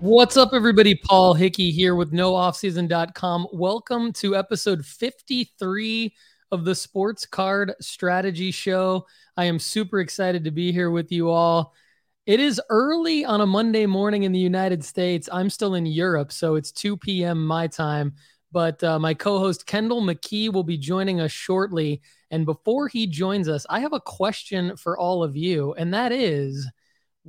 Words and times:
What's 0.00 0.38
up, 0.38 0.54
everybody? 0.54 0.94
Paul 0.94 1.34
Hickey 1.34 1.70
here 1.70 1.94
with 1.94 2.10
NoOffSeason.com. 2.10 3.48
Welcome 3.52 4.14
to 4.14 4.34
episode 4.34 4.82
53 4.86 6.14
of 6.50 6.64
the 6.64 6.74
Sports 6.74 7.26
Card 7.26 7.74
Strategy 7.82 8.50
Show. 8.50 9.06
I 9.36 9.44
am 9.44 9.58
super 9.58 10.00
excited 10.00 10.42
to 10.44 10.50
be 10.50 10.72
here 10.72 10.90
with 10.90 11.12
you 11.12 11.28
all. 11.28 11.74
It 12.24 12.40
is 12.40 12.58
early 12.70 13.26
on 13.26 13.42
a 13.42 13.46
Monday 13.46 13.84
morning 13.84 14.22
in 14.22 14.32
the 14.32 14.38
United 14.38 14.82
States. 14.82 15.28
I'm 15.30 15.50
still 15.50 15.74
in 15.74 15.84
Europe, 15.84 16.32
so 16.32 16.54
it's 16.54 16.72
2 16.72 16.96
p.m. 16.96 17.46
my 17.46 17.66
time. 17.66 18.14
But 18.52 18.82
uh, 18.82 18.98
my 18.98 19.12
co 19.12 19.38
host 19.38 19.66
Kendall 19.66 20.00
McKee 20.00 20.50
will 20.50 20.64
be 20.64 20.78
joining 20.78 21.20
us 21.20 21.30
shortly. 21.30 22.00
And 22.30 22.46
before 22.46 22.88
he 22.88 23.06
joins 23.06 23.50
us, 23.50 23.66
I 23.68 23.80
have 23.80 23.92
a 23.92 24.00
question 24.00 24.78
for 24.78 24.96
all 24.96 25.22
of 25.22 25.36
you, 25.36 25.74
and 25.74 25.92
that 25.92 26.10
is 26.10 26.66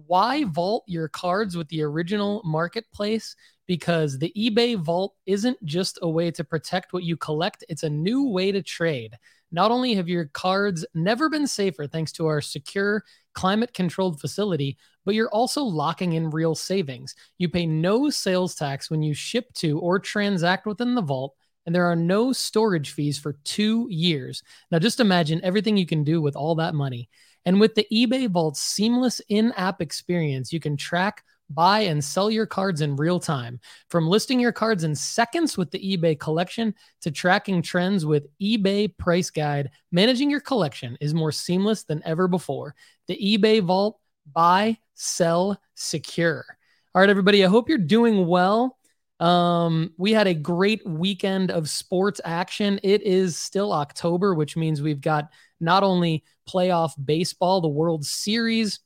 why 0.08 0.44
vault 0.46 0.84
your 0.88 1.08
cards 1.08 1.55
with 1.55 1.68
the 1.70 1.84
original 1.84 2.41
marketplace? 2.44 3.36
Because 3.68 4.18
the 4.18 4.34
eBay 4.38 4.77
vault 4.77 5.16
isn't 5.26 5.64
just 5.66 6.00
a 6.02 6.10
way 6.10 6.32
to 6.32 6.44
protect 6.44 6.94
what 6.94 7.04
you 7.04 7.18
collect, 7.18 7.64
it's 7.70 7.84
a 7.84 7.90
new 7.90 8.27
way 8.27 8.52
to 8.52 8.62
trade. 8.62 9.18
Not 9.52 9.72
only 9.72 9.94
have 9.96 10.08
your 10.08 10.26
cards 10.26 10.86
never 10.94 11.30
been 11.30 11.48
safer 11.48 11.88
thanks 11.88 12.12
to 12.14 12.27
our 12.27 12.41
secure, 12.41 13.04
climate 13.34 13.74
controlled 13.74 14.20
facility, 14.20 14.77
but 15.05 15.16
you're 15.16 15.30
also 15.30 15.64
locking 15.64 16.13
in 16.13 16.30
real 16.30 16.55
savings. 16.55 17.16
You 17.38 17.49
pay 17.49 17.66
no 17.66 18.10
sales 18.10 18.55
tax 18.55 18.90
when 18.90 19.02
you 19.02 19.13
ship 19.13 19.54
to 19.55 19.80
or 19.80 19.99
transact 19.99 20.66
within 20.66 20.96
the 20.96 21.02
vault, 21.02 21.36
and 21.66 21.76
there 21.76 21.86
are 21.86 21.96
no 21.96 22.34
storage 22.34 22.91
fees 22.91 23.20
for 23.20 23.34
two 23.44 23.88
years. 23.90 24.41
Now, 24.72 24.79
just 24.79 24.99
imagine 24.99 25.41
everything 25.44 25.77
you 25.77 25.85
can 25.85 26.04
do 26.04 26.22
with 26.22 26.35
all 26.35 26.55
that 26.55 26.74
money. 26.74 27.10
And 27.46 27.60
with 27.60 27.76
the 27.76 27.88
eBay 27.92 28.30
Vault's 28.30 28.62
seamless 28.62 29.22
in 29.30 29.52
app 29.54 29.82
experience, 29.82 30.54
you 30.54 30.60
can 30.60 30.78
track, 30.78 31.24
buy, 31.50 31.82
and 31.82 32.04
sell 32.04 32.30
your 32.30 32.46
cards 32.46 32.82
in 32.82 32.96
real 32.96 33.20
time. 33.20 33.60
From 33.90 34.08
listing 34.08 34.40
your 34.40 34.52
cards 34.52 34.84
in 34.84 34.96
seconds 34.96 35.58
with 35.58 35.72
the 35.72 35.98
eBay 35.98 36.20
collection 36.20 36.74
to 37.02 37.12
tracking 37.12 37.62
trends 37.62 38.06
with 38.06 38.28
eBay 38.40 38.96
Price 38.98 39.30
Guide, 39.30 39.72
managing 39.92 40.30
your 40.30 40.40
collection 40.40 40.98
is 41.02 41.14
more 41.14 41.32
seamless 41.32 41.84
than 41.84 42.02
ever 42.06 42.28
before. 42.28 42.76
The 43.08 43.18
eBay 43.18 43.62
Vault, 43.62 44.00
buy, 44.32 44.78
sell, 44.94 45.60
secure. 45.76 46.46
All 46.94 47.02
right, 47.02 47.10
everybody, 47.10 47.44
I 47.44 47.48
hope 47.48 47.70
you're 47.70 47.78
doing 47.78 48.28
well. 48.28 48.78
Um, 49.22 49.94
we 49.98 50.14
had 50.14 50.26
a 50.26 50.34
great 50.34 50.86
weekend 50.86 51.52
of 51.52 51.70
sports 51.70 52.20
action. 52.26 52.80
It 52.82 53.04
is 53.04 53.38
still 53.38 53.72
October, 53.72 54.34
which 54.34 54.58
means 54.58 54.82
we've 54.82 55.00
got 55.00 55.30
not 55.60 55.84
only 55.84 56.24
playoff 56.50 56.94
baseball, 57.04 57.62
the 57.62 57.68
World 57.68 58.04
Series 58.04 58.80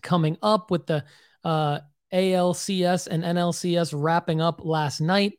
coming 0.00 0.38
up 0.42 0.70
with 0.70 0.86
the 0.86 1.04
uh, 1.42 1.80
ALCS 2.12 3.08
and 3.08 3.24
NLCS 3.24 3.92
wrapping 3.94 4.40
up 4.40 4.64
last 4.64 5.00
night. 5.00 5.38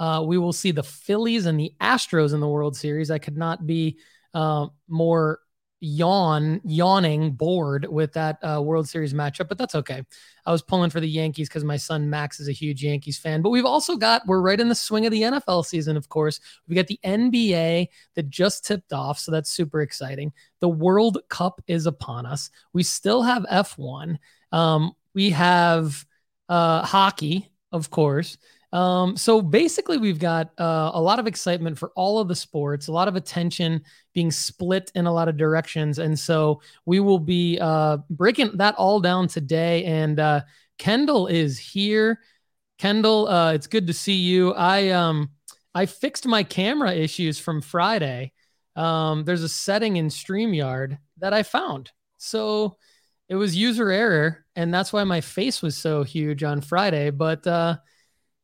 Uh, 0.00 0.24
we 0.26 0.38
will 0.38 0.54
see 0.54 0.70
the 0.70 0.82
Phillies 0.82 1.44
and 1.44 1.60
the 1.60 1.74
Astros 1.78 2.32
in 2.32 2.40
the 2.40 2.48
World 2.48 2.74
Series. 2.74 3.10
I 3.10 3.18
could 3.18 3.36
not 3.36 3.66
be 3.66 3.98
uh, 4.32 4.68
more 4.88 5.40
yawn, 5.80 6.60
yawning, 6.64 7.32
bored 7.32 7.86
with 7.88 8.12
that 8.12 8.38
uh, 8.42 8.60
World 8.62 8.88
Series 8.88 9.14
matchup, 9.14 9.48
but 9.48 9.58
that's 9.58 9.74
okay. 9.74 10.02
I 10.44 10.52
was 10.52 10.62
pulling 10.62 10.90
for 10.90 11.00
the 11.00 11.08
Yankees 11.08 11.48
because 11.48 11.64
my 11.64 11.76
son 11.76 12.08
Max 12.08 12.40
is 12.40 12.48
a 12.48 12.52
huge 12.52 12.82
Yankees 12.82 13.18
fan. 13.18 13.42
But 13.42 13.50
we've 13.50 13.64
also 13.64 13.96
got, 13.96 14.26
we're 14.26 14.40
right 14.40 14.58
in 14.58 14.68
the 14.68 14.74
swing 14.74 15.06
of 15.06 15.12
the 15.12 15.22
NFL 15.22 15.64
season, 15.64 15.96
of 15.96 16.08
course. 16.08 16.40
We 16.68 16.74
got 16.74 16.86
the 16.86 17.00
NBA 17.04 17.88
that 18.14 18.30
just 18.30 18.64
tipped 18.64 18.92
off, 18.92 19.18
so 19.18 19.30
that's 19.30 19.50
super 19.50 19.80
exciting. 19.80 20.32
The 20.60 20.68
World 20.68 21.18
Cup 21.28 21.60
is 21.66 21.86
upon 21.86 22.26
us. 22.26 22.50
We 22.72 22.82
still 22.82 23.22
have 23.22 23.44
F1. 23.44 24.18
Um, 24.52 24.92
we 25.14 25.30
have 25.30 26.04
uh, 26.48 26.84
hockey, 26.84 27.50
of 27.72 27.90
course. 27.90 28.38
Um, 28.72 29.16
so 29.16 29.40
basically, 29.40 29.96
we've 29.96 30.18
got 30.18 30.52
uh, 30.58 30.90
a 30.92 31.00
lot 31.00 31.18
of 31.18 31.26
excitement 31.26 31.78
for 31.78 31.90
all 31.96 32.18
of 32.18 32.28
the 32.28 32.36
sports, 32.36 32.88
a 32.88 32.92
lot 32.92 33.08
of 33.08 33.16
attention 33.16 33.82
being 34.12 34.30
split 34.30 34.92
in 34.94 35.06
a 35.06 35.12
lot 35.12 35.28
of 35.28 35.36
directions. 35.36 35.98
And 35.98 36.18
so 36.18 36.60
we 36.84 37.00
will 37.00 37.18
be 37.18 37.58
uh, 37.60 37.98
breaking 38.10 38.58
that 38.58 38.74
all 38.74 39.00
down 39.00 39.28
today. 39.28 39.84
And 39.84 40.20
uh, 40.20 40.42
Kendall 40.78 41.26
is 41.28 41.58
here. 41.58 42.20
Kendall, 42.78 43.26
uh, 43.28 43.52
it's 43.52 43.66
good 43.66 43.86
to 43.86 43.92
see 43.92 44.14
you. 44.14 44.52
I 44.52 44.90
um 44.90 45.30
I 45.74 45.86
fixed 45.86 46.26
my 46.26 46.42
camera 46.42 46.92
issues 46.92 47.38
from 47.38 47.60
Friday. 47.60 48.32
Um, 48.76 49.24
there's 49.24 49.42
a 49.42 49.48
setting 49.48 49.96
in 49.96 50.08
StreamYard 50.08 50.98
that 51.18 51.32
I 51.32 51.42
found. 51.42 51.90
So 52.18 52.76
it 53.28 53.34
was 53.34 53.56
user 53.56 53.90
error, 53.90 54.44
and 54.54 54.72
that's 54.72 54.92
why 54.92 55.04
my 55.04 55.20
face 55.20 55.60
was 55.60 55.76
so 55.76 56.02
huge 56.04 56.44
on 56.44 56.60
Friday. 56.60 57.10
But 57.10 57.46
uh 57.46 57.78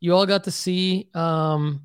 you 0.00 0.15
all 0.15 0.27
got 0.27 0.44
to 0.44 0.50
see 0.50 1.09
um, 1.15 1.82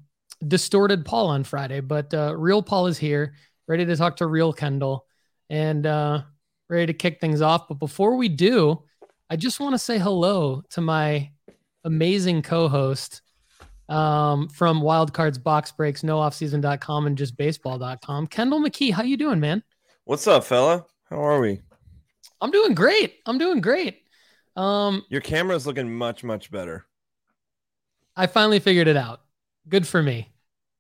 distorted 0.48 1.06
Paul 1.06 1.28
on 1.28 1.44
Friday, 1.44 1.80
but 1.80 2.14
uh, 2.14 2.36
real 2.38 2.62
Paul 2.62 2.88
is 2.88 2.98
here, 2.98 3.36
ready 3.68 3.86
to 3.86 3.96
talk 3.96 4.18
to 4.18 4.28
real 4.28 4.54
Kendall, 4.54 5.06
and 5.50 5.86
uh, 5.86 6.22
ready 6.70 6.88
to 6.88 6.94
kick 6.94 7.20
things 7.20 7.42
off. 7.42 7.68
But 7.68 7.76
before 7.76 8.16
we 8.16 8.30
do, 8.30 8.84
I 9.30 9.36
just 9.36 9.60
want 9.60 9.74
to 9.74 9.80
say 9.80 9.98
hello 9.98 10.64
to 10.72 10.82
my 10.82 11.32
amazing 11.84 12.42
co-host 12.42 13.22
um, 13.90 14.48
from 14.50 14.82
Wildcards 14.82 15.42
Box 15.42 15.72
Breaks, 15.72 16.02
NoOffSeason.com, 16.04 17.08
and 17.08 17.18
JustBaseball.com, 17.18 18.28
Kendall 18.28 18.62
McKee. 18.62 18.92
How 18.92 19.04
you 19.04 19.18
doing, 19.18 19.40
man? 19.40 19.64
What's 20.06 20.28
up, 20.28 20.44
fella? 20.44 20.86
How 21.10 21.24
are 21.24 21.40
we? 21.40 21.62
I'm 22.42 22.52
doing 22.52 22.74
great. 22.74 23.16
I'm 23.26 23.38
doing 23.38 23.62
great. 23.62 24.04
Um, 24.56 25.04
Your 25.10 25.22
camera's 25.22 25.68
looking 25.68 25.94
much, 25.94 26.24
much 26.24 26.52
better. 26.52 26.86
I 28.20 28.28
finally 28.28 28.60
figured 28.60 28.90
it 28.90 28.98
out. 28.98 29.22
Good 29.70 29.88
for 29.88 30.04
me. 30.04 30.30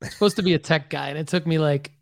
I'm 0.03 0.09
supposed 0.11 0.35
to 0.35 0.43
be 0.43 0.55
a 0.55 0.59
tech 0.59 0.89
guy, 0.89 1.07
and 1.07 1.17
it 1.17 1.27
took 1.27 1.47
me 1.47 1.57
like 1.57 1.93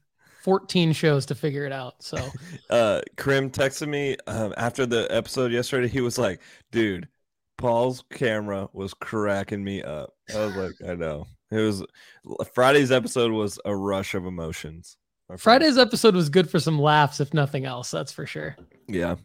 14 0.41 0.93
shows 0.93 1.27
to 1.27 1.35
figure 1.35 1.63
it 1.63 1.71
out. 1.71 2.01
So, 2.01 2.17
uh, 2.71 3.01
Krim 3.17 3.51
texted 3.51 3.87
me 3.87 4.17
um, 4.25 4.55
after 4.57 4.87
the 4.87 5.07
episode 5.11 5.51
yesterday. 5.51 5.87
He 5.87 6.01
was 6.01 6.17
like, 6.17 6.41
"Dude, 6.71 7.07
Paul's 7.59 8.03
camera 8.11 8.67
was 8.73 8.95
cracking 8.95 9.63
me 9.63 9.83
up." 9.83 10.15
I 10.35 10.39
was 10.43 10.55
like, 10.55 10.89
"I 10.89 10.95
know." 10.95 11.27
It 11.51 11.59
was 11.59 11.85
Friday's 12.51 12.91
episode 12.91 13.31
was 13.31 13.59
a 13.63 13.75
rush 13.75 14.15
of 14.15 14.25
emotions. 14.25 14.97
Friday's 15.37 15.77
episode 15.77 16.15
was 16.15 16.29
good 16.29 16.49
for 16.49 16.59
some 16.59 16.79
laughs, 16.79 17.19
if 17.19 17.31
nothing 17.31 17.65
else. 17.65 17.91
That's 17.91 18.11
for 18.11 18.25
sure. 18.25 18.57
Yeah. 18.87 19.17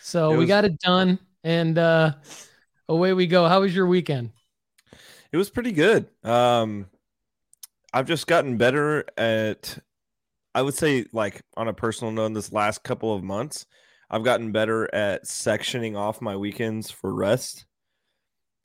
So 0.00 0.30
was... 0.30 0.38
we 0.38 0.46
got 0.46 0.64
it 0.64 0.80
done, 0.80 1.18
and 1.44 1.76
uh, 1.76 2.14
away 2.88 3.12
we 3.12 3.26
go. 3.26 3.46
How 3.46 3.60
was 3.60 3.76
your 3.76 3.86
weekend? 3.86 4.30
It 5.32 5.36
was 5.36 5.50
pretty 5.50 5.72
good. 5.72 6.08
Um, 6.24 6.86
I've 7.92 8.06
just 8.06 8.26
gotten 8.26 8.56
better 8.56 9.04
at, 9.16 9.78
I 10.54 10.62
would 10.62 10.74
say, 10.74 11.06
like 11.12 11.42
on 11.56 11.68
a 11.68 11.72
personal 11.72 12.12
note, 12.12 12.26
in 12.26 12.32
this 12.32 12.52
last 12.52 12.82
couple 12.82 13.14
of 13.14 13.22
months, 13.22 13.66
I've 14.10 14.24
gotten 14.24 14.52
better 14.52 14.92
at 14.94 15.24
sectioning 15.24 15.96
off 15.96 16.20
my 16.20 16.36
weekends 16.36 16.90
for 16.90 17.14
rest 17.14 17.64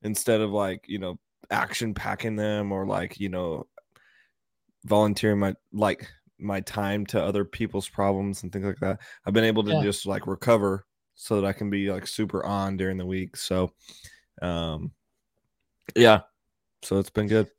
instead 0.01 0.41
of 0.41 0.51
like, 0.51 0.85
you 0.87 0.97
know, 0.99 1.19
action 1.51 1.93
packing 1.93 2.35
them 2.35 2.71
or 2.71 2.85
like, 2.87 3.19
you 3.19 3.29
know, 3.29 3.67
volunteering 4.85 5.39
my, 5.39 5.55
like, 5.71 6.07
my 6.37 6.59
time 6.61 7.05
to 7.05 7.23
other 7.23 7.45
people's 7.45 7.87
problems 7.87 8.43
and 8.43 8.51
things 8.51 8.65
like 8.65 8.79
that. 8.81 8.99
I've 9.25 9.33
been 9.33 9.45
able 9.45 9.63
to 9.63 9.71
yeah. 9.71 9.83
just 9.83 10.05
like 10.05 10.27
recover 10.27 10.85
so 11.15 11.39
that 11.39 11.47
I 11.47 11.53
can 11.53 11.69
be 11.69 11.89
like 11.89 12.07
super 12.07 12.45
on 12.45 12.75
during 12.75 12.97
the 12.97 13.05
week. 13.05 13.37
So, 13.37 13.71
um, 14.41 14.91
yeah, 15.95 16.21
so 16.85 16.99
it's 16.99 17.09
been 17.09 17.27
good. 17.27 17.49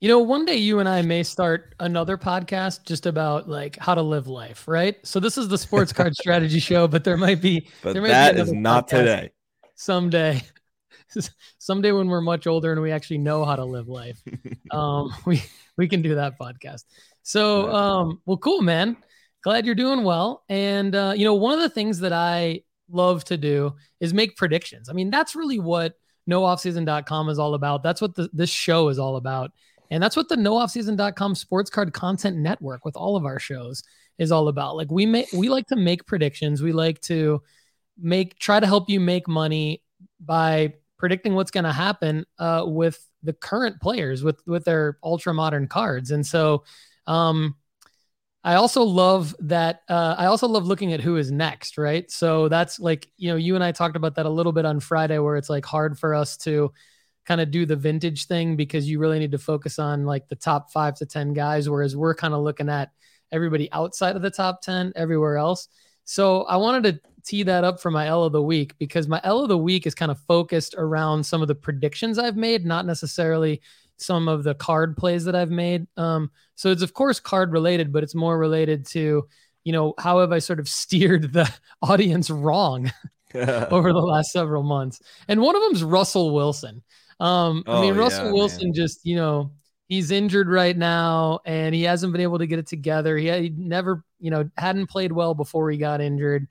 You 0.00 0.08
know, 0.08 0.20
one 0.20 0.44
day 0.44 0.56
you 0.56 0.78
and 0.78 0.88
I 0.88 1.02
may 1.02 1.22
start 1.22 1.74
another 1.80 2.16
podcast 2.16 2.84
just 2.84 3.06
about 3.06 3.48
like 3.48 3.76
how 3.78 3.94
to 3.94 4.02
live 4.02 4.28
life, 4.28 4.68
right? 4.68 4.96
So 5.04 5.18
this 5.18 5.38
is 5.38 5.48
the 5.48 5.58
sports 5.58 5.92
card 5.92 6.14
strategy 6.20 6.60
show, 6.60 6.86
but 6.86 7.04
there 7.04 7.16
might 7.16 7.40
be 7.40 7.68
but 7.82 7.94
there 7.94 8.02
might 8.02 8.08
that 8.08 8.34
be 8.36 8.42
is 8.42 8.52
not 8.52 8.88
today. 8.88 9.30
Someday. 9.74 10.42
Someday 11.58 11.92
when 11.92 12.08
we're 12.08 12.20
much 12.20 12.46
older 12.46 12.70
and 12.72 12.80
we 12.80 12.92
actually 12.92 13.18
know 13.18 13.44
how 13.44 13.56
to 13.56 13.64
live 13.64 13.88
life. 13.88 14.20
um 14.70 15.12
we 15.24 15.42
we 15.76 15.88
can 15.88 16.02
do 16.02 16.14
that 16.16 16.38
podcast. 16.38 16.84
So 17.22 17.72
um 17.72 18.20
well 18.26 18.38
cool 18.38 18.62
man. 18.62 18.96
Glad 19.42 19.66
you're 19.66 19.74
doing 19.74 20.04
well. 20.04 20.44
And 20.48 20.94
uh 20.94 21.14
you 21.16 21.24
know, 21.24 21.34
one 21.34 21.54
of 21.54 21.60
the 21.60 21.70
things 21.70 22.00
that 22.00 22.12
I 22.12 22.62
love 22.90 23.24
to 23.24 23.36
do 23.36 23.74
is 24.00 24.14
make 24.14 24.36
predictions. 24.36 24.88
I 24.88 24.92
mean, 24.92 25.10
that's 25.10 25.34
really 25.34 25.58
what 25.58 25.94
nooffseason.com 26.28 27.28
is 27.28 27.38
all 27.38 27.54
about. 27.54 27.82
That's 27.82 28.00
what 28.00 28.14
the, 28.14 28.28
this 28.32 28.50
show 28.50 28.88
is 28.88 28.98
all 28.98 29.16
about. 29.16 29.52
And 29.90 30.02
that's 30.02 30.16
what 30.16 30.28
the 30.28 30.36
nooffseason.com 30.36 31.34
sports 31.34 31.70
card 31.70 31.92
content 31.92 32.36
network 32.36 32.84
with 32.84 32.96
all 32.96 33.16
of 33.16 33.24
our 33.24 33.38
shows 33.38 33.82
is 34.18 34.30
all 34.32 34.48
about. 34.48 34.76
Like 34.76 34.90
we 34.90 35.06
make 35.06 35.28
we 35.32 35.48
like 35.48 35.66
to 35.68 35.76
make 35.76 36.06
predictions. 36.06 36.62
We 36.62 36.72
like 36.72 37.00
to 37.02 37.42
make 37.98 38.38
try 38.38 38.60
to 38.60 38.66
help 38.66 38.90
you 38.90 39.00
make 39.00 39.26
money 39.26 39.82
by 40.20 40.74
predicting 40.98 41.34
what's 41.34 41.50
going 41.50 41.64
to 41.64 41.72
happen 41.72 42.26
uh, 42.38 42.64
with 42.66 43.04
the 43.22 43.32
current 43.32 43.80
players 43.80 44.22
with 44.22 44.40
with 44.46 44.64
their 44.64 44.98
ultra 45.02 45.32
modern 45.32 45.68
cards. 45.68 46.10
And 46.10 46.26
so 46.26 46.64
um 47.06 47.56
I 48.48 48.54
also 48.54 48.82
love 48.82 49.36
that. 49.40 49.82
Uh, 49.90 50.14
I 50.16 50.24
also 50.24 50.48
love 50.48 50.66
looking 50.66 50.94
at 50.94 51.02
who 51.02 51.18
is 51.18 51.30
next, 51.30 51.76
right? 51.76 52.10
So 52.10 52.48
that's 52.48 52.80
like, 52.80 53.06
you 53.18 53.28
know, 53.28 53.36
you 53.36 53.56
and 53.56 53.62
I 53.62 53.72
talked 53.72 53.94
about 53.94 54.14
that 54.14 54.24
a 54.24 54.30
little 54.30 54.52
bit 54.52 54.64
on 54.64 54.80
Friday, 54.80 55.18
where 55.18 55.36
it's 55.36 55.50
like 55.50 55.66
hard 55.66 55.98
for 55.98 56.14
us 56.14 56.38
to 56.38 56.72
kind 57.26 57.42
of 57.42 57.50
do 57.50 57.66
the 57.66 57.76
vintage 57.76 58.24
thing 58.24 58.56
because 58.56 58.88
you 58.88 59.00
really 59.00 59.18
need 59.18 59.32
to 59.32 59.38
focus 59.38 59.78
on 59.78 60.06
like 60.06 60.28
the 60.28 60.34
top 60.34 60.70
five 60.70 60.94
to 60.94 61.04
10 61.04 61.34
guys, 61.34 61.68
whereas 61.68 61.94
we're 61.94 62.14
kind 62.14 62.32
of 62.32 62.40
looking 62.40 62.70
at 62.70 62.90
everybody 63.32 63.70
outside 63.70 64.16
of 64.16 64.22
the 64.22 64.30
top 64.30 64.62
10 64.62 64.94
everywhere 64.96 65.36
else. 65.36 65.68
So 66.06 66.44
I 66.44 66.56
wanted 66.56 66.84
to 66.84 67.00
tee 67.26 67.42
that 67.42 67.64
up 67.64 67.82
for 67.82 67.90
my 67.90 68.06
L 68.06 68.24
of 68.24 68.32
the 68.32 68.40
week 68.40 68.78
because 68.78 69.08
my 69.08 69.20
L 69.24 69.40
of 69.40 69.50
the 69.50 69.58
week 69.58 69.86
is 69.86 69.94
kind 69.94 70.10
of 70.10 70.18
focused 70.20 70.74
around 70.78 71.22
some 71.22 71.42
of 71.42 71.48
the 71.48 71.54
predictions 71.54 72.18
I've 72.18 72.38
made, 72.38 72.64
not 72.64 72.86
necessarily 72.86 73.60
some 73.98 74.28
of 74.28 74.44
the 74.44 74.54
card 74.54 74.96
plays 74.96 75.24
that 75.24 75.34
I've 75.34 75.50
made. 75.50 75.86
Um, 75.96 76.30
so 76.54 76.70
it's 76.70 76.82
of 76.82 76.94
course 76.94 77.20
card 77.20 77.52
related, 77.52 77.92
but 77.92 78.02
it's 78.02 78.14
more 78.14 78.38
related 78.38 78.86
to, 78.86 79.28
you 79.64 79.72
know, 79.72 79.94
how 79.98 80.20
have 80.20 80.32
I 80.32 80.38
sort 80.38 80.60
of 80.60 80.68
steered 80.68 81.32
the 81.32 81.52
audience 81.82 82.30
wrong 82.30 82.90
over 83.34 83.92
the 83.92 83.98
last 83.98 84.30
several 84.30 84.62
months? 84.62 85.00
And 85.26 85.40
one 85.40 85.56
of 85.56 85.62
them 85.62 85.72
is 85.72 85.84
Russell 85.84 86.32
Wilson. 86.34 86.82
Um, 87.20 87.64
oh, 87.66 87.78
I 87.78 87.80
mean, 87.80 87.96
Russell 87.96 88.26
yeah, 88.26 88.32
Wilson 88.32 88.68
man. 88.68 88.74
just, 88.74 89.04
you 89.04 89.16
know, 89.16 89.52
he's 89.88 90.10
injured 90.10 90.48
right 90.48 90.76
now 90.76 91.40
and 91.44 91.74
he 91.74 91.82
hasn't 91.82 92.12
been 92.12 92.22
able 92.22 92.38
to 92.38 92.46
get 92.46 92.58
it 92.58 92.66
together. 92.66 93.16
He, 93.16 93.30
he 93.30 93.48
never, 93.50 94.04
you 94.20 94.30
know, 94.30 94.48
hadn't 94.56 94.86
played 94.88 95.12
well 95.12 95.34
before 95.34 95.70
he 95.70 95.78
got 95.78 96.00
injured. 96.00 96.48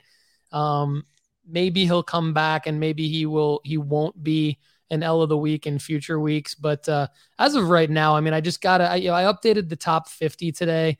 Um, 0.52 1.04
maybe 1.46 1.86
he'll 1.86 2.02
come 2.02 2.34
back 2.34 2.66
and 2.66 2.78
maybe 2.78 3.08
he 3.08 3.24
will, 3.24 3.60
he 3.64 3.78
won't 3.78 4.22
be 4.22 4.58
an 4.90 5.02
L 5.02 5.22
of 5.22 5.28
the 5.28 5.36
week 5.36 5.66
in 5.66 5.78
future 5.78 6.18
weeks. 6.18 6.54
But 6.54 6.88
uh, 6.88 7.08
as 7.38 7.54
of 7.54 7.68
right 7.68 7.90
now, 7.90 8.16
I 8.16 8.20
mean, 8.20 8.34
I 8.34 8.40
just 8.40 8.60
gotta, 8.60 8.90
I, 8.90 8.96
you 8.96 9.08
know, 9.08 9.14
I 9.14 9.24
updated 9.24 9.68
the 9.68 9.76
top 9.76 10.08
50 10.08 10.52
today 10.52 10.98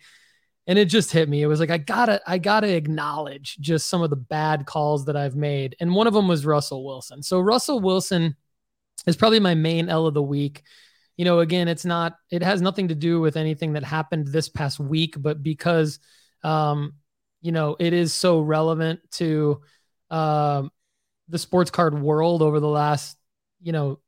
and 0.66 0.78
it 0.78 0.86
just 0.86 1.10
hit 1.10 1.28
me. 1.28 1.42
It 1.42 1.46
was 1.46 1.60
like, 1.60 1.70
I 1.70 1.78
gotta, 1.78 2.20
I 2.26 2.38
gotta 2.38 2.74
acknowledge 2.74 3.56
just 3.58 3.88
some 3.88 4.02
of 4.02 4.10
the 4.10 4.16
bad 4.16 4.66
calls 4.66 5.06
that 5.06 5.16
I've 5.16 5.36
made. 5.36 5.76
And 5.80 5.94
one 5.94 6.06
of 6.06 6.12
them 6.12 6.28
was 6.28 6.44
Russell 6.44 6.84
Wilson. 6.84 7.22
So 7.22 7.40
Russell 7.40 7.80
Wilson 7.80 8.36
is 9.06 9.16
probably 9.16 9.40
my 9.40 9.54
main 9.54 9.88
L 9.88 10.06
of 10.06 10.14
the 10.14 10.22
week. 10.22 10.62
You 11.16 11.24
know, 11.24 11.40
again, 11.40 11.68
it's 11.68 11.84
not, 11.84 12.16
it 12.30 12.42
has 12.42 12.62
nothing 12.62 12.88
to 12.88 12.94
do 12.94 13.20
with 13.20 13.36
anything 13.36 13.72
that 13.72 13.84
happened 13.84 14.28
this 14.28 14.48
past 14.48 14.78
week, 14.78 15.14
but 15.18 15.42
because, 15.42 15.98
um, 16.44 16.94
you 17.40 17.50
know, 17.50 17.76
it 17.80 17.92
is 17.92 18.12
so 18.12 18.40
relevant 18.40 19.00
to, 19.12 19.62
um, 20.10 20.70
the 21.28 21.38
sports 21.38 21.70
card 21.70 22.00
world 22.00 22.42
over 22.42 22.60
the 22.60 22.68
last 22.68 23.17
you 23.60 23.72
know 23.72 24.00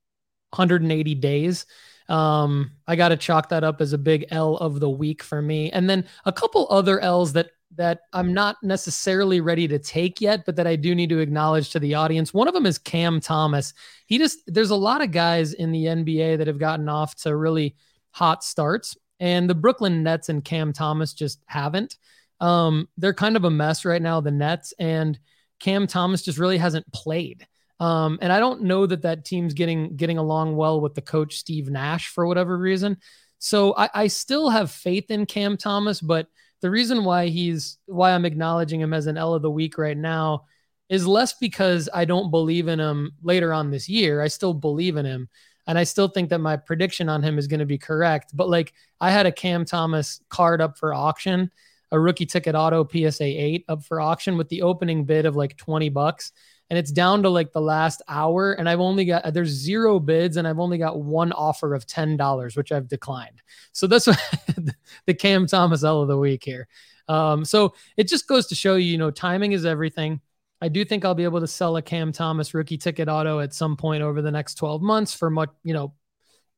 180 0.51 1.15
days. 1.17 1.67
Um, 2.09 2.73
I 2.89 2.97
got 2.97 3.11
to 3.11 3.17
chalk 3.17 3.51
that 3.51 3.63
up 3.63 3.81
as 3.81 3.93
a 3.93 3.99
big 3.99 4.27
L 4.31 4.57
of 4.57 4.81
the 4.81 4.91
week 4.91 5.23
for 5.23 5.41
me. 5.41 5.71
And 5.71 5.89
then 5.89 6.05
a 6.25 6.33
couple 6.33 6.67
other 6.71 6.99
L's 7.01 7.33
that 7.35 7.51
that 7.77 8.01
I'm 8.13 8.35
not 8.35 8.57
necessarily 8.65 9.41
ready 9.41 9.69
to 9.69 9.79
take 9.79 10.21
yet, 10.21 10.45
but 10.45 10.57
that 10.57 10.67
I 10.67 10.75
do 10.75 10.93
need 10.93 11.09
to 11.11 11.21
acknowledge 11.21 11.71
to 11.71 11.79
the 11.79 11.95
audience. 11.95 12.35
One 12.35 12.49
of 12.49 12.55
them 12.55 12.67
is 12.67 12.79
Cam 12.79 13.21
Thomas. 13.21 13.75
He 14.07 14.19
just 14.19 14.41
there's 14.47 14.71
a 14.71 14.77
lot 14.77 15.03
of 15.03 15.13
guys 15.13 15.53
in 15.53 15.71
the 15.71 15.85
NBA 15.85 16.39
that 16.39 16.49
have 16.49 16.59
gotten 16.59 16.89
off 16.89 17.15
to 17.23 17.37
really 17.37 17.77
hot 18.11 18.43
starts, 18.43 18.97
and 19.21 19.49
the 19.49 19.55
Brooklyn 19.55 20.03
Nets 20.03 20.29
and 20.29 20.45
Cam 20.45 20.73
Thomas 20.73 21.13
just 21.13 21.41
haven't. 21.47 21.97
Um, 22.41 22.89
they're 22.97 23.15
kind 23.15 23.37
of 23.37 23.45
a 23.45 23.51
mess 23.51 23.85
right 23.85 24.03
now, 24.03 24.21
the 24.21 24.31
Nets, 24.33 24.75
and 24.79 25.19
Cam 25.61 25.87
Thomas 25.87 26.23
just 26.23 26.39
really 26.39 26.59
hasn't 26.59 26.91
played. 26.93 27.47
Um, 27.81 28.19
and 28.21 28.31
I 28.31 28.39
don't 28.39 28.63
know 28.63 28.87
that 28.87 29.03
that 29.03 29.25
team's 29.25 29.55
getting 29.55 29.97
getting 29.97 30.19
along 30.19 30.55
well 30.55 30.81
with 30.81 30.95
the 30.95 31.03
coach 31.03 31.37
Steve 31.37 31.71
Nash 31.71 32.09
for 32.09 32.27
whatever 32.27 32.57
reason. 32.57 32.99
So 33.39 33.75
I, 33.77 33.89
I 33.95 34.07
still 34.07 34.51
have 34.51 34.71
faith 34.71 35.11
in 35.11 35.25
Cam 35.25 35.57
Thomas, 35.57 36.01
but 36.01 36.27
the 36.61 36.71
reason 36.71 37.05
why 37.05 37.29
he's 37.29 37.79
why 37.87 38.13
I'm 38.13 38.27
acknowledging 38.27 38.81
him 38.81 38.93
as 38.93 39.07
an 39.07 39.17
L 39.17 39.35
of 39.35 39.41
the 39.41 39.51
week 39.51 39.79
right 39.79 39.97
now 39.97 40.45
is 40.91 41.07
less 41.07 41.33
because 41.33 41.89
I 41.95 42.05
don't 42.05 42.31
believe 42.31 42.69
in 42.69 42.79
him 42.79 43.13
later 43.23 43.55
on 43.55 43.71
this 43.71 43.89
year. 43.89 44.21
I 44.21 44.29
still 44.29 44.53
believe 44.53 44.97
in 44.97 45.07
him. 45.07 45.29
And 45.67 45.79
I 45.79 45.85
still 45.85 46.09
think 46.09 46.31
that 46.31 46.41
my 46.41 46.57
prediction 46.57 47.09
on 47.09 47.23
him 47.23 47.39
is 47.39 47.47
going 47.47 47.61
to 47.61 47.67
be 47.67 47.79
correct. 47.79 48.33
But 48.35 48.49
like 48.49 48.75
I 49.01 49.11
had 49.11 49.25
a 49.25 49.33
Cam 49.33 49.65
Thomas 49.65 50.21
card 50.29 50.61
up 50.61 50.77
for 50.77 50.93
auction, 50.93 51.51
a 51.93 51.99
rookie 52.01 52.27
ticket 52.27 52.55
auto 52.55 52.87
PSA 52.87 53.25
8 53.25 53.65
up 53.69 53.85
for 53.85 54.01
auction 54.01 54.37
with 54.37 54.49
the 54.49 54.63
opening 54.63 55.05
bid 55.05 55.27
of 55.27 55.37
like 55.37 55.57
20 55.57 55.89
bucks 55.91 56.33
and 56.71 56.79
it's 56.79 56.93
down 56.93 57.25
to 57.25 57.29
like 57.29 57.53
the 57.53 57.61
last 57.61 58.01
hour 58.09 58.53
and 58.53 58.69
i've 58.69 58.81
only 58.81 59.05
got 59.05 59.35
there's 59.35 59.51
zero 59.51 59.99
bids 59.99 60.37
and 60.37 60.47
i've 60.49 60.61
only 60.61 60.79
got 60.79 61.01
one 61.01 61.33
offer 61.33 61.75
of 61.75 61.87
$10 61.87 62.57
which 62.57 62.73
i've 62.73 62.89
declined. 62.89 63.43
So 63.73 63.87
that's 63.87 64.05
the 65.07 65.15
cam 65.15 65.47
thomas 65.47 65.85
l 65.85 66.03
of 66.03 66.09
the 66.09 66.17
week 66.17 66.45
here. 66.45 66.69
Um, 67.09 67.45
so 67.45 67.75
it 67.97 68.09
just 68.09 68.29
goes 68.29 68.47
to 68.47 68.55
show 68.55 68.77
you 68.77 68.93
you 68.93 68.99
know 68.99 69.11
timing 69.11 69.53
is 69.53 69.67
everything. 69.67 70.21
I 70.63 70.69
do 70.69 70.85
think 70.85 71.05
i'll 71.05 71.15
be 71.15 71.25
able 71.25 71.41
to 71.41 71.47
sell 71.47 71.77
a 71.77 71.83
cam 71.83 72.13
thomas 72.13 72.55
rookie 72.55 72.79
ticket 72.79 73.09
auto 73.09 73.41
at 73.41 73.53
some 73.53 73.77
point 73.77 74.03
over 74.03 74.23
the 74.23 74.31
next 74.31 74.55
12 74.55 74.81
months 74.81 75.13
for 75.13 75.29
much 75.29 75.51
you 75.65 75.75
know 75.75 75.95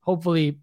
hopefully 0.01 0.59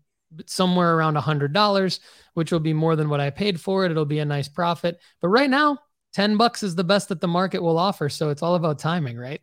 somewhere 0.45 0.95
around 0.95 1.17
a 1.17 1.21
hundred 1.21 1.53
dollars 1.53 2.01
which 2.35 2.51
will 2.51 2.59
be 2.59 2.73
more 2.73 2.95
than 2.95 3.09
what 3.09 3.19
i 3.19 3.29
paid 3.29 3.59
for 3.59 3.85
it. 3.85 3.91
It'll 3.91 4.05
be 4.05 4.19
a 4.19 4.25
nice 4.25 4.47
profit. 4.47 4.99
But 5.21 5.29
right 5.29 5.49
now 5.49 5.79
10 6.13 6.37
bucks 6.37 6.63
is 6.63 6.75
the 6.75 6.83
best 6.83 7.09
that 7.09 7.21
the 7.21 7.27
market 7.27 7.61
will 7.61 7.77
offer. 7.77 8.09
So 8.09 8.29
it's 8.29 8.41
all 8.41 8.55
about 8.55 8.79
timing, 8.79 9.17
right? 9.17 9.41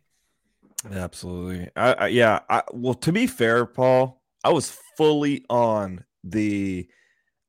Absolutely. 0.91 1.69
I, 1.75 1.93
I 1.93 2.07
yeah. 2.07 2.39
I, 2.49 2.63
well, 2.73 2.93
to 2.95 3.11
be 3.11 3.27
fair, 3.27 3.65
Paul, 3.65 4.21
I 4.43 4.51
was 4.51 4.77
fully 4.97 5.45
on 5.49 6.03
the 6.23 6.87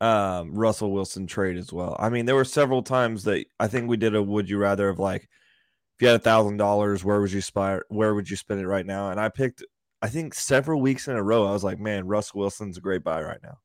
um, 0.01 0.55
Russell 0.55 0.93
Wilson 0.93 1.27
trade 1.27 1.57
as 1.57 1.73
well. 1.73 1.97
I 1.99 2.09
mean, 2.09 2.27
there 2.27 2.35
were 2.35 2.45
several 2.45 2.83
times 2.83 3.25
that 3.25 3.45
I 3.59 3.67
think 3.67 3.89
we 3.89 3.97
did 3.97 4.15
a 4.15 4.23
would 4.23 4.49
you 4.49 4.59
rather 4.59 4.89
of 4.89 4.99
like, 4.99 5.23
if 5.23 6.03
you 6.03 6.09
had 6.09 6.17
a 6.17 6.23
thousand 6.23 6.59
dollars, 6.59 7.05
where 7.05 7.21
would 7.21 7.33
you 7.33 7.41
spy, 7.41 7.81
where 7.89 8.15
would 8.15 8.31
you 8.31 8.37
spend 8.37 8.61
it 8.61 8.69
right 8.69 8.87
now? 8.87 9.11
And 9.11 9.21
I 9.21 9.29
picked, 9.29 9.65
I 10.01 10.09
think 10.09 10.33
several 10.33 10.81
weeks 10.81 11.09
in 11.09 11.17
a 11.17 11.23
row, 11.23 11.47
I 11.47 11.51
was 11.51 11.65
like, 11.65 11.81
man, 11.81 12.07
Russell 12.07 12.41
Wilson's 12.41 12.79
a 12.79 12.81
great 12.81 13.03
buy 13.03 13.21
right 13.21 13.43
now. 13.43 13.59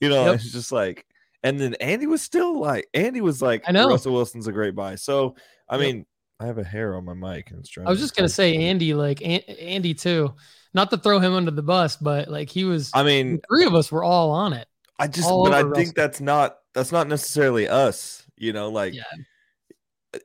You 0.00 0.08
know, 0.08 0.26
yep. 0.26 0.36
it's 0.36 0.52
just 0.52 0.70
like 0.70 1.04
and 1.42 1.58
then 1.60 1.74
Andy 1.74 2.06
was 2.06 2.22
still 2.22 2.58
like, 2.58 2.88
Andy 2.94 3.20
was 3.20 3.40
like, 3.40 3.64
I 3.66 3.72
know 3.72 3.88
Russell 3.88 4.12
Wilson's 4.12 4.46
a 4.46 4.52
great 4.52 4.74
buy. 4.74 4.96
So, 4.96 5.36
I 5.68 5.76
yep. 5.76 5.80
mean, 5.80 6.06
I 6.40 6.46
have 6.46 6.58
a 6.58 6.64
hair 6.64 6.96
on 6.96 7.04
my 7.04 7.14
mic 7.14 7.50
and 7.50 7.60
it's. 7.60 7.76
I 7.76 7.90
was 7.90 7.98
just 7.98 8.14
gonna 8.14 8.28
say 8.28 8.56
Andy, 8.56 8.94
like 8.94 9.20
Andy 9.22 9.94
too. 9.94 10.34
Not 10.74 10.90
to 10.90 10.98
throw 10.98 11.18
him 11.18 11.32
under 11.32 11.50
the 11.50 11.62
bus, 11.62 11.96
but 11.96 12.28
like 12.28 12.48
he 12.48 12.64
was. 12.64 12.90
I 12.94 13.02
mean, 13.02 13.40
three 13.48 13.64
of 13.64 13.74
us 13.74 13.90
were 13.90 14.04
all 14.04 14.30
on 14.30 14.52
it. 14.52 14.68
I 14.98 15.08
just, 15.08 15.28
but 15.28 15.52
I 15.52 15.62
Russell. 15.62 15.74
think 15.74 15.94
that's 15.94 16.20
not 16.20 16.58
that's 16.74 16.92
not 16.92 17.08
necessarily 17.08 17.68
us. 17.68 18.24
You 18.36 18.52
know, 18.52 18.68
like 18.68 18.94
yeah. 18.94 19.02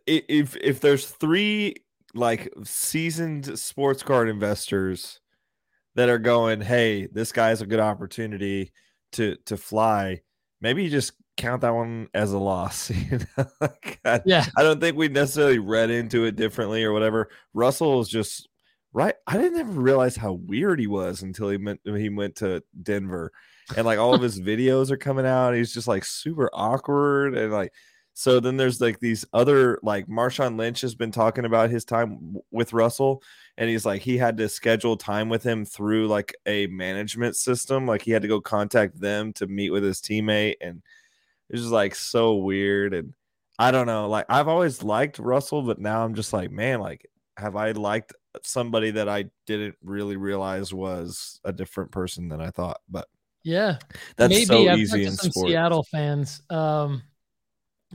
if 0.05 0.55
if 0.57 0.81
there's 0.81 1.07
three 1.07 1.77
like 2.13 2.53
seasoned 2.63 3.57
sports 3.57 4.03
card 4.03 4.29
investors 4.29 5.19
that 5.95 6.09
are 6.09 6.19
going, 6.19 6.61
hey, 6.61 7.07
this 7.07 7.31
guy's 7.31 7.61
a 7.61 7.65
good 7.65 7.79
opportunity 7.79 8.71
to 9.13 9.35
to 9.45 9.57
fly 9.57 10.21
maybe 10.63 10.83
you 10.83 10.89
just 10.89 11.11
count 11.35 11.61
that 11.61 11.75
one 11.75 12.07
as 12.15 12.31
a 12.31 12.39
loss. 12.39 12.89
You 13.11 13.19
know? 13.37 13.69
I, 14.05 14.21
yeah, 14.25 14.45
I 14.57 14.63
don't 14.63 14.79
think 14.79 14.97
we 14.97 15.09
necessarily 15.09 15.59
read 15.59 15.91
into 15.91 16.25
it 16.25 16.35
differently 16.35 16.83
or 16.83 16.93
whatever. 16.93 17.29
Russell 17.53 17.99
is 17.99 18.09
just 18.09 18.47
right. 18.93 19.13
I 19.27 19.37
didn't 19.37 19.59
ever 19.59 19.79
realize 19.79 20.15
how 20.15 20.33
weird 20.33 20.79
he 20.79 20.87
was 20.87 21.21
until 21.21 21.49
he 21.49 21.57
went 21.57 21.81
he 21.85 22.09
went 22.09 22.37
to 22.37 22.63
Denver, 22.81 23.31
and 23.75 23.85
like 23.85 23.99
all 23.99 24.15
of 24.15 24.21
his 24.21 24.39
videos 24.41 24.89
are 24.89 24.97
coming 24.97 25.25
out. 25.25 25.53
He's 25.53 25.73
just 25.73 25.87
like 25.87 26.05
super 26.05 26.49
awkward 26.53 27.37
and 27.37 27.51
like. 27.51 27.73
So 28.15 28.39
then 28.39 28.57
there's 28.57 28.79
like 28.79 28.99
these 28.99 29.25
other 29.33 29.79
like 29.81 30.05
Marshawn 30.05 30.55
Lynch 30.55 30.81
has 30.81 30.93
been 30.93 31.11
talking 31.11 31.45
about 31.45 31.71
his 31.71 31.83
time 31.83 32.35
with 32.51 32.71
Russell 32.71 33.23
and 33.57 33.69
he's 33.69 33.85
like 33.85 34.01
he 34.01 34.17
had 34.17 34.37
to 34.37 34.49
schedule 34.49 34.97
time 34.97 35.29
with 35.29 35.43
him 35.43 35.65
through 35.65 36.07
like 36.07 36.33
a 36.45 36.67
management 36.67 37.35
system 37.35 37.85
like 37.85 38.01
he 38.01 38.11
had 38.11 38.21
to 38.21 38.27
go 38.27 38.41
contact 38.41 38.99
them 38.99 39.31
to 39.33 39.47
meet 39.47 39.69
with 39.69 39.83
his 39.83 39.99
teammate 39.99 40.55
and 40.61 40.81
it's 41.49 41.61
just 41.61 41.71
like 41.71 41.95
so 41.95 42.35
weird 42.35 42.93
and 42.93 43.13
i 43.59 43.71
don't 43.71 43.87
know 43.87 44.07
like 44.09 44.25
i've 44.29 44.47
always 44.47 44.83
liked 44.83 45.19
russell 45.19 45.61
but 45.61 45.79
now 45.79 46.03
i'm 46.03 46.15
just 46.15 46.33
like 46.33 46.51
man 46.51 46.79
like 46.79 47.09
have 47.37 47.55
i 47.55 47.71
liked 47.71 48.13
somebody 48.41 48.91
that 48.91 49.07
i 49.07 49.25
didn't 49.45 49.75
really 49.83 50.17
realize 50.17 50.73
was 50.73 51.39
a 51.43 51.53
different 51.53 51.91
person 51.91 52.27
than 52.27 52.41
i 52.41 52.49
thought 52.49 52.81
but 52.89 53.07
yeah 53.43 53.77
that's 54.15 54.31
maybe 54.31 54.45
so 54.45 54.67
I've 54.67 54.79
easy 54.79 55.05
in 55.05 55.11
some 55.11 55.31
sports. 55.31 55.49
seattle 55.49 55.83
fans 55.83 56.41
um 56.49 57.03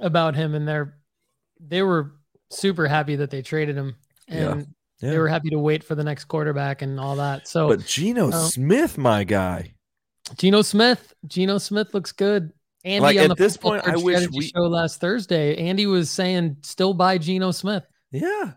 about 0.01 0.37
him 0.37 0.55
and 0.55 0.69
they're 0.69 0.97
they 1.59 1.83
were 1.83 2.13
super 2.51 2.87
happy 2.87 3.17
that 3.17 3.31
they 3.31 3.43
traded 3.43 3.77
him 3.77 3.97
and 4.29 4.61
yeah. 4.61 4.67
They 5.01 5.19
were 5.19 5.29
happy 5.29 5.51
to 5.51 5.59
wait 5.59 5.85
for 5.85 5.95
the 5.95 6.03
next 6.03 6.25
quarterback 6.25 6.83
and 6.83 6.99
all 6.99 7.17
that. 7.17 7.47
So, 7.47 7.69
but 7.69 7.87
Geno 7.87 8.33
um, 8.33 8.33
Smith, 8.33 8.99
my 8.99 9.23
guy, 9.25 9.75
Geno 10.37 10.63
Smith, 10.63 11.15
Geno 11.27 11.59
Smith 11.59 11.95
looks 11.95 12.13
good. 12.13 12.53
Andy 12.85 13.01
like 13.01 13.17
at 13.17 13.37
this 13.37 13.57
point, 13.57 13.87
I 13.87 13.97
wish 13.97 14.29
we 14.31 14.49
show 14.49 14.63
last 14.63 15.01
Thursday. 15.01 15.57
Andy 15.57 15.87
was 15.87 16.11
saying 16.11 16.57
still 16.63 16.95
buy 16.95 17.19
Geno 17.19 17.53
Smith. 17.53 17.85
Yeah, 18.11 18.53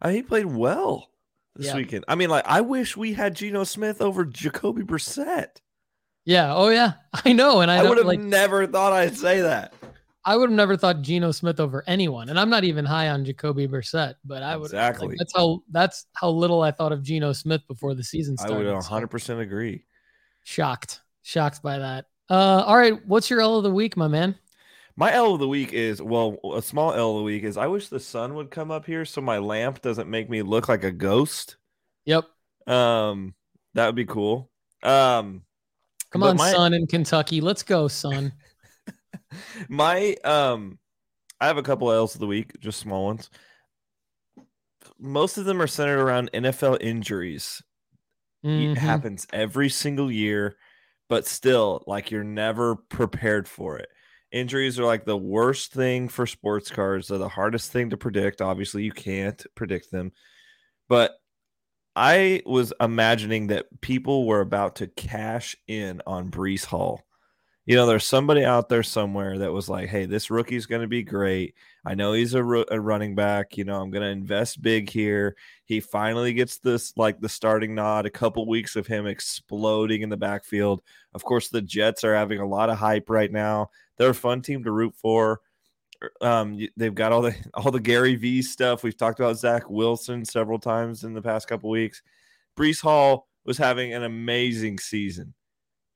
I 0.00 0.08
mean, 0.08 0.16
he 0.16 0.22
played 0.22 0.46
well 0.46 1.10
this 1.56 1.66
yeah. 1.66 1.76
weekend. 1.76 2.04
I 2.06 2.14
mean, 2.14 2.30
like 2.30 2.46
I 2.46 2.60
wish 2.60 2.96
we 2.96 3.12
had 3.12 3.34
Geno 3.34 3.64
Smith 3.64 4.00
over 4.00 4.24
Jacoby 4.24 4.82
Brissett. 4.82 5.60
Yeah. 6.24 6.54
Oh 6.54 6.68
yeah. 6.68 6.92
I 7.24 7.32
know. 7.32 7.60
And 7.60 7.70
I, 7.70 7.78
I 7.78 7.88
would 7.88 7.98
have 7.98 8.06
like, 8.06 8.20
never 8.20 8.66
thought 8.66 8.92
I'd 8.92 9.16
say 9.16 9.40
that. 9.42 9.74
I 10.24 10.36
would 10.36 10.50
have 10.50 10.56
never 10.56 10.76
thought 10.76 11.00
Geno 11.00 11.32
Smith 11.32 11.60
over 11.60 11.82
anyone, 11.86 12.28
and 12.28 12.38
I'm 12.38 12.50
not 12.50 12.64
even 12.64 12.84
high 12.84 13.08
on 13.08 13.24
Jacoby 13.24 13.66
Brissett, 13.66 14.14
but 14.24 14.42
I 14.42 14.56
would 14.56 14.66
exactly. 14.66 15.08
Like, 15.08 15.18
that's 15.18 15.32
how 15.34 15.62
that's 15.70 16.06
how 16.14 16.28
little 16.28 16.60
I 16.62 16.70
thought 16.70 16.92
of 16.92 17.02
Geno 17.02 17.32
Smith 17.32 17.62
before 17.66 17.94
the 17.94 18.04
season 18.04 18.36
started. 18.36 18.54
I 18.54 18.58
would 18.58 18.74
100 18.74 19.06
percent 19.06 19.40
agree. 19.40 19.84
Shocked, 20.44 21.00
shocked 21.22 21.62
by 21.62 21.78
that. 21.78 22.06
Uh, 22.28 22.62
all 22.66 22.76
right, 22.76 23.04
what's 23.06 23.30
your 23.30 23.40
L 23.40 23.56
of 23.56 23.64
the 23.64 23.70
week, 23.70 23.96
my 23.96 24.08
man? 24.08 24.36
My 24.96 25.12
L 25.14 25.34
of 25.34 25.40
the 25.40 25.48
week 25.48 25.72
is 25.72 26.02
well, 26.02 26.38
a 26.54 26.60
small 26.60 26.92
L 26.92 27.12
of 27.12 27.16
the 27.18 27.22
week 27.22 27.42
is 27.44 27.56
I 27.56 27.66
wish 27.66 27.88
the 27.88 27.98
sun 27.98 28.34
would 28.34 28.50
come 28.50 28.70
up 28.70 28.84
here 28.84 29.06
so 29.06 29.22
my 29.22 29.38
lamp 29.38 29.80
doesn't 29.80 30.08
make 30.08 30.28
me 30.28 30.42
look 30.42 30.68
like 30.68 30.84
a 30.84 30.92
ghost. 30.92 31.56
Yep. 32.04 32.26
Um, 32.66 33.34
that 33.74 33.86
would 33.86 33.94
be 33.94 34.04
cool. 34.04 34.50
Um, 34.82 35.42
come 36.10 36.22
on, 36.22 36.36
my, 36.36 36.52
sun 36.52 36.74
in 36.74 36.86
Kentucky. 36.86 37.40
Let's 37.40 37.62
go, 37.62 37.88
son. 37.88 38.32
my 39.68 40.14
um, 40.24 40.78
I 41.40 41.46
have 41.46 41.58
a 41.58 41.62
couple 41.62 41.90
L's 41.90 42.14
of 42.14 42.20
the 42.20 42.26
week, 42.26 42.58
just 42.60 42.80
small 42.80 43.06
ones. 43.06 43.30
Most 44.98 45.38
of 45.38 45.46
them 45.46 45.60
are 45.60 45.66
centered 45.66 46.00
around 46.00 46.30
NFL 46.32 46.78
injuries. 46.80 47.62
Mm-hmm. 48.44 48.72
It 48.72 48.78
happens 48.78 49.26
every 49.32 49.68
single 49.68 50.10
year, 50.10 50.56
but 51.08 51.26
still, 51.26 51.82
like 51.86 52.10
you're 52.10 52.24
never 52.24 52.76
prepared 52.76 53.48
for 53.48 53.78
it. 53.78 53.88
Injuries 54.32 54.78
are 54.78 54.84
like 54.84 55.04
the 55.04 55.16
worst 55.16 55.72
thing 55.72 56.08
for 56.08 56.26
sports 56.26 56.70
cars. 56.70 57.08
They're 57.08 57.18
the 57.18 57.28
hardest 57.28 57.72
thing 57.72 57.90
to 57.90 57.96
predict. 57.96 58.40
Obviously, 58.40 58.84
you 58.84 58.92
can't 58.92 59.44
predict 59.56 59.90
them. 59.90 60.12
But 60.88 61.12
I 61.96 62.42
was 62.46 62.72
imagining 62.80 63.48
that 63.48 63.80
people 63.80 64.26
were 64.26 64.40
about 64.40 64.76
to 64.76 64.86
cash 64.86 65.56
in 65.66 66.00
on 66.06 66.30
Breece 66.30 66.64
Hall. 66.64 67.02
You 67.70 67.76
know, 67.76 67.86
there's 67.86 68.04
somebody 68.04 68.44
out 68.44 68.68
there 68.68 68.82
somewhere 68.82 69.38
that 69.38 69.52
was 69.52 69.68
like, 69.68 69.88
hey, 69.88 70.04
this 70.04 70.28
rookie's 70.28 70.66
going 70.66 70.82
to 70.82 70.88
be 70.88 71.04
great. 71.04 71.54
I 71.84 71.94
know 71.94 72.14
he's 72.14 72.34
a, 72.34 72.42
ro- 72.42 72.64
a 72.68 72.80
running 72.80 73.14
back. 73.14 73.56
You 73.56 73.62
know, 73.62 73.80
I'm 73.80 73.92
going 73.92 74.02
to 74.02 74.08
invest 74.08 74.60
big 74.60 74.90
here. 74.90 75.36
He 75.66 75.78
finally 75.78 76.32
gets 76.32 76.58
this, 76.58 76.92
like 76.96 77.20
the 77.20 77.28
starting 77.28 77.76
nod, 77.76 78.06
a 78.06 78.10
couple 78.10 78.44
weeks 78.48 78.74
of 78.74 78.88
him 78.88 79.06
exploding 79.06 80.02
in 80.02 80.08
the 80.08 80.16
backfield. 80.16 80.82
Of 81.14 81.22
course, 81.22 81.48
the 81.48 81.62
Jets 81.62 82.02
are 82.02 82.12
having 82.12 82.40
a 82.40 82.48
lot 82.48 82.70
of 82.70 82.76
hype 82.76 83.08
right 83.08 83.30
now. 83.30 83.70
They're 83.98 84.10
a 84.10 84.14
fun 84.14 84.42
team 84.42 84.64
to 84.64 84.72
root 84.72 84.96
for. 84.96 85.40
Er, 86.02 86.10
um, 86.22 86.58
they've 86.76 86.92
got 86.92 87.12
all 87.12 87.22
the 87.22 87.36
all 87.54 87.70
the 87.70 87.78
Gary 87.78 88.16
V 88.16 88.42
stuff. 88.42 88.82
We've 88.82 88.96
talked 88.96 89.20
about 89.20 89.38
Zach 89.38 89.70
Wilson 89.70 90.24
several 90.24 90.58
times 90.58 91.04
in 91.04 91.14
the 91.14 91.22
past 91.22 91.46
couple 91.46 91.70
weeks. 91.70 92.02
Breece 92.58 92.82
Hall 92.82 93.28
was 93.44 93.58
having 93.58 93.94
an 93.94 94.02
amazing 94.02 94.80
season, 94.80 95.34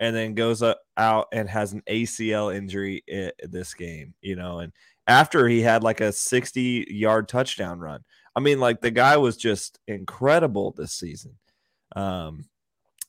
and 0.04 0.14
then 0.14 0.34
goes 0.34 0.62
out 0.96 1.28
and 1.32 1.49
has 1.49 1.73
an 1.73 1.82
ACL 1.88 2.54
injury 2.54 3.02
in 3.08 3.32
this 3.42 3.73
game. 3.73 4.12
You 4.20 4.37
know, 4.37 4.58
and 4.58 4.73
after 5.06 5.49
he 5.49 5.62
had 5.62 5.82
like 5.82 6.00
a 6.00 6.12
60 6.12 6.87
yard 6.90 7.28
touchdown 7.28 7.78
run. 7.78 8.04
I 8.37 8.40
mean, 8.40 8.61
like 8.61 8.80
the 8.80 8.90
guy 8.90 9.16
was 9.16 9.37
just 9.37 9.78
incredible 9.87 10.75
this 10.76 10.92
season. 10.92 11.37
Um, 11.96 12.44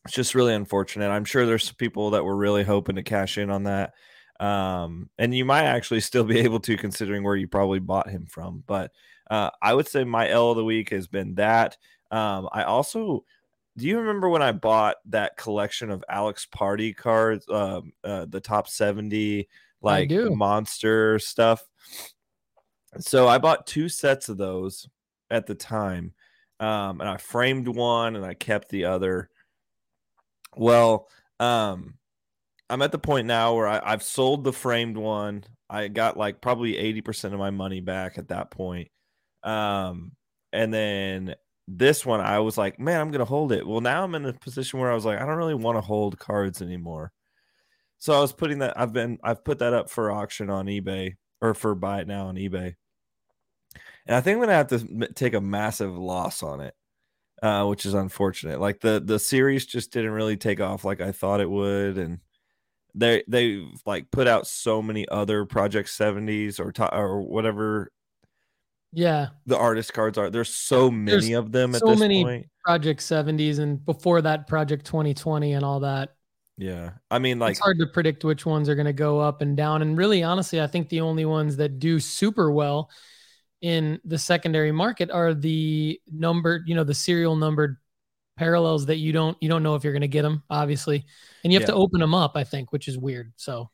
it's 0.05 0.13
just 0.13 0.35
really 0.35 0.53
unfortunate. 0.53 1.09
I'm 1.09 1.25
sure 1.25 1.45
there's 1.45 1.71
people 1.73 2.11
that 2.11 2.23
were 2.23 2.35
really 2.35 2.63
hoping 2.63 2.95
to 2.95 3.03
cash 3.03 3.37
in 3.37 3.49
on 3.49 3.63
that. 3.63 3.93
Um, 4.39 5.09
and 5.17 5.35
you 5.35 5.43
might 5.43 5.63
actually 5.63 6.01
still 6.01 6.23
be 6.23 6.39
able 6.41 6.59
to, 6.61 6.77
considering 6.77 7.23
where 7.23 7.35
you 7.35 7.47
probably 7.47 7.79
bought 7.79 8.09
him 8.09 8.25
from. 8.25 8.63
But 8.67 8.91
uh, 9.29 9.49
I 9.61 9.73
would 9.73 9.87
say 9.87 10.03
my 10.05 10.29
L 10.29 10.51
of 10.51 10.57
the 10.57 10.63
week 10.63 10.91
has 10.91 11.07
been 11.07 11.35
that. 11.35 11.77
Um, 12.11 12.47
I 12.53 12.63
also 12.63 13.25
do 13.77 13.85
you 13.85 13.99
remember 13.99 14.29
when 14.29 14.41
I 14.41 14.51
bought 14.51 14.97
that 15.07 15.37
collection 15.37 15.91
of 15.91 16.03
Alex 16.07 16.47
Pardee 16.49 16.93
cards, 16.93 17.45
um, 17.49 17.91
uh, 18.03 18.25
the 18.29 18.39
top 18.39 18.67
70 18.67 19.47
like 19.81 20.09
monster 20.11 21.19
stuff? 21.19 21.63
So 22.99 23.27
I 23.27 23.37
bought 23.37 23.67
two 23.67 23.89
sets 23.89 24.29
of 24.29 24.37
those 24.37 24.87
at 25.29 25.45
the 25.45 25.55
time. 25.55 26.13
Um, 26.59 27.01
and 27.01 27.09
I 27.09 27.17
framed 27.17 27.67
one 27.67 28.15
and 28.15 28.25
I 28.25 28.33
kept 28.33 28.69
the 28.69 28.85
other. 28.85 29.29
Well, 30.55 31.09
um, 31.41 31.95
I'm 32.69 32.81
at 32.81 32.93
the 32.93 32.99
point 32.99 33.27
now 33.27 33.55
where 33.55 33.67
I, 33.67 33.91
have 33.91 34.03
sold 34.03 34.45
the 34.45 34.53
framed 34.53 34.95
one. 34.95 35.43
I 35.69 35.89
got 35.89 36.15
like 36.15 36.39
probably 36.39 36.73
80% 36.73 37.33
of 37.33 37.39
my 37.39 37.49
money 37.49 37.81
back 37.81 38.17
at 38.17 38.29
that 38.29 38.51
point. 38.51 38.89
Um, 39.43 40.13
and 40.53 40.73
then 40.73 41.35
this 41.67 42.05
one, 42.05 42.21
I 42.21 42.39
was 42.39 42.57
like, 42.57 42.79
man, 42.79 43.01
I'm 43.01 43.09
to 43.19 43.25
hold 43.25 43.51
it. 43.51 43.65
Well, 43.65 43.81
now 43.81 44.03
I'm 44.03 44.15
in 44.15 44.25
a 44.25 44.33
position 44.33 44.79
where 44.79 44.91
I 44.91 44.95
was 44.95 45.05
like, 45.05 45.19
I 45.19 45.25
don't 45.25 45.37
really 45.37 45.55
want 45.55 45.77
to 45.77 45.81
hold 45.81 46.19
cards 46.19 46.61
anymore. 46.61 47.11
So 47.97 48.13
I 48.13 48.19
was 48.19 48.33
putting 48.33 48.59
that, 48.59 48.79
I've 48.79 48.93
been, 48.93 49.17
I've 49.23 49.43
put 49.43 49.59
that 49.59 49.73
up 49.73 49.89
for 49.89 50.11
auction 50.11 50.49
on 50.49 50.67
eBay 50.67 51.15
or 51.41 51.53
for 51.53 51.73
buy 51.75 52.01
it 52.01 52.07
now 52.07 52.27
on 52.27 52.35
eBay. 52.35 52.75
And 54.05 54.15
I 54.15 54.21
think 54.21 54.37
I'm 54.37 54.47
to 54.47 54.53
have 54.53 54.67
to 54.67 55.13
take 55.13 55.33
a 55.33 55.41
massive 55.41 55.97
loss 55.97 56.43
on 56.43 56.61
it. 56.61 56.75
Uh, 57.43 57.65
which 57.65 57.85
is 57.85 57.93
unfortunate. 57.93 58.61
Like 58.61 58.79
the 58.79 59.03
the 59.05 59.19
series 59.19 59.65
just 59.65 59.91
didn't 59.91 60.11
really 60.11 60.37
take 60.37 60.61
off 60.61 60.85
like 60.85 61.01
I 61.01 61.11
thought 61.11 61.41
it 61.41 61.49
would, 61.49 61.97
and 61.97 62.19
they 62.95 63.23
they 63.27 63.67
like 63.85 64.09
put 64.09 64.25
out 64.25 64.47
so 64.47 64.81
many 64.81 65.07
other 65.09 65.45
Project 65.45 65.89
70s 65.89 66.59
or 66.59 66.73
or 66.97 67.21
whatever 67.21 67.91
yeah 68.95 69.27
the 69.45 69.57
artist 69.57 69.93
cards 69.93 70.17
are 70.17 70.29
there's 70.29 70.49
so 70.49 70.89
many 70.89 71.11
there's 71.11 71.29
of 71.31 71.51
them 71.51 71.73
so 71.73 71.95
many 71.95 72.23
point. 72.23 72.47
project 72.63 73.01
70s 73.01 73.59
and 73.59 73.85
before 73.85 74.21
that 74.21 74.47
project 74.47 74.85
2020 74.85 75.53
and 75.53 75.65
all 75.65 75.81
that 75.81 76.15
yeah 76.57 76.91
i 77.11 77.19
mean 77.19 77.37
like 77.37 77.51
it's 77.51 77.59
hard 77.59 77.77
to 77.77 77.85
predict 77.85 78.23
which 78.23 78.45
ones 78.45 78.69
are 78.69 78.75
going 78.75 78.85
to 78.85 78.93
go 78.93 79.19
up 79.19 79.41
and 79.41 79.57
down 79.57 79.81
and 79.81 79.97
really 79.97 80.23
honestly 80.23 80.61
i 80.61 80.67
think 80.67 80.87
the 80.87 81.01
only 81.01 81.25
ones 81.25 81.57
that 81.57 81.77
do 81.77 81.99
super 81.99 82.49
well 82.49 82.89
in 83.61 83.99
the 84.05 84.17
secondary 84.17 84.71
market 84.71 85.11
are 85.11 85.33
the 85.33 85.99
numbered 86.09 86.63
you 86.65 86.73
know 86.73 86.85
the 86.85 86.93
serial 86.93 87.35
numbered 87.35 87.75
parallels 88.37 88.85
that 88.85 88.97
you 88.97 89.11
don't 89.11 89.37
you 89.41 89.49
don't 89.49 89.63
know 89.63 89.75
if 89.75 89.83
you're 89.83 89.93
going 89.93 90.01
to 90.01 90.07
get 90.07 90.21
them 90.21 90.41
obviously 90.49 91.05
and 91.43 91.51
you 91.51 91.59
have 91.59 91.67
yeah. 91.67 91.73
to 91.73 91.79
open 91.79 91.99
them 91.99 92.13
up 92.13 92.33
i 92.35 92.43
think 92.45 92.71
which 92.71 92.87
is 92.87 92.97
weird 92.97 93.33
so 93.35 93.69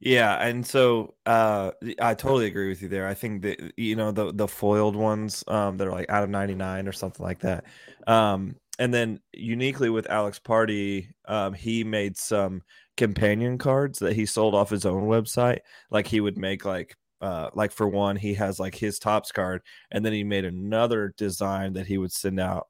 yeah 0.00 0.36
and 0.46 0.64
so 0.64 1.14
uh 1.26 1.72
i 2.00 2.14
totally 2.14 2.46
agree 2.46 2.68
with 2.68 2.82
you 2.82 2.88
there. 2.88 3.06
I 3.06 3.14
think 3.14 3.42
that 3.42 3.72
you 3.76 3.96
know 3.96 4.12
the 4.12 4.32
the 4.32 4.46
foiled 4.48 4.96
ones 4.96 5.42
um 5.48 5.76
that 5.78 5.88
are 5.88 5.92
like 5.92 6.08
out 6.10 6.22
of 6.24 6.30
99 6.30 6.86
or 6.86 6.92
something 6.92 7.24
like 7.24 7.40
that 7.40 7.64
um 8.06 8.56
and 8.78 8.94
then 8.94 9.20
uniquely 9.32 9.90
with 9.90 10.08
Alex 10.08 10.38
Pardee 10.38 11.08
um 11.26 11.52
he 11.52 11.82
made 11.84 12.16
some 12.16 12.62
companion 12.96 13.58
cards 13.58 13.98
that 14.00 14.14
he 14.14 14.24
sold 14.26 14.54
off 14.54 14.70
his 14.70 14.84
own 14.84 15.04
website. 15.04 15.60
Like 15.90 16.06
he 16.06 16.20
would 16.20 16.38
make 16.38 16.64
like 16.64 16.96
uh 17.20 17.50
like 17.54 17.72
for 17.72 17.88
one 17.88 18.14
he 18.16 18.34
has 18.34 18.60
like 18.60 18.74
his 18.76 18.98
Topps 19.00 19.32
card 19.32 19.62
and 19.90 20.04
then 20.04 20.12
he 20.12 20.22
made 20.24 20.44
another 20.44 21.12
design 21.16 21.72
that 21.74 21.86
he 21.86 21.98
would 21.98 22.12
send 22.12 22.38
out 22.38 22.68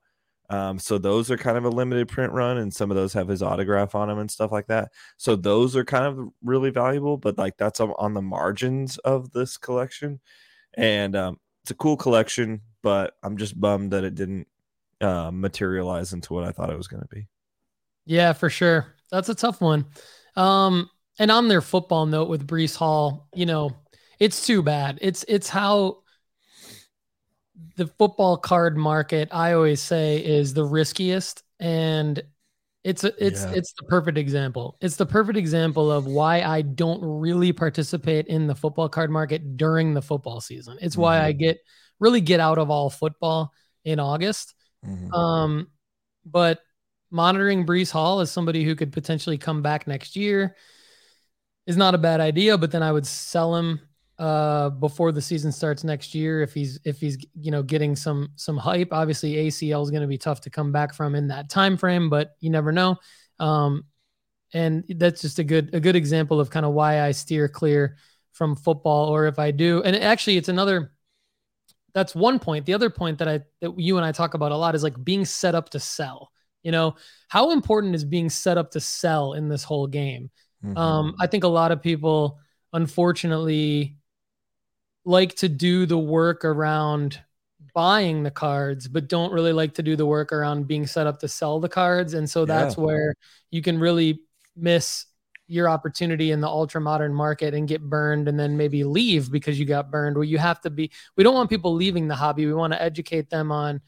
um, 0.50 0.78
so 0.78 0.96
those 0.96 1.30
are 1.30 1.36
kind 1.36 1.58
of 1.58 1.64
a 1.64 1.70
limited 1.70 2.08
print 2.08 2.32
run, 2.32 2.58
and 2.58 2.72
some 2.72 2.90
of 2.90 2.96
those 2.96 3.12
have 3.12 3.28
his 3.28 3.42
autograph 3.42 3.94
on 3.94 4.08
them 4.08 4.18
and 4.18 4.30
stuff 4.30 4.50
like 4.50 4.66
that. 4.68 4.92
So 5.16 5.36
those 5.36 5.76
are 5.76 5.84
kind 5.84 6.06
of 6.06 6.28
really 6.42 6.70
valuable, 6.70 7.16
but 7.16 7.36
like 7.36 7.56
that's 7.58 7.80
on 7.80 8.14
the 8.14 8.22
margins 8.22 8.98
of 8.98 9.30
this 9.32 9.56
collection, 9.56 10.20
and 10.74 11.14
um, 11.14 11.38
it's 11.62 11.70
a 11.70 11.74
cool 11.74 11.96
collection. 11.96 12.62
But 12.82 13.14
I'm 13.22 13.36
just 13.36 13.60
bummed 13.60 13.90
that 13.92 14.04
it 14.04 14.14
didn't 14.14 14.46
uh, 15.00 15.30
materialize 15.32 16.12
into 16.12 16.32
what 16.32 16.44
I 16.44 16.52
thought 16.52 16.70
it 16.70 16.76
was 16.76 16.88
going 16.88 17.02
to 17.02 17.08
be. 17.08 17.26
Yeah, 18.06 18.32
for 18.32 18.48
sure. 18.48 18.94
That's 19.10 19.28
a 19.28 19.34
tough 19.34 19.60
one. 19.60 19.86
Um, 20.36 20.88
and 21.18 21.30
on 21.30 21.48
their 21.48 21.60
football 21.60 22.06
note 22.06 22.28
with 22.28 22.46
Breece 22.46 22.76
Hall, 22.76 23.28
you 23.34 23.44
know, 23.44 23.70
it's 24.18 24.46
too 24.46 24.62
bad. 24.62 24.98
It's 25.02 25.24
it's 25.28 25.48
how 25.48 25.98
the 27.76 27.86
football 27.86 28.36
card 28.36 28.76
market, 28.76 29.28
I 29.32 29.52
always 29.52 29.80
say, 29.80 30.18
is 30.18 30.54
the 30.54 30.64
riskiest, 30.64 31.42
and 31.60 32.22
it's 32.84 33.04
a, 33.04 33.12
it's 33.24 33.44
yeah. 33.44 33.52
it's 33.54 33.72
the 33.72 33.84
perfect 33.84 34.18
example. 34.18 34.76
It's 34.80 34.96
the 34.96 35.06
perfect 35.06 35.36
example 35.38 35.90
of 35.90 36.06
why 36.06 36.42
I 36.42 36.62
don't 36.62 37.00
really 37.02 37.52
participate 37.52 38.26
in 38.26 38.46
the 38.46 38.54
football 38.54 38.88
card 38.88 39.10
market 39.10 39.56
during 39.56 39.94
the 39.94 40.02
football 40.02 40.40
season. 40.40 40.78
It's 40.80 40.94
mm-hmm. 40.94 41.02
why 41.02 41.24
I 41.24 41.32
mm-hmm. 41.32 41.40
get 41.40 41.58
really 42.00 42.20
get 42.20 42.40
out 42.40 42.58
of 42.58 42.70
all 42.70 42.90
football 42.90 43.52
in 43.84 44.00
August. 44.00 44.54
Mm-hmm. 44.86 45.12
Um, 45.12 45.68
but 46.24 46.60
monitoring 47.10 47.66
Breece 47.66 47.90
Hall 47.90 48.20
as 48.20 48.30
somebody 48.30 48.64
who 48.64 48.74
could 48.74 48.92
potentially 48.92 49.38
come 49.38 49.62
back 49.62 49.86
next 49.86 50.16
year 50.16 50.56
is 51.66 51.76
not 51.76 51.94
a 51.94 51.98
bad 51.98 52.20
idea. 52.20 52.58
But 52.58 52.70
then 52.70 52.82
I 52.82 52.92
would 52.92 53.06
sell 53.06 53.56
him 53.56 53.80
uh, 54.18 54.70
before 54.70 55.12
the 55.12 55.22
season 55.22 55.52
starts 55.52 55.84
next 55.84 56.14
year 56.14 56.42
if 56.42 56.52
he's 56.52 56.80
if 56.84 56.98
he's 56.98 57.18
you 57.40 57.50
know 57.50 57.62
getting 57.62 57.94
some 57.94 58.30
some 58.34 58.56
hype. 58.56 58.88
Obviously, 58.92 59.34
ACL 59.34 59.82
is 59.82 59.90
going 59.90 60.02
to 60.02 60.08
be 60.08 60.18
tough 60.18 60.40
to 60.42 60.50
come 60.50 60.72
back 60.72 60.92
from 60.92 61.14
in 61.14 61.28
that 61.28 61.48
time 61.48 61.76
frame, 61.76 62.10
but 62.10 62.34
you 62.40 62.50
never 62.50 62.72
know. 62.72 62.96
Um, 63.38 63.84
and 64.52 64.84
that's 64.88 65.20
just 65.20 65.38
a 65.38 65.44
good 65.44 65.72
a 65.72 65.80
good 65.80 65.94
example 65.94 66.40
of 66.40 66.50
kind 66.50 66.66
of 66.66 66.72
why 66.72 67.02
I 67.02 67.12
steer 67.12 67.48
clear 67.48 67.96
from 68.32 68.56
football, 68.56 69.08
or 69.08 69.26
if 69.26 69.38
I 69.38 69.52
do. 69.52 69.82
And 69.82 69.94
actually, 69.94 70.36
it's 70.36 70.48
another. 70.48 70.92
That's 71.94 72.14
one 72.14 72.38
point. 72.38 72.66
The 72.66 72.74
other 72.74 72.90
point 72.90 73.18
that 73.18 73.28
I 73.28 73.40
that 73.60 73.78
you 73.78 73.98
and 73.98 74.06
I 74.06 74.12
talk 74.12 74.34
about 74.34 74.52
a 74.52 74.56
lot 74.56 74.74
is 74.74 74.82
like 74.82 75.02
being 75.04 75.24
set 75.24 75.54
up 75.54 75.70
to 75.70 75.80
sell. 75.80 76.32
You 76.64 76.72
know, 76.72 76.96
how 77.28 77.52
important 77.52 77.94
is 77.94 78.04
being 78.04 78.30
set 78.30 78.58
up 78.58 78.72
to 78.72 78.80
sell 78.80 79.34
in 79.34 79.48
this 79.48 79.62
whole 79.62 79.86
game? 79.86 80.30
Mm-hmm. 80.64 80.76
Um, 80.76 81.14
I 81.20 81.28
think 81.28 81.44
a 81.44 81.48
lot 81.48 81.70
of 81.70 81.80
people 81.80 82.40
unfortunately 82.72 83.97
like 85.08 85.34
to 85.34 85.48
do 85.48 85.86
the 85.86 85.98
work 85.98 86.44
around 86.44 87.18
buying 87.74 88.22
the 88.24 88.30
cards, 88.30 88.86
but 88.86 89.08
don't 89.08 89.32
really 89.32 89.54
like 89.54 89.72
to 89.72 89.82
do 89.82 89.96
the 89.96 90.04
work 90.04 90.32
around 90.32 90.68
being 90.68 90.86
set 90.86 91.06
up 91.06 91.18
to 91.18 91.26
sell 91.26 91.60
the 91.60 91.68
cards. 91.68 92.12
And 92.12 92.28
so 92.28 92.44
that's 92.44 92.76
yeah. 92.76 92.84
where 92.84 93.14
you 93.50 93.62
can 93.62 93.80
really 93.80 94.20
miss 94.54 95.06
your 95.46 95.66
opportunity 95.66 96.30
in 96.30 96.42
the 96.42 96.46
ultra 96.46 96.78
modern 96.78 97.14
market 97.14 97.54
and 97.54 97.66
get 97.66 97.80
burned 97.80 98.28
and 98.28 98.38
then 98.38 98.58
maybe 98.58 98.84
leave 98.84 99.32
because 99.32 99.58
you 99.58 99.64
got 99.64 99.90
burned. 99.90 100.14
Well, 100.14 100.24
you 100.24 100.36
have 100.36 100.60
to 100.60 100.68
be, 100.68 100.90
we 101.16 101.24
don't 101.24 101.34
want 101.34 101.48
people 101.48 101.72
leaving 101.72 102.06
the 102.06 102.14
hobby. 102.14 102.44
We 102.44 102.52
want 102.52 102.74
to 102.74 102.82
educate 102.82 103.30
them 103.30 103.50
on, 103.50 103.80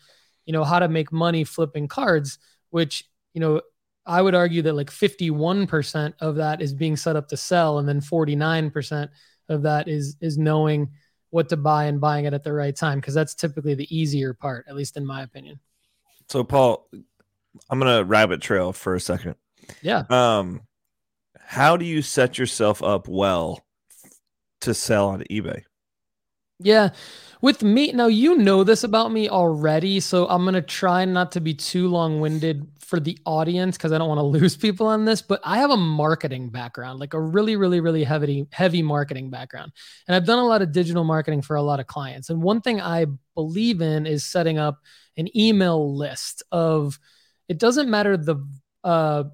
you 0.46 0.54
know, 0.54 0.64
how 0.64 0.78
to 0.78 0.88
make 0.88 1.12
money 1.12 1.44
flipping 1.44 1.86
cards, 1.86 2.38
which, 2.70 3.04
you 3.34 3.42
know, 3.42 3.60
I 4.06 4.22
would 4.22 4.34
argue 4.34 4.62
that 4.62 4.72
like 4.72 4.90
51% 4.90 6.14
of 6.20 6.36
that 6.36 6.62
is 6.62 6.72
being 6.72 6.96
set 6.96 7.14
up 7.14 7.28
to 7.28 7.36
sell, 7.36 7.78
and 7.78 7.86
then 7.86 8.00
49% 8.00 9.10
of 9.50 9.62
that 9.62 9.86
is 9.88 10.16
is 10.20 10.38
knowing 10.38 10.90
what 11.30 11.48
to 11.48 11.56
buy 11.56 11.84
and 11.84 12.00
buying 12.00 12.24
it 12.24 12.34
at 12.34 12.44
the 12.44 12.52
right 12.52 12.74
time 12.74 12.98
because 12.98 13.14
that's 13.14 13.34
typically 13.34 13.74
the 13.74 13.96
easier 13.96 14.34
part, 14.34 14.66
at 14.68 14.74
least 14.74 14.96
in 14.96 15.06
my 15.06 15.22
opinion. 15.22 15.58
So, 16.28 16.44
Paul, 16.44 16.88
I'm 17.68 17.78
gonna 17.78 18.04
rabbit 18.04 18.40
trail 18.40 18.72
for 18.72 18.94
a 18.94 19.00
second. 19.00 19.36
Yeah. 19.82 20.04
Um, 20.10 20.62
how 21.38 21.76
do 21.76 21.84
you 21.84 22.02
set 22.02 22.38
yourself 22.38 22.82
up 22.82 23.08
well 23.08 23.64
to 24.60 24.74
sell 24.74 25.08
on 25.08 25.24
eBay? 25.30 25.62
Yeah. 26.60 26.90
With 27.40 27.62
me, 27.62 27.92
now 27.92 28.06
you 28.06 28.36
know 28.36 28.64
this 28.64 28.84
about 28.84 29.10
me 29.10 29.28
already, 29.28 29.98
so 30.00 30.28
I'm 30.28 30.42
going 30.42 30.54
to 30.54 30.62
try 30.62 31.04
not 31.06 31.32
to 31.32 31.40
be 31.40 31.54
too 31.54 31.88
long 31.88 32.20
winded 32.20 32.68
for 32.90 32.98
the 32.98 33.16
audience 33.24 33.76
because 33.76 33.92
I 33.92 33.98
don't 33.98 34.08
want 34.08 34.18
to 34.18 34.22
lose 34.38 34.56
people 34.56 34.88
on 34.88 35.04
this, 35.04 35.22
but 35.22 35.40
I 35.44 35.58
have 35.58 35.70
a 35.70 35.76
marketing 35.76 36.50
background, 36.50 36.98
like 36.98 37.14
a 37.14 37.20
really, 37.20 37.54
really, 37.54 37.80
really 37.80 38.02
heavy, 38.02 38.46
heavy 38.50 38.82
marketing 38.82 39.30
background. 39.30 39.72
And 40.08 40.16
I've 40.16 40.26
done 40.26 40.40
a 40.40 40.46
lot 40.46 40.60
of 40.60 40.72
digital 40.72 41.04
marketing 41.04 41.42
for 41.42 41.54
a 41.54 41.62
lot 41.62 41.78
of 41.78 41.86
clients. 41.86 42.28
And 42.28 42.42
one 42.42 42.60
thing 42.60 42.80
I 42.80 43.06
believe 43.36 43.80
in 43.80 44.06
is 44.06 44.26
setting 44.26 44.58
up 44.58 44.80
an 45.16 45.34
email 45.36 45.96
list 45.96 46.42
of, 46.50 46.98
it 47.48 47.58
doesn't 47.58 47.88
matter 47.88 48.16
the, 48.16 48.44
uh, 48.82 49.24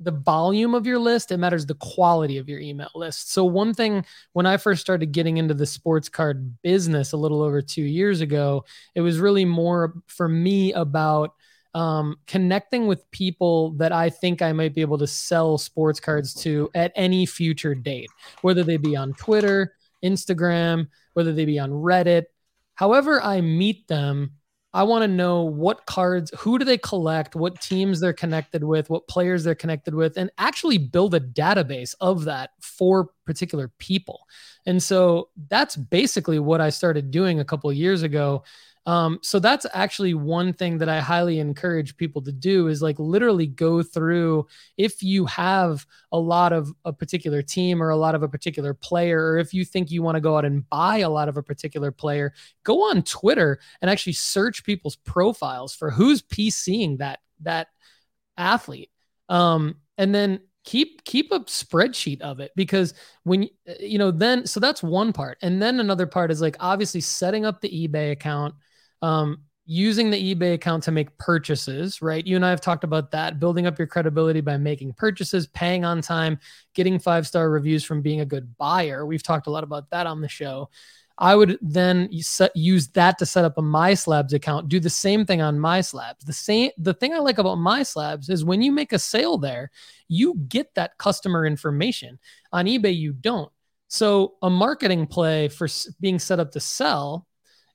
the 0.00 0.12
volume 0.12 0.76
of 0.76 0.86
your 0.86 1.00
list, 1.00 1.32
it 1.32 1.38
matters 1.38 1.66
the 1.66 1.74
quality 1.74 2.38
of 2.38 2.48
your 2.48 2.60
email 2.60 2.90
list. 2.94 3.32
So, 3.32 3.44
one 3.44 3.74
thing 3.74 4.04
when 4.32 4.46
I 4.46 4.56
first 4.56 4.80
started 4.80 5.10
getting 5.10 5.38
into 5.38 5.54
the 5.54 5.66
sports 5.66 6.08
card 6.08 6.62
business 6.62 7.12
a 7.12 7.16
little 7.16 7.42
over 7.42 7.60
two 7.60 7.82
years 7.82 8.20
ago, 8.20 8.64
it 8.94 9.00
was 9.00 9.18
really 9.18 9.44
more 9.44 9.94
for 10.06 10.28
me 10.28 10.72
about 10.72 11.32
um, 11.78 12.16
connecting 12.26 12.88
with 12.88 13.08
people 13.12 13.70
that 13.74 13.92
I 13.92 14.10
think 14.10 14.42
I 14.42 14.52
might 14.52 14.74
be 14.74 14.80
able 14.80 14.98
to 14.98 15.06
sell 15.06 15.58
sports 15.58 16.00
cards 16.00 16.34
to 16.42 16.68
at 16.74 16.90
any 16.96 17.24
future 17.24 17.72
date, 17.72 18.10
whether 18.42 18.64
they 18.64 18.78
be 18.78 18.96
on 18.96 19.12
Twitter, 19.12 19.74
Instagram, 20.04 20.88
whether 21.12 21.32
they 21.32 21.44
be 21.44 21.60
on 21.60 21.70
Reddit. 21.70 22.24
However, 22.74 23.22
I 23.22 23.42
meet 23.42 23.86
them, 23.86 24.32
I 24.74 24.82
want 24.82 25.02
to 25.02 25.08
know 25.08 25.44
what 25.44 25.86
cards, 25.86 26.32
who 26.36 26.58
do 26.58 26.64
they 26.64 26.78
collect, 26.78 27.36
what 27.36 27.60
teams 27.60 28.00
they're 28.00 28.12
connected 28.12 28.64
with, 28.64 28.90
what 28.90 29.06
players 29.06 29.44
they're 29.44 29.54
connected 29.54 29.94
with, 29.94 30.16
and 30.16 30.32
actually 30.36 30.78
build 30.78 31.14
a 31.14 31.20
database 31.20 31.94
of 32.00 32.24
that 32.24 32.50
for 32.60 33.10
particular 33.24 33.70
people. 33.78 34.26
And 34.66 34.82
so 34.82 35.28
that's 35.48 35.76
basically 35.76 36.40
what 36.40 36.60
I 36.60 36.70
started 36.70 37.12
doing 37.12 37.38
a 37.38 37.44
couple 37.44 37.72
years 37.72 38.02
ago. 38.02 38.42
Um, 38.88 39.18
so 39.20 39.38
that's 39.38 39.66
actually 39.74 40.14
one 40.14 40.54
thing 40.54 40.78
that 40.78 40.88
I 40.88 41.00
highly 41.00 41.40
encourage 41.40 41.98
people 41.98 42.22
to 42.22 42.32
do 42.32 42.68
is 42.68 42.80
like 42.80 42.98
literally 42.98 43.46
go 43.46 43.82
through 43.82 44.46
if 44.78 45.02
you 45.02 45.26
have 45.26 45.86
a 46.10 46.18
lot 46.18 46.54
of 46.54 46.72
a 46.86 46.92
particular 46.94 47.42
team 47.42 47.82
or 47.82 47.90
a 47.90 47.98
lot 47.98 48.14
of 48.14 48.22
a 48.22 48.28
particular 48.28 48.72
player, 48.72 49.32
or 49.32 49.36
if 49.36 49.52
you 49.52 49.66
think 49.66 49.90
you 49.90 50.02
want 50.02 50.14
to 50.14 50.22
go 50.22 50.38
out 50.38 50.46
and 50.46 50.66
buy 50.70 51.00
a 51.00 51.10
lot 51.10 51.28
of 51.28 51.36
a 51.36 51.42
particular 51.42 51.92
player, 51.92 52.32
go 52.64 52.88
on 52.88 53.02
Twitter 53.02 53.60
and 53.82 53.90
actually 53.90 54.14
search 54.14 54.64
people's 54.64 54.96
profiles 54.96 55.74
for 55.74 55.90
who's 55.90 56.22
PCing 56.22 56.96
that 56.96 57.18
that 57.42 57.68
athlete. 58.38 58.88
Um, 59.28 59.76
and 59.98 60.14
then 60.14 60.40
keep 60.64 61.04
keep 61.04 61.30
a 61.30 61.40
spreadsheet 61.40 62.22
of 62.22 62.40
it 62.40 62.52
because 62.56 62.94
when 63.24 63.48
you 63.80 63.98
know 63.98 64.10
then 64.10 64.46
so 64.46 64.60
that's 64.60 64.82
one 64.82 65.12
part 65.12 65.38
and 65.40 65.62
then 65.62 65.80
another 65.80 66.06
part 66.06 66.30
is 66.30 66.42
like 66.42 66.56
obviously 66.60 67.00
setting 67.00 67.46
up 67.46 67.60
the 67.60 67.88
ebay 67.88 68.10
account 68.10 68.54
um, 69.02 69.42
using 69.70 70.10
the 70.10 70.34
eBay 70.34 70.54
account 70.54 70.82
to 70.84 70.90
make 70.90 71.16
purchases, 71.18 72.00
right? 72.00 72.26
You 72.26 72.36
and 72.36 72.44
I 72.44 72.50
have 72.50 72.60
talked 72.60 72.84
about 72.84 73.10
that, 73.10 73.38
building 73.38 73.66
up 73.66 73.78
your 73.78 73.86
credibility 73.86 74.40
by 74.40 74.56
making 74.56 74.94
purchases, 74.94 75.46
paying 75.48 75.84
on 75.84 76.00
time, 76.00 76.40
getting 76.74 76.98
five 76.98 77.26
star 77.26 77.50
reviews 77.50 77.84
from 77.84 78.00
being 78.00 78.20
a 78.20 78.26
good 78.26 78.56
buyer. 78.56 79.04
We've 79.04 79.22
talked 79.22 79.46
a 79.46 79.50
lot 79.50 79.64
about 79.64 79.90
that 79.90 80.06
on 80.06 80.22
the 80.22 80.28
show. 80.28 80.70
I 81.18 81.34
would 81.34 81.58
then 81.60 82.08
use 82.10 82.88
that 82.88 83.18
to 83.18 83.26
set 83.26 83.44
up 83.44 83.58
a 83.58 83.62
MySlabs 83.62 84.32
account. 84.32 84.68
Do 84.68 84.78
the 84.78 84.88
same 84.88 85.26
thing 85.26 85.42
on 85.42 85.58
MySlabs. 85.58 86.24
The 86.24 86.32
same. 86.32 86.70
The 86.78 86.94
thing 86.94 87.12
I 87.12 87.18
like 87.18 87.38
about 87.38 87.58
MySlabs 87.58 88.30
is 88.30 88.44
when 88.44 88.62
you 88.62 88.70
make 88.70 88.92
a 88.92 88.98
sale 89.00 89.36
there, 89.36 89.70
you 90.06 90.34
get 90.48 90.74
that 90.76 90.96
customer 90.96 91.44
information. 91.44 92.20
On 92.52 92.66
eBay, 92.66 92.96
you 92.96 93.12
don't. 93.12 93.50
So 93.88 94.34
a 94.42 94.48
marketing 94.48 95.08
play 95.08 95.48
for 95.48 95.66
being 96.00 96.20
set 96.20 96.38
up 96.38 96.52
to 96.52 96.60
sell 96.60 97.26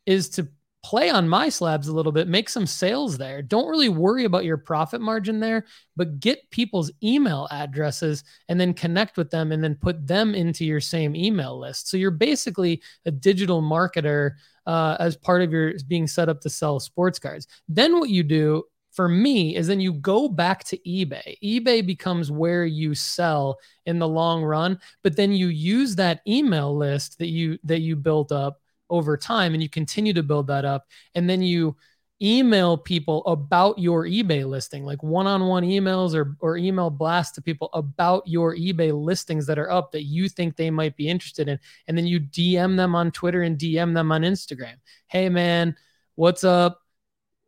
is 0.05 0.29
to 0.29 0.47
play 0.83 1.09
on 1.09 1.27
MySlabs 1.27 1.87
a 1.87 1.91
little 1.91 2.11
bit, 2.11 2.27
make 2.27 2.49
some 2.49 2.67
sales 2.67 3.17
there. 3.17 3.41
Don't 3.41 3.69
really 3.69 3.89
worry 3.89 4.25
about 4.25 4.43
your 4.43 4.57
profit 4.57 4.99
margin 4.99 5.39
there, 5.39 5.65
but 5.95 6.19
get 6.19 6.49
people's 6.51 6.91
email 7.01 7.47
addresses 7.51 8.23
and 8.49 8.59
then 8.59 8.73
connect 8.73 9.15
with 9.15 9.31
them 9.31 9.53
and 9.53 9.63
then 9.63 9.75
put 9.75 10.05
them 10.05 10.35
into 10.35 10.65
your 10.65 10.81
same 10.81 11.15
email 11.15 11.57
list. 11.57 11.89
So 11.89 11.95
you're 11.95 12.11
basically 12.11 12.81
a 13.05 13.11
digital 13.11 13.61
marketer 13.61 14.31
uh, 14.67 14.97
as 14.99 15.15
part 15.15 15.41
of 15.41 15.51
your 15.51 15.73
being 15.87 16.05
set 16.05 16.27
up 16.27 16.41
to 16.41 16.49
sell 16.49 16.79
sports 16.79 17.17
cards. 17.17 17.47
Then 17.69 17.99
what 17.99 18.09
you 18.09 18.23
do 18.23 18.63
for 18.91 19.07
me 19.09 19.55
is 19.55 19.67
then 19.67 19.79
you 19.79 19.93
go 19.93 20.27
back 20.27 20.63
to 20.65 20.77
eBay. 20.79 21.37
eBay 21.43 21.85
becomes 21.85 22.29
where 22.29 22.65
you 22.65 22.93
sell 22.93 23.57
in 23.85 23.99
the 23.99 24.07
long 24.07 24.43
run, 24.43 24.79
but 25.01 25.15
then 25.15 25.31
you 25.31 25.47
use 25.47 25.95
that 25.95 26.21
email 26.27 26.75
list 26.75 27.17
that 27.19 27.27
you 27.27 27.57
that 27.63 27.79
you 27.79 27.95
built 27.95 28.31
up 28.31 28.59
over 28.93 29.17
time 29.17 29.53
and 29.53 29.61
you 29.63 29.67
continue 29.67 30.13
to 30.13 30.23
build 30.23 30.47
that 30.47 30.65
up 30.65 30.87
and 31.15 31.29
then 31.29 31.41
you 31.41 31.75
email 32.21 32.77
people 32.77 33.25
about 33.25 33.77
your 33.77 34.05
eBay 34.05 34.47
listing, 34.47 34.85
like 34.85 35.03
one-on-one 35.03 35.63
emails 35.63 36.15
or 36.15 36.37
or 36.39 36.57
email 36.57 36.89
blasts 36.89 37.33
to 37.35 37.41
people 37.41 37.69
about 37.73 38.25
your 38.25 38.55
eBay 38.55 38.93
listings 38.93 39.45
that 39.45 39.59
are 39.59 39.69
up 39.69 39.91
that 39.91 40.03
you 40.03 40.29
think 40.29 40.55
they 40.55 40.69
might 40.69 40.95
be 40.95 41.09
interested 41.09 41.49
in. 41.49 41.59
And 41.87 41.97
then 41.97 42.07
you 42.07 42.21
DM 42.21 42.77
them 42.77 42.95
on 42.95 43.11
Twitter 43.11 43.41
and 43.41 43.57
DM 43.57 43.93
them 43.93 44.11
on 44.11 44.21
Instagram. 44.21 44.75
Hey 45.07 45.27
man, 45.27 45.75
what's 46.15 46.43
up? 46.43 46.79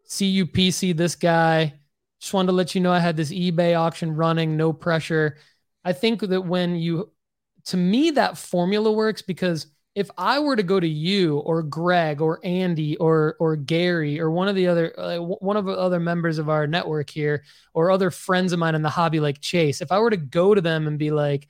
See 0.05 0.27
you 0.27 0.45
PC 0.45 0.95
this 0.95 1.15
guy. 1.15 1.75
Just 2.19 2.33
wanted 2.33 2.47
to 2.47 2.53
let 2.53 2.75
you 2.75 2.81
know 2.81 2.91
I 2.91 2.99
had 2.99 3.15
this 3.15 3.31
eBay 3.31 3.79
auction 3.79 4.15
running, 4.15 4.57
no 4.57 4.73
pressure. 4.73 5.37
I 5.83 5.93
think 5.93 6.21
that 6.21 6.41
when 6.41 6.75
you 6.75 7.11
to 7.65 7.77
me 7.77 8.11
that 8.11 8.37
formula 8.37 8.91
works 8.91 9.21
because 9.21 9.67
if 9.95 10.11
I 10.17 10.39
were 10.39 10.57
to 10.57 10.63
go 10.63 10.79
to 10.79 10.87
you 10.87 11.37
or 11.39 11.63
Greg 11.63 12.21
or 12.21 12.39
Andy 12.43 12.97
or 12.97 13.37
or 13.39 13.55
Gary 13.55 14.19
or 14.19 14.29
one 14.29 14.49
of 14.49 14.55
the 14.55 14.67
other 14.67 14.99
uh, 14.99 15.17
one 15.17 15.55
of 15.57 15.65
the 15.65 15.71
other 15.71 15.99
members 16.01 16.37
of 16.37 16.49
our 16.49 16.67
network 16.67 17.09
here 17.09 17.43
or 17.73 17.89
other 17.89 18.11
friends 18.11 18.51
of 18.51 18.59
mine 18.59 18.75
in 18.75 18.81
the 18.81 18.89
hobby 18.89 19.19
like 19.21 19.39
Chase, 19.41 19.81
if 19.81 19.91
I 19.91 19.99
were 19.99 20.09
to 20.09 20.17
go 20.17 20.53
to 20.53 20.61
them 20.61 20.87
and 20.87 20.99
be 20.99 21.11
like, 21.11 21.47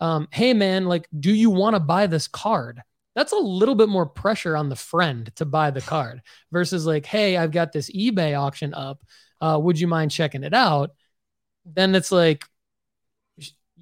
um, 0.00 0.28
"Hey 0.32 0.54
man, 0.54 0.86
like, 0.86 1.08
do 1.18 1.32
you 1.32 1.50
want 1.50 1.76
to 1.76 1.80
buy 1.80 2.06
this 2.08 2.26
card?" 2.28 2.82
That's 3.14 3.32
a 3.32 3.36
little 3.36 3.76
bit 3.76 3.88
more 3.88 4.06
pressure 4.06 4.56
on 4.56 4.68
the 4.68 4.76
friend 4.76 5.30
to 5.36 5.44
buy 5.44 5.70
the 5.70 5.80
card 5.80 6.20
versus 6.52 6.86
like, 6.86 7.06
"Hey, 7.06 7.36
I've 7.36 7.52
got 7.52 7.72
this 7.72 7.90
eBay 7.90 8.38
auction 8.38 8.74
up. 8.74 9.02
Uh, 9.40 9.58
would 9.62 9.78
you 9.78 9.86
mind 9.86 10.10
checking 10.10 10.42
it 10.44 10.54
out?" 10.54 10.90
Then 11.64 11.94
it's 11.94 12.12
like, 12.12 12.44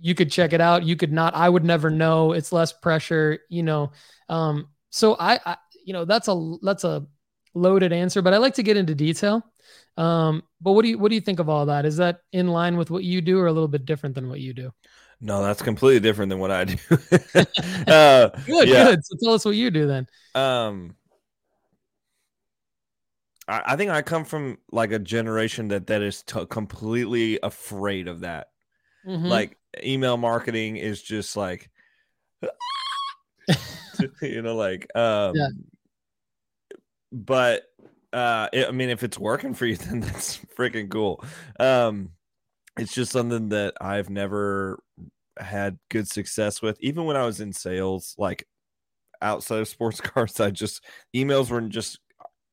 you 0.02 0.16
could 0.16 0.32
check 0.32 0.52
it 0.52 0.60
out. 0.60 0.82
You 0.82 0.96
could 0.96 1.12
not. 1.12 1.34
I 1.34 1.48
would 1.48 1.64
never 1.64 1.88
know. 1.88 2.32
It's 2.32 2.52
less 2.52 2.72
pressure, 2.72 3.38
you 3.48 3.62
know. 3.62 3.92
Um, 4.28 4.68
so 4.90 5.16
I, 5.18 5.38
I, 5.46 5.56
you 5.86 5.92
know, 5.92 6.04
that's 6.04 6.26
a 6.26 6.56
that's 6.60 6.82
a 6.82 7.06
loaded 7.54 7.92
answer, 7.92 8.20
but 8.20 8.34
I 8.34 8.38
like 8.38 8.54
to 8.54 8.64
get 8.64 8.76
into 8.76 8.96
detail. 8.96 9.46
Um, 9.96 10.42
but 10.60 10.72
what 10.72 10.82
do 10.82 10.88
you 10.88 10.98
what 10.98 11.10
do 11.10 11.14
you 11.14 11.20
think 11.20 11.38
of 11.38 11.48
all 11.48 11.66
that? 11.66 11.86
Is 11.86 11.98
that 11.98 12.18
in 12.32 12.48
line 12.48 12.76
with 12.76 12.90
what 12.90 13.04
you 13.04 13.20
do, 13.20 13.38
or 13.38 13.46
a 13.46 13.52
little 13.52 13.68
bit 13.68 13.86
different 13.86 14.16
than 14.16 14.28
what 14.28 14.40
you 14.40 14.52
do? 14.52 14.72
No, 15.20 15.40
that's 15.40 15.62
completely 15.62 16.00
different 16.00 16.30
than 16.30 16.40
what 16.40 16.50
I 16.50 16.64
do. 16.64 16.76
uh, 17.86 18.28
good, 18.44 18.68
yeah. 18.68 18.84
good. 18.86 19.06
So 19.06 19.16
tell 19.22 19.34
us 19.34 19.44
what 19.44 19.54
you 19.54 19.70
do 19.70 19.86
then. 19.86 20.08
Um, 20.34 20.96
I, 23.46 23.62
I 23.66 23.76
think 23.76 23.92
I 23.92 24.02
come 24.02 24.24
from 24.24 24.58
like 24.72 24.90
a 24.90 24.98
generation 24.98 25.68
that 25.68 25.86
that 25.86 26.02
is 26.02 26.24
t- 26.24 26.46
completely 26.46 27.38
afraid 27.40 28.08
of 28.08 28.20
that. 28.20 28.48
Mm-hmm. 29.06 29.26
Like 29.26 29.58
email 29.82 30.16
marketing 30.16 30.76
is 30.76 31.02
just 31.02 31.36
like 31.36 31.70
you 34.22 34.42
know 34.42 34.54
like 34.54 34.86
um 34.96 35.34
yeah. 35.34 35.48
but 37.12 37.62
uh 38.12 38.48
it, 38.52 38.68
i 38.68 38.70
mean 38.70 38.90
if 38.90 39.02
it's 39.02 39.18
working 39.18 39.54
for 39.54 39.66
you 39.66 39.76
then 39.88 40.00
that's 40.00 40.38
freaking 40.58 40.90
cool 40.90 41.24
um 41.60 42.10
it's 42.78 42.94
just 42.94 43.12
something 43.12 43.50
that 43.50 43.74
i've 43.80 44.10
never 44.10 44.82
had 45.38 45.78
good 45.90 46.08
success 46.08 46.60
with. 46.62 46.78
Even 46.80 47.04
when 47.04 47.16
I 47.16 47.24
was 47.24 47.40
in 47.40 47.52
sales, 47.52 48.14
like 48.18 48.46
outside 49.20 49.60
of 49.60 49.68
sports 49.68 50.00
cars, 50.00 50.40
I 50.40 50.50
just 50.50 50.82
emails 51.14 51.50
were 51.50 51.60
just 51.62 51.98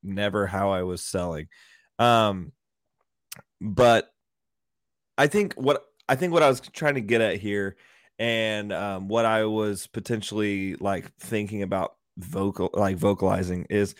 never 0.02 0.46
how 0.46 0.70
I 0.70 0.82
was 0.82 1.02
selling. 1.02 1.48
Um, 1.98 2.52
but 3.60 4.08
I 5.18 5.26
think 5.26 5.54
what 5.54 5.84
I 6.10 6.16
think 6.16 6.32
what 6.32 6.42
I 6.42 6.48
was 6.48 6.60
trying 6.60 6.96
to 6.96 7.00
get 7.00 7.20
at 7.20 7.36
here, 7.36 7.76
and 8.18 8.72
um, 8.72 9.06
what 9.06 9.24
I 9.24 9.44
was 9.44 9.86
potentially 9.86 10.74
like 10.74 11.14
thinking 11.20 11.62
about 11.62 11.94
vocal 12.18 12.68
like 12.74 12.96
vocalizing 12.96 13.66
is 13.70 13.94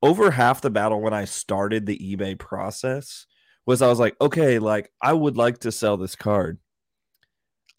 over 0.00 0.30
half 0.30 0.60
the 0.60 0.70
battle 0.70 1.00
when 1.00 1.12
I 1.12 1.24
started 1.24 1.86
the 1.86 1.98
eBay 1.98 2.38
process 2.38 3.26
was 3.66 3.82
I 3.82 3.88
was 3.88 3.98
like, 3.98 4.14
okay, 4.20 4.60
like 4.60 4.92
I 5.02 5.12
would 5.12 5.36
like 5.36 5.58
to 5.58 5.72
sell 5.72 5.96
this 5.96 6.14
card. 6.14 6.58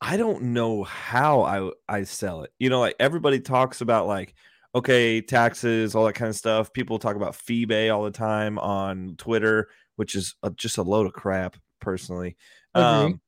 I 0.02 0.18
don't 0.18 0.54
know 0.54 0.84
how 0.84 1.44
I 1.44 1.72
I 1.88 2.04
sell 2.04 2.44
it. 2.44 2.52
You 2.60 2.70
know, 2.70 2.82
like 2.82 2.96
everybody 3.00 3.40
talks 3.40 3.80
about 3.80 4.06
like 4.06 4.36
okay, 4.76 5.22
taxes, 5.22 5.96
all 5.96 6.06
that 6.06 6.14
kind 6.14 6.30
of 6.30 6.36
stuff. 6.36 6.74
People 6.74 7.00
talk 7.00 7.16
about 7.16 7.38
FeeBay 7.38 7.94
all 7.94 8.04
the 8.04 8.12
time 8.12 8.60
on 8.60 9.16
Twitter, 9.18 9.70
which 9.96 10.16
is 10.16 10.36
a, 10.44 10.50
just 10.50 10.78
a 10.78 10.84
load 10.84 11.06
of 11.08 11.14
crap 11.14 11.56
personally. 11.80 12.36
Um, 12.76 13.22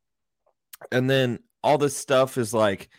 and 0.91 1.09
then 1.09 1.39
all 1.63 1.77
this 1.77 1.95
stuff 1.95 2.37
is 2.37 2.53
like 2.53 2.89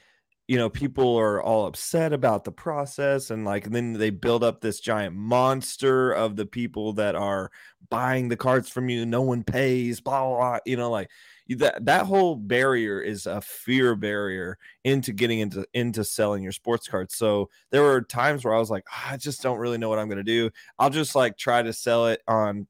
you 0.46 0.58
know 0.58 0.68
people 0.68 1.16
are 1.16 1.42
all 1.42 1.66
upset 1.66 2.12
about 2.12 2.44
the 2.44 2.52
process 2.52 3.30
and 3.30 3.44
like 3.44 3.66
and 3.66 3.74
then 3.74 3.94
they 3.94 4.10
build 4.10 4.44
up 4.44 4.60
this 4.60 4.80
giant 4.80 5.14
monster 5.14 6.12
of 6.12 6.36
the 6.36 6.44
people 6.44 6.92
that 6.92 7.14
are 7.14 7.50
buying 7.88 8.28
the 8.28 8.36
cards 8.36 8.68
from 8.68 8.88
you 8.88 9.06
no 9.06 9.22
one 9.22 9.42
pays 9.42 10.00
blah 10.00 10.26
blah, 10.26 10.36
blah. 10.36 10.58
you 10.66 10.76
know 10.76 10.90
like 10.90 11.08
that 11.48 11.84
that 11.84 12.06
whole 12.06 12.36
barrier 12.36 13.00
is 13.00 13.26
a 13.26 13.40
fear 13.40 13.94
barrier 13.94 14.58
into 14.84 15.12
getting 15.12 15.40
into 15.40 15.66
into 15.74 16.04
selling 16.04 16.42
your 16.42 16.52
sports 16.52 16.88
cards 16.88 17.14
so 17.14 17.48
there 17.70 17.82
were 17.82 18.02
times 18.02 18.44
where 18.44 18.54
i 18.54 18.58
was 18.58 18.70
like 18.70 18.84
oh, 18.90 19.12
i 19.12 19.16
just 19.16 19.42
don't 19.42 19.58
really 19.58 19.78
know 19.78 19.88
what 19.88 19.98
i'm 19.98 20.08
going 20.08 20.16
to 20.18 20.24
do 20.24 20.50
i'll 20.78 20.90
just 20.90 21.14
like 21.14 21.36
try 21.36 21.62
to 21.62 21.72
sell 21.72 22.06
it 22.06 22.20
on 22.28 22.66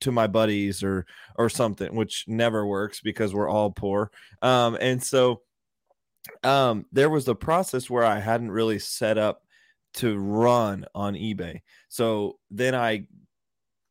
to 0.00 0.12
my 0.12 0.26
buddies 0.26 0.82
or 0.82 1.06
or 1.36 1.48
something 1.48 1.94
which 1.94 2.24
never 2.28 2.66
works 2.66 3.00
because 3.00 3.34
we're 3.34 3.48
all 3.48 3.70
poor 3.70 4.10
um 4.42 4.76
and 4.80 5.02
so 5.02 5.42
um, 6.42 6.86
there 6.92 7.10
was 7.10 7.28
a 7.28 7.34
process 7.34 7.88
where 7.88 8.04
I 8.04 8.18
hadn't 8.18 8.50
really 8.50 8.78
set 8.78 9.18
up 9.18 9.42
to 9.94 10.18
run 10.18 10.84
on 10.94 11.14
eBay. 11.14 11.60
So 11.88 12.38
then 12.50 12.74
I 12.74 13.06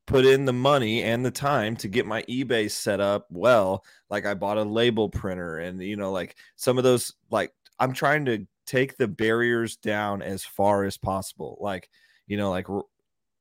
put 0.06 0.26
in 0.26 0.46
the 0.46 0.54
money 0.54 1.04
and 1.04 1.26
the 1.26 1.32
time 1.32 1.76
to 1.78 1.88
get 1.88 2.06
my 2.06 2.24
eBay 2.24 2.72
set 2.72 3.00
up 3.00 3.28
well. 3.30 3.84
Like 4.10 4.26
I 4.26 4.34
bought 4.34 4.58
a 4.58 4.64
label 4.64 5.10
printer 5.10 5.58
and 5.58 5.82
you 5.82 5.98
know, 5.98 6.12
like 6.12 6.36
some 6.56 6.78
of 6.78 6.84
those 6.84 7.14
like 7.30 7.52
I'm 7.80 7.94
trying 7.94 8.26
to 8.26 8.46
take 8.66 8.98
the 8.98 9.08
barriers 9.08 9.76
down 9.78 10.22
as 10.22 10.44
far 10.44 10.84
as 10.84 10.98
possible. 10.98 11.58
Like, 11.60 11.90
you 12.28 12.38
know, 12.38 12.50
like 12.50 12.68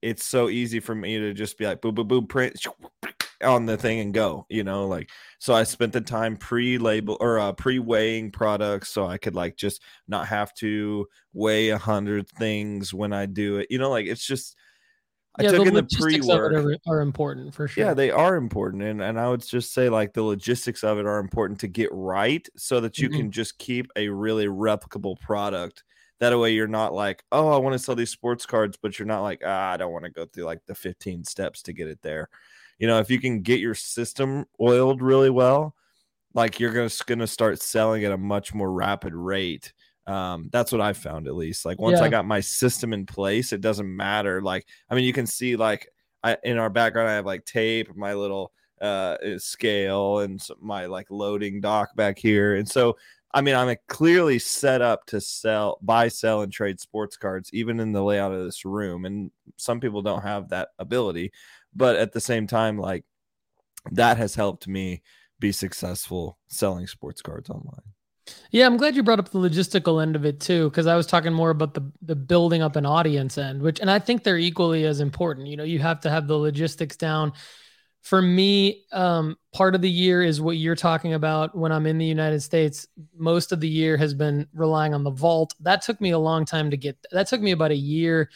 it's 0.06 0.24
so 0.24 0.48
easy 0.48 0.78
for 0.78 0.94
me 0.94 1.18
to 1.18 1.32
just 1.34 1.58
be 1.58 1.66
like 1.66 1.80
boom 1.80 1.94
boom 1.94 2.06
boom 2.06 2.26
print 2.26 2.64
on 3.44 3.66
the 3.66 3.76
thing 3.76 4.00
and 4.00 4.14
go 4.14 4.46
you 4.48 4.62
know 4.62 4.86
like 4.86 5.10
so 5.40 5.52
i 5.52 5.62
spent 5.62 5.92
the 5.92 6.00
time 6.00 6.36
pre-label 6.36 7.16
or 7.20 7.38
uh, 7.38 7.52
pre-weighing 7.52 8.30
products 8.30 8.88
so 8.88 9.06
i 9.06 9.18
could 9.18 9.34
like 9.34 9.56
just 9.56 9.82
not 10.06 10.26
have 10.26 10.54
to 10.54 11.06
weigh 11.32 11.70
a 11.70 11.78
hundred 11.78 12.28
things 12.28 12.94
when 12.94 13.12
i 13.12 13.26
do 13.26 13.58
it 13.58 13.66
you 13.68 13.78
know 13.78 13.90
like 13.90 14.06
it's 14.06 14.24
just 14.24 14.56
yeah, 15.38 15.48
I 15.48 15.52
took 15.52 15.64
the 15.64 15.68
in 15.68 15.74
the 15.74 15.82
pre-work 15.98 16.52
are, 16.54 16.76
are, 16.86 17.00
important 17.02 17.54
for 17.54 17.68
sure. 17.68 17.84
Yeah, 17.84 17.92
they 17.92 18.10
are 18.10 18.36
important, 18.36 18.82
and 18.82 19.02
and 19.02 19.20
I 19.20 19.28
would 19.28 19.46
just 19.46 19.74
say 19.74 19.90
like 19.90 20.14
the 20.14 20.22
logistics 20.22 20.82
of 20.82 20.98
it 20.98 21.04
are 21.04 21.18
important 21.18 21.60
to 21.60 21.68
get 21.68 21.90
right, 21.92 22.48
so 22.56 22.80
that 22.80 22.96
you 22.96 23.10
mm-hmm. 23.10 23.18
can 23.18 23.30
just 23.30 23.58
keep 23.58 23.90
a 23.96 24.08
really 24.08 24.46
replicable 24.46 25.20
product. 25.20 25.84
That 26.20 26.38
way, 26.38 26.52
you're 26.52 26.66
not 26.66 26.94
like, 26.94 27.22
oh, 27.30 27.50
I 27.50 27.58
want 27.58 27.74
to 27.74 27.78
sell 27.78 27.94
these 27.94 28.10
sports 28.10 28.46
cards, 28.46 28.78
but 28.80 28.98
you're 28.98 29.06
not 29.06 29.22
like, 29.22 29.42
ah, 29.44 29.72
I 29.72 29.76
don't 29.76 29.92
want 29.92 30.04
to 30.04 30.10
go 30.10 30.26
through 30.26 30.44
like 30.44 30.64
the 30.66 30.74
15 30.74 31.24
steps 31.24 31.62
to 31.62 31.72
get 31.72 31.88
it 31.88 32.00
there 32.02 32.28
you 32.78 32.86
know, 32.86 32.98
if 32.98 33.10
you 33.10 33.18
can 33.18 33.40
get 33.40 33.60
your 33.60 33.74
system 33.74 34.46
oiled 34.60 35.00
really 35.00 35.30
well, 35.30 35.74
like 36.34 36.60
you're 36.60 36.72
gonna 36.72 36.90
gonna 37.06 37.26
start 37.26 37.60
selling 37.60 38.04
at 38.04 38.12
a 38.12 38.18
much 38.18 38.52
more 38.54 38.70
rapid 38.70 39.14
rate. 39.14 39.72
Um, 40.06 40.50
that's 40.52 40.70
what 40.70 40.80
I 40.80 40.92
found 40.92 41.26
at 41.26 41.34
least. 41.34 41.64
Like 41.64 41.80
once 41.80 41.98
yeah. 41.98 42.04
I 42.04 42.08
got 42.08 42.26
my 42.26 42.40
system 42.40 42.92
in 42.92 43.06
place, 43.06 43.52
it 43.52 43.60
doesn't 43.60 43.96
matter. 43.96 44.42
Like, 44.42 44.66
I 44.90 44.94
mean, 44.94 45.04
you 45.04 45.12
can 45.12 45.26
see 45.26 45.56
like 45.56 45.88
I 46.22 46.36
in 46.44 46.58
our 46.58 46.70
background, 46.70 47.08
I 47.08 47.14
have 47.14 47.26
like 47.26 47.44
tape, 47.44 47.94
my 47.96 48.14
little 48.14 48.52
uh 48.80 49.16
scale, 49.38 50.18
and 50.20 50.46
my 50.60 50.86
like 50.86 51.10
loading 51.10 51.60
dock 51.62 51.96
back 51.96 52.18
here, 52.18 52.56
and 52.56 52.68
so 52.68 52.98
I 53.34 53.42
mean, 53.42 53.54
I'm 53.54 53.76
clearly 53.88 54.38
set 54.38 54.80
up 54.80 55.04
to 55.06 55.20
sell, 55.20 55.78
buy, 55.82 56.08
sell, 56.08 56.42
and 56.42 56.52
trade 56.52 56.80
sports 56.80 57.16
cards, 57.16 57.50
even 57.52 57.80
in 57.80 57.92
the 57.92 58.02
layout 58.02 58.32
of 58.32 58.44
this 58.44 58.64
room. 58.64 59.04
And 59.04 59.30
some 59.56 59.80
people 59.80 60.00
don't 60.02 60.22
have 60.22 60.48
that 60.50 60.68
ability 60.78 61.32
but 61.76 61.96
at 61.96 62.12
the 62.12 62.20
same 62.20 62.46
time 62.46 62.78
like 62.78 63.04
that 63.92 64.16
has 64.16 64.34
helped 64.34 64.66
me 64.66 65.02
be 65.38 65.52
successful 65.52 66.38
selling 66.48 66.86
sports 66.86 67.22
cards 67.22 67.50
online 67.50 67.82
yeah, 68.50 68.66
I'm 68.66 68.76
glad 68.76 68.96
you 68.96 69.04
brought 69.04 69.20
up 69.20 69.28
the 69.28 69.38
logistical 69.38 70.02
end 70.02 70.16
of 70.16 70.24
it 70.24 70.40
too, 70.40 70.68
because 70.68 70.88
I 70.88 70.96
was 70.96 71.06
talking 71.06 71.32
more 71.32 71.50
about 71.50 71.74
the 71.74 71.92
the 72.02 72.16
building 72.16 72.60
up 72.60 72.74
an 72.74 72.84
audience 72.84 73.38
end, 73.38 73.62
which 73.62 73.78
and 73.78 73.88
I 73.88 74.00
think 74.00 74.24
they're 74.24 74.36
equally 74.36 74.84
as 74.84 74.98
important. 74.98 75.46
You 75.46 75.56
know, 75.56 75.62
you 75.62 75.78
have 75.78 76.00
to 76.00 76.10
have 76.10 76.26
the 76.26 76.36
logistics 76.36 76.96
down. 76.96 77.34
For 78.06 78.22
me, 78.22 78.84
um, 78.92 79.36
part 79.52 79.74
of 79.74 79.80
the 79.80 79.90
year 79.90 80.22
is 80.22 80.40
what 80.40 80.58
you're 80.58 80.76
talking 80.76 81.14
about. 81.14 81.58
When 81.58 81.72
I'm 81.72 81.86
in 81.86 81.98
the 81.98 82.06
United 82.06 82.38
States, 82.38 82.86
most 83.18 83.50
of 83.50 83.58
the 83.58 83.68
year 83.68 83.96
has 83.96 84.14
been 84.14 84.46
relying 84.54 84.94
on 84.94 85.02
the 85.02 85.10
vault. 85.10 85.54
That 85.58 85.82
took 85.82 86.00
me 86.00 86.12
a 86.12 86.18
long 86.18 86.44
time 86.44 86.70
to 86.70 86.76
get. 86.76 87.04
That 87.10 87.26
took 87.26 87.40
me 87.40 87.50
about 87.50 87.72
a 87.72 87.76
year 87.76 88.30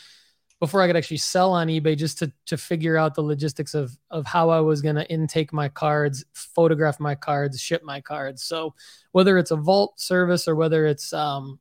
before 0.59 0.83
I 0.83 0.89
could 0.89 0.97
actually 0.97 1.19
sell 1.19 1.53
on 1.53 1.69
eBay 1.69 1.97
just 1.97 2.19
to 2.19 2.33
to 2.47 2.57
figure 2.57 2.97
out 2.97 3.15
the 3.15 3.23
logistics 3.23 3.75
of 3.75 3.97
of 4.11 4.27
how 4.27 4.51
I 4.51 4.59
was 4.59 4.83
going 4.83 4.97
to 4.97 5.09
intake 5.09 5.53
my 5.53 5.69
cards, 5.69 6.25
photograph 6.33 6.99
my 6.99 7.15
cards, 7.15 7.61
ship 7.61 7.85
my 7.85 8.01
cards. 8.01 8.43
So 8.43 8.75
whether 9.13 9.39
it's 9.39 9.53
a 9.53 9.57
vault 9.57 10.01
service 10.01 10.49
or 10.49 10.57
whether 10.57 10.85
it's 10.85 11.13
um, 11.13 11.61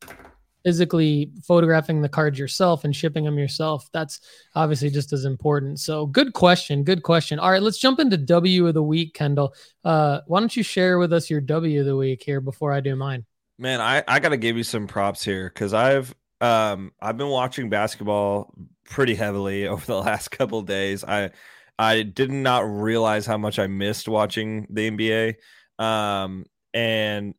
physically 0.64 1.30
photographing 1.42 2.02
the 2.02 2.08
cards 2.08 2.38
yourself 2.38 2.84
and 2.84 2.94
shipping 2.94 3.24
them 3.24 3.38
yourself, 3.38 3.88
that's 3.92 4.20
obviously 4.54 4.90
just 4.90 5.12
as 5.12 5.24
important. 5.24 5.80
So 5.80 6.06
good 6.06 6.32
question, 6.32 6.84
good 6.84 7.02
question. 7.02 7.38
All 7.38 7.50
right, 7.50 7.62
let's 7.62 7.78
jump 7.78 8.00
into 8.00 8.16
W 8.16 8.66
of 8.66 8.74
the 8.74 8.82
week, 8.82 9.14
Kendall. 9.14 9.54
Uh, 9.84 10.20
why 10.26 10.40
don't 10.40 10.56
you 10.56 10.62
share 10.62 10.98
with 10.98 11.12
us 11.12 11.30
your 11.30 11.40
W 11.40 11.80
of 11.80 11.86
the 11.86 11.96
week 11.96 12.22
here 12.22 12.40
before 12.40 12.72
I 12.72 12.80
do 12.80 12.96
mine? 12.96 13.24
Man, 13.58 13.80
I, 13.80 14.02
I 14.08 14.20
got 14.20 14.30
to 14.30 14.36
give 14.36 14.56
you 14.56 14.64
some 14.64 14.86
props 14.86 15.22
here 15.24 15.50
because 15.52 15.74
I've 15.74 16.14
um 16.40 16.92
I've 17.00 17.18
been 17.18 17.28
watching 17.28 17.68
basketball 17.68 18.54
pretty 18.86 19.14
heavily 19.14 19.68
over 19.68 19.84
the 19.84 20.00
last 20.00 20.30
couple 20.30 20.62
days. 20.62 21.04
I 21.04 21.30
I 21.78 22.02
did 22.02 22.30
not 22.30 22.60
realize 22.60 23.24
how 23.24 23.38
much 23.38 23.58
I 23.58 23.66
missed 23.66 24.08
watching 24.08 24.66
the 24.68 24.90
NBA. 24.90 25.34
Um, 25.82 26.44
and 26.74 27.34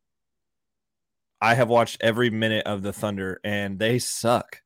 I 1.42 1.54
have 1.54 1.68
watched 1.68 1.98
every 2.00 2.30
minute 2.30 2.66
of 2.66 2.82
the 2.82 2.92
Thunder 2.92 3.40
and 3.42 3.78
they 3.78 3.98
suck. 3.98 4.62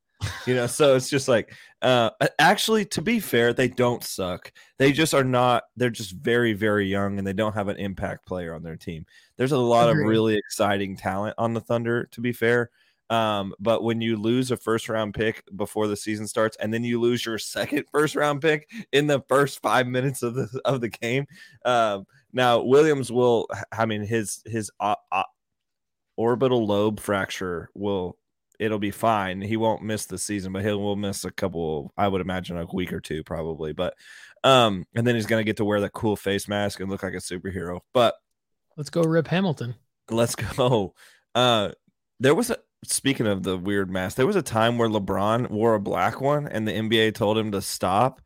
You 0.46 0.54
know, 0.54 0.66
so 0.66 0.94
it's 0.94 1.10
just 1.10 1.26
like 1.26 1.52
uh 1.82 2.10
actually 2.38 2.84
to 2.86 3.02
be 3.02 3.18
fair, 3.18 3.52
they 3.52 3.68
don't 3.68 4.04
suck. 4.04 4.52
They 4.78 4.92
just 4.92 5.14
are 5.14 5.24
not 5.24 5.64
they're 5.76 5.90
just 5.90 6.12
very 6.12 6.52
very 6.52 6.86
young 6.86 7.18
and 7.18 7.26
they 7.26 7.32
don't 7.32 7.54
have 7.54 7.68
an 7.68 7.76
impact 7.76 8.26
player 8.26 8.54
on 8.54 8.62
their 8.62 8.76
team. 8.76 9.06
There's 9.36 9.52
a 9.52 9.58
lot 9.58 9.88
of 9.88 9.96
really 9.96 10.36
exciting 10.36 10.96
talent 10.96 11.34
on 11.38 11.54
the 11.54 11.60
Thunder 11.60 12.08
to 12.12 12.20
be 12.20 12.32
fair. 12.32 12.70
Um, 13.08 13.54
but 13.60 13.82
when 13.82 14.00
you 14.00 14.16
lose 14.16 14.50
a 14.50 14.56
first 14.56 14.88
round 14.88 15.14
pick 15.14 15.44
before 15.54 15.86
the 15.86 15.96
season 15.96 16.26
starts, 16.26 16.56
and 16.60 16.74
then 16.74 16.82
you 16.82 17.00
lose 17.00 17.24
your 17.24 17.38
second 17.38 17.84
first 17.92 18.16
round 18.16 18.40
pick 18.42 18.68
in 18.92 19.06
the 19.06 19.22
first 19.28 19.62
five 19.62 19.86
minutes 19.86 20.22
of 20.22 20.34
the 20.34 20.60
of 20.64 20.80
the 20.80 20.88
game, 20.88 21.26
um, 21.64 22.06
now 22.32 22.60
Williams 22.60 23.12
will. 23.12 23.48
I 23.72 23.86
mean, 23.86 24.02
his 24.02 24.42
his 24.44 24.70
uh, 24.80 24.96
uh, 25.12 25.22
orbital 26.16 26.66
lobe 26.66 27.00
fracture 27.00 27.70
will. 27.74 28.16
It'll 28.59 28.79
be 28.79 28.90
fine. 28.90 29.42
He 29.42 29.59
won't 29.59 29.83
miss 29.83 30.07
the 30.07 30.16
season, 30.16 30.52
but 30.52 30.64
he 30.64 30.70
will 30.70 30.83
will 30.83 30.96
miss 30.96 31.24
a 31.24 31.31
couple. 31.31 31.92
I 31.96 32.09
would 32.09 32.22
imagine 32.22 32.57
a 32.57 32.66
week 32.72 32.92
or 32.92 33.00
two, 33.00 33.22
probably. 33.22 33.72
But 33.72 33.94
um, 34.44 34.87
and 34.94 35.07
then 35.07 35.14
he's 35.14 35.26
gonna 35.26 35.44
get 35.44 35.59
to 35.59 35.64
wear 35.64 35.81
that 35.83 35.92
cool 35.92 36.16
face 36.16 36.48
mask 36.48 36.81
and 36.81 36.90
look 36.90 37.02
like 37.02 37.14
a 37.14 37.18
superhero. 37.18 37.81
But 37.92 38.14
let's 38.76 38.90
go, 38.90 39.02
Rip 39.02 39.29
Hamilton. 39.29 39.74
Let's 40.11 40.35
go. 40.35 40.94
Uh, 41.35 41.70
there 42.18 42.35
was 42.35 42.48
a 42.48 42.57
speaking 42.85 43.26
of 43.26 43.42
the 43.42 43.57
weird 43.57 43.90
mask, 43.90 44.16
there 44.16 44.26
was 44.26 44.37
a 44.37 44.42
time 44.42 44.79
where 44.79 44.88
LeBron 44.88 45.50
wore 45.50 45.74
a 45.74 45.81
black 45.81 46.20
one 46.20 46.46
and 46.46 46.66
the 46.66 46.72
NBA 46.72 47.14
told 47.14 47.38
him 47.38 47.52
to 47.52 47.62
stop. 47.62 48.20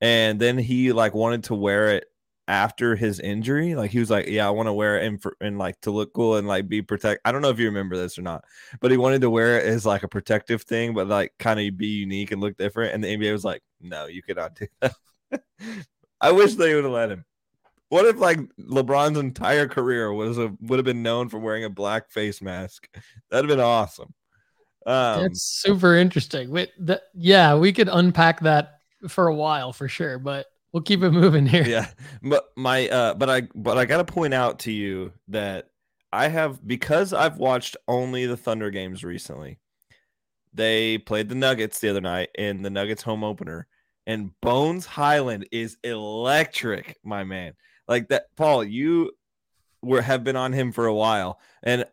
And 0.00 0.38
then 0.40 0.58
he 0.58 0.92
like 0.92 1.14
wanted 1.14 1.44
to 1.44 1.54
wear 1.54 1.94
it 1.94 2.06
after 2.48 2.96
his 2.96 3.20
injury. 3.20 3.74
Like 3.74 3.90
he 3.90 3.98
was 3.98 4.10
like, 4.10 4.26
Yeah, 4.28 4.46
I 4.46 4.50
want 4.50 4.66
to 4.68 4.72
wear 4.72 4.98
it 4.98 5.06
and, 5.06 5.20
for, 5.20 5.36
and 5.40 5.58
like 5.58 5.80
to 5.82 5.90
look 5.90 6.12
cool 6.12 6.36
and 6.36 6.46
like 6.46 6.68
be 6.68 6.82
protect. 6.82 7.20
I 7.24 7.32
don't 7.32 7.42
know 7.42 7.50
if 7.50 7.58
you 7.58 7.66
remember 7.66 7.96
this 7.96 8.18
or 8.18 8.22
not, 8.22 8.44
but 8.80 8.90
he 8.90 8.96
wanted 8.96 9.20
to 9.22 9.30
wear 9.30 9.58
it 9.58 9.66
as 9.66 9.86
like 9.86 10.02
a 10.02 10.08
protective 10.08 10.62
thing, 10.62 10.94
but 10.94 11.08
like 11.08 11.32
kind 11.38 11.60
of 11.60 11.76
be 11.76 11.88
unique 11.88 12.32
and 12.32 12.40
look 12.40 12.56
different. 12.56 12.94
And 12.94 13.02
the 13.02 13.16
NBA 13.16 13.32
was 13.32 13.44
like, 13.44 13.62
No, 13.80 14.06
you 14.06 14.22
cannot 14.22 14.54
do 14.54 14.66
that. 14.80 14.94
I 16.20 16.32
wish 16.32 16.54
they 16.54 16.74
would 16.74 16.84
have 16.84 16.92
let 16.92 17.10
him. 17.10 17.24
what 17.88 18.06
if 18.06 18.18
like 18.18 18.38
LeBron's 18.58 19.18
entire 19.18 19.68
career 19.68 20.12
was 20.12 20.38
a, 20.38 20.52
would 20.60 20.78
have 20.78 20.86
been 20.86 21.02
known 21.02 21.28
for 21.28 21.38
wearing 21.38 21.64
a 21.64 21.70
black 21.70 22.10
face 22.10 22.40
mask? 22.40 22.88
That'd 23.30 23.48
have 23.50 23.56
been 23.56 23.64
awesome. 23.64 24.14
Um, 24.86 25.22
That's 25.22 25.42
super 25.42 25.96
interesting. 25.96 26.50
Wait, 26.50 26.70
that, 26.78 27.02
yeah, 27.12 27.56
we 27.56 27.72
could 27.72 27.88
unpack 27.88 28.40
that 28.40 28.80
for 29.08 29.26
a 29.26 29.34
while 29.34 29.72
for 29.72 29.88
sure, 29.88 30.18
but 30.18 30.46
we'll 30.76 30.82
keep 30.82 31.02
it 31.02 31.10
moving 31.10 31.46
here. 31.46 31.66
Yeah, 31.66 31.88
but 32.22 32.50
my 32.54 32.86
uh, 32.88 33.14
but 33.14 33.30
I 33.30 33.48
but 33.54 33.78
I 33.78 33.86
got 33.86 34.06
to 34.06 34.12
point 34.12 34.34
out 34.34 34.58
to 34.60 34.72
you 34.72 35.10
that 35.28 35.70
I 36.12 36.28
have 36.28 36.64
because 36.66 37.14
I've 37.14 37.38
watched 37.38 37.78
only 37.88 38.26
the 38.26 38.36
Thunder 38.36 38.70
games 38.70 39.02
recently. 39.02 39.58
They 40.52 40.98
played 40.98 41.30
the 41.30 41.34
Nuggets 41.34 41.78
the 41.78 41.88
other 41.88 42.02
night 42.02 42.28
in 42.36 42.60
the 42.60 42.68
Nuggets 42.68 43.02
home 43.02 43.24
opener, 43.24 43.66
and 44.06 44.38
Bones 44.42 44.84
Hyland 44.84 45.48
is 45.50 45.78
electric, 45.82 46.98
my 47.02 47.24
man. 47.24 47.54
Like 47.88 48.08
that, 48.08 48.26
Paul. 48.36 48.62
You 48.62 49.12
were 49.80 50.02
have 50.02 50.24
been 50.24 50.36
on 50.36 50.52
him 50.52 50.72
for 50.72 50.84
a 50.84 50.94
while, 50.94 51.40
and 51.62 51.86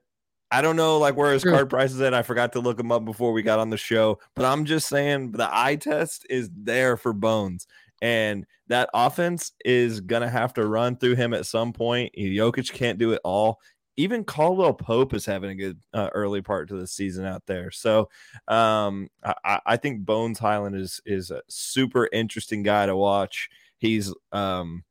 I 0.52 0.62
don't 0.62 0.76
know 0.76 1.00
like 1.00 1.16
where 1.16 1.32
his 1.32 1.44
card 1.44 1.70
price 1.70 1.94
is 1.94 2.02
at. 2.02 2.14
I 2.14 2.22
forgot 2.22 2.52
to 2.54 2.60
look 2.60 2.80
him 2.80 2.92
up 2.92 3.06
before 3.06 3.32
we 3.32 3.44
got 3.44 3.60
on 3.60 3.70
the 3.70 3.78
show, 3.78 4.20
but 4.36 4.44
I'm 4.44 4.66
just 4.66 4.90
saying 4.90 5.32
the 5.32 5.50
eye 5.50 5.78
test 5.78 6.28
is 6.30 6.50
there 6.54 6.98
for 6.98 7.14
Bones, 7.14 7.66
and 8.04 8.46
that 8.68 8.92
offense 8.94 9.54
is 9.66 10.00
gonna 10.00 10.30
have 10.30 10.54
to 10.54 10.68
run 10.68 10.98
through 10.98 11.16
him 11.16 11.34
at 11.34 11.48
some 11.48 11.74
point. 11.74 12.14
Jokic 12.16 12.72
can't 12.72 13.00
do 13.00 13.14
it 13.14 13.22
all 13.24 13.60
even 13.98 14.24
Caldwell 14.24 14.74
Pope 14.74 15.14
is 15.14 15.26
having 15.26 15.52
a 15.52 15.56
good 15.56 15.80
uh, 15.94 16.10
early 16.14 16.42
part 16.42 16.70
to 16.70 16.76
the 16.76 16.88
season 16.88 17.26
out 17.26 17.44
there. 17.46 17.70
So 17.72 18.10
um, 18.48 19.10
I, 19.24 19.60
I, 19.66 19.78
think 19.78 20.06
Bones 20.06 20.40
Hyland 20.40 20.76
is 20.76 21.00
is 21.06 21.32
a 21.32 21.42
super 21.48 22.10
interesting 22.12 22.64
guy 22.64 22.86
to 22.88 22.96
watch. 22.96 23.50
He's 23.78 24.14
um, 24.32 24.84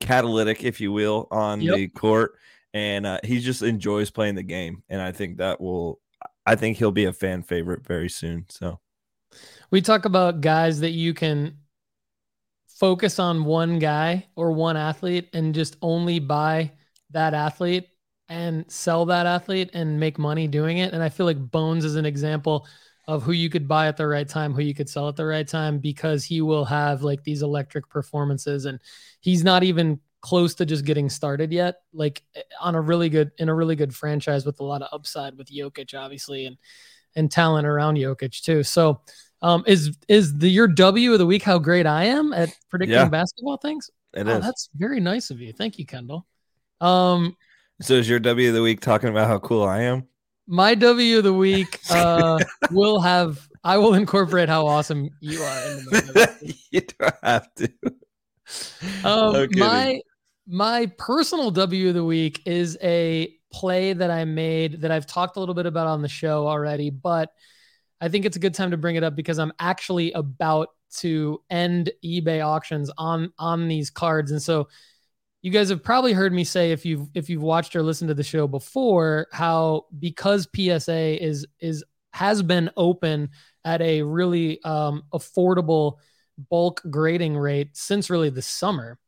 catalytic, 0.00 0.62
if 0.62 0.80
you 0.80 0.92
will, 0.92 1.26
on 1.30 1.60
yep. 1.60 1.76
the 1.76 1.88
court, 1.88 2.34
and 2.72 3.06
uh, 3.06 3.20
he 3.24 3.40
just 3.40 3.62
enjoys 3.62 4.10
playing 4.10 4.36
the 4.36 4.42
game. 4.42 4.82
And 4.88 5.00
I 5.00 5.10
think 5.12 5.38
that 5.38 5.60
will, 5.60 6.00
I 6.44 6.54
think 6.54 6.76
he'll 6.76 6.92
be 6.92 7.06
a 7.06 7.12
fan 7.12 7.42
favorite 7.42 7.84
very 7.84 8.08
soon. 8.08 8.46
So 8.48 8.78
we 9.70 9.80
talk 9.80 10.04
about 10.04 10.40
guys 10.40 10.80
that 10.80 10.90
you 10.90 11.12
can 11.12 11.56
focus 12.78 13.18
on 13.18 13.44
one 13.44 13.78
guy 13.78 14.26
or 14.36 14.52
one 14.52 14.76
athlete 14.76 15.28
and 15.32 15.54
just 15.54 15.76
only 15.80 16.18
buy 16.18 16.70
that 17.10 17.32
athlete 17.32 17.88
and 18.28 18.70
sell 18.70 19.06
that 19.06 19.24
athlete 19.24 19.70
and 19.72 19.98
make 19.98 20.18
money 20.18 20.46
doing 20.46 20.78
it. 20.78 20.92
And 20.92 21.02
I 21.02 21.08
feel 21.08 21.26
like 21.26 21.50
Bones 21.50 21.84
is 21.84 21.96
an 21.96 22.04
example 22.04 22.66
of 23.08 23.22
who 23.22 23.32
you 23.32 23.48
could 23.48 23.68
buy 23.68 23.86
at 23.86 23.96
the 23.96 24.06
right 24.06 24.28
time, 24.28 24.52
who 24.52 24.62
you 24.62 24.74
could 24.74 24.88
sell 24.88 25.08
at 25.08 25.16
the 25.16 25.24
right 25.24 25.46
time, 25.46 25.78
because 25.78 26.24
he 26.24 26.40
will 26.40 26.64
have 26.64 27.02
like 27.02 27.22
these 27.22 27.42
electric 27.42 27.88
performances. 27.88 28.64
And 28.64 28.80
he's 29.20 29.44
not 29.44 29.62
even 29.62 30.00
close 30.20 30.54
to 30.56 30.66
just 30.66 30.84
getting 30.84 31.08
started 31.08 31.52
yet. 31.52 31.76
Like 31.92 32.24
on 32.60 32.74
a 32.74 32.80
really 32.80 33.08
good, 33.08 33.30
in 33.38 33.48
a 33.48 33.54
really 33.54 33.76
good 33.76 33.94
franchise 33.94 34.44
with 34.44 34.60
a 34.60 34.64
lot 34.64 34.82
of 34.82 34.88
upside 34.92 35.38
with 35.38 35.48
Jokic, 35.48 35.98
obviously, 35.98 36.46
and 36.46 36.58
and 37.16 37.30
talent 37.30 37.66
around 37.66 37.96
Jokic 37.96 38.42
too. 38.42 38.62
So 38.62 39.00
um, 39.42 39.64
is 39.66 39.96
is 40.08 40.38
the 40.38 40.48
your 40.48 40.68
W 40.68 41.12
of 41.12 41.18
the 41.18 41.26
week 41.26 41.42
how 41.42 41.58
great 41.58 41.86
I 41.86 42.04
am 42.04 42.32
at 42.32 42.54
predicting 42.70 42.94
yeah. 42.94 43.08
basketball 43.08 43.58
things? 43.58 43.90
It 44.14 44.26
oh, 44.26 44.36
is. 44.36 44.42
That's 44.42 44.70
very 44.74 45.00
nice 45.00 45.30
of 45.30 45.40
you. 45.40 45.52
Thank 45.52 45.78
you, 45.78 45.86
Kendall. 45.86 46.26
Um, 46.80 47.36
so 47.80 47.94
is 47.94 48.08
your 48.08 48.18
W 48.18 48.48
of 48.48 48.54
the 48.54 48.62
week 48.62 48.80
talking 48.80 49.08
about 49.08 49.28
how 49.28 49.38
cool 49.38 49.64
I 49.64 49.82
am? 49.82 50.06
My 50.46 50.74
W 50.74 51.18
of 51.18 51.24
the 51.24 51.34
week 51.34 51.80
uh, 51.90 52.38
will 52.70 53.00
have 53.00 53.46
I 53.62 53.78
will 53.78 53.94
incorporate 53.94 54.48
how 54.48 54.66
awesome 54.66 55.10
you 55.20 55.40
are. 55.42 55.78
you 56.70 56.80
don't 56.80 57.14
have 57.22 57.52
to. 57.56 57.72
Um, 59.04 59.32
no 59.32 59.46
my 59.56 60.00
my 60.46 60.86
personal 60.98 61.50
W 61.50 61.88
of 61.88 61.94
the 61.94 62.04
week 62.04 62.42
is 62.46 62.78
a 62.80 63.34
play 63.52 63.92
that 63.92 64.10
I 64.10 64.24
made 64.24 64.82
that 64.82 64.90
I've 64.90 65.06
talked 65.06 65.36
a 65.36 65.40
little 65.40 65.54
bit 65.54 65.66
about 65.66 65.88
on 65.88 66.02
the 66.02 66.08
show 66.08 66.46
already, 66.46 66.90
but 66.90 67.30
I 68.00 68.08
think 68.08 68.24
it's 68.24 68.36
a 68.36 68.40
good 68.40 68.54
time 68.54 68.70
to 68.72 68.76
bring 68.76 68.96
it 68.96 69.04
up 69.04 69.16
because 69.16 69.38
I'm 69.38 69.52
actually 69.58 70.12
about 70.12 70.68
to 70.98 71.42
end 71.50 71.90
eBay 72.04 72.44
auctions 72.44 72.90
on 72.98 73.32
on 73.38 73.68
these 73.68 73.90
cards, 73.90 74.30
and 74.30 74.42
so 74.42 74.68
you 75.42 75.52
guys 75.52 75.68
have 75.68 75.82
probably 75.82 76.12
heard 76.12 76.32
me 76.32 76.44
say 76.44 76.72
if 76.72 76.84
you've 76.84 77.08
if 77.14 77.30
you've 77.30 77.42
watched 77.42 77.76
or 77.76 77.82
listened 77.82 78.08
to 78.08 78.14
the 78.14 78.24
show 78.24 78.48
before 78.48 79.28
how 79.32 79.84
because 79.98 80.48
PSA 80.54 81.22
is 81.24 81.46
is 81.60 81.84
has 82.12 82.42
been 82.42 82.70
open 82.76 83.30
at 83.64 83.82
a 83.82 84.02
really 84.02 84.62
um, 84.64 85.04
affordable 85.12 85.98
bulk 86.50 86.82
grading 86.90 87.36
rate 87.36 87.76
since 87.76 88.10
really 88.10 88.30
the 88.30 88.42
summer. 88.42 88.98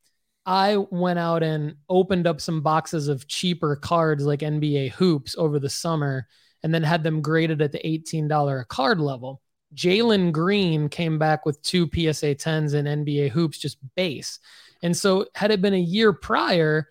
I 0.45 0.77
went 0.77 1.19
out 1.19 1.43
and 1.43 1.77
opened 1.89 2.27
up 2.27 2.41
some 2.41 2.63
boxes 2.63 3.09
of 3.09 3.27
cheaper 3.27 3.77
cards 3.77 4.25
like 4.25 4.41
NBA 4.41 4.93
hoops 4.93 5.35
over 5.37 5.59
the 5.59 5.69
summer 5.69 6.27
and 6.63 6.75
then 6.75 6.83
had 6.83 7.03
them 7.03 7.23
graded 7.23 7.63
at 7.63 7.73
the 7.73 7.79
$18 7.79 8.61
a 8.61 8.65
card 8.65 9.01
level. 9.01 9.41
Jalen 9.75 10.33
Green 10.33 10.89
came 10.89 11.19
back 11.19 11.45
with 11.45 11.63
two 11.63 11.87
PSA 11.87 12.35
10s 12.35 12.75
and 12.75 13.07
NBA 13.07 13.31
hoops, 13.31 13.59
just 13.59 13.79
base. 13.95 14.39
And 14.83 14.97
so, 14.97 15.27
had 15.35 15.51
it 15.51 15.61
been 15.61 15.75
a 15.75 15.79
year 15.79 16.13
prior, 16.13 16.89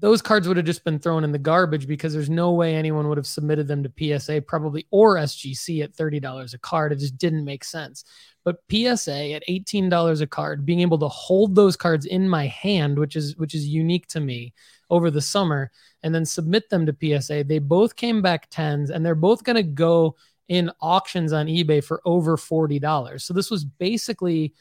those 0.00 0.22
cards 0.22 0.46
would 0.46 0.56
have 0.56 0.66
just 0.66 0.84
been 0.84 0.98
thrown 0.98 1.24
in 1.24 1.32
the 1.32 1.38
garbage 1.38 1.86
because 1.86 2.12
there's 2.12 2.30
no 2.30 2.52
way 2.52 2.74
anyone 2.74 3.08
would 3.08 3.18
have 3.18 3.26
submitted 3.26 3.66
them 3.66 3.82
to 3.82 4.18
PSA, 4.18 4.42
probably 4.42 4.86
or 4.90 5.16
SGC 5.16 5.82
at 5.82 5.92
$30 5.94 6.54
a 6.54 6.58
card. 6.58 6.92
It 6.92 7.00
just 7.00 7.18
didn't 7.18 7.44
make 7.44 7.64
sense. 7.64 8.04
But 8.48 8.62
PSA 8.70 9.32
at 9.32 9.46
$18 9.46 10.22
a 10.22 10.26
card, 10.26 10.64
being 10.64 10.80
able 10.80 10.96
to 11.00 11.08
hold 11.08 11.54
those 11.54 11.76
cards 11.76 12.06
in 12.06 12.26
my 12.26 12.46
hand, 12.46 12.98
which 12.98 13.14
is 13.14 13.36
which 13.36 13.54
is 13.54 13.66
unique 13.66 14.06
to 14.06 14.20
me 14.20 14.54
over 14.88 15.10
the 15.10 15.20
summer, 15.20 15.70
and 16.02 16.14
then 16.14 16.24
submit 16.24 16.70
them 16.70 16.86
to 16.86 17.20
PSA, 17.20 17.44
they 17.44 17.58
both 17.58 17.94
came 17.94 18.22
back 18.22 18.48
tens, 18.48 18.88
and 18.88 19.04
they're 19.04 19.14
both 19.14 19.44
going 19.44 19.56
to 19.56 19.62
go 19.62 20.16
in 20.48 20.70
auctions 20.80 21.34
on 21.34 21.44
eBay 21.44 21.84
for 21.84 22.00
over 22.06 22.38
$40. 22.38 23.20
So 23.20 23.34
this 23.34 23.50
was 23.50 23.66
basically 23.66 24.54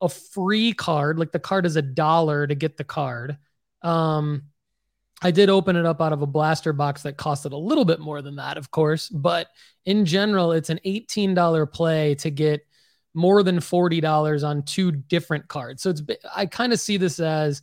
a 0.00 0.08
free 0.08 0.72
card. 0.72 1.18
Like 1.18 1.32
the 1.32 1.40
card 1.40 1.66
is 1.66 1.74
a 1.74 1.82
dollar 1.82 2.46
to 2.46 2.54
get 2.54 2.76
the 2.76 2.84
card. 2.84 3.36
Um, 3.82 4.44
I 5.22 5.32
did 5.32 5.50
open 5.50 5.74
it 5.74 5.86
up 5.86 6.00
out 6.00 6.12
of 6.12 6.22
a 6.22 6.26
blaster 6.26 6.72
box 6.72 7.02
that 7.02 7.16
costed 7.16 7.50
a 7.50 7.56
little 7.56 7.84
bit 7.84 7.98
more 7.98 8.22
than 8.22 8.36
that, 8.36 8.58
of 8.58 8.70
course. 8.70 9.08
But 9.08 9.48
in 9.86 10.04
general, 10.04 10.52
it's 10.52 10.70
an 10.70 10.78
$18 10.86 11.72
play 11.72 12.14
to 12.14 12.30
get 12.30 12.64
more 13.14 13.42
than 13.42 13.58
$40 13.58 14.46
on 14.46 14.62
two 14.62 14.92
different 14.92 15.48
cards. 15.48 15.82
So 15.82 15.90
it's 15.90 16.02
I 16.34 16.46
kind 16.46 16.72
of 16.72 16.80
see 16.80 16.96
this 16.96 17.20
as 17.20 17.62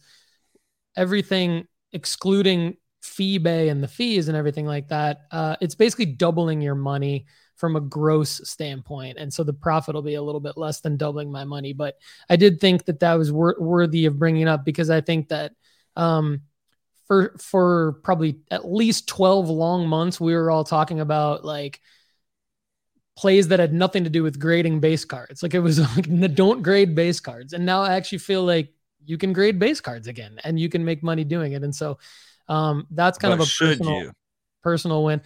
everything 0.97 1.67
excluding 1.91 2.77
FeeBay 3.03 3.69
and 3.69 3.81
the 3.81 3.87
fees 3.87 4.27
and 4.27 4.37
everything 4.37 4.65
like 4.65 4.89
that. 4.89 5.21
Uh, 5.31 5.55
it's 5.61 5.75
basically 5.75 6.07
doubling 6.07 6.61
your 6.61 6.75
money 6.75 7.25
from 7.55 7.75
a 7.75 7.81
gross 7.81 8.41
standpoint. 8.49 9.17
And 9.17 9.33
so 9.33 9.43
the 9.43 9.53
profit 9.53 9.95
will 9.95 10.01
be 10.01 10.15
a 10.15 10.21
little 10.21 10.41
bit 10.41 10.57
less 10.57 10.81
than 10.81 10.97
doubling 10.97 11.31
my 11.31 11.45
money. 11.45 11.73
But 11.73 11.95
I 12.29 12.35
did 12.35 12.59
think 12.59 12.85
that 12.85 12.99
that 12.99 13.13
was 13.13 13.31
wor- 13.31 13.55
worthy 13.59 14.05
of 14.05 14.19
bringing 14.19 14.47
up 14.47 14.65
because 14.65 14.89
I 14.89 15.01
think 15.01 15.29
that 15.29 15.53
um, 15.95 16.41
for 17.07 17.37
for 17.39 17.93
probably 18.03 18.39
at 18.51 18.69
least 18.69 19.07
12 19.07 19.49
long 19.49 19.87
months, 19.87 20.19
we 20.19 20.35
were 20.35 20.51
all 20.51 20.63
talking 20.63 20.99
about 20.99 21.45
like 21.45 21.79
plays 23.15 23.47
that 23.47 23.59
had 23.59 23.73
nothing 23.73 24.03
to 24.03 24.09
do 24.09 24.23
with 24.23 24.39
grading 24.39 24.79
base 24.79 25.05
cards. 25.05 25.41
Like 25.41 25.53
it 25.53 25.59
was 25.59 25.79
like 25.95 26.35
don't 26.35 26.61
grade 26.61 26.95
base 26.95 27.19
cards. 27.19 27.53
And 27.53 27.65
now 27.65 27.81
I 27.81 27.95
actually 27.95 28.19
feel 28.19 28.43
like 28.43 28.73
you 29.05 29.17
can 29.17 29.33
grade 29.33 29.59
base 29.59 29.81
cards 29.81 30.07
again 30.07 30.39
and 30.43 30.59
you 30.59 30.69
can 30.69 30.83
make 30.83 31.03
money 31.03 31.23
doing 31.23 31.53
it. 31.53 31.63
And 31.63 31.73
so 31.73 31.97
um, 32.47 32.87
that's 32.91 33.17
kind 33.17 33.31
but 33.31 33.43
of 33.43 33.47
a 33.47 33.51
personal, 33.51 33.99
you? 34.01 34.11
personal 34.63 35.03
win. 35.03 35.21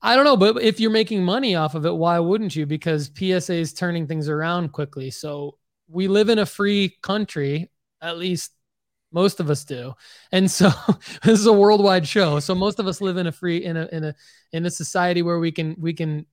I 0.00 0.16
don't 0.16 0.24
know, 0.24 0.36
but 0.36 0.62
if 0.62 0.80
you're 0.80 0.90
making 0.90 1.24
money 1.24 1.54
off 1.54 1.74
of 1.74 1.86
it, 1.86 1.94
why 1.94 2.18
wouldn't 2.18 2.54
you? 2.54 2.66
Because 2.66 3.10
PSA 3.16 3.54
is 3.54 3.72
turning 3.72 4.06
things 4.06 4.28
around 4.28 4.72
quickly. 4.72 5.10
So 5.10 5.56
we 5.88 6.08
live 6.08 6.28
in 6.28 6.38
a 6.38 6.46
free 6.46 6.98
country, 7.02 7.70
at 8.02 8.18
least 8.18 8.52
most 9.12 9.40
of 9.40 9.48
us 9.48 9.64
do. 9.64 9.94
And 10.30 10.50
so 10.50 10.70
this 11.22 11.40
is 11.40 11.46
a 11.46 11.52
worldwide 11.52 12.06
show. 12.06 12.38
So 12.40 12.54
most 12.54 12.78
of 12.78 12.86
us 12.86 13.00
live 13.00 13.16
in 13.16 13.26
a 13.26 13.32
free 13.32 13.64
in 13.64 13.76
a 13.76 13.88
in 13.92 14.04
a 14.04 14.14
in 14.52 14.66
a 14.66 14.70
society 14.70 15.22
where 15.22 15.38
we 15.38 15.52
can 15.52 15.76
we 15.78 15.94
can 15.94 16.26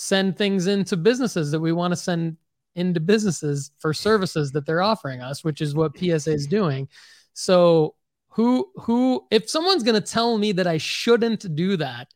send 0.00 0.38
things 0.38 0.66
into 0.66 0.96
businesses 0.96 1.50
that 1.50 1.60
we 1.60 1.72
want 1.72 1.92
to 1.92 1.96
send 1.96 2.34
into 2.74 2.98
businesses 2.98 3.70
for 3.78 3.92
services 3.92 4.50
that 4.50 4.64
they're 4.64 4.80
offering 4.80 5.20
us, 5.20 5.44
which 5.44 5.60
is 5.60 5.74
what 5.74 5.94
PSA 5.94 6.32
is 6.32 6.46
doing. 6.46 6.88
So 7.34 7.96
who 8.30 8.70
who 8.76 9.26
if 9.30 9.50
someone's 9.50 9.82
going 9.82 10.00
to 10.00 10.12
tell 10.12 10.38
me 10.38 10.52
that 10.52 10.66
I 10.66 10.78
shouldn't 10.78 11.54
do 11.54 11.76
that, 11.76 12.14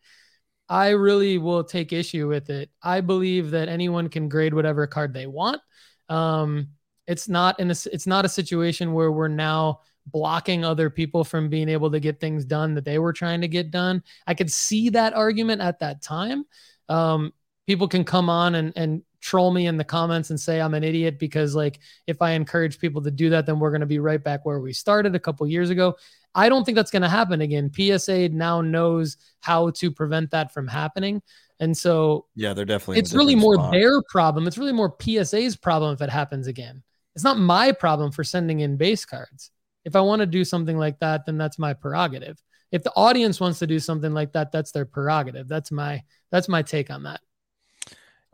I 0.66 0.90
really 0.90 1.36
will 1.36 1.62
take 1.62 1.92
issue 1.92 2.26
with 2.26 2.48
it. 2.48 2.70
I 2.82 3.02
believe 3.02 3.50
that 3.50 3.68
anyone 3.68 4.08
can 4.08 4.30
grade 4.30 4.54
whatever 4.54 4.86
card 4.86 5.12
they 5.12 5.26
want. 5.26 5.60
Um, 6.08 6.68
it's 7.06 7.28
not 7.28 7.60
in 7.60 7.70
a, 7.70 7.76
it's 7.92 8.06
not 8.06 8.24
a 8.24 8.30
situation 8.30 8.94
where 8.94 9.12
we're 9.12 9.28
now 9.28 9.80
blocking 10.06 10.64
other 10.64 10.88
people 10.88 11.22
from 11.22 11.50
being 11.50 11.68
able 11.68 11.90
to 11.90 12.00
get 12.00 12.18
things 12.18 12.46
done 12.46 12.72
that 12.76 12.86
they 12.86 12.98
were 12.98 13.12
trying 13.12 13.42
to 13.42 13.48
get 13.48 13.70
done. 13.70 14.02
I 14.26 14.32
could 14.32 14.50
see 14.50 14.88
that 14.90 15.12
argument 15.12 15.60
at 15.60 15.80
that 15.80 16.00
time. 16.00 16.44
Um, 16.88 17.34
people 17.66 17.88
can 17.88 18.04
come 18.04 18.28
on 18.28 18.54
and, 18.54 18.72
and 18.76 19.02
troll 19.20 19.50
me 19.50 19.66
in 19.66 19.76
the 19.76 19.84
comments 19.84 20.30
and 20.30 20.38
say 20.38 20.60
I'm 20.60 20.74
an 20.74 20.84
idiot 20.84 21.18
because 21.18 21.54
like 21.54 21.80
if 22.06 22.20
I 22.20 22.32
encourage 22.32 22.78
people 22.78 23.02
to 23.02 23.10
do 23.10 23.30
that, 23.30 23.46
then 23.46 23.58
we're 23.58 23.70
going 23.70 23.80
to 23.80 23.86
be 23.86 23.98
right 23.98 24.22
back 24.22 24.44
where 24.44 24.60
we 24.60 24.72
started 24.72 25.14
a 25.14 25.20
couple 25.20 25.46
years 25.46 25.70
ago. 25.70 25.96
I 26.34 26.48
don't 26.48 26.64
think 26.64 26.76
that's 26.76 26.90
going 26.90 27.02
to 27.02 27.08
happen 27.08 27.40
again. 27.40 27.70
PSA 27.74 28.28
now 28.30 28.60
knows 28.60 29.16
how 29.40 29.70
to 29.70 29.90
prevent 29.90 30.30
that 30.32 30.52
from 30.52 30.68
happening. 30.68 31.22
And 31.60 31.76
so, 31.76 32.26
yeah, 32.34 32.52
they're 32.52 32.64
definitely. 32.64 32.98
It's 32.98 33.14
really 33.14 33.36
more 33.36 33.54
spot. 33.54 33.72
their 33.72 34.02
problem. 34.10 34.46
It's 34.46 34.58
really 34.58 34.72
more 34.72 34.94
PSA's 35.00 35.56
problem 35.56 35.94
if 35.94 36.02
it 36.02 36.10
happens 36.10 36.46
again. 36.46 36.82
It's 37.14 37.24
not 37.24 37.38
my 37.38 37.72
problem 37.72 38.10
for 38.10 38.24
sending 38.24 38.60
in 38.60 38.76
base 38.76 39.04
cards. 39.04 39.50
If 39.84 39.94
I 39.94 40.00
want 40.00 40.20
to 40.20 40.26
do 40.26 40.44
something 40.44 40.76
like 40.76 40.98
that, 40.98 41.24
then 41.26 41.38
that's 41.38 41.58
my 41.58 41.72
prerogative. 41.72 42.42
If 42.72 42.82
the 42.82 42.92
audience 42.96 43.38
wants 43.38 43.60
to 43.60 43.66
do 43.66 43.78
something 43.78 44.12
like 44.12 44.32
that, 44.32 44.50
that's 44.50 44.72
their 44.72 44.84
prerogative. 44.84 45.46
That's 45.46 45.70
my 45.70 46.02
that's 46.32 46.48
my 46.48 46.62
take 46.62 46.90
on 46.90 47.04
that. 47.04 47.20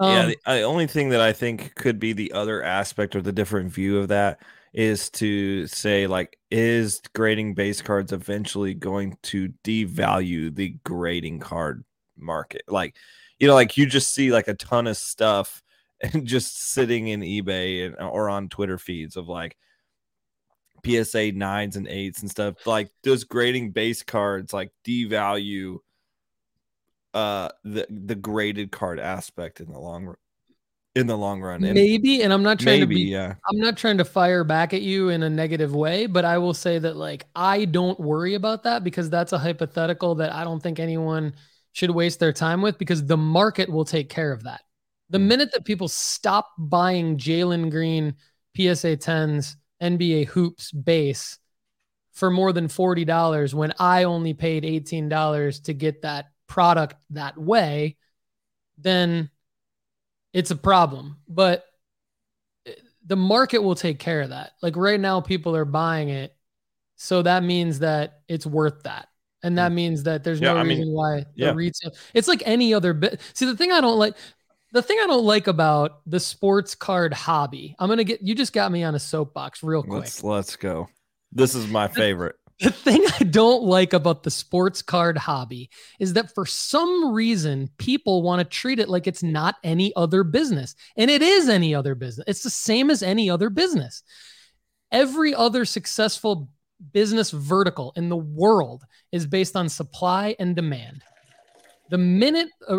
Um, 0.01 0.11
yeah, 0.11 0.27
the, 0.27 0.39
the 0.47 0.63
only 0.63 0.87
thing 0.87 1.11
that 1.11 1.21
I 1.21 1.33
think 1.33 1.75
could 1.75 1.99
be 1.99 2.15
the 2.15 2.33
other 2.33 2.63
aspect 2.63 3.15
or 3.15 3.21
the 3.21 3.33
different 3.33 3.71
view 3.71 3.99
of 3.99 4.09
that 4.09 4.41
is 4.73 5.11
to 5.11 5.67
say 5.67 6.07
like 6.07 6.39
is 6.51 7.03
grading 7.15 7.55
base 7.55 7.83
cards 7.83 8.13
eventually 8.13 8.73
going 8.73 9.19
to 9.23 9.53
devalue 9.63 10.55
the 10.55 10.77
grading 10.85 11.41
card 11.41 11.85
market? 12.17 12.63
Like 12.67 12.97
you 13.39 13.47
know 13.47 13.55
like 13.55 13.77
you 13.77 13.85
just 13.85 14.15
see 14.15 14.33
like 14.33 14.49
a 14.49 14.55
ton 14.55 14.87
of 14.87 14.97
stuff 14.97 15.63
and 16.01 16.27
just 16.27 16.73
sitting 16.73 17.09
in 17.09 17.21
ebay 17.21 17.85
and, 17.85 17.95
or 17.97 18.31
on 18.31 18.49
twitter 18.49 18.79
feeds 18.79 19.17
of 19.17 19.29
like 19.29 19.55
psa 20.83 21.31
nines 21.33 21.77
and 21.77 21.87
eights 21.89 22.23
and 22.23 22.31
stuff. 22.31 22.55
Like 22.67 22.91
does 23.03 23.25
grading 23.25 23.73
base 23.73 24.03
cards 24.03 24.55
like 24.55 24.71
devalue 24.87 25.79
uh 27.14 27.49
the 27.64 27.87
the 27.90 28.14
graded 28.14 28.70
card 28.70 29.01
aspect 29.01 29.61
in 29.61 29.70
the 29.73 29.79
long 29.79 30.05
run 30.05 30.16
in 30.96 31.07
the 31.07 31.16
long 31.16 31.40
run. 31.40 31.62
And 31.62 31.75
maybe, 31.75 32.23
and 32.23 32.33
I'm 32.33 32.42
not 32.42 32.59
trying 32.59 32.81
maybe, 32.81 32.94
to 32.94 33.05
be, 33.05 33.11
yeah. 33.11 33.35
I'm 33.49 33.59
not 33.59 33.77
trying 33.77 33.99
to 33.99 34.05
fire 34.05 34.44
back 34.44 34.75
at 34.75 34.83
you 34.83 35.11
in 35.11 35.23
a 35.23 35.31
negative 35.31 35.75
way, 35.75 36.07
but 36.07 36.25
I 36.25 36.38
will 36.38 36.55
say 36.55 36.79
that 36.79 36.96
like 36.96 37.27
I 37.35 37.64
don't 37.64 37.99
worry 38.01 38.35
about 38.35 38.64
that 38.64 38.83
because 38.85 39.09
that's 39.09 39.33
a 39.33 39.38
hypothetical 39.38 40.16
that 40.16 40.33
I 40.33 40.44
don't 40.44 40.62
think 40.62 40.81
anyone 40.81 41.35
should 41.73 41.90
waste 41.90 42.18
their 42.18 42.33
time 42.33 42.62
with 42.62 42.79
because 42.79 43.07
the 43.07 43.16
market 43.16 43.70
will 43.70 43.85
take 43.85 44.09
care 44.09 44.33
of 44.33 44.42
that. 44.44 44.62
The 45.11 45.18
mm. 45.18 45.27
minute 45.27 45.51
that 45.53 45.64
people 45.64 45.88
stop 45.88 46.51
buying 46.59 47.16
Jalen 47.16 47.70
Green 47.70 48.14
PSA 48.57 48.96
10s, 48.96 49.55
NBA 49.81 50.27
hoops 50.27 50.73
base 50.73 51.38
for 52.12 52.31
more 52.31 52.53
than 52.53 52.66
$40 52.66 53.55
when 53.55 53.73
I 53.79 54.05
only 54.05 54.35
paid 54.35 54.64
$18 54.64 55.62
to 55.62 55.73
get 55.73 56.03
that 56.03 56.27
product 56.51 56.97
that 57.11 57.39
way, 57.39 57.97
then 58.77 59.31
it's 60.35 60.51
a 60.51 60.57
problem. 60.57 61.17
But 61.27 61.65
the 63.07 63.17
market 63.17 63.63
will 63.63 63.75
take 63.75 63.99
care 63.99 64.21
of 64.21 64.31
that. 64.31 64.53
Like 64.61 64.77
right 64.77 65.01
now, 65.01 65.21
people 65.21 65.57
are 65.57 65.65
buying 65.65 66.11
it. 66.11 66.37
So 66.97 67.23
that 67.23 67.43
means 67.43 67.79
that 67.79 68.21
it's 68.29 68.45
worth 68.45 68.83
that. 68.83 69.09
And 69.43 69.57
that 69.57 69.71
hmm. 69.71 69.77
means 69.77 70.03
that 70.03 70.23
there's 70.23 70.41
yeah, 70.41 70.53
no 70.53 70.59
I 70.59 70.63
reason 70.63 70.85
mean, 70.85 70.93
why 70.93 71.21
the 71.21 71.27
yeah. 71.35 71.53
retail. 71.53 71.93
It's 72.13 72.29
like 72.29 72.43
any 72.45 72.75
other 72.75 72.93
bit. 72.93 73.23
See, 73.33 73.47
the 73.47 73.57
thing 73.57 73.73
I 73.73 73.81
don't 73.81 73.99
like, 73.99 74.17
the 74.73 74.83
thing 74.83 74.99
I 75.03 75.07
don't 75.07 75.25
like 75.25 75.47
about 75.47 76.03
the 76.07 76.21
sports 76.21 76.75
card 76.75 77.15
hobby, 77.15 77.75
I'm 77.79 77.89
gonna 77.89 78.05
get 78.05 78.21
you 78.21 78.35
just 78.35 78.53
got 78.53 78.71
me 78.71 78.85
on 78.85 78.95
a 78.95 78.99
soapbox 78.99 79.63
real 79.63 79.83
quick. 79.83 80.01
Let's 80.01 80.23
let's 80.23 80.57
go. 80.57 80.89
This 81.33 81.55
is 81.55 81.69
my 81.69 81.89
favorite. 81.89 82.37
The 82.61 82.70
thing 82.70 83.03
I 83.18 83.25
don't 83.25 83.62
like 83.62 83.94
about 83.94 84.23
the 84.23 84.31
sports 84.31 84.83
card 84.83 85.16
hobby 85.16 85.70
is 85.99 86.12
that 86.12 86.35
for 86.35 86.44
some 86.44 87.12
reason 87.12 87.70
people 87.79 88.23
want 88.23 88.40
to 88.40 88.44
treat 88.44 88.79
it 88.79 88.88
like 88.88 89.07
it's 89.07 89.23
not 89.23 89.57
any 89.64 89.94
other 89.96 90.25
business. 90.25 90.75
And 90.96 91.11
it 91.11 91.23
is 91.23 91.49
any 91.49 91.75
other 91.75 91.94
business. 91.94 92.25
It's 92.29 92.42
the 92.42 92.51
same 92.51 92.90
as 92.90 93.03
any 93.03 93.31
other 93.31 93.49
business. 93.49 94.03
Every 94.92 95.35
other 95.35 95.64
successful 95.64 96.51
business 96.92 97.31
vertical 97.31 97.92
in 97.96 98.11
the 98.11 98.16
world 98.16 98.85
is 99.11 99.27
based 99.27 99.57
on 99.57 99.68
supply 99.68 100.37
and 100.38 100.55
demand. 100.55 101.03
The 101.88 101.99
minute 101.99 102.49
uh, 102.68 102.79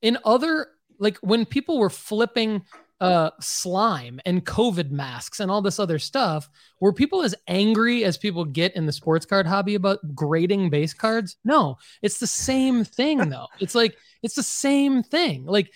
in 0.00 0.18
other 0.24 0.68
like 0.98 1.18
when 1.18 1.44
people 1.44 1.78
were 1.78 1.90
flipping 1.90 2.62
uh, 3.02 3.30
slime 3.40 4.20
and 4.24 4.46
COVID 4.46 4.92
masks 4.92 5.40
and 5.40 5.50
all 5.50 5.60
this 5.60 5.80
other 5.80 5.98
stuff. 5.98 6.48
Were 6.80 6.92
people 6.92 7.22
as 7.22 7.34
angry 7.48 8.04
as 8.04 8.16
people 8.16 8.44
get 8.44 8.76
in 8.76 8.86
the 8.86 8.92
sports 8.92 9.26
card 9.26 9.44
hobby 9.44 9.74
about 9.74 10.14
grading 10.14 10.70
base 10.70 10.94
cards? 10.94 11.36
No, 11.44 11.78
it's 12.00 12.18
the 12.18 12.28
same 12.28 12.84
thing 12.84 13.18
though. 13.28 13.48
it's 13.58 13.74
like 13.74 13.96
it's 14.22 14.36
the 14.36 14.42
same 14.44 15.02
thing. 15.02 15.44
Like 15.46 15.72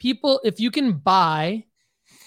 people, 0.00 0.40
if 0.42 0.58
you 0.58 0.72
can 0.72 0.94
buy 0.94 1.66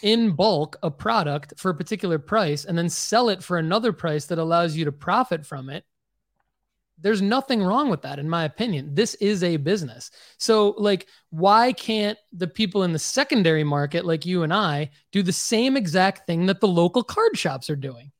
in 0.03 0.31
bulk 0.31 0.77
a 0.81 0.89
product 0.89 1.53
for 1.57 1.71
a 1.71 1.75
particular 1.75 2.17
price 2.17 2.63
and 2.63 2.77
then 2.77 2.89
sell 2.89 3.27
it 3.27 3.43
for 3.43 3.57
another 3.57 3.91
price 3.91 4.25
that 4.27 4.39
allows 4.39 4.73
you 4.77 4.85
to 4.85 4.91
profit 4.93 5.45
from 5.45 5.69
it, 5.69 5.83
there's 7.03 7.21
nothing 7.21 7.61
wrong 7.61 7.89
with 7.89 8.01
that, 8.01 8.17
in 8.17 8.29
my 8.29 8.45
opinion. 8.45 8.95
This 8.95 9.13
is 9.15 9.43
a 9.43 9.57
business. 9.57 10.09
So, 10.37 10.73
like, 10.77 11.07
why 11.29 11.73
can't 11.73 12.17
the 12.31 12.47
people 12.47 12.83
in 12.83 12.93
the 12.93 12.99
secondary 12.99 13.63
market, 13.63 14.05
like 14.05 14.25
you 14.25 14.43
and 14.43 14.53
I, 14.53 14.89
do 15.11 15.21
the 15.21 15.33
same 15.33 15.75
exact 15.77 16.25
thing 16.25 16.45
that 16.47 16.61
the 16.61 16.67
local 16.67 17.03
card 17.03 17.37
shops 17.37 17.69
are 17.69 17.75
doing? 17.75 18.11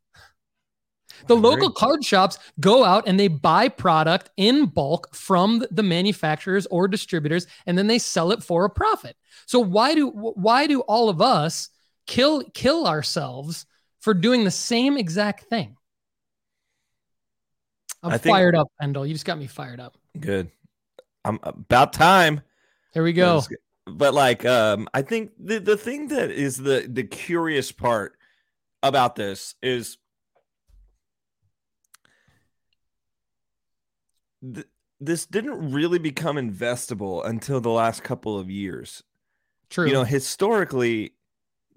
The 1.28 1.36
local 1.36 1.72
card 1.72 2.04
shops 2.04 2.38
go 2.60 2.84
out 2.84 3.08
and 3.08 3.18
they 3.18 3.30
buy 3.30 3.70
product 3.70 4.30
in 4.36 4.66
bulk 4.66 5.16
from 5.16 5.64
the 5.72 5.84
manufacturers 5.84 6.66
or 6.66 6.90
distributors, 6.90 7.48
and 7.66 7.78
then 7.78 7.88
they 7.88 8.00
sell 8.00 8.32
it 8.32 8.44
for 8.44 8.66
a 8.66 8.70
profit. 8.70 9.16
So 9.46 9.60
why 9.60 9.96
do 9.96 10.10
why 10.10 10.68
do 10.68 10.82
all 10.82 11.08
of 11.08 11.22
us 11.22 11.70
kill 12.08 12.44
kill 12.54 12.86
ourselves 12.86 13.66
for 14.02 14.14
doing 14.14 14.44
the 14.44 14.52
same 14.52 14.98
exact 14.98 15.46
thing? 15.46 15.78
I'm 18.04 18.12
I 18.12 18.18
fired 18.18 18.54
think, 18.54 18.62
up, 18.62 18.72
Kendall. 18.82 19.06
You 19.06 19.14
just 19.14 19.26
got 19.26 19.40
me 19.40 19.48
fired 19.48 19.80
up. 19.80 19.98
Good. 20.20 20.52
I'm 21.24 21.40
about 21.44 21.94
time. 21.94 22.42
Here 22.94 23.04
we 23.04 23.14
go. 23.14 23.42
But 23.86 24.14
like, 24.14 24.46
um, 24.46 24.88
I 24.94 25.02
think 25.02 25.32
the 25.40 25.60
the 25.60 25.78
thing 25.78 26.10
that 26.10 26.30
is 26.30 26.58
the 26.58 26.86
the 26.88 27.04
curious 27.04 27.72
part 27.72 28.18
about 28.82 29.16
this 29.16 29.56
is 29.62 29.98
th- 34.54 34.68
this 35.00 35.26
didn't 35.26 35.72
really 35.72 36.00
become 36.00 36.36
investable 36.36 37.26
until 37.26 37.62
the 37.62 37.70
last 37.70 38.04
couple 38.04 38.38
of 38.38 38.50
years. 38.50 39.04
True. 39.70 39.88
You 39.88 39.94
know, 39.94 40.04
historically, 40.04 41.14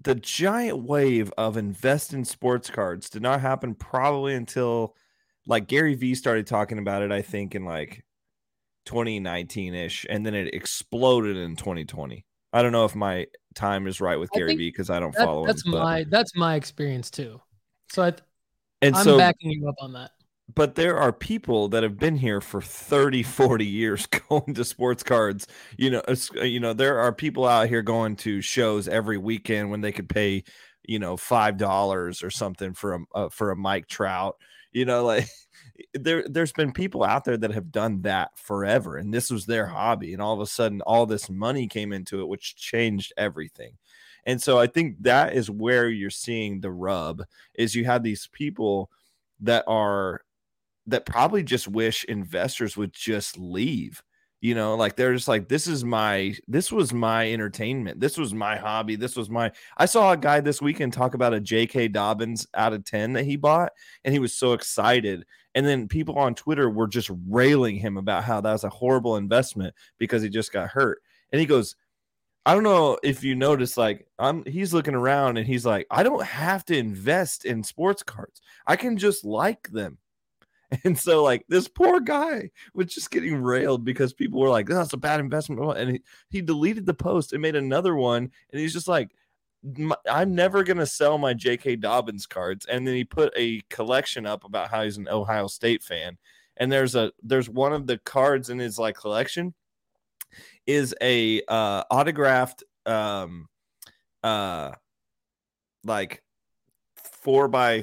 the 0.00 0.14
giant 0.14 0.82
wave 0.82 1.32
of 1.38 1.56
invest 1.56 2.12
in 2.12 2.24
sports 2.24 2.70
cards 2.70 3.08
did 3.08 3.22
not 3.22 3.40
happen 3.40 3.74
probably 3.74 4.34
until 4.34 4.94
like 5.46 5.68
Gary 5.68 5.94
Vee 5.94 6.14
started 6.14 6.46
talking 6.46 6.78
about 6.78 7.02
it, 7.02 7.12
I 7.12 7.22
think, 7.22 7.54
in 7.54 7.64
like 7.64 8.04
2019 8.86 9.74
ish, 9.74 10.06
and 10.08 10.24
then 10.24 10.34
it 10.34 10.54
exploded 10.54 11.36
in 11.36 11.56
2020. 11.56 12.24
I 12.52 12.62
don't 12.62 12.72
know 12.72 12.84
if 12.84 12.94
my 12.94 13.26
time 13.54 13.86
is 13.86 14.00
right 14.00 14.18
with 14.18 14.30
I 14.34 14.38
Gary 14.38 14.56
Vee 14.56 14.70
because 14.70 14.90
I 14.90 15.00
don't 15.00 15.14
that, 15.14 15.24
follow 15.24 15.46
that's 15.46 15.64
him. 15.64 15.72
That's 15.72 15.84
my 15.84 16.04
that's 16.08 16.36
my 16.36 16.54
experience 16.54 17.10
too. 17.10 17.40
So 17.90 18.02
I, 18.02 18.12
and 18.82 18.96
I'm 18.96 19.04
so, 19.04 19.18
backing 19.18 19.50
you 19.50 19.68
up 19.68 19.76
on 19.80 19.92
that. 19.92 20.12
But 20.54 20.76
there 20.76 20.96
are 20.96 21.12
people 21.12 21.68
that 21.68 21.82
have 21.82 21.98
been 21.98 22.16
here 22.16 22.40
for 22.40 22.62
30, 22.62 23.24
40 23.24 23.66
years 23.66 24.06
going 24.28 24.54
to 24.54 24.64
sports 24.64 25.02
cards. 25.02 25.46
You 25.76 25.90
know, 25.90 26.02
you 26.42 26.60
know, 26.60 26.72
there 26.72 27.00
are 27.00 27.12
people 27.12 27.46
out 27.46 27.68
here 27.68 27.82
going 27.82 28.16
to 28.16 28.40
shows 28.40 28.86
every 28.88 29.18
weekend 29.18 29.70
when 29.70 29.80
they 29.80 29.92
could 29.92 30.08
pay, 30.08 30.44
you 30.84 30.98
know, 30.98 31.16
five 31.16 31.56
dollars 31.56 32.22
or 32.22 32.30
something 32.30 32.74
for 32.74 32.94
a 32.94 32.98
uh, 33.14 33.28
for 33.28 33.50
a 33.50 33.56
Mike 33.56 33.88
Trout 33.88 34.36
you 34.76 34.84
know 34.84 35.04
like 35.04 35.26
there 35.94 36.22
there's 36.28 36.52
been 36.52 36.70
people 36.70 37.02
out 37.02 37.24
there 37.24 37.38
that 37.38 37.50
have 37.50 37.72
done 37.72 38.02
that 38.02 38.30
forever 38.38 38.98
and 38.98 39.12
this 39.12 39.30
was 39.30 39.46
their 39.46 39.66
hobby 39.66 40.12
and 40.12 40.20
all 40.20 40.34
of 40.34 40.40
a 40.40 40.46
sudden 40.46 40.82
all 40.82 41.06
this 41.06 41.30
money 41.30 41.66
came 41.66 41.94
into 41.94 42.20
it 42.20 42.28
which 42.28 42.56
changed 42.56 43.12
everything. 43.16 43.72
And 44.26 44.42
so 44.42 44.58
i 44.58 44.66
think 44.66 45.02
that 45.02 45.34
is 45.34 45.50
where 45.50 45.88
you're 45.88 46.10
seeing 46.10 46.60
the 46.60 46.70
rub 46.70 47.22
is 47.54 47.74
you 47.74 47.86
have 47.86 48.02
these 48.02 48.28
people 48.32 48.90
that 49.40 49.64
are 49.66 50.20
that 50.86 51.06
probably 51.06 51.42
just 51.42 51.68
wish 51.68 52.04
investors 52.04 52.76
would 52.76 52.92
just 52.92 53.38
leave 53.38 54.02
you 54.40 54.54
know 54.54 54.74
like 54.76 54.96
they're 54.96 55.14
just 55.14 55.28
like 55.28 55.48
this 55.48 55.66
is 55.66 55.84
my 55.84 56.34
this 56.46 56.70
was 56.70 56.92
my 56.92 57.32
entertainment. 57.32 58.00
This 58.00 58.18
was 58.18 58.34
my 58.34 58.56
hobby. 58.56 58.96
This 58.96 59.16
was 59.16 59.30
my 59.30 59.50
i 59.78 59.86
saw 59.86 60.12
a 60.12 60.16
guy 60.16 60.40
this 60.40 60.60
weekend 60.60 60.92
talk 60.92 61.14
about 61.14 61.34
a 61.34 61.40
jk 61.40 61.92
dobbins 61.92 62.46
out 62.54 62.72
of 62.72 62.84
10 62.84 63.14
that 63.14 63.24
he 63.24 63.36
bought 63.36 63.72
and 64.04 64.12
he 64.12 64.18
was 64.18 64.34
so 64.34 64.52
excited. 64.52 65.24
And 65.54 65.66
then 65.66 65.88
people 65.88 66.18
on 66.18 66.34
twitter 66.34 66.68
were 66.68 66.86
just 66.86 67.10
railing 67.28 67.76
him 67.76 67.96
about 67.96 68.24
how 68.24 68.40
that 68.40 68.52
was 68.52 68.64
a 68.64 68.68
horrible 68.68 69.16
investment 69.16 69.74
because 69.98 70.22
he 70.22 70.28
just 70.28 70.52
got 70.52 70.68
hurt. 70.68 70.98
And 71.32 71.40
he 71.40 71.46
goes 71.46 71.76
i 72.44 72.54
don't 72.54 72.62
know 72.62 72.98
if 73.02 73.24
you 73.24 73.34
notice 73.34 73.76
like 73.76 74.06
i'm 74.18 74.44
he's 74.44 74.72
looking 74.72 74.94
around 74.94 75.36
and 75.36 75.46
he's 75.46 75.66
like 75.66 75.84
i 75.90 76.04
don't 76.04 76.24
have 76.24 76.64
to 76.66 76.76
invest 76.76 77.44
in 77.44 77.62
sports 77.62 78.02
cards. 78.02 78.40
I 78.66 78.76
can 78.76 78.98
just 78.98 79.24
like 79.24 79.70
them 79.70 79.98
And 80.84 80.98
so, 80.98 81.22
like, 81.22 81.44
this 81.48 81.68
poor 81.68 82.00
guy 82.00 82.50
was 82.74 82.86
just 82.86 83.10
getting 83.10 83.36
railed 83.36 83.84
because 83.84 84.12
people 84.12 84.40
were 84.40 84.48
like, 84.48 84.66
that's 84.66 84.92
a 84.92 84.96
bad 84.98 85.20
investment. 85.20 85.60
And 85.78 85.92
he, 85.92 86.02
he 86.28 86.40
deleted 86.40 86.86
the 86.86 86.94
post 86.94 87.32
and 87.32 87.40
made 87.40 87.56
another 87.56 87.94
one. 87.94 88.30
And 88.50 88.60
he's 88.60 88.72
just 88.72 88.88
like, 88.88 89.12
I'm 90.08 90.34
never 90.34 90.62
going 90.62 90.76
to 90.78 90.86
sell 90.86 91.18
my 91.18 91.34
J.K. 91.34 91.76
Dobbins 91.76 92.26
cards. 92.26 92.66
And 92.66 92.86
then 92.86 92.94
he 92.94 93.04
put 93.04 93.32
a 93.36 93.62
collection 93.70 94.26
up 94.26 94.44
about 94.44 94.70
how 94.70 94.84
he's 94.84 94.96
an 94.96 95.08
Ohio 95.08 95.46
State 95.46 95.82
fan. 95.82 96.18
And 96.56 96.70
there's 96.70 96.94
a 96.94 97.12
there's 97.22 97.50
one 97.50 97.72
of 97.72 97.86
the 97.86 97.98
cards 97.98 98.48
in 98.48 98.58
his 98.58 98.78
like 98.78 98.96
collection 98.96 99.54
is 100.66 100.94
a 101.02 101.42
uh 101.48 101.84
autographed 101.90 102.64
um 102.86 103.48
uh 104.24 104.72
like 105.84 106.22
four 106.96 107.48
by 107.48 107.82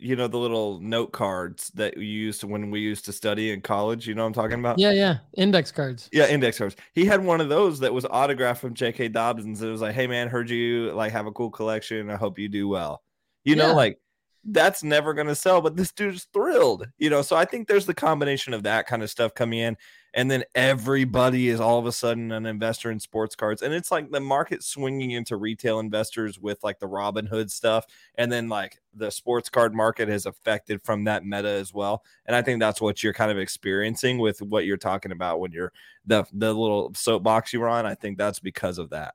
you 0.00 0.16
know 0.16 0.26
the 0.26 0.38
little 0.38 0.80
note 0.80 1.12
cards 1.12 1.70
that 1.74 1.96
we 1.96 2.06
used 2.06 2.42
when 2.42 2.70
we 2.70 2.80
used 2.80 3.04
to 3.04 3.12
study 3.12 3.52
in 3.52 3.60
college. 3.60 4.06
You 4.06 4.14
know 4.14 4.22
what 4.22 4.28
I'm 4.28 4.32
talking 4.32 4.58
about? 4.58 4.78
Yeah, 4.78 4.92
yeah. 4.92 5.18
Index 5.36 5.70
cards. 5.70 6.08
Yeah, 6.12 6.28
index 6.28 6.58
cards. 6.58 6.76
He 6.94 7.04
had 7.04 7.24
one 7.24 7.40
of 7.40 7.48
those 7.48 7.80
that 7.80 7.92
was 7.92 8.06
autographed 8.06 8.60
from 8.60 8.74
J.K. 8.74 9.08
Dobbins. 9.08 9.62
It 9.62 9.68
was 9.68 9.80
like, 9.80 9.94
"Hey 9.94 10.06
man, 10.06 10.28
heard 10.28 10.50
you 10.50 10.92
like 10.92 11.12
have 11.12 11.26
a 11.26 11.32
cool 11.32 11.50
collection. 11.50 12.10
I 12.10 12.16
hope 12.16 12.38
you 12.38 12.48
do 12.48 12.68
well." 12.68 13.02
You 13.44 13.56
know, 13.56 13.74
like 13.74 13.98
that's 14.44 14.82
never 14.82 15.14
going 15.14 15.26
to 15.26 15.34
sell, 15.34 15.60
but 15.60 15.76
this 15.76 15.92
dude's 15.92 16.26
thrilled. 16.32 16.86
You 16.98 17.10
know, 17.10 17.22
so 17.22 17.36
I 17.36 17.44
think 17.44 17.68
there's 17.68 17.86
the 17.86 17.94
combination 17.94 18.54
of 18.54 18.62
that 18.62 18.86
kind 18.86 19.02
of 19.02 19.10
stuff 19.10 19.34
coming 19.34 19.58
in 19.58 19.76
and 20.14 20.30
then 20.30 20.44
everybody 20.54 21.48
is 21.48 21.60
all 21.60 21.78
of 21.78 21.86
a 21.86 21.92
sudden 21.92 22.32
an 22.32 22.46
investor 22.46 22.90
in 22.90 22.98
sports 22.98 23.34
cards 23.34 23.62
and 23.62 23.72
it's 23.72 23.90
like 23.90 24.10
the 24.10 24.20
market 24.20 24.62
swinging 24.62 25.12
into 25.12 25.36
retail 25.36 25.78
investors 25.78 26.38
with 26.38 26.62
like 26.62 26.78
the 26.78 26.88
Robinhood 26.88 27.50
stuff 27.50 27.86
and 28.16 28.30
then 28.30 28.48
like 28.48 28.80
the 28.94 29.10
sports 29.10 29.48
card 29.48 29.74
market 29.74 30.08
has 30.08 30.26
affected 30.26 30.82
from 30.82 31.04
that 31.04 31.24
meta 31.24 31.48
as 31.48 31.72
well 31.72 32.02
and 32.26 32.34
i 32.34 32.42
think 32.42 32.60
that's 32.60 32.80
what 32.80 33.02
you're 33.02 33.12
kind 33.12 33.30
of 33.30 33.38
experiencing 33.38 34.18
with 34.18 34.40
what 34.42 34.64
you're 34.64 34.76
talking 34.76 35.12
about 35.12 35.40
when 35.40 35.52
you're 35.52 35.72
the 36.06 36.24
the 36.32 36.52
little 36.52 36.92
soapbox 36.94 37.52
you 37.52 37.60
were 37.60 37.68
on 37.68 37.86
i 37.86 37.94
think 37.94 38.18
that's 38.18 38.40
because 38.40 38.78
of 38.78 38.90
that. 38.90 39.14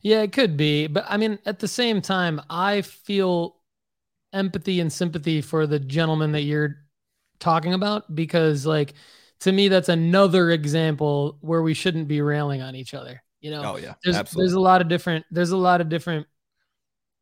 Yeah 0.00 0.22
it 0.22 0.32
could 0.32 0.56
be 0.56 0.86
but 0.86 1.04
i 1.08 1.16
mean 1.16 1.38
at 1.46 1.58
the 1.58 1.68
same 1.68 2.00
time 2.00 2.40
i 2.48 2.82
feel 2.82 3.56
empathy 4.32 4.80
and 4.80 4.92
sympathy 4.92 5.40
for 5.40 5.66
the 5.66 5.78
gentleman 5.78 6.32
that 6.32 6.42
you're 6.42 6.76
talking 7.38 7.74
about 7.74 8.14
because 8.14 8.66
like 8.66 8.94
to 9.40 9.52
me, 9.52 9.68
that's 9.68 9.88
another 9.88 10.50
example 10.50 11.38
where 11.40 11.62
we 11.62 11.74
shouldn't 11.74 12.08
be 12.08 12.20
railing 12.20 12.62
on 12.62 12.74
each 12.74 12.94
other. 12.94 13.22
You 13.40 13.50
know, 13.50 13.62
oh 13.64 13.76
yeah, 13.76 13.94
there's 14.02 14.16
absolutely. 14.16 14.46
there's 14.46 14.54
a 14.54 14.60
lot 14.60 14.80
of 14.80 14.88
different 14.88 15.26
there's 15.30 15.50
a 15.50 15.56
lot 15.56 15.80
of 15.82 15.88
different 15.88 16.26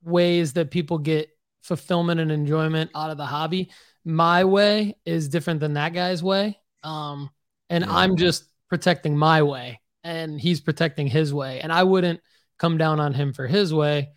ways 0.04 0.52
that 0.52 0.70
people 0.70 0.98
get 0.98 1.28
fulfillment 1.62 2.20
and 2.20 2.30
enjoyment 2.30 2.90
out 2.94 3.10
of 3.10 3.16
the 3.16 3.26
hobby. 3.26 3.70
My 4.04 4.44
way 4.44 4.96
is 5.04 5.28
different 5.28 5.60
than 5.60 5.74
that 5.74 5.92
guy's 5.92 6.22
way. 6.22 6.58
Um, 6.82 7.30
and 7.70 7.84
yeah. 7.84 7.96
I'm 7.96 8.16
just 8.16 8.44
protecting 8.68 9.16
my 9.16 9.42
way 9.42 9.80
and 10.04 10.40
he's 10.40 10.60
protecting 10.60 11.06
his 11.06 11.32
way. 11.32 11.60
And 11.60 11.72
I 11.72 11.84
wouldn't 11.84 12.20
come 12.58 12.78
down 12.78 13.00
on 13.00 13.14
him 13.14 13.32
for 13.32 13.46
his 13.46 13.72
way. 13.72 14.10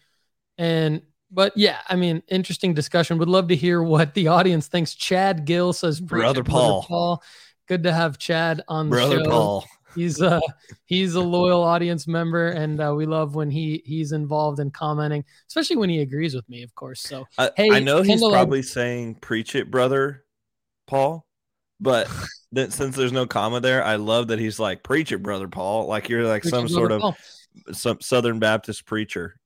And 0.58 1.02
but 1.32 1.54
yeah, 1.56 1.80
I 1.88 1.96
mean, 1.96 2.24
interesting 2.28 2.74
discussion. 2.74 3.18
Would 3.18 3.30
love 3.30 3.50
to 3.50 3.56
hear 3.56 3.82
what 3.82 4.14
the 4.14 4.28
audience 4.28 4.68
thinks. 4.68 4.96
Chad 4.96 5.46
Gill 5.46 5.74
says, 5.74 6.00
"Brother 6.00 6.44
Paul." 6.44 6.82
Brother 6.82 6.88
Paul 6.88 7.24
good 7.68 7.84
to 7.84 7.94
have 7.94 8.18
Chad 8.18 8.64
on 8.68 8.90
the 8.90 8.96
Brother 8.96 9.24
show. 9.24 9.30
Paul. 9.30 9.66
He's 9.96 10.20
a 10.22 10.42
he's 10.86 11.16
a 11.16 11.22
loyal 11.22 11.64
audience 11.64 12.06
member, 12.06 12.50
and 12.50 12.82
uh, 12.82 12.94
we 12.94 13.06
love 13.06 13.34
when 13.34 13.50
he 13.50 13.82
he's 13.86 14.12
involved 14.12 14.60
in 14.60 14.70
commenting, 14.70 15.24
especially 15.48 15.78
when 15.78 15.90
he 15.90 16.02
agrees 16.02 16.36
with 16.36 16.48
me, 16.50 16.64
of 16.64 16.76
course. 16.76 17.02
So 17.02 17.26
I, 17.38 17.52
hey, 17.56 17.70
I 17.72 17.80
know 17.80 18.02
he's 18.02 18.22
probably 18.22 18.62
saying 18.62 19.16
"preach 19.16 19.56
it, 19.56 19.72
brother 19.72 20.26
Paul," 20.86 21.26
but 21.80 22.10
then, 22.52 22.72
since 22.72 22.96
there's 22.96 23.14
no 23.14 23.26
comma 23.26 23.62
there, 23.62 23.84
I 23.84 23.96
love 23.96 24.28
that 24.28 24.40
he's 24.40 24.60
like 24.60 24.84
"preach 24.84 25.14
it, 25.14 25.24
brother 25.24 25.48
Paul," 25.48 25.88
like 25.88 26.10
you're 26.10 26.26
like 26.26 26.42
preach 26.42 26.52
some 26.52 26.68
sort 26.68 26.92
of 26.92 27.00
Paul. 27.00 27.18
some 27.72 28.02
Southern 28.02 28.40
Baptist 28.40 28.86
preacher. 28.86 29.40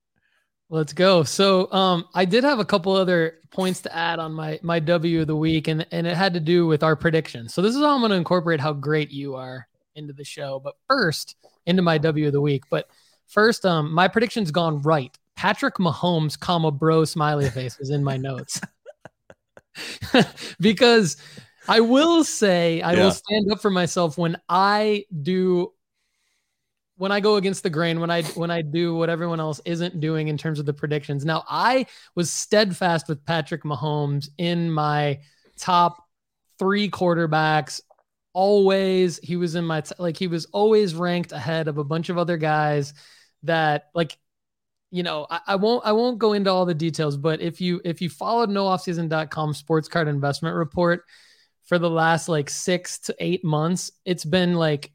Let's 0.72 0.92
go. 0.92 1.24
So 1.24 1.70
um, 1.72 2.06
I 2.14 2.24
did 2.24 2.44
have 2.44 2.60
a 2.60 2.64
couple 2.64 2.92
other 2.92 3.38
points 3.50 3.80
to 3.82 3.94
add 3.94 4.20
on 4.20 4.32
my 4.32 4.60
my 4.62 4.78
W 4.78 5.22
of 5.22 5.26
the 5.26 5.34
week, 5.34 5.66
and 5.66 5.84
and 5.90 6.06
it 6.06 6.16
had 6.16 6.32
to 6.34 6.40
do 6.40 6.66
with 6.66 6.84
our 6.84 6.94
predictions. 6.94 7.52
So 7.52 7.60
this 7.60 7.74
is 7.74 7.80
how 7.80 7.92
I'm 7.92 8.00
going 8.00 8.10
to 8.10 8.16
incorporate 8.16 8.60
how 8.60 8.72
great 8.72 9.10
you 9.10 9.34
are 9.34 9.66
into 9.96 10.12
the 10.12 10.24
show. 10.24 10.60
But 10.62 10.76
first, 10.88 11.34
into 11.66 11.82
my 11.82 11.98
W 11.98 12.28
of 12.28 12.32
the 12.32 12.40
week. 12.40 12.64
But 12.70 12.88
first, 13.26 13.66
um, 13.66 13.92
my 13.92 14.06
prediction's 14.06 14.52
gone 14.52 14.80
right. 14.82 15.16
Patrick 15.36 15.76
Mahomes, 15.76 16.38
comma 16.38 16.70
bro, 16.70 17.04
smiley 17.04 17.50
face 17.50 17.78
is 17.80 17.90
in 17.90 18.04
my 18.04 18.16
notes 18.16 18.60
because 20.60 21.16
I 21.66 21.80
will 21.80 22.22
say 22.22 22.80
I 22.82 22.92
yeah. 22.92 23.04
will 23.04 23.10
stand 23.10 23.50
up 23.50 23.60
for 23.60 23.70
myself 23.70 24.18
when 24.18 24.36
I 24.48 25.06
do 25.22 25.72
when 27.00 27.12
I 27.12 27.20
go 27.20 27.36
against 27.36 27.62
the 27.62 27.70
grain, 27.70 27.98
when 27.98 28.10
I 28.10 28.22
when 28.34 28.50
I 28.50 28.60
do 28.60 28.94
what 28.94 29.08
everyone 29.08 29.40
else 29.40 29.58
isn't 29.64 30.00
doing 30.00 30.28
in 30.28 30.36
terms 30.36 30.58
of 30.58 30.66
the 30.66 30.74
predictions. 30.74 31.24
Now, 31.24 31.44
I 31.48 31.86
was 32.14 32.30
steadfast 32.30 33.08
with 33.08 33.24
Patrick 33.24 33.62
Mahomes 33.62 34.28
in 34.36 34.70
my 34.70 35.20
top 35.56 36.06
three 36.58 36.90
quarterbacks. 36.90 37.80
Always, 38.34 39.18
he 39.22 39.36
was 39.36 39.54
in 39.54 39.64
my 39.64 39.80
t- 39.80 39.94
like 39.98 40.18
he 40.18 40.26
was 40.26 40.44
always 40.52 40.94
ranked 40.94 41.32
ahead 41.32 41.68
of 41.68 41.78
a 41.78 41.84
bunch 41.84 42.10
of 42.10 42.18
other 42.18 42.36
guys 42.36 42.92
that 43.44 43.88
like 43.94 44.18
you 44.90 45.02
know 45.02 45.26
I, 45.30 45.40
I, 45.46 45.54
won't 45.54 45.86
i 45.86 45.92
won't 45.92 46.18
go 46.18 46.34
into 46.34 46.50
all 46.50 46.66
the 46.66 46.74
details 46.74 47.16
but 47.16 47.40
if 47.40 47.62
you 47.62 47.80
if 47.84 48.02
you 48.02 48.10
followed 48.10 48.50
nooffseason.com 48.50 49.54
sports 49.54 49.88
card 49.88 50.08
investment 50.08 50.54
report 50.54 51.04
for 51.64 51.78
the 51.78 51.88
last 51.88 52.28
like 52.28 52.50
six 52.50 52.98
to 52.98 53.14
eight 53.20 53.42
months 53.42 53.92
it's 54.04 54.24
been 54.24 54.54
like 54.54 54.92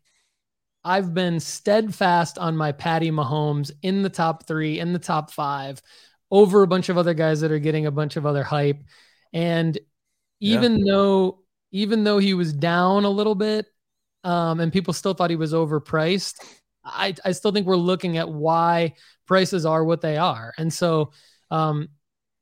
I've 0.86 1.14
been 1.14 1.40
steadfast 1.40 2.38
on 2.38 2.56
my 2.56 2.72
Patty 2.72 3.10
Mahomes 3.10 3.72
in 3.82 4.04
the 4.04 4.10
top 4.10 4.46
three, 4.46 4.80
in 4.80 4.94
the 4.94 5.00
top 5.00 5.32
five, 5.32 5.82
over 6.30 6.62
a 6.62 6.68
bunch 6.68 6.90
of 6.90 6.98
other 6.98 7.16
guys 7.16 7.42
that 7.42 7.52
are 7.52 7.60
getting 7.60 7.88
a 7.88 7.92
bunch 7.92 8.16
of 8.16 8.26
other 8.26 8.44
hype. 8.44 8.84
And 9.34 9.78
even 10.40 10.80
yeah. 10.80 10.94
though 10.94 11.40
even 11.72 12.06
though 12.06 12.20
he 12.20 12.34
was 12.34 12.54
down 12.54 13.04
a 13.04 13.10
little 13.10 13.36
bit, 13.36 13.66
um, 14.24 14.62
and 14.62 14.72
people 14.72 14.94
still 14.94 15.14
thought 15.14 15.30
he 15.30 15.36
was 15.36 15.52
overpriced, 15.52 16.36
I, 16.86 17.16
I 17.26 17.34
still 17.34 17.52
think 17.52 17.68
we're 17.68 17.76
looking 17.76 18.18
at 18.18 18.30
why 18.30 18.94
prices 19.26 19.66
are 19.66 19.84
what 19.84 20.00
they 20.00 20.16
are. 20.18 20.54
And 20.58 20.72
so 20.72 21.12
um, 21.52 21.90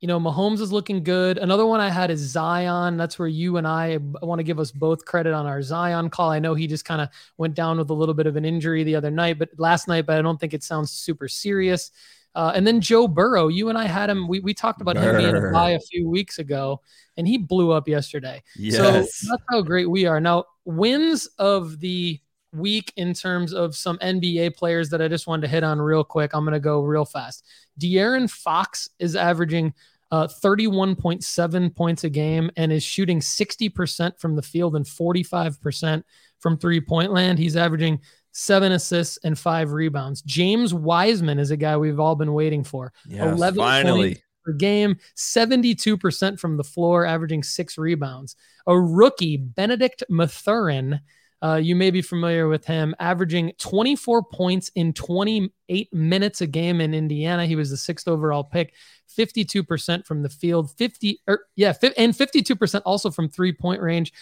you 0.04 0.08
know, 0.08 0.20
Mahomes 0.20 0.60
is 0.60 0.74
looking 0.74 1.02
good. 1.02 1.38
Another 1.38 1.66
one 1.66 1.80
I 1.80 1.90
had 1.90 2.12
is 2.12 2.20
Zion. 2.20 2.98
That's 2.98 3.18
where 3.18 3.30
you 3.30 3.56
and 3.56 3.66
I, 3.66 3.94
I 4.22 4.26
want 4.26 4.40
to 4.40 4.44
give 4.44 4.60
us 4.60 4.70
both 4.70 5.06
credit 5.06 5.32
on 5.32 5.46
our 5.46 5.62
Zion 5.62 6.10
call. 6.10 6.30
I 6.30 6.40
know 6.40 6.56
he 6.56 6.68
just 6.68 6.84
kind 6.84 7.00
of 7.00 7.08
went 7.38 7.54
down 7.54 7.78
with 7.78 7.90
a 7.90 7.94
little 7.94 8.14
bit 8.14 8.28
of 8.28 8.36
an 8.36 8.44
injury 8.44 8.84
the 8.84 8.98
other 8.98 9.10
night, 9.10 9.40
but 9.40 9.52
last 9.58 9.88
night, 9.88 10.06
but 10.06 10.20
I 10.20 10.22
don't 10.22 10.38
think 10.38 10.54
it 10.54 10.62
sounds 10.62 10.92
super 10.92 11.30
serious. 11.30 11.92
Uh, 12.36 12.52
and 12.54 12.68
then 12.68 12.82
Joe 12.82 13.08
Burrow, 13.08 13.48
you 13.48 13.70
and 13.70 13.78
I 13.78 13.86
had 13.86 14.10
him. 14.10 14.28
We, 14.28 14.42
we 14.42 14.54
talked 14.54 14.82
about 14.82 14.96
Burr. 14.96 15.20
him 15.20 15.32
being 15.32 15.38
a 15.38 15.52
buy 15.54 15.70
a 15.70 15.80
few 15.80 16.10
weeks 16.10 16.38
ago, 16.38 16.82
and 17.16 17.26
he 17.26 17.38
blew 17.38 17.72
up 17.72 17.88
yesterday. 17.88 18.44
Yes. 18.58 18.76
So 18.76 18.92
that's 18.92 19.44
how 19.52 19.62
great 19.62 19.90
we 19.90 20.06
are. 20.06 20.20
Now, 20.20 20.44
wins 20.66 21.28
of 21.40 21.80
the 21.80 22.20
week 22.52 22.92
in 22.98 23.14
terms 23.14 23.54
of 23.54 23.74
some 23.74 23.98
NBA 24.00 24.58
players 24.58 24.90
that 24.90 25.02
I 25.02 25.08
just 25.08 25.28
wanted 25.28 25.44
to 25.44 25.48
hit 25.48 25.64
on 25.64 25.82
real 25.82 26.04
quick. 26.04 26.32
I'm 26.34 26.44
going 26.44 26.54
to 26.54 26.60
go 26.60 26.82
real 26.82 27.06
fast. 27.06 27.46
De'Aaron 27.80 28.30
Fox 28.30 28.90
is 29.00 29.16
averaging 29.16 29.74
uh, 30.14 30.28
31.7 30.28 31.76
points 31.76 32.04
a 32.04 32.10
game 32.10 32.52
and 32.56 32.72
is 32.72 32.84
shooting 32.84 33.20
60% 33.20 34.20
from 34.20 34.36
the 34.36 34.44
field 34.44 34.76
and 34.76 34.86
45% 34.86 36.04
from 36.40 36.56
three 36.56 36.80
point 36.80 37.12
land. 37.12 37.40
He's 37.40 37.58
averaging 37.58 38.00
seven 38.32 38.74
assists 38.74 39.18
and 39.24 39.38
five 39.38 39.72
rebounds. 39.72 40.22
James 40.22 40.72
Wiseman 40.72 41.40
is 41.40 41.50
a 41.50 41.58
guy 41.58 41.78
we've 41.78 42.00
all 42.00 42.14
been 42.14 42.34
waiting 42.34 42.64
for. 42.64 42.94
Yes, 43.08 43.34
11 43.34 43.58
finally. 43.58 44.22
per 44.46 44.54
game, 44.54 44.98
72% 45.18 46.40
from 46.40 46.58
the 46.58 46.64
floor, 46.64 47.08
averaging 47.08 47.42
six 47.42 47.80
rebounds. 47.80 48.36
A 48.68 48.80
rookie, 48.80 49.38
Bennedict 49.38 50.04
Mathurin. 50.10 51.00
Uh, 51.44 51.56
you 51.58 51.76
may 51.76 51.92
be 51.92 52.02
familiar 52.02 52.48
with 52.48 52.64
him, 52.64 52.96
averaging 53.00 53.52
24 53.58 54.24
points 54.24 54.72
in 54.76 54.94
28 54.94 55.94
minutes 55.94 56.40
a 56.40 56.48
game 56.48 56.80
in 56.80 56.94
Indiana. 56.94 57.46
He 57.46 57.58
was 57.58 57.70
the 57.70 57.76
sixth 57.76 58.08
overall 58.08 58.46
pick. 58.46 58.74
52% 59.18 60.06
from 60.06 60.24
the 60.24 60.30
field, 60.30 60.72
50 60.72 61.20
or 61.28 61.34
er, 61.34 61.46
yeah, 61.56 61.74
and 61.98 62.14
52% 62.14 62.82
also 62.86 63.12
from 63.12 63.28
three 63.30 63.52
point 63.52 63.82
range. 63.82 64.14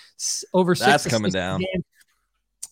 Over 0.54 0.74
six. 0.74 0.88
That's 0.88 1.08
coming 1.08 1.32
down. 1.32 1.64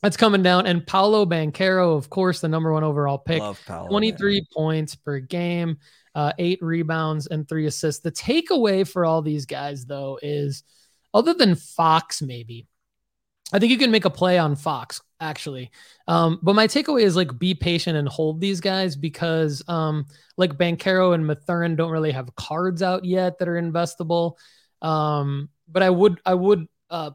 That's 0.02 0.18
coming 0.18 0.42
down. 0.42 0.66
And 0.66 0.86
Paolo 0.86 1.26
Banchero, 1.26 1.96
of 1.96 2.10
course, 2.10 2.42
the 2.42 2.48
number 2.48 2.74
one 2.74 2.84
overall 2.84 3.18
pick, 3.18 3.42
Paolo, 3.68 3.88
23 3.90 4.34
man. 4.34 4.42
points 4.56 4.96
per 4.96 5.20
game, 5.20 5.78
uh, 6.16 6.34
eight 6.40 6.60
rebounds, 6.62 7.28
and 7.28 7.48
three 7.48 7.68
assists. 7.68 8.02
The 8.02 8.12
takeaway 8.12 8.88
for 8.88 9.06
all 9.06 9.22
these 9.22 9.46
guys, 9.46 9.86
though, 9.86 10.18
is 10.22 10.64
other 11.14 11.34
than 11.34 11.56
Fox, 11.56 12.22
maybe, 12.22 12.66
I 13.52 13.60
think 13.60 13.72
you 13.72 13.78
can 13.78 13.92
make 13.92 14.06
a 14.06 14.10
play 14.10 14.38
on 14.38 14.56
Fox 14.56 15.02
actually. 15.20 15.72
Um, 16.08 16.40
but 16.42 16.56
my 16.56 16.68
takeaway 16.68 17.02
is 17.02 17.16
like 17.16 17.38
be 17.38 17.54
patient 17.54 17.98
and 17.98 18.08
hold 18.08 18.40
these 18.40 18.62
guys 18.62 18.96
because 18.96 19.62
um, 19.68 20.06
like 20.38 20.58
Banchero 20.58 21.14
and 21.14 21.26
Mathurin 21.26 21.76
don't 21.76 21.92
really 21.92 22.12
have 22.12 22.36
cards 22.36 22.82
out 22.82 23.06
yet 23.06 23.40
that 23.40 23.48
are 23.48 23.62
investable. 23.62 24.38
Um, 24.82 25.50
but 25.68 25.84
I 25.84 25.90
would 25.90 26.22
I 26.26 26.34
would 26.34 26.68
uh, 26.90 27.12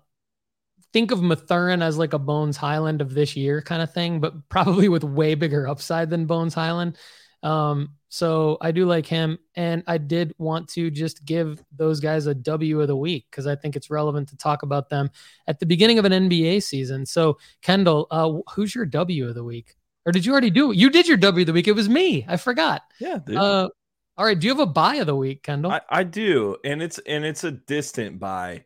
think 0.93 1.11
of 1.11 1.23
Mathurin 1.23 1.83
as 1.83 1.99
like 1.99 2.13
a 2.13 2.19
Bones 2.19 2.57
Hyland 2.57 3.01
of 3.01 3.15
this 3.15 3.37
year 3.37 3.63
kind 3.63 3.83
of 3.83 3.93
thing, 3.93 4.21
but 4.21 4.49
probably 4.49 4.89
with 4.89 5.05
way 5.05 5.35
bigger 5.35 5.67
upside 5.67 6.11
than 6.11 6.27
Bones 6.27 6.55
Hyland. 6.55 6.99
Um, 7.45 7.91
so 8.09 8.59
I 8.61 8.73
do 8.73 8.87
like 8.87 9.07
him, 9.07 9.39
and 9.55 9.85
I 9.87 9.99
did 9.99 10.35
want 10.39 10.69
to 10.71 10.91
just 10.91 11.25
give 11.25 11.63
those 11.77 12.01
guys 12.01 12.27
a 12.27 12.35
W 12.35 12.81
of 12.81 12.89
the 12.89 12.97
week 12.97 13.27
because 13.31 13.47
I 13.47 13.55
think 13.55 13.77
it's 13.77 13.91
relevant 13.91 14.29
to 14.31 14.37
talk 14.37 14.63
about 14.63 14.89
them 14.89 15.11
at 15.47 15.61
the 15.61 15.67
beginning 15.67 15.99
of 15.99 16.05
an 16.05 16.13
NBA 16.13 16.63
season. 16.63 17.05
So 17.07 17.39
Kendall, 17.61 18.07
uh, 18.11 18.33
who's 18.55 18.75
your 18.75 18.87
W 18.87 19.29
of 19.29 19.35
the 19.35 19.45
week? 19.45 19.77
Or 20.07 20.13
did 20.13 20.25
you 20.25 20.33
already 20.33 20.51
do 20.51 20.71
it? 20.71 20.77
You 20.77 20.91
did 20.91 21.07
your 21.07 21.17
W 21.17 21.43
of 21.43 21.47
the 21.47 21.53
week. 21.53 21.69
It 21.69 21.73
was 21.73 21.89
me. 21.89 22.25
I 22.29 22.37
forgot. 22.37 22.83
Yeah. 23.01 23.19
Dude. 23.25 23.37
Uh, 23.37 23.69
all 24.17 24.25
right. 24.25 24.39
Do 24.39 24.47
you 24.47 24.53
have 24.53 24.61
a 24.61 24.67
buy 24.67 24.97
of 24.97 25.07
the 25.07 25.17
week, 25.17 25.43
Kendall? 25.43 25.73
I, 25.73 25.81
I 25.91 26.05
do, 26.05 26.57
and 26.65 26.83
it's 26.83 26.99
and 27.01 27.25
it's 27.25 27.45
a 27.45 27.51
distant 27.51 28.21
buy, 28.21 28.65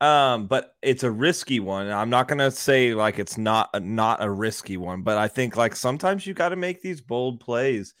um, 0.00 0.46
but 0.46 0.74
it's 0.82 1.02
a 1.02 1.10
risky 1.10 1.60
one. 1.60 1.90
I'm 1.90 2.10
not 2.10 2.28
gonna 2.28 2.50
say 2.50 2.94
like 2.94 3.18
it's 3.18 3.36
not 3.36 3.70
a, 3.74 3.80
not 3.80 4.22
a 4.22 4.30
risky 4.30 4.76
one, 4.76 5.02
but 5.02 5.18
I 5.18 5.28
think 5.28 5.56
like 5.56 5.76
sometimes 5.76 6.26
you 6.26 6.34
got 6.34 6.48
to 6.48 6.56
make 6.56 6.82
these 6.82 7.00
bold 7.00 7.40
plays, 7.40 7.94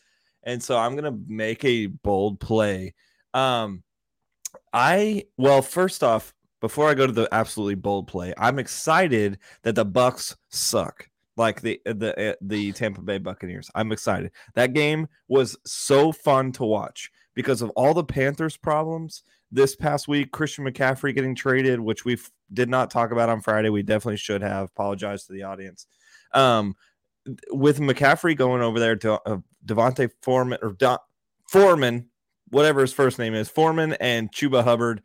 and 0.46 0.62
so 0.62 0.78
I'm 0.78 0.96
gonna 0.96 1.18
make 1.26 1.64
a 1.64 1.86
bold 1.86 2.40
play. 2.40 2.94
Um, 3.34 3.82
I 4.72 5.24
well, 5.36 5.60
first 5.60 6.02
off, 6.02 6.32
before 6.62 6.88
I 6.88 6.94
go 6.94 7.06
to 7.06 7.12
the 7.12 7.28
absolutely 7.32 7.74
bold 7.74 8.06
play, 8.06 8.32
I'm 8.38 8.58
excited 8.58 9.38
that 9.62 9.74
the 9.74 9.84
Bucks 9.84 10.36
suck 10.48 11.08
like 11.36 11.60
the 11.60 11.80
uh, 11.84 11.92
the 11.94 12.30
uh, 12.30 12.34
the 12.40 12.72
Tampa 12.72 13.02
Bay 13.02 13.18
Buccaneers. 13.18 13.70
I'm 13.74 13.92
excited. 13.92 14.30
That 14.54 14.72
game 14.72 15.08
was 15.28 15.56
so 15.66 16.12
fun 16.12 16.52
to 16.52 16.64
watch 16.64 17.10
because 17.34 17.60
of 17.60 17.70
all 17.70 17.92
the 17.92 18.04
Panthers 18.04 18.56
problems 18.56 19.22
this 19.50 19.76
past 19.76 20.08
week. 20.08 20.32
Christian 20.32 20.64
McCaffrey 20.64 21.14
getting 21.14 21.34
traded, 21.34 21.80
which 21.80 22.04
we 22.04 22.16
did 22.52 22.68
not 22.68 22.90
talk 22.90 23.10
about 23.10 23.28
on 23.28 23.40
Friday. 23.40 23.68
We 23.68 23.82
definitely 23.82 24.16
should 24.16 24.42
have. 24.42 24.68
Apologize 24.68 25.26
to 25.26 25.32
the 25.32 25.42
audience. 25.42 25.86
Um, 26.32 26.74
with 27.50 27.80
McCaffrey 27.80 28.36
going 28.36 28.62
over 28.62 28.78
there 28.78 28.96
to 28.96 29.20
uh, 29.28 29.38
Devontae 29.64 30.10
Foreman 30.22 30.58
or 30.62 30.72
Don, 30.72 30.98
Foreman, 31.48 32.08
whatever 32.48 32.80
his 32.80 32.92
first 32.92 33.18
name 33.18 33.34
is, 33.34 33.48
Foreman 33.48 33.94
and 33.94 34.32
Chuba 34.32 34.64
Hubbard 34.64 35.02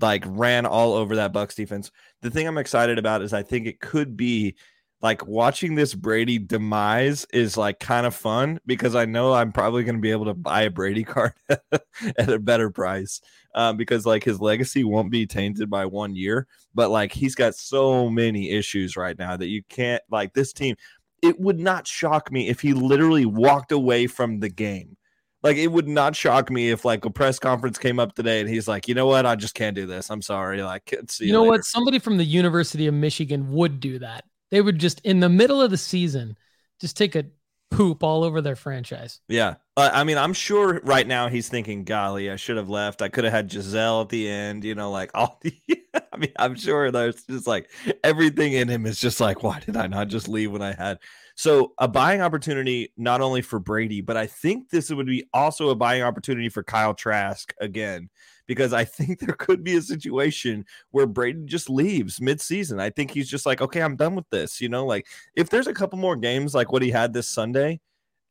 like 0.00 0.24
ran 0.26 0.66
all 0.66 0.94
over 0.94 1.16
that 1.16 1.32
Bucks 1.32 1.54
defense. 1.54 1.90
The 2.22 2.30
thing 2.30 2.46
I'm 2.46 2.58
excited 2.58 2.98
about 2.98 3.22
is 3.22 3.32
I 3.32 3.42
think 3.42 3.66
it 3.66 3.80
could 3.80 4.16
be 4.16 4.54
like 5.00 5.26
watching 5.26 5.74
this 5.74 5.94
Brady 5.94 6.38
demise 6.38 7.24
is 7.32 7.56
like 7.56 7.78
kind 7.78 8.04
of 8.04 8.14
fun 8.14 8.58
because 8.66 8.96
I 8.96 9.04
know 9.04 9.32
I'm 9.32 9.52
probably 9.52 9.84
going 9.84 9.94
to 9.94 10.00
be 10.00 10.10
able 10.10 10.24
to 10.26 10.34
buy 10.34 10.62
a 10.62 10.70
Brady 10.70 11.04
card 11.04 11.34
at 11.48 12.28
a 12.28 12.38
better 12.38 12.70
price 12.70 13.20
um, 13.54 13.76
because 13.76 14.04
like 14.04 14.24
his 14.24 14.40
legacy 14.40 14.82
won't 14.82 15.10
be 15.10 15.26
tainted 15.26 15.70
by 15.70 15.86
one 15.86 16.16
year. 16.16 16.48
But 16.74 16.90
like 16.90 17.12
he's 17.12 17.36
got 17.36 17.54
so 17.54 18.10
many 18.10 18.50
issues 18.50 18.96
right 18.96 19.16
now 19.16 19.36
that 19.36 19.48
you 19.48 19.62
can't 19.68 20.02
like 20.10 20.34
this 20.34 20.52
team. 20.52 20.74
It 21.22 21.40
would 21.40 21.58
not 21.58 21.86
shock 21.86 22.30
me 22.30 22.48
if 22.48 22.60
he 22.60 22.72
literally 22.72 23.26
walked 23.26 23.72
away 23.72 24.06
from 24.06 24.40
the 24.40 24.48
game. 24.48 24.96
Like 25.42 25.56
it 25.56 25.68
would 25.68 25.88
not 25.88 26.16
shock 26.16 26.50
me 26.50 26.70
if 26.70 26.84
like 26.84 27.04
a 27.04 27.10
press 27.10 27.38
conference 27.38 27.78
came 27.78 28.00
up 28.00 28.14
today 28.14 28.40
and 28.40 28.48
he's 28.48 28.66
like, 28.66 28.88
you 28.88 28.94
know 28.94 29.06
what, 29.06 29.24
I 29.24 29.36
just 29.36 29.54
can't 29.54 29.76
do 29.76 29.86
this. 29.86 30.10
I'm 30.10 30.22
sorry. 30.22 30.62
Like, 30.62 30.94
see 31.08 31.24
you, 31.24 31.28
you 31.28 31.32
know 31.32 31.42
later. 31.42 31.50
what? 31.50 31.64
Somebody 31.64 31.98
from 32.00 32.16
the 32.16 32.24
University 32.24 32.86
of 32.86 32.94
Michigan 32.94 33.52
would 33.52 33.78
do 33.78 34.00
that. 34.00 34.24
They 34.50 34.60
would 34.60 34.78
just 34.78 35.00
in 35.02 35.20
the 35.20 35.28
middle 35.28 35.60
of 35.60 35.70
the 35.70 35.76
season 35.76 36.36
just 36.80 36.96
take 36.96 37.14
a 37.14 37.24
poop 37.70 38.02
all 38.02 38.24
over 38.24 38.40
their 38.40 38.56
franchise. 38.56 39.20
Yeah. 39.28 39.56
Uh, 39.76 39.90
I 39.92 40.04
mean, 40.04 40.18
I'm 40.18 40.32
sure 40.32 40.80
right 40.82 41.06
now 41.06 41.28
he's 41.28 41.48
thinking, 41.48 41.84
golly, 41.84 42.30
I 42.30 42.36
should 42.36 42.56
have 42.56 42.68
left. 42.68 43.02
I 43.02 43.08
could 43.08 43.24
have 43.24 43.32
had 43.32 43.48
Gisele 43.48 44.02
at 44.02 44.08
the 44.08 44.28
end, 44.28 44.64
you 44.64 44.74
know, 44.74 44.90
like 44.90 45.10
all 45.14 45.38
the, 45.42 45.54
I 45.94 46.16
mean, 46.16 46.32
I'm 46.38 46.56
sure 46.56 46.90
there's 46.90 47.24
just 47.24 47.46
like 47.46 47.70
everything 48.02 48.54
in 48.54 48.68
him 48.68 48.86
is 48.86 48.98
just 48.98 49.20
like, 49.20 49.42
why 49.42 49.60
did 49.60 49.76
I 49.76 49.86
not 49.86 50.08
just 50.08 50.28
leave 50.28 50.52
when 50.52 50.62
I 50.62 50.72
had? 50.72 50.98
So 51.36 51.74
a 51.78 51.86
buying 51.86 52.20
opportunity, 52.20 52.92
not 52.96 53.20
only 53.20 53.42
for 53.42 53.60
Brady, 53.60 54.00
but 54.00 54.16
I 54.16 54.26
think 54.26 54.70
this 54.70 54.90
would 54.90 55.06
be 55.06 55.28
also 55.32 55.68
a 55.68 55.76
buying 55.76 56.02
opportunity 56.02 56.48
for 56.48 56.64
Kyle 56.64 56.94
Trask 56.94 57.54
again 57.60 58.10
because 58.48 58.72
I 58.72 58.84
think 58.84 59.20
there 59.20 59.36
could 59.36 59.62
be 59.62 59.76
a 59.76 59.82
situation 59.82 60.66
where 60.90 61.06
Braden 61.06 61.46
just 61.46 61.70
leaves 61.70 62.18
midseason. 62.18 62.80
I 62.80 62.90
think 62.90 63.12
he's 63.12 63.28
just 63.28 63.46
like, 63.46 63.60
okay, 63.60 63.82
I'm 63.82 63.94
done 63.94 64.16
with 64.16 64.28
this. 64.30 64.60
You 64.60 64.68
know, 64.68 64.84
like 64.84 65.06
if 65.36 65.48
there's 65.48 65.68
a 65.68 65.74
couple 65.74 66.00
more 66.00 66.16
games 66.16 66.56
like 66.56 66.72
what 66.72 66.82
he 66.82 66.90
had 66.90 67.12
this 67.12 67.28
Sunday, 67.28 67.78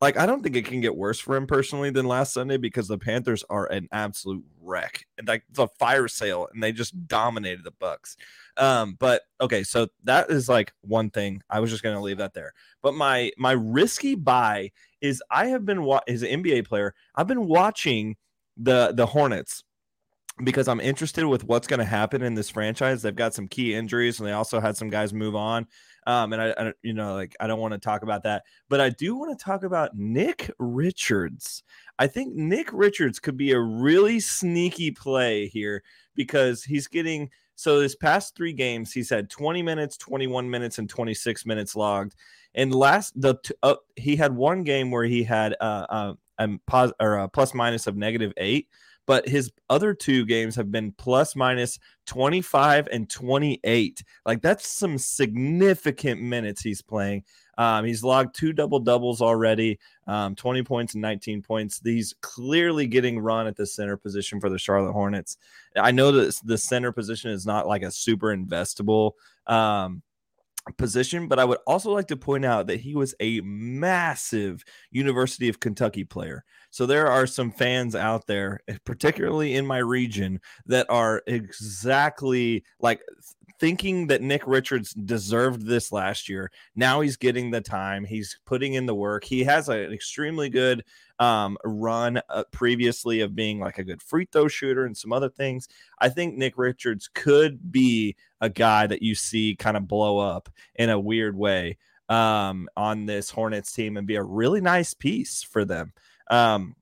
like 0.01 0.17
I 0.17 0.25
don't 0.25 0.43
think 0.43 0.55
it 0.55 0.65
can 0.65 0.81
get 0.81 0.95
worse 0.95 1.19
for 1.19 1.35
him 1.35 1.47
personally 1.47 1.89
than 1.89 2.05
last 2.05 2.33
Sunday 2.33 2.57
because 2.57 2.87
the 2.87 2.97
Panthers 2.97 3.43
are 3.49 3.65
an 3.67 3.87
absolute 3.91 4.43
wreck 4.61 5.05
and 5.17 5.27
like 5.27 5.43
it's 5.49 5.59
a 5.59 5.67
fire 5.79 6.07
sale 6.07 6.47
and 6.53 6.61
they 6.61 6.71
just 6.71 7.07
dominated 7.07 7.63
the 7.63 7.71
Bucks. 7.71 8.15
Um, 8.57 8.95
but 8.99 9.23
okay, 9.41 9.63
so 9.63 9.87
that 10.03 10.29
is 10.29 10.49
like 10.49 10.73
one 10.81 11.09
thing. 11.09 11.41
I 11.49 11.59
was 11.61 11.71
just 11.71 11.83
gonna 11.83 12.01
leave 12.01 12.17
that 12.17 12.33
there. 12.33 12.53
But 12.83 12.93
my 12.93 13.31
my 13.37 13.53
risky 13.53 14.13
buy 14.13 14.71
is 15.01 15.23
I 15.31 15.47
have 15.47 15.65
been 15.65 15.83
wa- 15.83 16.01
as 16.07 16.21
an 16.21 16.43
NBA 16.43 16.67
player. 16.67 16.93
I've 17.15 17.27
been 17.27 17.47
watching 17.47 18.17
the 18.55 18.91
the 18.95 19.05
Hornets 19.05 19.63
because 20.43 20.67
I'm 20.67 20.79
interested 20.79 21.25
with 21.25 21.43
what's 21.43 21.67
going 21.67 21.79
to 21.79 21.85
happen 21.85 22.21
in 22.21 22.35
this 22.35 22.49
franchise. 22.49 23.01
They've 23.01 23.15
got 23.15 23.33
some 23.33 23.47
key 23.47 23.73
injuries, 23.73 24.19
and 24.19 24.27
they 24.27 24.33
also 24.33 24.59
had 24.59 24.77
some 24.77 24.89
guys 24.89 25.13
move 25.13 25.35
on. 25.35 25.67
Um, 26.05 26.31
and 26.31 26.41
I, 26.41 26.53
I, 26.57 26.73
you 26.83 26.93
know, 26.93 27.15
like 27.15 27.35
I 27.39 27.47
don't 27.47 27.59
want 27.59 27.73
to 27.73 27.79
talk 27.79 28.03
about 28.03 28.23
that, 28.23 28.43
but 28.69 28.79
I 28.79 28.89
do 28.89 29.15
want 29.15 29.37
to 29.37 29.43
talk 29.43 29.63
about 29.63 29.95
Nick 29.95 30.49
Richards. 30.59 31.63
I 31.99 32.07
think 32.07 32.35
Nick 32.35 32.69
Richards 32.71 33.19
could 33.19 33.35
be 33.35 33.51
a 33.51 33.59
really 33.59 34.19
sneaky 34.19 34.91
play 34.91 35.47
here 35.47 35.83
because 36.15 36.63
he's 36.63 36.87
getting 36.87 37.29
so 37.55 37.79
this 37.79 37.95
past 37.95 38.35
three 38.35 38.53
games 38.53 38.93
he's 38.93 39.09
had 39.09 39.29
20 39.29 39.63
minutes, 39.63 39.97
21 39.97 40.49
minutes, 40.49 40.77
and 40.77 40.87
26 40.87 41.45
minutes 41.45 41.75
logged. 41.75 42.15
And 42.53 42.73
last 42.73 43.19
the 43.19 43.35
uh, 43.63 43.75
he 43.95 44.15
had 44.15 44.33
one 44.33 44.63
game 44.63 44.91
where 44.91 45.05
he 45.05 45.23
had 45.23 45.55
uh, 45.59 45.85
uh, 45.89 46.13
a 46.37 46.49
pos 46.67 46.93
or 46.99 47.17
a 47.17 47.27
plus 47.27 47.53
minus 47.53 47.87
of 47.87 47.97
negative 47.97 48.31
eight 48.37 48.67
but 49.07 49.27
his 49.27 49.51
other 49.69 49.93
two 49.93 50.25
games 50.25 50.55
have 50.55 50.69
been 50.69 50.91
plus 50.91 51.35
minus 51.35 51.79
25 52.05 52.89
and 52.91 53.09
28. 53.09 54.03
Like 54.25 54.41
that's 54.41 54.67
some 54.67 54.97
significant 54.97 56.21
minutes 56.21 56.61
he's 56.61 56.81
playing. 56.81 57.23
Um, 57.57 57.85
he's 57.85 58.03
logged 58.03 58.35
two 58.35 58.53
double 58.53 58.79
doubles 58.79 59.21
already, 59.21 59.79
um, 60.05 60.35
20 60.35 60.61
points 60.61 60.93
and 60.93 61.01
19 61.01 61.41
points. 61.41 61.81
He's 61.83 62.13
clearly 62.21 62.85
getting 62.85 63.17
run 63.17 63.47
at 63.47 63.55
the 63.55 63.65
center 63.65 63.97
position 63.97 64.39
for 64.39 64.49
the 64.49 64.59
Charlotte 64.59 64.91
Hornets. 64.91 65.37
I 65.75 65.91
know 65.91 66.11
that 66.11 66.39
the 66.43 66.57
center 66.57 66.91
position 66.91 67.31
is 67.31 67.47
not 67.47 67.65
like 67.65 67.81
a 67.81 67.89
super 67.89 68.35
investable 68.35 69.13
um, 69.47 70.03
position, 70.77 71.27
but 71.27 71.39
I 71.39 71.45
would 71.45 71.59
also 71.65 71.91
like 71.91 72.07
to 72.07 72.17
point 72.17 72.45
out 72.45 72.67
that 72.67 72.81
he 72.81 72.95
was 72.95 73.15
a 73.19 73.41
massive 73.41 74.63
University 74.91 75.49
of 75.49 75.59
Kentucky 75.59 76.03
player. 76.03 76.43
So 76.69 76.85
there 76.85 77.07
are 77.07 77.27
some 77.27 77.51
fans 77.51 77.95
out 77.95 78.27
there, 78.27 78.59
eh, 78.67 78.77
particularly 78.83 79.55
in 79.55 79.65
my 79.65 79.77
region, 79.77 80.39
that 80.65 80.85
are 80.89 81.23
exactly 81.27 82.63
like 82.79 83.01
thinking 83.59 84.07
that 84.07 84.21
Nick 84.21 84.45
Richards 84.45 84.93
deserved 84.93 85.65
this 85.65 85.91
last 85.91 86.29
year. 86.29 86.51
Now 86.75 87.01
he's 87.01 87.17
getting 87.17 87.51
the 87.51 87.61
time. 87.61 88.05
He's 88.05 88.39
putting 88.45 88.73
in 88.73 88.85
the 88.85 88.95
work. 88.95 89.23
He 89.23 89.43
has 89.43 89.69
an 89.69 89.91
extremely 89.91 90.49
good 90.49 90.83
um, 91.19 91.57
run 91.63 92.21
uh, 92.29 92.43
previously 92.51 93.21
of 93.21 93.35
being 93.35 93.59
like 93.59 93.79
a 93.79 93.83
good 93.83 94.01
free 94.01 94.27
throw 94.31 94.47
shooter 94.47 94.85
and 94.85 94.95
some 94.95 95.11
other 95.11 95.29
things. 95.29 95.67
I 95.99 96.09
think 96.09 96.35
Nick 96.35 96.57
Richards 96.57 97.09
could 97.13 97.71
be 97.71 98.15
a 98.41 98.49
guy 98.49 98.87
that 98.87 99.01
you 99.01 99.15
see 99.15 99.55
kind 99.55 99.77
of 99.77 99.87
blow 99.87 100.19
up 100.19 100.49
in 100.75 100.89
a 100.89 100.99
weird 100.99 101.35
way 101.35 101.77
um, 102.09 102.67
on 102.77 103.05
this 103.05 103.29
Hornets 103.29 103.71
team 103.71 103.97
and 103.97 104.07
be 104.07 104.15
a 104.15 104.23
really 104.23 104.61
nice 104.61 104.93
piece 104.93 105.43
for 105.43 105.65
them. 105.65 105.93
Um, 106.29 106.75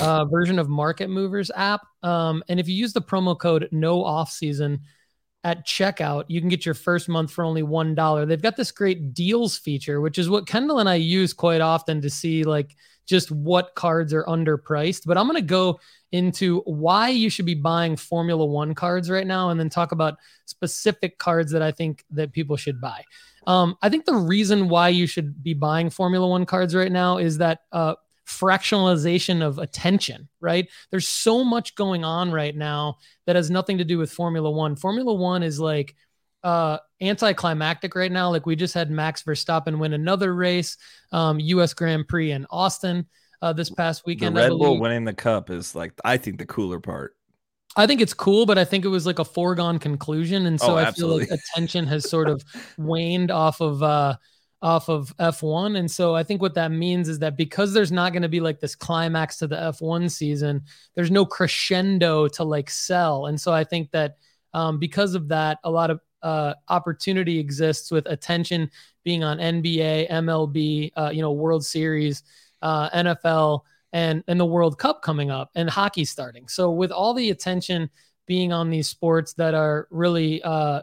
uh, 0.00 0.24
version 0.26 0.58
of 0.58 0.68
Market 0.68 1.08
Movers 1.10 1.50
app. 1.54 1.82
Um, 2.02 2.42
and 2.48 2.58
if 2.60 2.68
you 2.68 2.74
use 2.74 2.92
the 2.92 3.00
promo 3.02 3.38
code 3.38 3.68
No 3.72 4.04
Off 4.04 4.30
Season 4.30 4.80
at 5.44 5.66
checkout, 5.66 6.24
you 6.28 6.40
can 6.40 6.48
get 6.48 6.64
your 6.64 6.74
first 6.74 7.08
month 7.08 7.32
for 7.32 7.44
only 7.44 7.62
$1. 7.62 8.28
They've 8.28 8.40
got 8.40 8.56
this 8.56 8.70
great 8.70 9.14
deals 9.14 9.56
feature, 9.56 10.00
which 10.00 10.18
is 10.18 10.30
what 10.30 10.46
Kendall 10.46 10.78
and 10.78 10.88
I 10.88 10.96
use 10.96 11.32
quite 11.32 11.60
often 11.60 12.00
to 12.02 12.10
see 12.10 12.44
like 12.44 12.76
just 13.08 13.30
what 13.30 13.74
cards 13.74 14.12
are 14.12 14.24
underpriced. 14.24 15.02
But 15.06 15.16
I'm 15.16 15.26
going 15.26 15.40
to 15.40 15.46
go 15.46 15.80
into 16.12 16.60
why 16.60 17.08
you 17.08 17.30
should 17.30 17.46
be 17.46 17.54
buying 17.54 17.96
Formula 17.96 18.44
1 18.44 18.74
cards 18.74 19.10
right 19.10 19.26
now 19.26 19.50
and 19.50 19.58
then 19.58 19.70
talk 19.70 19.92
about 19.92 20.18
specific 20.44 21.18
cards 21.18 21.50
that 21.52 21.62
I 21.62 21.72
think 21.72 22.04
that 22.10 22.32
people 22.32 22.56
should 22.56 22.80
buy. 22.80 23.02
Um, 23.46 23.76
I 23.82 23.88
think 23.88 24.04
the 24.04 24.14
reason 24.14 24.68
why 24.68 24.90
you 24.90 25.06
should 25.06 25.42
be 25.42 25.54
buying 25.54 25.90
Formula 25.90 26.28
1 26.28 26.44
cards 26.46 26.74
right 26.74 26.92
now 26.92 27.16
is 27.16 27.38
that 27.38 27.60
uh, 27.72 27.94
fractionalization 28.26 29.42
of 29.42 29.58
attention, 29.58 30.28
right? 30.40 30.68
There's 30.90 31.08
so 31.08 31.42
much 31.42 31.74
going 31.74 32.04
on 32.04 32.30
right 32.30 32.54
now 32.54 32.98
that 33.26 33.36
has 33.36 33.50
nothing 33.50 33.78
to 33.78 33.84
do 33.84 33.96
with 33.96 34.12
Formula 34.12 34.50
One. 34.50 34.76
Formula 34.76 35.14
One 35.14 35.42
is 35.42 35.58
like 35.58 35.96
uh 36.44 36.78
anticlimactic 37.00 37.94
right 37.94 38.12
now. 38.12 38.30
Like 38.30 38.46
we 38.46 38.56
just 38.56 38.74
had 38.74 38.90
Max 38.90 39.22
Verstappen 39.22 39.78
win 39.78 39.92
another 39.92 40.34
race, 40.34 40.76
um, 41.12 41.40
US 41.40 41.74
Grand 41.74 42.08
Prix 42.08 42.32
in 42.32 42.46
Austin 42.50 43.06
uh, 43.42 43.52
this 43.52 43.70
past 43.70 44.04
weekend. 44.06 44.36
The 44.36 44.42
Red 44.42 44.50
Bull 44.50 44.80
winning 44.80 45.04
the 45.04 45.14
cup 45.14 45.50
is 45.50 45.74
like 45.74 45.92
I 46.04 46.16
think 46.16 46.38
the 46.38 46.46
cooler 46.46 46.80
part. 46.80 47.14
I 47.76 47.86
think 47.86 48.00
it's 48.00 48.14
cool, 48.14 48.46
but 48.46 48.58
I 48.58 48.64
think 48.64 48.84
it 48.84 48.88
was 48.88 49.06
like 49.06 49.18
a 49.18 49.24
foregone 49.24 49.78
conclusion. 49.78 50.46
And 50.46 50.60
so 50.60 50.72
oh, 50.72 50.76
I 50.76 50.90
feel 50.90 51.16
like 51.16 51.30
attention 51.30 51.86
has 51.86 52.08
sort 52.10 52.28
of 52.28 52.42
waned 52.76 53.30
off 53.30 53.60
of 53.60 53.82
uh 53.82 54.16
off 54.60 54.88
of 54.88 55.16
F1. 55.18 55.78
And 55.78 55.88
so 55.88 56.16
I 56.16 56.24
think 56.24 56.42
what 56.42 56.54
that 56.54 56.72
means 56.72 57.08
is 57.08 57.20
that 57.20 57.36
because 57.36 57.72
there's 57.72 57.92
not 57.92 58.12
going 58.12 58.22
to 58.22 58.28
be 58.28 58.40
like 58.40 58.58
this 58.58 58.74
climax 58.74 59.36
to 59.38 59.46
the 59.46 59.54
F1 59.54 60.10
season, 60.10 60.62
there's 60.96 61.12
no 61.12 61.24
crescendo 61.24 62.26
to 62.28 62.42
like 62.42 62.68
sell. 62.68 63.26
And 63.26 63.40
so 63.40 63.52
I 63.52 63.62
think 63.62 63.92
that 63.92 64.16
um, 64.54 64.80
because 64.80 65.14
of 65.14 65.28
that, 65.28 65.58
a 65.62 65.70
lot 65.70 65.90
of 65.90 66.00
uh, 66.22 66.54
opportunity 66.68 67.38
exists 67.38 67.90
with 67.90 68.06
attention 68.06 68.70
being 69.04 69.24
on 69.24 69.38
NBA, 69.38 70.10
MLB, 70.10 70.92
uh, 70.96 71.10
you 71.12 71.22
know, 71.22 71.32
World 71.32 71.64
Series, 71.64 72.22
uh, 72.62 72.90
NFL, 72.90 73.60
and 73.92 74.22
and 74.28 74.38
the 74.38 74.46
World 74.46 74.78
Cup 74.78 75.02
coming 75.02 75.30
up, 75.30 75.50
and 75.54 75.68
hockey 75.68 76.04
starting. 76.04 76.48
So 76.48 76.70
with 76.70 76.90
all 76.90 77.14
the 77.14 77.30
attention 77.30 77.90
being 78.26 78.52
on 78.52 78.68
these 78.70 78.88
sports 78.88 79.32
that 79.34 79.54
are 79.54 79.88
really 79.90 80.42
uh, 80.42 80.82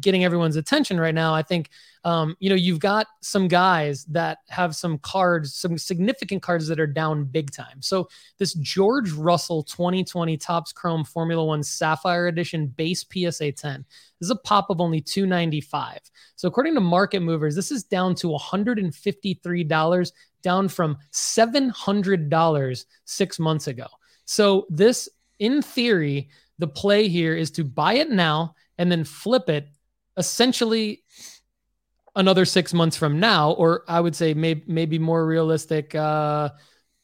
getting 0.00 0.24
everyone's 0.24 0.56
attention 0.56 0.98
right 0.98 1.14
now. 1.14 1.34
I 1.34 1.42
think, 1.42 1.70
um, 2.04 2.36
you 2.38 2.48
know, 2.48 2.56
you've 2.56 2.80
got 2.80 3.06
some 3.20 3.48
guys 3.48 4.04
that 4.06 4.38
have 4.48 4.76
some 4.76 4.98
cards, 4.98 5.54
some 5.54 5.78
significant 5.78 6.42
cards 6.42 6.66
that 6.68 6.80
are 6.80 6.86
down 6.86 7.24
big 7.24 7.50
time. 7.50 7.80
So 7.80 8.08
this 8.38 8.54
George 8.54 9.12
Russell 9.12 9.62
2020 9.62 10.36
Topps 10.36 10.72
Chrome 10.72 11.04
Formula 11.04 11.44
One 11.44 11.62
Sapphire 11.62 12.28
Edition 12.28 12.66
base 12.68 13.04
PSA 13.10 13.52
10 13.52 13.84
this 14.20 14.26
is 14.26 14.30
a 14.30 14.36
pop 14.36 14.70
of 14.70 14.80
only 14.80 15.00
295. 15.00 15.98
So 16.36 16.48
according 16.48 16.74
to 16.74 16.80
Market 16.80 17.20
Movers, 17.20 17.54
this 17.54 17.70
is 17.70 17.84
down 17.84 18.14
to 18.16 18.28
$153, 18.28 20.12
down 20.42 20.68
from 20.68 20.98
$700 21.12 22.84
six 23.04 23.38
months 23.38 23.68
ago. 23.68 23.86
So 24.24 24.66
this, 24.68 25.08
in 25.38 25.62
theory, 25.62 26.28
the 26.58 26.66
play 26.66 27.08
here 27.08 27.36
is 27.36 27.50
to 27.52 27.64
buy 27.64 27.94
it 27.94 28.10
now 28.10 28.54
and 28.78 28.90
then 28.90 29.04
flip 29.04 29.48
it 29.48 29.68
essentially 30.16 31.02
another 32.16 32.44
six 32.44 32.74
months 32.74 32.96
from 32.96 33.20
now, 33.20 33.52
or 33.52 33.84
I 33.88 34.00
would 34.00 34.14
say 34.16 34.34
maybe 34.34 34.64
maybe 34.66 34.98
more 34.98 35.26
realistic, 35.26 35.94
uh, 35.94 36.50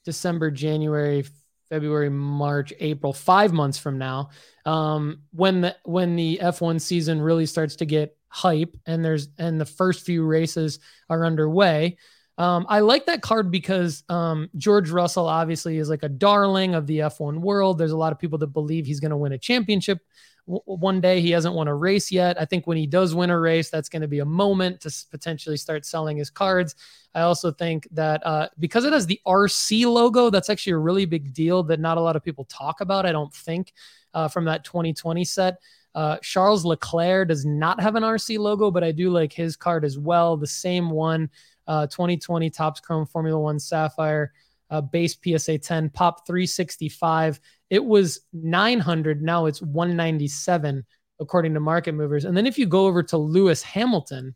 December, 0.05 0.51
January, 0.51 1.25
February, 1.69 2.11
March, 2.11 2.73
April, 2.81 3.13
five 3.13 3.53
months 3.53 3.79
from 3.79 3.99
now, 3.99 4.31
um, 4.67 5.23
when 5.33 5.61
the 5.63 5.77
when 5.85 6.17
the 6.17 6.41
F1 6.43 6.81
season 6.81 7.21
really 7.21 7.47
starts 7.47 7.77
to 7.77 7.87
get 7.87 8.17
hype 8.29 8.77
and 8.87 9.05
there's 9.05 9.29
and 9.39 9.61
the 9.61 9.65
first 9.65 10.05
few 10.05 10.25
races 10.27 10.81
are 11.09 11.25
underway. 11.25 11.97
Um, 12.37 12.67
I 12.69 12.81
like 12.81 13.07
that 13.07 13.23
card 13.23 13.53
because 13.53 14.03
um, 14.09 14.51
George 14.57 14.91
Russell 14.91 15.29
obviously 15.29 15.79
is 15.79 15.89
like 15.89 16.03
a 16.03 16.09
darling 16.09 16.75
of 16.75 16.89
the 16.89 16.99
F1 16.99 17.39
world. 17.39 17.79
There's 17.79 17.93
a 17.93 17.97
lot 17.97 18.11
of 18.11 18.19
people 18.19 18.39
that 18.39 18.49
believe 18.49 18.87
he's 18.87 18.99
going 18.99 19.13
to 19.13 19.17
win 19.17 19.31
a 19.31 19.39
championship 19.39 20.01
one 20.47 21.01
day. 21.01 21.21
He 21.21 21.31
hasn't 21.31 21.55
won 21.55 21.69
a 21.69 21.75
race 21.75 22.13
yet. 22.13 22.41
I 22.41 22.45
think 22.45 22.67
when 22.67 22.77
he 22.77 22.87
does 22.87 23.15
win 23.15 23.31
a 23.31 23.39
race, 23.39 23.71
that's 23.71 23.89
going 23.89 24.03
to 24.03 24.09
be 24.09 24.19
a 24.19 24.25
moment 24.25 24.81
to 24.83 24.93
potentially 25.11 25.57
start 25.57 25.87
selling 25.87 26.17
his 26.17 26.31
cards. 26.31 26.75
I 27.15 27.23
also 27.23 27.51
think 27.51 27.89
that 27.93 28.25
uh, 28.27 28.49
because 28.59 28.85
it 28.85 28.93
has 28.93 29.07
the 29.07 29.21
RC 29.27 29.91
logo, 29.91 30.31
that's 30.31 30.51
actually 30.51 30.75
a 30.75 30.79
really 30.79 31.07
big 31.07 31.33
deal 31.33 31.63
that 31.65 31.81
not 31.81 31.97
a 31.97 32.01
lot 32.01 32.17
of 32.17 32.25
people 32.25 32.45
talk 32.45 32.81
about. 32.81 33.07
I 33.07 33.13
don't 33.13 33.33
think 33.33 33.73
uh, 34.13 34.29
from 34.29 34.45
that 34.47 34.65
2020 34.65 35.25
set. 35.25 35.59
Uh, 35.95 36.17
Charles 36.23 36.65
Leclerc 36.65 37.29
does 37.29 37.47
not 37.47 37.81
have 37.81 37.95
an 37.95 38.03
RC 38.03 38.39
logo, 38.39 38.71
but 38.71 38.83
I 38.83 38.91
do 38.91 39.11
like 39.11 39.33
his 39.33 39.57
card 39.57 39.85
as 39.85 39.97
well. 39.97 40.37
The 40.37 40.47
same 40.47 40.91
one, 40.91 41.31
uh, 41.69 41.87
2020 41.87 42.51
Topps 42.51 42.81
Chrome 42.81 43.07
Formula 43.07 43.39
One 43.39 43.61
Sapphire 43.61 44.33
uh, 44.75 44.81
base 44.81 45.17
PSA 45.23 45.59
10, 45.59 45.91
pop 45.91 46.27
365. 46.27 47.39
It 47.71 47.85
was 47.85 48.21
900. 48.33 49.23
Now 49.23 49.47
it's 49.47 49.63
197, 49.63 50.85
according 51.21 51.55
to 51.55 51.61
market 51.61 51.93
movers. 51.93 52.25
And 52.25 52.37
then 52.37 52.47
if 52.47 52.59
you 52.59 52.67
go 52.67 52.87
over 52.87 53.03
to 53.05 53.17
Lewis 53.17 53.63
Hamilton, 53.63 54.35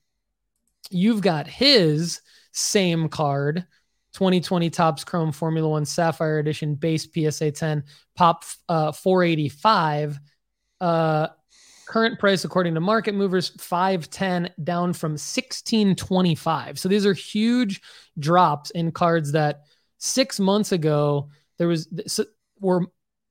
you've 0.91 1.23
got 1.23 1.49
his 1.49 2.21
same 2.53 3.09
card 3.09 3.67
2020 4.13 4.71
Topps 4.71 5.05
Chrome 5.05 5.33
Formula 5.33 5.69
One 5.69 5.85
Sapphire 5.85 6.39
Edition 6.39 6.77
base 6.77 7.07
PSA 7.13 7.51
10, 7.51 7.83
pop 8.15 8.45
uh, 8.69 8.93
485. 8.93 10.19
Uh, 10.81 11.29
current 11.89 12.19
price 12.19 12.45
according 12.45 12.75
to 12.75 12.81
market 12.81 13.15
movers 13.15 13.49
510 13.59 14.51
down 14.63 14.93
from 14.93 15.13
1625 15.13 16.79
so 16.79 16.87
these 16.87 17.07
are 17.07 17.15
huge 17.15 17.81
drops 18.19 18.71
in 18.73 18.93
cards 18.93 19.33
that 19.33 19.63
six 19.99 20.41
months 20.41 20.73
ago 20.73 21.29
there 21.59 21.69
was 21.69 21.89
were 22.61 22.87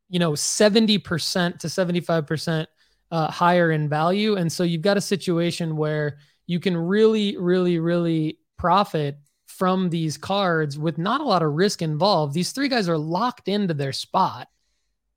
you 0.09 0.19
know 0.19 0.33
70% 0.33 1.59
to 1.59 1.67
75% 1.67 2.67
uh, 3.09 3.31
higher 3.31 3.71
in 3.71 3.87
value. 3.87 4.35
And 4.35 4.51
so 4.51 4.63
you've 4.63 4.81
got 4.81 4.97
a 4.97 5.01
situation 5.01 5.77
where 5.77 6.19
you 6.45 6.59
can 6.59 6.77
really 6.77 7.37
really 7.37 7.79
really 7.79 8.39
profit 8.57 9.17
from 9.45 9.89
these 9.89 10.17
cards 10.17 10.77
with 10.77 10.97
not 10.97 11.21
a 11.21 11.23
lot 11.23 11.41
of 11.41 11.53
risk 11.53 11.81
involved. 11.81 12.33
These 12.33 12.51
three 12.51 12.67
guys 12.67 12.89
are 12.89 12.97
locked 12.97 13.47
into 13.47 13.73
their 13.73 13.93
spot. 13.93 14.47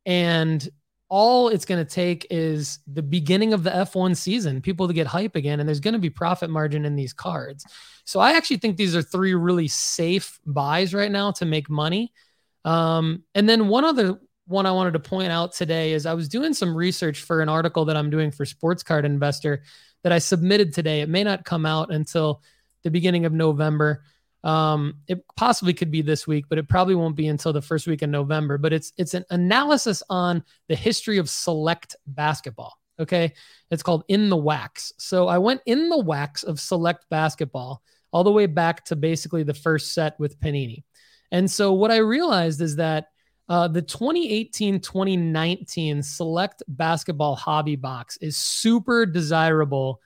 And 0.06 0.66
all 1.10 1.48
it's 1.48 1.64
going 1.64 1.84
to 1.84 1.90
take 1.90 2.24
is 2.30 2.78
the 2.86 3.02
beginning 3.02 3.52
of 3.52 3.64
the 3.64 3.70
F1 3.70 4.16
season, 4.16 4.62
people 4.62 4.86
to 4.86 4.94
get 4.94 5.08
hype 5.08 5.34
again, 5.34 5.58
and 5.58 5.68
there's 5.68 5.80
going 5.80 5.94
to 5.94 6.00
be 6.00 6.08
profit 6.08 6.48
margin 6.48 6.84
in 6.84 6.94
these 6.94 7.12
cards. 7.12 7.66
So 8.04 8.20
I 8.20 8.32
actually 8.32 8.58
think 8.58 8.76
these 8.76 8.94
are 8.94 9.02
three 9.02 9.34
really 9.34 9.66
safe 9.66 10.38
buys 10.46 10.94
right 10.94 11.10
now 11.10 11.32
to 11.32 11.44
make 11.44 11.68
money. 11.68 12.12
Um, 12.64 13.24
and 13.34 13.48
then 13.48 13.66
one 13.68 13.84
other 13.84 14.20
one 14.46 14.66
I 14.66 14.72
wanted 14.72 14.92
to 14.92 15.00
point 15.00 15.32
out 15.32 15.52
today 15.52 15.92
is 15.92 16.06
I 16.06 16.14
was 16.14 16.28
doing 16.28 16.54
some 16.54 16.76
research 16.76 17.22
for 17.22 17.40
an 17.40 17.48
article 17.48 17.84
that 17.86 17.96
I'm 17.96 18.10
doing 18.10 18.30
for 18.30 18.44
Sports 18.44 18.82
Card 18.82 19.04
Investor 19.04 19.62
that 20.02 20.12
I 20.12 20.18
submitted 20.18 20.72
today. 20.72 21.00
It 21.00 21.08
may 21.08 21.24
not 21.24 21.44
come 21.44 21.66
out 21.66 21.92
until 21.92 22.42
the 22.82 22.90
beginning 22.90 23.26
of 23.26 23.32
November. 23.32 24.04
Um, 24.42 24.96
it 25.06 25.22
possibly 25.36 25.74
could 25.74 25.90
be 25.90 26.02
this 26.02 26.26
week, 26.26 26.46
but 26.48 26.58
it 26.58 26.68
probably 26.68 26.94
won't 26.94 27.16
be 27.16 27.28
until 27.28 27.52
the 27.52 27.62
first 27.62 27.86
week 27.86 28.02
in 28.02 28.10
November. 28.10 28.58
But 28.58 28.72
it's 28.72 28.92
it's 28.96 29.14
an 29.14 29.24
analysis 29.30 30.02
on 30.08 30.42
the 30.68 30.76
history 30.76 31.18
of 31.18 31.28
select 31.28 31.96
basketball. 32.06 32.78
Okay, 32.98 33.32
it's 33.70 33.82
called 33.82 34.04
In 34.08 34.28
the 34.28 34.36
Wax. 34.36 34.92
So 34.98 35.28
I 35.28 35.38
went 35.38 35.62
in 35.66 35.88
the 35.88 35.98
wax 35.98 36.42
of 36.42 36.60
select 36.60 37.06
basketball 37.10 37.82
all 38.12 38.24
the 38.24 38.32
way 38.32 38.46
back 38.46 38.84
to 38.86 38.96
basically 38.96 39.42
the 39.42 39.54
first 39.54 39.92
set 39.94 40.18
with 40.18 40.38
Panini. 40.40 40.84
And 41.30 41.50
so 41.50 41.72
what 41.72 41.90
I 41.90 41.98
realized 41.98 42.60
is 42.60 42.76
that 42.76 43.06
uh, 43.48 43.68
the 43.68 43.82
2018 43.82 44.80
2019 44.80 46.02
select 46.02 46.62
basketball 46.68 47.34
hobby 47.34 47.76
box 47.76 48.16
is 48.18 48.36
super 48.36 49.06
desirable 49.06 50.00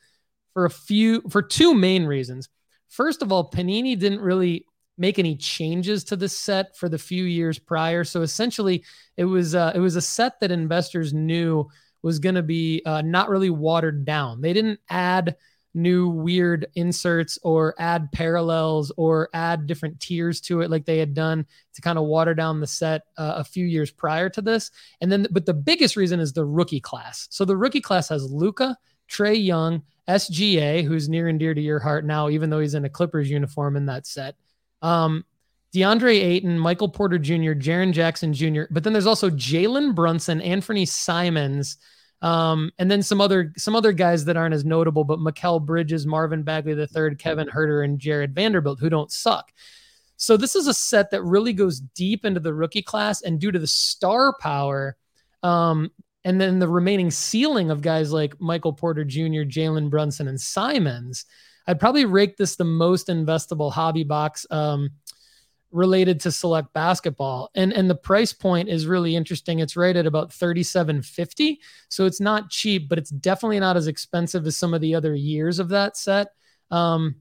for 0.55 0.65
a 0.65 0.71
few 0.71 1.21
for 1.29 1.43
two 1.43 1.75
main 1.75 2.07
reasons. 2.07 2.49
First 2.95 3.23
of 3.23 3.33
all, 3.33 3.51
Panini 3.51 3.99
didn't 3.99 4.21
really 4.21 4.67
make 4.97 5.19
any 5.19 5.35
changes 5.35 6.05
to 6.05 6.15
the 6.15 6.29
set 6.29 6.77
for 6.77 6.89
the 6.89 6.97
few 6.97 7.25
years 7.25 7.59
prior. 7.59 8.05
So 8.05 8.23
essentially, 8.23 8.85
it 9.17 9.25
was 9.25 9.57
uh, 9.57 9.73
it 9.75 9.81
was 9.81 9.97
a 9.97 10.01
set 10.01 10.39
that 10.39 10.53
investors 10.53 11.13
knew 11.13 11.69
was 12.03 12.21
going 12.21 12.37
to 12.37 12.43
be 12.43 12.83
uh, 12.87 13.03
not 13.03 13.29
really 13.31 13.51
watered 13.51 14.05
down. 14.05 14.41
They 14.41 14.53
didn't 14.53 14.79
add 14.89 15.35
new 15.75 16.09
weird 16.09 16.69
inserts 16.77 17.37
or 17.43 17.75
add 17.81 18.13
parallels 18.13 18.93
or 18.97 19.29
add 19.35 19.67
different 19.67 19.99
tiers 19.99 20.41
to 20.43 20.61
it 20.61 20.71
like 20.71 20.85
they 20.85 20.99
had 20.99 21.15
done 21.15 21.45
to 21.75 21.83
kind 21.83 21.99
of 21.99 22.05
water 22.05 22.33
down 22.33 22.61
the 22.61 22.67
set 22.69 23.03
uh, 23.19 23.35
a 23.39 23.43
few 23.43 23.67
years 23.67 23.91
prior 23.91 24.29
to 24.29 24.41
this. 24.41 24.71
And 25.01 25.11
then, 25.11 25.27
but 25.33 25.47
the 25.47 25.55
biggest 25.55 25.97
reason 25.97 26.21
is 26.21 26.33
the 26.33 26.45
rookie 26.45 26.79
class. 26.79 27.27
So 27.33 27.45
the 27.45 27.57
rookie 27.57 27.81
class 27.81 28.09
has 28.11 28.31
Luka, 28.31 28.79
Trae 29.11 29.45
Young, 29.45 29.83
SGA, 30.09 30.85
who's 30.85 31.09
near 31.09 31.29
and 31.29 31.39
dear 31.39 31.55
to 31.55 31.61
your 31.61 31.81
heart 31.81 32.05
now, 32.05 32.29
even 32.29 32.51
though 32.51 32.61
he's 32.61 32.75
in 32.75 32.85
a 32.85 32.91
Clippers 32.91 33.31
uniform 33.31 33.77
in 33.77 33.87
that 33.87 34.07
set. 34.07 34.37
Um, 34.83 35.25
DeAndre 35.75 36.23
Ayton, 36.23 36.59
Michael 36.59 36.89
Porter 36.89 37.19
Jr., 37.19 37.53
Jaren 37.53 37.93
Jackson 37.93 38.33
Jr., 38.33 38.63
but 38.71 38.85
then 38.85 38.93
there's 38.93 39.07
also 39.07 39.31
Jalen 39.31 39.95
Brunson, 39.95 40.41
Anthony 40.41 40.87
Simons, 40.87 41.79
Um, 42.23 42.71
and 42.79 42.91
then 42.91 43.03
some 43.03 43.21
other 43.21 43.53
some 43.57 43.77
other 43.77 43.93
guys 43.93 44.25
that 44.25 44.37
aren't 44.37 44.55
as 44.55 44.65
notable, 44.65 45.05
but 45.05 45.19
Mikal 45.19 45.61
Bridges, 45.61 46.07
Marvin 46.07 46.43
Bagley 46.43 46.73
III, 46.73 47.17
Kevin 47.17 47.49
Huerter, 47.49 47.85
and 47.85 47.99
Jarred 47.99 48.35
Vanderbilt, 48.35 48.81
who 48.81 48.89
don't 48.89 49.13
suck. 49.13 49.53
So 50.17 50.37
this 50.37 50.55
is 50.55 50.67
a 50.67 50.73
set 50.73 51.11
that 51.11 51.23
really 51.23 51.53
goes 51.53 51.81
deep 51.81 52.25
into 52.25 52.41
the 52.41 52.55
rookie 52.55 52.83
class, 52.83 53.21
and 53.21 53.39
due 53.39 53.51
to 53.51 53.59
the 53.59 53.67
star 53.67 54.35
power, 54.41 54.97
um, 55.43 55.91
and 56.25 56.41
then 56.41 56.59
the 56.59 56.69
remaining 56.69 57.11
ceiling 57.11 57.71
of 57.71 57.83
guys 57.83 58.13
like 58.13 58.41
Michael 58.41 58.73
Porter 58.73 59.05
Jr., 59.05 59.45
Jalen 59.45 59.91
Brunson, 59.91 60.29
and 60.29 60.41
Simons, 60.41 61.27
I'd 61.67 61.81
probably 61.81 62.05
rake 62.05 62.37
this 62.37 62.57
the 62.57 62.65
most 62.65 63.09
investable 63.09 63.73
hobby 63.73 64.05
box 64.05 64.47
um, 64.51 64.91
related 65.71 66.21
to 66.21 66.31
select 66.31 66.73
basketball. 66.73 67.51
And 67.55 67.73
and 67.73 67.91
the 67.91 67.95
price 67.95 68.33
point 68.33 68.69
is 68.69 68.87
really 68.87 69.17
interesting. 69.17 69.59
It's 69.59 69.77
right 69.77 69.97
at 69.97 70.07
about 70.07 70.31
37.50. 70.31 71.59
So 71.89 72.07
it's 72.07 72.21
not 72.21 72.51
cheap, 72.51 72.89
but 72.89 72.99
it's 72.99 73.11
definitely 73.11 73.61
not 73.61 73.77
as 73.77 73.87
expensive 73.87 74.47
as 74.47 74.57
some 74.57 74.73
of 74.73 74.81
the 74.81 74.95
other 74.95 75.15
years 75.15 75.59
of 75.59 75.71
that 75.71 75.97
set. 75.97 76.29
Um, 76.71 77.17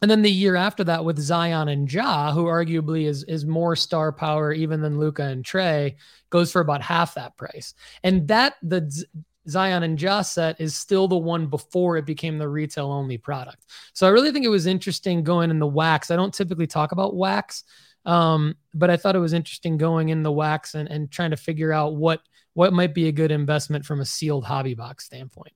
and 0.00 0.10
then 0.10 0.22
the 0.22 0.30
year 0.30 0.56
after 0.56 0.84
that 0.84 1.04
with 1.04 1.18
Zion 1.18 1.68
and 1.68 1.92
Ja, 1.92 2.32
who 2.32 2.44
arguably 2.44 3.06
is 3.06 3.24
is 3.24 3.44
more 3.46 3.76
star 3.76 4.12
power 4.12 4.52
even 4.52 4.80
than 4.80 4.98
Luka 4.98 5.24
and 5.24 5.44
Trae, 5.44 5.96
goes 6.30 6.52
for 6.52 6.60
about 6.60 6.82
half 6.82 7.14
that 7.14 7.36
price. 7.36 7.74
And 8.04 8.28
that 8.28 8.54
the 8.62 9.04
Zion 9.48 9.82
and 9.82 10.00
Ja 10.00 10.22
set 10.22 10.60
is 10.60 10.76
still 10.76 11.08
the 11.08 11.16
one 11.16 11.46
before 11.46 11.96
it 11.96 12.04
became 12.04 12.38
the 12.38 12.48
retail 12.48 12.90
only 12.90 13.18
product. 13.18 13.64
So 13.92 14.06
I 14.06 14.10
really 14.10 14.30
think 14.30 14.44
it 14.44 14.50
was 14.50 14.66
interesting 14.66 15.22
going 15.22 15.50
in 15.50 15.58
the 15.58 15.66
wax. 15.66 16.10
I 16.10 16.16
don't 16.16 16.34
typically 16.34 16.66
talk 16.66 16.92
about 16.92 17.16
wax, 17.16 17.64
um, 18.04 18.56
but 18.74 18.90
I 18.90 18.96
thought 18.96 19.16
it 19.16 19.20
was 19.20 19.32
interesting 19.32 19.76
going 19.76 20.10
in 20.10 20.22
the 20.22 20.32
wax 20.32 20.74
and, 20.74 20.88
and 20.88 21.10
trying 21.10 21.30
to 21.30 21.36
figure 21.36 21.72
out 21.72 21.96
what 21.96 22.20
what 22.54 22.72
might 22.72 22.92
be 22.92 23.06
a 23.06 23.12
good 23.12 23.30
investment 23.30 23.84
from 23.84 24.00
a 24.00 24.04
sealed 24.04 24.44
hobby 24.44 24.74
box 24.74 25.04
standpoint. 25.04 25.52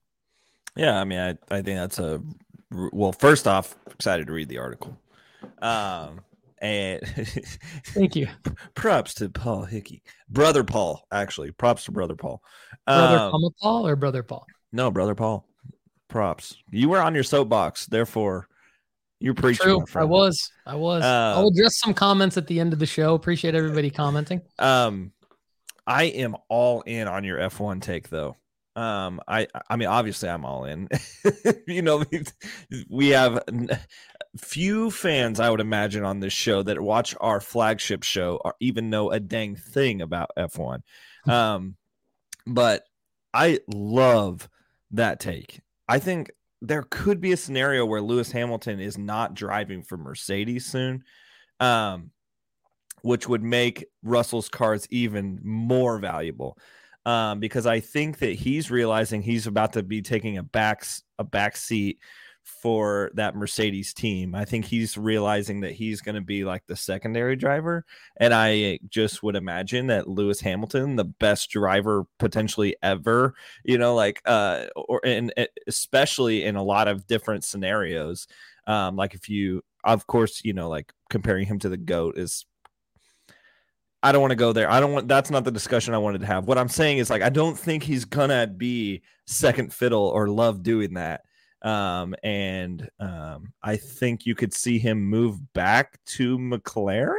Yeah, 0.75 0.99
I 0.99 1.03
mean, 1.03 1.19
I, 1.19 1.31
I 1.51 1.61
think 1.61 1.77
that's 1.77 1.99
a 1.99 2.21
well, 2.91 3.11
first 3.11 3.47
off, 3.47 3.75
excited 3.91 4.27
to 4.27 4.33
read 4.33 4.49
the 4.49 4.57
article. 4.57 4.97
Um, 5.61 6.21
and 6.59 7.01
thank 7.87 8.15
you. 8.15 8.27
Props 8.75 9.13
to 9.15 9.29
Paul 9.29 9.63
Hickey, 9.63 10.03
brother 10.29 10.63
Paul. 10.63 11.05
Actually, 11.11 11.51
props 11.51 11.85
to 11.85 11.91
brother 11.91 12.15
Paul. 12.15 12.41
Brother 12.85 13.17
um, 13.17 13.49
Paul 13.61 13.87
or 13.87 13.95
brother 13.95 14.23
Paul? 14.23 14.45
No, 14.71 14.89
brother 14.89 15.15
Paul. 15.15 15.45
Props. 16.07 16.55
You 16.71 16.89
were 16.89 17.01
on 17.01 17.13
your 17.13 17.23
soapbox, 17.23 17.87
therefore 17.87 18.47
you're 19.23 19.33
preaching. 19.33 19.85
True. 19.85 19.85
I 19.95 20.03
was. 20.03 20.51
I 20.65 20.75
was. 20.75 21.01
Uh, 21.01 21.33
I'll 21.37 21.47
address 21.47 21.79
some 21.79 21.93
comments 21.93 22.37
at 22.37 22.47
the 22.47 22.59
end 22.59 22.73
of 22.73 22.79
the 22.79 22.85
show. 22.85 23.13
Appreciate 23.13 23.55
everybody 23.55 23.89
commenting. 23.89 24.41
Um, 24.59 25.13
I 25.87 26.05
am 26.05 26.35
all 26.49 26.81
in 26.81 27.07
on 27.07 27.23
your 27.23 27.37
F1 27.39 27.81
take 27.81 28.09
though. 28.09 28.35
Um, 28.75 29.21
I 29.27 29.47
I 29.69 29.75
mean, 29.75 29.87
obviously, 29.87 30.29
I'm 30.29 30.45
all 30.45 30.65
in. 30.65 30.89
you 31.67 31.81
know, 31.81 32.03
we 32.89 33.09
have 33.09 33.43
few 34.37 34.89
fans, 34.89 35.39
I 35.39 35.49
would 35.49 35.59
imagine, 35.59 36.03
on 36.03 36.19
this 36.19 36.33
show 36.33 36.63
that 36.63 36.81
watch 36.81 37.15
our 37.21 37.39
flagship 37.39 38.03
show 38.03 38.39
or 38.43 38.55
even 38.59 38.89
know 38.89 39.11
a 39.11 39.19
dang 39.19 39.55
thing 39.55 40.01
about 40.01 40.31
F1. 40.37 40.79
Um, 41.25 41.77
but 42.45 42.83
I 43.33 43.59
love 43.73 44.49
that 44.91 45.21
take. 45.21 45.61
I 45.87 45.99
think 45.99 46.31
there 46.61 46.83
could 46.83 47.21
be 47.21 47.31
a 47.31 47.37
scenario 47.37 47.85
where 47.85 48.01
Lewis 48.01 48.29
Hamilton 48.29 48.81
is 48.81 48.97
not 48.97 49.33
driving 49.33 49.83
for 49.83 49.95
Mercedes 49.95 50.65
soon. 50.65 51.05
Um, 51.61 52.11
which 53.03 53.27
would 53.27 53.43
make 53.43 53.85
Russell's 54.01 54.49
cars 54.49 54.87
even 54.89 55.39
more 55.43 55.99
valuable 55.99 56.57
um, 57.05 57.39
because 57.39 57.65
I 57.65 57.79
think 57.79 58.19
that 58.19 58.33
he's 58.33 58.71
realizing 58.71 59.21
he's 59.21 59.47
about 59.47 59.73
to 59.73 59.83
be 59.83 60.01
taking 60.01 60.37
a 60.37 60.43
back 60.43 60.85
a 61.19 61.23
back 61.23 61.57
seat 61.57 61.99
for 62.43 63.09
that 63.13 63.35
Mercedes 63.35 63.93
team. 63.93 64.35
I 64.35 64.43
think 64.45 64.65
he's 64.65 64.97
realizing 64.97 65.61
that 65.61 65.71
he's 65.71 66.01
going 66.01 66.15
to 66.15 66.21
be 66.21 66.43
like 66.43 66.63
the 66.67 66.75
secondary 66.75 67.35
driver, 67.35 67.85
and 68.17 68.33
I 68.33 68.79
just 68.89 69.23
would 69.23 69.35
imagine 69.35 69.87
that 69.87 70.07
Lewis 70.07 70.41
Hamilton, 70.41 70.95
the 70.95 71.05
best 71.05 71.49
driver 71.49 72.05
potentially 72.19 72.75
ever, 72.81 73.33
you 73.63 73.77
know, 73.77 73.95
like 73.95 74.21
uh, 74.25 74.65
or 74.75 75.01
and 75.03 75.33
especially 75.67 76.43
in 76.43 76.55
a 76.55 76.63
lot 76.63 76.87
of 76.87 77.07
different 77.07 77.43
scenarios, 77.43 78.27
um, 78.67 78.95
like 78.95 79.13
if 79.13 79.29
you, 79.29 79.63
of 79.83 80.07
course, 80.07 80.41
you 80.43 80.53
know, 80.53 80.69
like 80.69 80.93
comparing 81.09 81.45
him 81.45 81.59
to 81.59 81.69
the 81.69 81.77
goat 81.77 82.17
is 82.17 82.45
I 84.03 84.11
don't 84.11 84.21
want 84.21 84.31
to 84.31 84.35
go 84.35 84.51
there. 84.51 84.69
I 84.69 84.81
don't 84.81 84.91
want 84.91 85.07
that's 85.07 85.31
not 85.31 85.45
the 85.45 85.51
discussion 85.51 85.93
I 85.93 85.97
wanted 85.97 86.19
to 86.21 86.27
have. 86.27 86.45
What 86.45 86.57
I'm 86.57 86.67
saying 86.67 86.97
is 86.97 87.09
like 87.09 87.21
I 87.21 87.29
don't 87.29 87.57
think 87.57 87.83
he's 87.83 88.03
gonna 88.03 88.45
be 88.45 89.01
second 89.25 89.73
fiddle 89.73 90.07
or 90.09 90.27
love 90.27 90.61
doing 90.61 90.95
that. 90.95 91.21
Um, 91.61 92.13
and 92.21 92.89
um, 92.99 93.53
I 93.63 93.77
think 93.77 94.25
you 94.25 94.35
could 94.35 94.53
see 94.53 94.77
him 94.77 95.05
move 95.05 95.53
back 95.53 95.97
to 96.07 96.37
McLaren, 96.37 97.15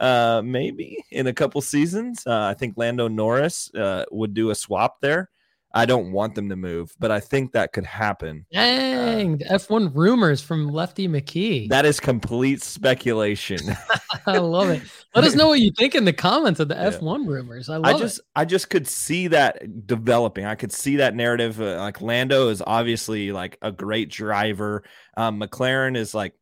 uh, 0.00 0.42
maybe 0.44 1.04
in 1.12 1.28
a 1.28 1.32
couple 1.32 1.60
seasons. 1.60 2.26
Uh, 2.26 2.46
I 2.46 2.54
think 2.54 2.74
Lando 2.76 3.06
Norris 3.06 3.72
uh, 3.74 4.04
would 4.10 4.34
do 4.34 4.50
a 4.50 4.56
swap 4.56 5.00
there. 5.00 5.30
I 5.74 5.86
don't 5.86 6.12
want 6.12 6.34
them 6.34 6.48
to 6.50 6.56
move, 6.56 6.94
but 6.98 7.10
I 7.10 7.20
think 7.20 7.52
that 7.52 7.72
could 7.72 7.84
happen. 7.84 8.44
Dang, 8.52 9.34
uh, 9.34 9.36
the 9.36 9.44
F1 9.44 9.94
rumors 9.94 10.42
from 10.42 10.68
Lefty 10.68 11.08
McKee. 11.08 11.68
That 11.70 11.86
is 11.86 11.98
complete 11.98 12.62
speculation. 12.62 13.58
I 14.26 14.38
love 14.38 14.68
it. 14.68 14.82
Let 15.14 15.24
us 15.24 15.34
know 15.34 15.48
what 15.48 15.60
you 15.60 15.70
think 15.76 15.94
in 15.94 16.04
the 16.04 16.12
comments 16.12 16.60
of 16.60 16.68
the 16.68 16.74
yeah. 16.74 16.90
F1 16.90 17.26
rumors. 17.26 17.68
I 17.68 17.76
love 17.76 17.94
I 17.94 17.98
just 17.98 18.18
it. 18.18 18.24
I 18.36 18.44
just 18.44 18.68
could 18.68 18.86
see 18.86 19.28
that 19.28 19.86
developing. 19.86 20.44
I 20.44 20.54
could 20.56 20.72
see 20.72 20.96
that 20.96 21.14
narrative. 21.14 21.60
Uh, 21.60 21.78
like 21.78 22.02
Lando 22.02 22.48
is 22.48 22.62
obviously 22.66 23.32
like 23.32 23.56
a 23.62 23.72
great 23.72 24.10
driver. 24.10 24.84
Um, 25.16 25.40
McLaren 25.40 25.96
is 25.96 26.14
like 26.14 26.34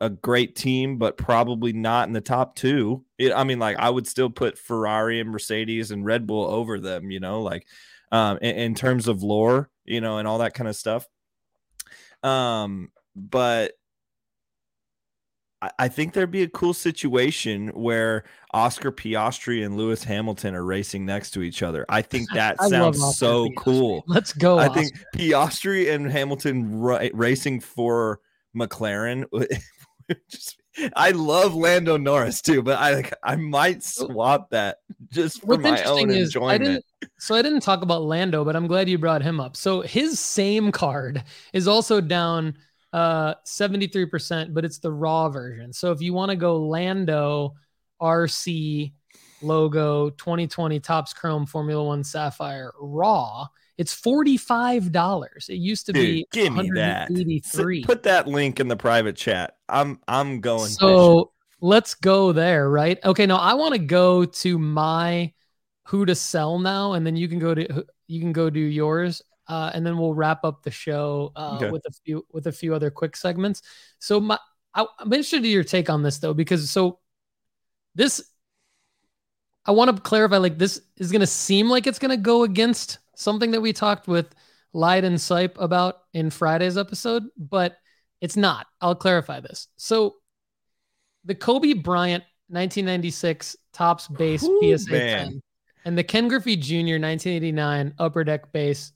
a 0.00 0.10
great 0.10 0.56
team, 0.56 0.98
but 0.98 1.16
probably 1.16 1.72
not 1.72 2.08
in 2.08 2.12
the 2.12 2.20
top 2.20 2.56
two. 2.56 3.04
It, 3.18 3.32
I 3.32 3.44
mean, 3.44 3.58
like 3.58 3.76
I 3.76 3.88
would 3.88 4.06
still 4.06 4.30
put 4.30 4.58
Ferrari 4.58 5.20
and 5.20 5.30
Mercedes 5.30 5.90
and 5.90 6.04
Red 6.04 6.26
Bull 6.26 6.44
over 6.44 6.80
them. 6.80 7.10
You 7.10 7.20
know, 7.20 7.42
like 7.42 7.66
um, 8.12 8.38
in, 8.40 8.54
in 8.56 8.74
terms 8.76 9.08
of 9.08 9.24
lore, 9.24 9.68
you 9.84 10.00
know, 10.00 10.18
and 10.18 10.28
all 10.28 10.38
that 10.38 10.54
kind 10.54 10.68
of 10.68 10.76
stuff. 10.76 11.08
Um, 12.22 12.90
but 13.16 13.72
I 15.78 15.86
think 15.86 16.12
there'd 16.12 16.30
be 16.30 16.42
a 16.42 16.48
cool 16.48 16.74
situation 16.74 17.68
where 17.68 18.24
Oscar 18.52 18.90
Piastri 18.90 19.64
and 19.64 19.76
Lewis 19.76 20.02
Hamilton 20.02 20.56
are 20.56 20.64
racing 20.64 21.06
next 21.06 21.30
to 21.32 21.42
each 21.42 21.62
other. 21.62 21.86
I 21.88 22.02
think 22.02 22.28
that 22.34 22.56
I 22.60 22.68
sounds 22.68 23.16
so 23.16 23.46
Piastri. 23.46 23.56
cool. 23.56 24.04
Let's 24.08 24.32
go. 24.32 24.58
I 24.58 24.66
Oscar. 24.66 24.80
think 24.80 24.92
Piastri 25.14 25.92
and 25.94 26.10
Hamilton 26.10 26.80
ra- 26.80 27.08
racing 27.14 27.60
for 27.60 28.20
McLaren. 28.56 29.24
just, 30.28 30.61
I 30.94 31.10
love 31.10 31.54
Lando 31.54 31.96
Norris 31.96 32.40
too, 32.40 32.62
but 32.62 32.78
I 32.78 32.94
like 32.94 33.14
I 33.22 33.36
might 33.36 33.82
swap 33.82 34.50
that 34.50 34.78
just 35.10 35.40
for 35.40 35.48
What's 35.48 35.62
my 35.62 35.82
own 35.84 36.10
enjoyment. 36.10 36.84
So 37.18 37.34
I 37.34 37.42
didn't 37.42 37.60
talk 37.60 37.82
about 37.82 38.02
Lando, 38.02 38.44
but 38.44 38.56
I'm 38.56 38.66
glad 38.66 38.88
you 38.88 38.98
brought 38.98 39.22
him 39.22 39.40
up. 39.40 39.56
So 39.56 39.82
his 39.82 40.18
same 40.18 40.72
card 40.72 41.24
is 41.52 41.68
also 41.68 42.00
down 42.00 42.56
uh 42.92 43.34
73%, 43.46 44.54
but 44.54 44.64
it's 44.64 44.78
the 44.78 44.92
raw 44.92 45.28
version. 45.28 45.72
So 45.72 45.92
if 45.92 46.00
you 46.00 46.12
want 46.12 46.30
to 46.30 46.36
go 46.36 46.56
Lando 46.66 47.54
RC 48.00 48.92
logo 49.42 50.10
2020 50.10 50.80
Topps 50.80 51.12
Chrome 51.12 51.46
Formula 51.46 51.84
1 51.84 52.04
Sapphire 52.04 52.72
raw, 52.80 53.46
it's 53.78 53.98
$45. 53.98 55.48
It 55.48 55.54
used 55.54 55.86
to 55.86 55.92
Dude, 55.92 56.02
be 56.02 56.26
give 56.32 56.52
me 56.52 56.70
that. 56.74 57.08
Put 57.82 58.02
that 58.04 58.28
link 58.28 58.60
in 58.60 58.68
the 58.68 58.76
private 58.76 59.16
chat. 59.16 59.56
I'm 59.68 60.00
I'm 60.06 60.40
going 60.40 60.68
So 60.68 61.32
let's 61.60 61.94
go 61.94 62.32
there, 62.32 62.68
right? 62.68 62.98
Okay, 63.04 63.26
now 63.26 63.36
I 63.36 63.54
want 63.54 63.72
to 63.74 63.78
go 63.78 64.24
to 64.24 64.58
my 64.58 65.32
who 65.86 66.04
to 66.06 66.14
sell 66.14 66.58
now, 66.58 66.92
and 66.92 67.06
then 67.06 67.16
you 67.16 67.28
can 67.28 67.38
go 67.38 67.54
to 67.54 67.84
you 68.06 68.20
can 68.20 68.32
go 68.32 68.50
do 68.50 68.60
yours, 68.60 69.22
uh, 69.48 69.70
and 69.74 69.84
then 69.84 69.96
we'll 69.96 70.14
wrap 70.14 70.44
up 70.44 70.62
the 70.62 70.70
show 70.70 71.32
uh, 71.34 71.56
okay. 71.56 71.70
with 71.70 71.84
a 71.86 71.92
few 72.04 72.26
with 72.32 72.46
a 72.46 72.52
few 72.52 72.74
other 72.74 72.90
quick 72.90 73.16
segments. 73.16 73.62
So 73.98 74.20
my 74.20 74.38
I, 74.74 74.86
I'm 74.98 75.12
interested 75.12 75.44
in 75.44 75.50
your 75.50 75.64
take 75.64 75.90
on 75.90 76.02
this 76.02 76.18
though, 76.18 76.34
because 76.34 76.70
so 76.70 76.98
this 77.94 78.22
I 79.64 79.70
want 79.70 79.94
to 79.94 80.02
clarify 80.02 80.38
like 80.38 80.58
this 80.58 80.80
is 80.96 81.12
going 81.12 81.20
to 81.20 81.26
seem 81.26 81.68
like 81.68 81.86
it's 81.86 81.98
going 81.98 82.10
to 82.10 82.16
go 82.16 82.42
against 82.42 82.98
something 83.16 83.50
that 83.52 83.60
we 83.60 83.72
talked 83.72 84.08
with 84.08 84.34
and 84.74 85.16
Sipe 85.16 85.60
about 85.60 85.96
in 86.14 86.30
Friday's 86.30 86.78
episode, 86.78 87.24
but 87.36 87.76
it's 88.20 88.36
not. 88.36 88.66
I'll 88.80 88.94
clarify 88.94 89.40
this. 89.40 89.68
So 89.76 90.16
the 91.24 91.34
Kobe 91.34 91.74
Bryant 91.74 92.24
1996 92.48 93.56
Topps 93.72 94.08
base 94.08 94.44
Ooh, 94.44 94.76
PSA 94.76 94.90
man. 94.90 95.26
10 95.26 95.42
and 95.84 95.98
the 95.98 96.04
Ken 96.04 96.28
Griffey 96.28 96.56
Jr. 96.56 97.00
1989 97.00 97.94
Upper 97.98 98.24
Deck 98.24 98.52
base. 98.52 98.92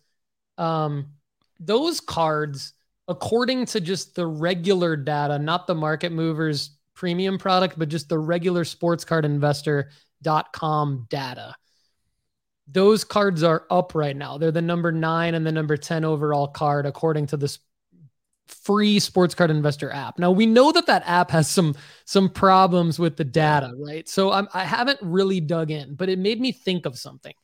Um, 0.58 1.12
those 1.58 2.00
cards, 2.00 2.74
according 3.08 3.66
to 3.66 3.80
just 3.80 4.14
the 4.14 4.26
regular 4.26 4.96
data, 4.96 5.38
not 5.38 5.66
the 5.66 5.74
market 5.74 6.12
movers 6.12 6.70
premium 6.94 7.38
product, 7.38 7.78
but 7.78 7.88
just 7.88 8.08
the 8.08 8.18
regular 8.18 8.64
sports 8.64 9.04
card 9.04 9.24
investor.com 9.24 11.06
data, 11.10 11.54
those 12.68 13.04
cards 13.04 13.42
are 13.42 13.64
up 13.70 13.94
right 13.94 14.16
now. 14.16 14.38
They're 14.38 14.50
the 14.50 14.62
number 14.62 14.92
nine 14.92 15.34
and 15.34 15.46
the 15.46 15.52
number 15.52 15.76
10 15.76 16.04
overall 16.04 16.48
card, 16.48 16.86
according 16.86 17.26
to 17.28 17.36
this 17.36 17.58
free 18.48 18.98
sports 18.98 19.34
card 19.34 19.50
investor 19.50 19.90
app. 19.90 20.18
Now 20.18 20.30
we 20.30 20.46
know 20.46 20.72
that 20.72 20.86
that 20.86 21.02
app 21.06 21.30
has 21.30 21.48
some 21.48 21.74
some 22.04 22.28
problems 22.28 22.98
with 22.98 23.16
the 23.16 23.24
data, 23.24 23.72
right? 23.78 24.08
So 24.08 24.32
I'm, 24.32 24.48
I 24.54 24.64
haven't 24.64 24.98
really 25.02 25.40
dug 25.40 25.70
in, 25.70 25.94
but 25.94 26.08
it 26.08 26.18
made 26.18 26.40
me 26.40 26.52
think 26.52 26.86
of 26.86 26.98
something. 26.98 27.34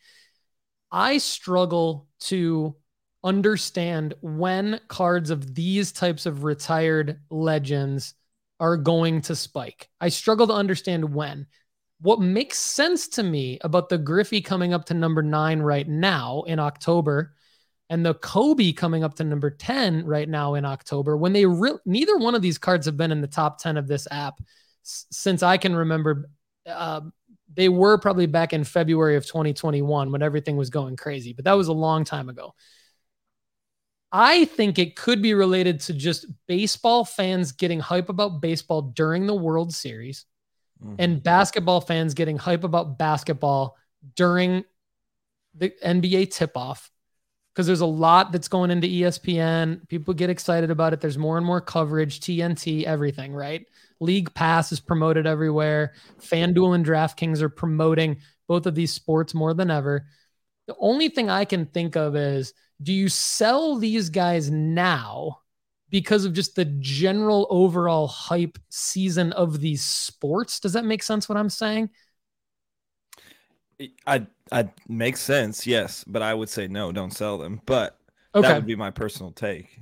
I 0.90 1.18
struggle 1.18 2.08
to 2.20 2.76
understand 3.24 4.14
when 4.20 4.80
cards 4.88 5.30
of 5.30 5.54
these 5.54 5.92
types 5.92 6.26
of 6.26 6.44
retired 6.44 7.20
legends 7.30 8.14
are 8.60 8.76
going 8.76 9.22
to 9.22 9.36
spike. 9.36 9.88
I 10.00 10.08
struggle 10.08 10.46
to 10.48 10.52
understand 10.52 11.14
when. 11.14 11.46
What 12.02 12.20
makes 12.20 12.58
sense 12.58 13.06
to 13.08 13.22
me 13.22 13.58
about 13.62 13.88
the 13.88 13.96
Griffey 13.96 14.40
coming 14.40 14.74
up 14.74 14.86
to 14.86 14.94
number 14.94 15.22
nine 15.22 15.60
right 15.60 15.88
now 15.88 16.42
in 16.48 16.58
October 16.58 17.34
and 17.88 18.04
the 18.04 18.14
Kobe 18.14 18.72
coming 18.72 19.04
up 19.04 19.14
to 19.16 19.24
number 19.24 19.50
10 19.50 20.04
right 20.04 20.28
now 20.28 20.54
in 20.54 20.64
October, 20.64 21.16
when 21.16 21.32
they 21.32 21.46
re- 21.46 21.78
neither 21.86 22.16
one 22.16 22.34
of 22.34 22.42
these 22.42 22.58
cards 22.58 22.86
have 22.86 22.96
been 22.96 23.12
in 23.12 23.20
the 23.20 23.28
top 23.28 23.58
10 23.58 23.76
of 23.76 23.86
this 23.86 24.08
app 24.10 24.40
s- 24.84 25.06
since 25.12 25.42
I 25.44 25.58
can 25.58 25.76
remember. 25.76 26.28
Uh, 26.66 27.02
they 27.54 27.68
were 27.68 27.98
probably 27.98 28.26
back 28.26 28.52
in 28.52 28.64
February 28.64 29.16
of 29.16 29.26
2021 29.26 30.10
when 30.10 30.22
everything 30.22 30.56
was 30.56 30.70
going 30.70 30.96
crazy, 30.96 31.34
but 31.34 31.44
that 31.44 31.52
was 31.52 31.68
a 31.68 31.72
long 31.72 32.04
time 32.04 32.28
ago. 32.28 32.54
I 34.10 34.46
think 34.46 34.78
it 34.78 34.96
could 34.96 35.22
be 35.22 35.34
related 35.34 35.80
to 35.80 35.92
just 35.92 36.26
baseball 36.48 37.04
fans 37.04 37.52
getting 37.52 37.78
hype 37.78 38.08
about 38.08 38.40
baseball 38.40 38.82
during 38.82 39.26
the 39.26 39.34
World 39.34 39.72
Series 39.72 40.24
mm-hmm. 40.82 40.94
and 40.98 41.22
basketball 41.22 41.80
fans 41.80 42.14
getting 42.14 42.38
hype 42.38 42.64
about 42.64 42.98
basketball 42.98 43.76
during 44.16 44.64
the 45.54 45.70
NBA 45.84 46.32
tip 46.32 46.56
off 46.56 46.90
because 47.52 47.66
there's 47.66 47.80
a 47.80 47.86
lot 47.86 48.32
that's 48.32 48.48
going 48.48 48.70
into 48.70 48.86
ESPN. 48.86 49.86
People 49.88 50.14
get 50.14 50.30
excited 50.30 50.70
about 50.70 50.92
it. 50.92 51.00
There's 51.00 51.18
more 51.18 51.36
and 51.36 51.46
more 51.46 51.60
coverage, 51.60 52.20
TNT, 52.20 52.84
everything, 52.84 53.34
right? 53.34 53.66
League 54.00 54.32
Pass 54.34 54.72
is 54.72 54.80
promoted 54.80 55.26
everywhere. 55.26 55.92
FanDuel 56.20 56.74
and 56.74 56.84
DraftKings 56.84 57.42
are 57.42 57.50
promoting 57.50 58.18
both 58.48 58.66
of 58.66 58.74
these 58.74 58.92
sports 58.92 59.34
more 59.34 59.54
than 59.54 59.70
ever. 59.70 60.06
The 60.66 60.74
only 60.78 61.08
thing 61.08 61.28
I 61.28 61.44
can 61.44 61.66
think 61.66 61.96
of 61.96 62.16
is 62.16 62.54
do 62.82 62.92
you 62.92 63.08
sell 63.08 63.76
these 63.76 64.08
guys 64.08 64.50
now 64.50 65.41
because 65.92 66.24
of 66.24 66.32
just 66.32 66.56
the 66.56 66.64
general 66.64 67.46
overall 67.50 68.08
hype 68.08 68.58
season 68.70 69.30
of 69.32 69.60
these 69.60 69.84
sports? 69.84 70.58
Does 70.58 70.72
that 70.72 70.86
make 70.86 71.02
sense 71.02 71.28
what 71.28 71.38
I'm 71.38 71.50
saying? 71.50 71.90
I 74.06 74.26
I 74.50 74.70
makes 74.88 75.20
sense, 75.20 75.66
yes, 75.66 76.02
but 76.06 76.22
I 76.22 76.34
would 76.34 76.48
say 76.48 76.66
no, 76.66 76.92
don't 76.92 77.12
sell 77.12 77.36
them. 77.36 77.60
But 77.66 77.98
okay. 78.34 78.48
that 78.48 78.54
would 78.56 78.66
be 78.66 78.74
my 78.74 78.90
personal 78.90 79.32
take. 79.32 79.78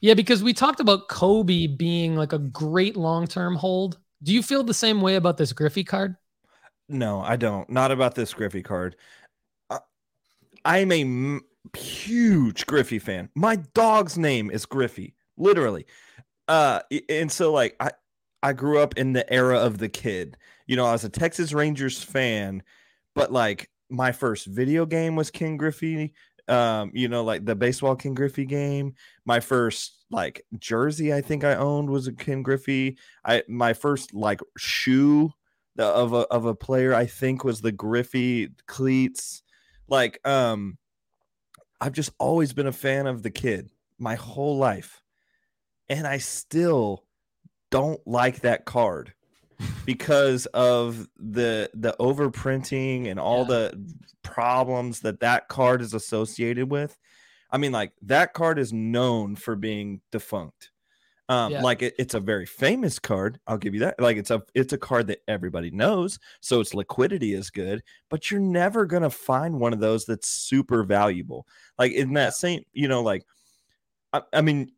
Yeah, 0.00 0.14
because 0.14 0.42
we 0.42 0.52
talked 0.52 0.78
about 0.78 1.08
Kobe 1.08 1.66
being 1.66 2.14
like 2.14 2.32
a 2.32 2.38
great 2.38 2.96
long-term 2.96 3.56
hold. 3.56 3.98
Do 4.22 4.32
you 4.32 4.42
feel 4.42 4.62
the 4.62 4.72
same 4.72 5.00
way 5.00 5.16
about 5.16 5.36
this 5.36 5.52
Griffey 5.52 5.82
card? 5.82 6.16
No, 6.88 7.20
I 7.20 7.34
don't. 7.34 7.68
Not 7.68 7.90
about 7.90 8.14
this 8.14 8.32
Griffey 8.32 8.62
card. 8.62 8.94
I'm 10.64 10.92
a 10.92 11.40
huge 11.76 12.66
Griffey 12.66 12.98
fan. 12.98 13.28
My 13.34 13.56
dog's 13.56 14.16
name 14.18 14.50
is 14.50 14.66
Griffey, 14.66 15.14
literally. 15.36 15.86
Uh, 16.46 16.80
and 17.08 17.30
so 17.30 17.52
like 17.52 17.76
I, 17.80 17.90
I 18.42 18.52
grew 18.52 18.78
up 18.78 18.96
in 18.96 19.12
the 19.12 19.30
era 19.32 19.58
of 19.58 19.78
the 19.78 19.88
kid. 19.88 20.36
You 20.66 20.76
know, 20.76 20.86
I 20.86 20.92
was 20.92 21.04
a 21.04 21.08
Texas 21.08 21.52
Rangers 21.52 22.02
fan, 22.02 22.62
but 23.14 23.32
like 23.32 23.70
my 23.90 24.12
first 24.12 24.46
video 24.46 24.86
game 24.86 25.16
was 25.16 25.30
Ken 25.30 25.56
Griffey. 25.56 26.14
Um, 26.46 26.90
you 26.94 27.08
know, 27.08 27.24
like 27.24 27.44
the 27.44 27.54
baseball 27.54 27.96
Ken 27.96 28.14
Griffey 28.14 28.46
game. 28.46 28.94
My 29.26 29.40
first 29.40 30.04
like 30.10 30.44
jersey 30.58 31.12
I 31.12 31.20
think 31.20 31.44
I 31.44 31.54
owned 31.54 31.90
was 31.90 32.06
a 32.06 32.12
Ken 32.12 32.42
Griffey. 32.42 32.96
I 33.24 33.42
my 33.48 33.74
first 33.74 34.14
like 34.14 34.40
shoe 34.56 35.30
of 35.78 36.12
a 36.12 36.20
of 36.28 36.46
a 36.46 36.54
player 36.54 36.94
I 36.94 37.06
think 37.06 37.44
was 37.44 37.60
the 37.60 37.72
Griffey 37.72 38.48
cleats. 38.66 39.42
Like 39.88 40.26
um 40.26 40.78
I've 41.80 41.92
just 41.92 42.12
always 42.18 42.52
been 42.52 42.66
a 42.66 42.72
fan 42.72 43.06
of 43.06 43.22
the 43.22 43.30
kid 43.30 43.70
my 43.98 44.14
whole 44.14 44.56
life. 44.56 45.02
And 45.88 46.06
I 46.06 46.18
still 46.18 47.04
don't 47.70 48.00
like 48.06 48.40
that 48.40 48.64
card 48.64 49.14
because 49.86 50.46
of 50.46 51.08
the 51.16 51.70
the 51.74 51.94
overprinting 51.98 53.08
and 53.10 53.18
all 53.18 53.40
yeah. 53.42 53.48
the 53.48 53.94
problems 54.22 55.00
that 55.00 55.20
that 55.20 55.48
card 55.48 55.82
is 55.82 55.94
associated 55.94 56.70
with. 56.70 56.96
I 57.50 57.58
mean 57.58 57.72
like 57.72 57.92
that 58.02 58.34
card 58.34 58.58
is 58.58 58.72
known 58.72 59.36
for 59.36 59.56
being 59.56 60.00
defunct. 60.12 60.70
Um, 61.30 61.52
yeah. 61.52 61.62
like 61.62 61.82
it, 61.82 61.94
it's 61.98 62.14
a 62.14 62.20
very 62.20 62.46
famous 62.46 62.98
card. 62.98 63.38
I'll 63.46 63.58
give 63.58 63.74
you 63.74 63.80
that. 63.80 64.00
Like 64.00 64.16
it's 64.16 64.30
a 64.30 64.42
it's 64.54 64.72
a 64.72 64.78
card 64.78 65.08
that 65.08 65.20
everybody 65.28 65.70
knows, 65.70 66.18
so 66.40 66.60
its 66.60 66.72
liquidity 66.72 67.34
is 67.34 67.50
good. 67.50 67.82
But 68.08 68.30
you're 68.30 68.40
never 68.40 68.86
gonna 68.86 69.10
find 69.10 69.60
one 69.60 69.74
of 69.74 69.80
those 69.80 70.06
that's 70.06 70.28
super 70.28 70.84
valuable. 70.84 71.46
Like 71.78 71.92
in 71.92 72.14
that 72.14 72.34
same, 72.34 72.62
you 72.72 72.88
know, 72.88 73.02
like 73.02 73.24
I, 74.12 74.22
I 74.32 74.40
mean, 74.40 74.72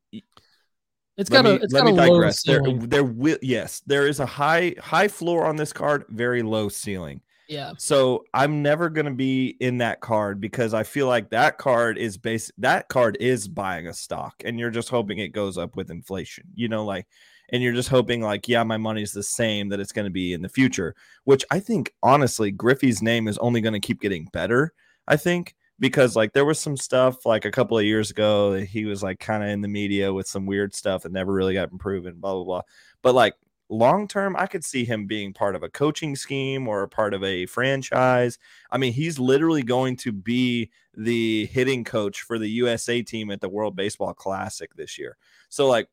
it's 1.16 1.30
got 1.30 1.46
a 1.46 1.54
it's 1.54 1.72
let 1.72 1.84
got 1.84 1.90
me 1.90 1.96
digress. 1.96 2.42
There, 2.42 2.62
there 2.78 3.04
will 3.04 3.38
yes, 3.42 3.80
there 3.86 4.08
is 4.08 4.18
a 4.18 4.26
high 4.26 4.74
high 4.80 5.08
floor 5.08 5.46
on 5.46 5.54
this 5.54 5.72
card, 5.72 6.04
very 6.08 6.42
low 6.42 6.68
ceiling. 6.68 7.20
Yeah. 7.50 7.72
So 7.78 8.24
I'm 8.32 8.62
never 8.62 8.88
going 8.88 9.06
to 9.06 9.10
be 9.10 9.56
in 9.58 9.78
that 9.78 10.00
card 10.00 10.40
because 10.40 10.72
I 10.72 10.84
feel 10.84 11.08
like 11.08 11.30
that 11.30 11.58
card 11.58 11.98
is 11.98 12.16
base 12.16 12.52
that 12.58 12.88
card 12.88 13.16
is 13.18 13.48
buying 13.48 13.88
a 13.88 13.92
stock 13.92 14.40
and 14.44 14.56
you're 14.56 14.70
just 14.70 14.88
hoping 14.88 15.18
it 15.18 15.32
goes 15.32 15.58
up 15.58 15.74
with 15.74 15.90
inflation. 15.90 16.44
You 16.54 16.68
know 16.68 16.84
like 16.84 17.08
and 17.48 17.60
you're 17.60 17.72
just 17.72 17.88
hoping 17.88 18.22
like 18.22 18.46
yeah, 18.46 18.62
my 18.62 18.76
money's 18.76 19.10
the 19.10 19.24
same 19.24 19.68
that 19.70 19.80
it's 19.80 19.90
going 19.90 20.04
to 20.04 20.12
be 20.12 20.32
in 20.32 20.42
the 20.42 20.48
future, 20.48 20.94
which 21.24 21.44
I 21.50 21.58
think 21.58 21.92
honestly 22.04 22.52
Griffey's 22.52 23.02
name 23.02 23.26
is 23.26 23.36
only 23.38 23.60
going 23.60 23.72
to 23.72 23.80
keep 23.80 24.00
getting 24.00 24.28
better, 24.32 24.72
I 25.08 25.16
think, 25.16 25.56
because 25.80 26.14
like 26.14 26.32
there 26.32 26.44
was 26.44 26.60
some 26.60 26.76
stuff 26.76 27.26
like 27.26 27.46
a 27.46 27.50
couple 27.50 27.76
of 27.76 27.84
years 27.84 28.12
ago 28.12 28.52
that 28.52 28.66
he 28.66 28.84
was 28.84 29.02
like 29.02 29.18
kind 29.18 29.42
of 29.42 29.48
in 29.48 29.60
the 29.60 29.66
media 29.66 30.12
with 30.14 30.28
some 30.28 30.46
weird 30.46 30.72
stuff 30.72 31.02
that 31.02 31.10
never 31.10 31.32
really 31.32 31.54
got 31.54 31.76
proven, 31.80 32.20
blah 32.20 32.34
blah 32.34 32.44
blah. 32.44 32.62
But 33.02 33.16
like 33.16 33.34
long 33.70 34.08
term, 34.08 34.36
I 34.36 34.46
could 34.46 34.64
see 34.64 34.84
him 34.84 35.06
being 35.06 35.32
part 35.32 35.54
of 35.54 35.62
a 35.62 35.68
coaching 35.68 36.16
scheme 36.16 36.68
or 36.68 36.82
a 36.82 36.88
part 36.88 37.14
of 37.14 37.24
a 37.24 37.46
franchise. 37.46 38.38
I 38.70 38.78
mean, 38.78 38.92
he's 38.92 39.18
literally 39.18 39.62
going 39.62 39.96
to 39.98 40.12
be 40.12 40.70
the 40.94 41.46
hitting 41.46 41.84
coach 41.84 42.22
for 42.22 42.38
the 42.38 42.48
USA 42.48 43.00
team 43.02 43.30
at 43.30 43.40
the 43.40 43.48
World 43.48 43.76
Baseball 43.76 44.12
Classic 44.12 44.74
this 44.74 44.98
year. 44.98 45.16
So, 45.48 45.68
like, 45.68 45.88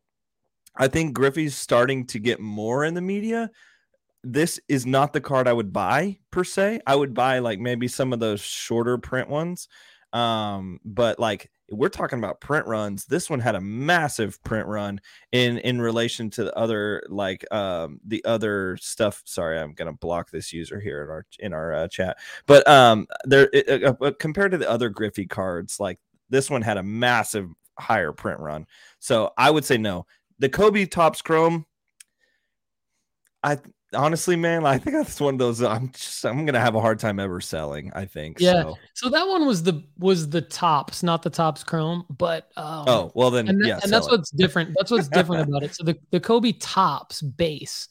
I 0.76 0.88
think 0.88 1.14
Griffey's 1.14 1.56
starting 1.56 2.06
to 2.08 2.20
get 2.20 2.40
more 2.40 2.84
in 2.84 2.94
the 2.94 3.02
media. 3.02 3.50
This 4.24 4.60
is 4.68 4.86
not 4.86 5.14
the 5.14 5.22
card 5.22 5.48
I 5.48 5.54
would 5.54 5.72
buy 5.72 6.18
per 6.32 6.44
se. 6.44 6.82
I 6.86 6.96
would 6.96 7.14
buy 7.14 7.40
like 7.40 7.60
maybe 7.60 7.88
some 7.88 8.12
of 8.12 8.20
those 8.20 8.42
shorter 8.42 8.98
print 8.98 9.30
ones. 9.30 9.68
Um, 10.14 10.80
but 10.84 11.20
like 11.20 11.50
we're 11.70 11.90
talking 11.90 12.20
about 12.20 12.40
print 12.40 12.66
runs. 12.66 13.06
This 13.06 13.30
one 13.30 13.40
had 13.40 13.56
a 13.56 13.62
massive 13.62 14.42
print 14.44 14.68
run 14.68 15.02
in 15.32 15.58
in 15.60 15.82
relation 15.82 16.30
to 16.32 16.44
the 16.46 16.58
other 16.58 17.04
like 17.10 17.46
um 17.54 18.00
the 18.06 18.24
other 18.26 18.78
stuff. 18.78 19.22
Sorry 19.26 19.60
i'm 19.60 19.74
gonna 19.74 19.94
block 19.94 20.32
this 20.32 20.54
user 20.54 20.80
here 20.80 21.04
in 21.04 21.10
our 21.10 21.26
in 21.40 21.54
our 21.54 21.74
uh, 21.74 21.88
chat. 21.88 22.18
But 22.46 22.68
um 22.68 23.08
there 23.26 23.50
it, 23.54 23.84
uh, 23.84 24.12
compared 24.20 24.52
to 24.52 24.58
the 24.58 24.70
other 24.70 24.90
griffey 24.90 25.26
cards 25.26 25.80
like 25.80 26.00
this 26.30 26.50
one 26.50 26.62
had 26.62 26.78
a 26.78 26.84
massive 26.84 27.50
higher 27.80 28.14
print 28.14 28.40
run. 28.40 28.66
So 29.00 29.34
i 29.38 29.52
would 29.52 29.66
say 29.66 29.78
no. 29.78 30.06
The 30.40 30.50
kobe 30.50 30.86
Topps 30.86 31.22
chrome 31.22 31.66
i 33.44 33.58
honestly, 33.94 34.36
man, 34.36 34.66
I 34.66 34.78
think 34.78 34.96
that's 34.96 35.20
one 35.20 35.36
of 35.36 35.40
those. 35.40 35.62
I'm 35.62 35.92
just 35.92 36.26
I'm 36.26 36.46
gonna 36.46 36.60
have 36.60 36.76
a 36.76 36.82
hard 36.82 37.00
time 37.00 37.20
ever 37.20 37.42
selling. 37.42 37.92
I 37.94 38.06
think. 38.06 38.40
Yeah. 38.40 38.64
So, 38.64 38.78
so 38.94 39.10
that 39.10 39.28
one 39.28 39.46
was 39.46 39.64
the 39.64 39.84
was 39.98 40.30
the 40.30 40.42
Topps, 40.42 41.04
not 41.04 41.24
the 41.24 41.30
Topps 41.30 41.64
Chrome, 41.64 42.06
but 42.10 42.50
um, 42.58 42.86
oh 42.88 43.12
well 43.16 43.32
then 43.32 43.48
and, 43.48 43.62
that, 43.62 43.68
yeah, 43.68 43.80
and 43.84 43.92
that's 43.92 44.08
it. 44.08 44.12
what's 44.12 44.32
different. 44.32 44.76
That's 44.78 44.92
what's 44.92 45.08
different 45.08 45.48
about 45.48 45.64
it. 45.64 45.76
So 45.76 45.84
the 45.84 45.98
the 46.12 46.20
Kobe 46.20 46.54
Topps 46.54 47.22
base. 47.22 47.88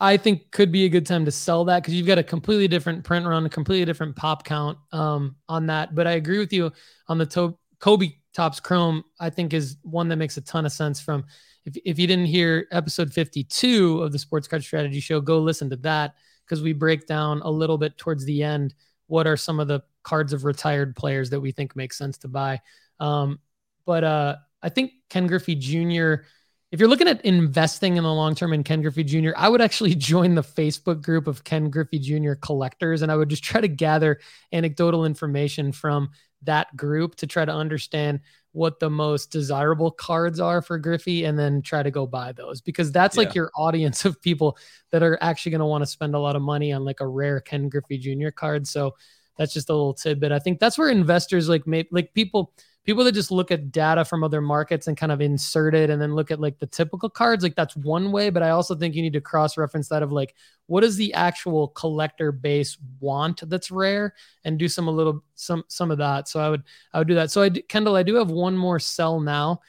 I 0.00 0.16
think 0.16 0.50
could 0.50 0.72
be 0.72 0.84
a 0.84 0.88
good 0.88 1.06
time 1.06 1.24
to 1.26 1.30
sell 1.30 1.64
that 1.66 1.80
because 1.80 1.94
you've 1.94 2.08
got 2.08 2.18
a 2.18 2.24
completely 2.24 2.66
different 2.66 3.04
print 3.04 3.24
run, 3.24 3.46
a 3.46 3.48
completely 3.48 3.84
different 3.84 4.16
pop 4.16 4.44
count 4.44 4.76
um, 4.90 5.36
on 5.48 5.66
that. 5.68 5.94
But 5.94 6.08
I 6.08 6.12
agree 6.12 6.38
with 6.38 6.52
you 6.52 6.72
on 7.06 7.18
the 7.18 7.26
to- 7.26 7.56
Kobe 7.78 8.10
Topps 8.32 8.60
Chrome. 8.60 9.04
I 9.20 9.30
think 9.30 9.52
is 9.52 9.76
one 9.82 10.08
that 10.08 10.16
makes 10.16 10.36
a 10.36 10.40
ton 10.40 10.66
of 10.66 10.72
sense 10.72 11.00
from 11.00 11.24
if, 11.64 11.76
if 11.84 11.98
you 11.98 12.06
didn't 12.06 12.26
hear 12.26 12.66
episode 12.72 13.12
52 13.12 14.02
of 14.02 14.12
the 14.12 14.18
Sports 14.18 14.48
Card 14.48 14.64
Strategy 14.64 15.00
Show, 15.00 15.20
go 15.20 15.38
listen 15.38 15.70
to 15.70 15.76
that 15.76 16.14
because 16.44 16.62
we 16.62 16.72
break 16.72 17.06
down 17.06 17.40
a 17.42 17.50
little 17.50 17.78
bit 17.78 17.96
towards 17.98 18.24
the 18.24 18.42
end 18.42 18.74
what 19.06 19.26
are 19.26 19.36
some 19.36 19.60
of 19.60 19.68
the 19.68 19.82
cards 20.02 20.32
of 20.32 20.44
retired 20.44 20.96
players 20.96 21.30
that 21.30 21.40
we 21.40 21.52
think 21.52 21.76
make 21.76 21.92
sense 21.92 22.18
to 22.18 22.28
buy. 22.28 22.60
Um, 22.98 23.40
but 23.84 24.04
uh, 24.04 24.36
I 24.62 24.68
think 24.68 24.92
Ken 25.10 25.26
Griffey 25.26 25.54
Jr. 25.54 26.24
if 26.72 26.80
you're 26.80 26.88
looking 26.88 27.06
at 27.06 27.22
investing 27.24 27.98
in 27.98 28.02
the 28.02 28.12
long 28.12 28.34
term 28.34 28.54
in 28.54 28.64
Ken 28.64 28.80
Griffey 28.80 29.04
Jr., 29.04 29.32
I 29.36 29.48
would 29.48 29.60
actually 29.60 29.94
join 29.94 30.34
the 30.34 30.42
Facebook 30.42 31.02
group 31.02 31.26
of 31.26 31.44
Ken 31.44 31.70
Griffey 31.70 31.98
Jr. 31.98 32.32
collectors, 32.32 33.02
and 33.02 33.12
I 33.12 33.16
would 33.16 33.28
just 33.28 33.44
try 33.44 33.60
to 33.60 33.68
gather 33.68 34.18
anecdotal 34.52 35.04
information 35.04 35.70
from 35.70 36.10
that 36.44 36.74
group 36.74 37.14
to 37.16 37.26
try 37.26 37.44
to 37.44 37.52
understand 37.52 38.20
what 38.52 38.80
the 38.80 38.90
most 38.90 39.30
desirable 39.30 39.90
cards 39.90 40.40
are 40.40 40.60
for 40.60 40.78
Griffey 40.78 41.24
and 41.24 41.38
then 41.38 41.62
try 41.62 41.82
to 41.82 41.90
go 41.90 42.06
buy 42.06 42.32
those 42.32 42.60
because 42.60 42.90
that's 42.90 43.16
yeah. 43.16 43.22
like 43.22 43.34
your 43.34 43.50
audience 43.56 44.04
of 44.04 44.20
people 44.20 44.58
that 44.90 45.02
are 45.02 45.18
actually 45.22 45.50
going 45.50 45.60
to 45.60 45.66
want 45.66 45.82
to 45.82 45.86
spend 45.86 46.14
a 46.14 46.18
lot 46.18 46.36
of 46.36 46.42
money 46.42 46.72
on 46.72 46.84
like 46.84 47.00
a 47.00 47.06
rare 47.06 47.40
Ken 47.40 47.68
Griffey 47.68 47.98
Jr. 47.98 48.30
card. 48.30 48.66
So 48.66 48.94
that's 49.38 49.54
just 49.54 49.70
a 49.70 49.72
little 49.72 49.94
tidbit. 49.94 50.32
I 50.32 50.38
think 50.38 50.58
that's 50.58 50.76
where 50.76 50.90
investors 50.90 51.48
like 51.48 51.66
make 51.66 51.88
like 51.90 52.12
people 52.12 52.52
people 52.84 53.04
that 53.04 53.12
just 53.12 53.30
look 53.30 53.50
at 53.50 53.70
data 53.70 54.04
from 54.04 54.24
other 54.24 54.40
markets 54.40 54.88
and 54.88 54.96
kind 54.96 55.12
of 55.12 55.20
insert 55.20 55.74
it 55.74 55.90
and 55.90 56.02
then 56.02 56.14
look 56.14 56.30
at 56.30 56.40
like 56.40 56.58
the 56.58 56.66
typical 56.66 57.08
cards 57.08 57.42
like 57.42 57.54
that's 57.54 57.76
one 57.76 58.10
way 58.10 58.28
but 58.30 58.42
i 58.42 58.50
also 58.50 58.74
think 58.74 58.94
you 58.94 59.02
need 59.02 59.12
to 59.12 59.20
cross 59.20 59.56
reference 59.56 59.88
that 59.88 60.02
of 60.02 60.10
like 60.10 60.34
what 60.66 60.80
does 60.80 60.96
the 60.96 61.12
actual 61.14 61.68
collector 61.68 62.32
base 62.32 62.78
want 63.00 63.42
that's 63.48 63.70
rare 63.70 64.14
and 64.44 64.58
do 64.58 64.68
some 64.68 64.88
a 64.88 64.90
little 64.90 65.22
some 65.34 65.64
some 65.68 65.90
of 65.90 65.98
that. 65.98 66.28
So 66.28 66.40
i 66.40 66.48
would 66.48 66.62
i 66.92 66.98
would 66.98 67.08
do 67.08 67.14
that. 67.14 67.30
So 67.30 67.42
i 67.42 67.50
kendall 67.50 67.96
i 67.96 68.02
do 68.02 68.14
have 68.14 68.30
one 68.30 68.56
more 68.56 68.78
sell 68.78 69.20
now. 69.20 69.60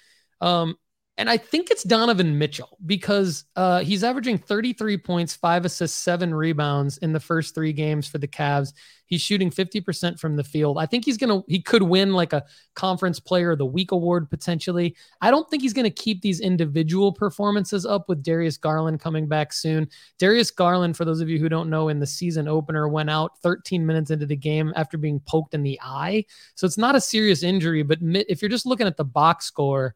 Um 0.41 0.77
and 1.17 1.29
I 1.29 1.37
think 1.37 1.69
it's 1.69 1.83
Donovan 1.83 2.39
Mitchell 2.39 2.75
because 2.87 3.45
uh, 3.55 3.81
he's 3.81 4.03
averaging 4.03 4.39
33 4.39 4.97
points, 4.97 5.35
five 5.35 5.63
assists, 5.63 5.95
seven 5.95 6.33
rebounds 6.33 6.97
in 6.97 7.13
the 7.13 7.19
first 7.19 7.53
three 7.53 7.71
games 7.71 8.07
for 8.07 8.17
the 8.17 8.27
Cavs. 8.27 8.73
He's 9.05 9.21
shooting 9.21 9.51
50% 9.51 10.19
from 10.19 10.37
the 10.37 10.43
field. 10.43 10.79
I 10.79 10.87
think 10.87 11.05
he's 11.05 11.19
going 11.19 11.29
to, 11.29 11.45
he 11.47 11.61
could 11.61 11.83
win 11.83 12.13
like 12.13 12.33
a 12.33 12.43
conference 12.73 13.19
player 13.19 13.51
of 13.51 13.59
the 13.59 13.65
week 13.65 13.91
award 13.91 14.27
potentially. 14.27 14.95
I 15.21 15.29
don't 15.29 15.47
think 15.51 15.61
he's 15.61 15.73
going 15.73 15.83
to 15.83 15.91
keep 15.91 16.23
these 16.23 16.39
individual 16.39 17.11
performances 17.11 17.85
up 17.85 18.09
with 18.09 18.23
Darius 18.23 18.57
Garland 18.57 18.99
coming 18.99 19.27
back 19.27 19.53
soon. 19.53 19.87
Darius 20.17 20.49
Garland, 20.49 20.97
for 20.97 21.05
those 21.05 21.21
of 21.21 21.29
you 21.29 21.37
who 21.37 21.47
don't 21.47 21.69
know, 21.69 21.89
in 21.89 21.99
the 21.99 22.07
season 22.07 22.47
opener 22.47 22.87
went 22.87 23.11
out 23.11 23.37
13 23.43 23.85
minutes 23.85 24.09
into 24.09 24.25
the 24.25 24.35
game 24.35 24.73
after 24.75 24.97
being 24.97 25.19
poked 25.19 25.53
in 25.53 25.61
the 25.61 25.79
eye. 25.83 26.25
So 26.55 26.65
it's 26.65 26.79
not 26.79 26.95
a 26.95 27.01
serious 27.01 27.43
injury, 27.43 27.83
but 27.83 27.99
if 28.01 28.41
you're 28.41 28.49
just 28.49 28.65
looking 28.65 28.87
at 28.87 28.97
the 28.97 29.05
box 29.05 29.45
score, 29.45 29.93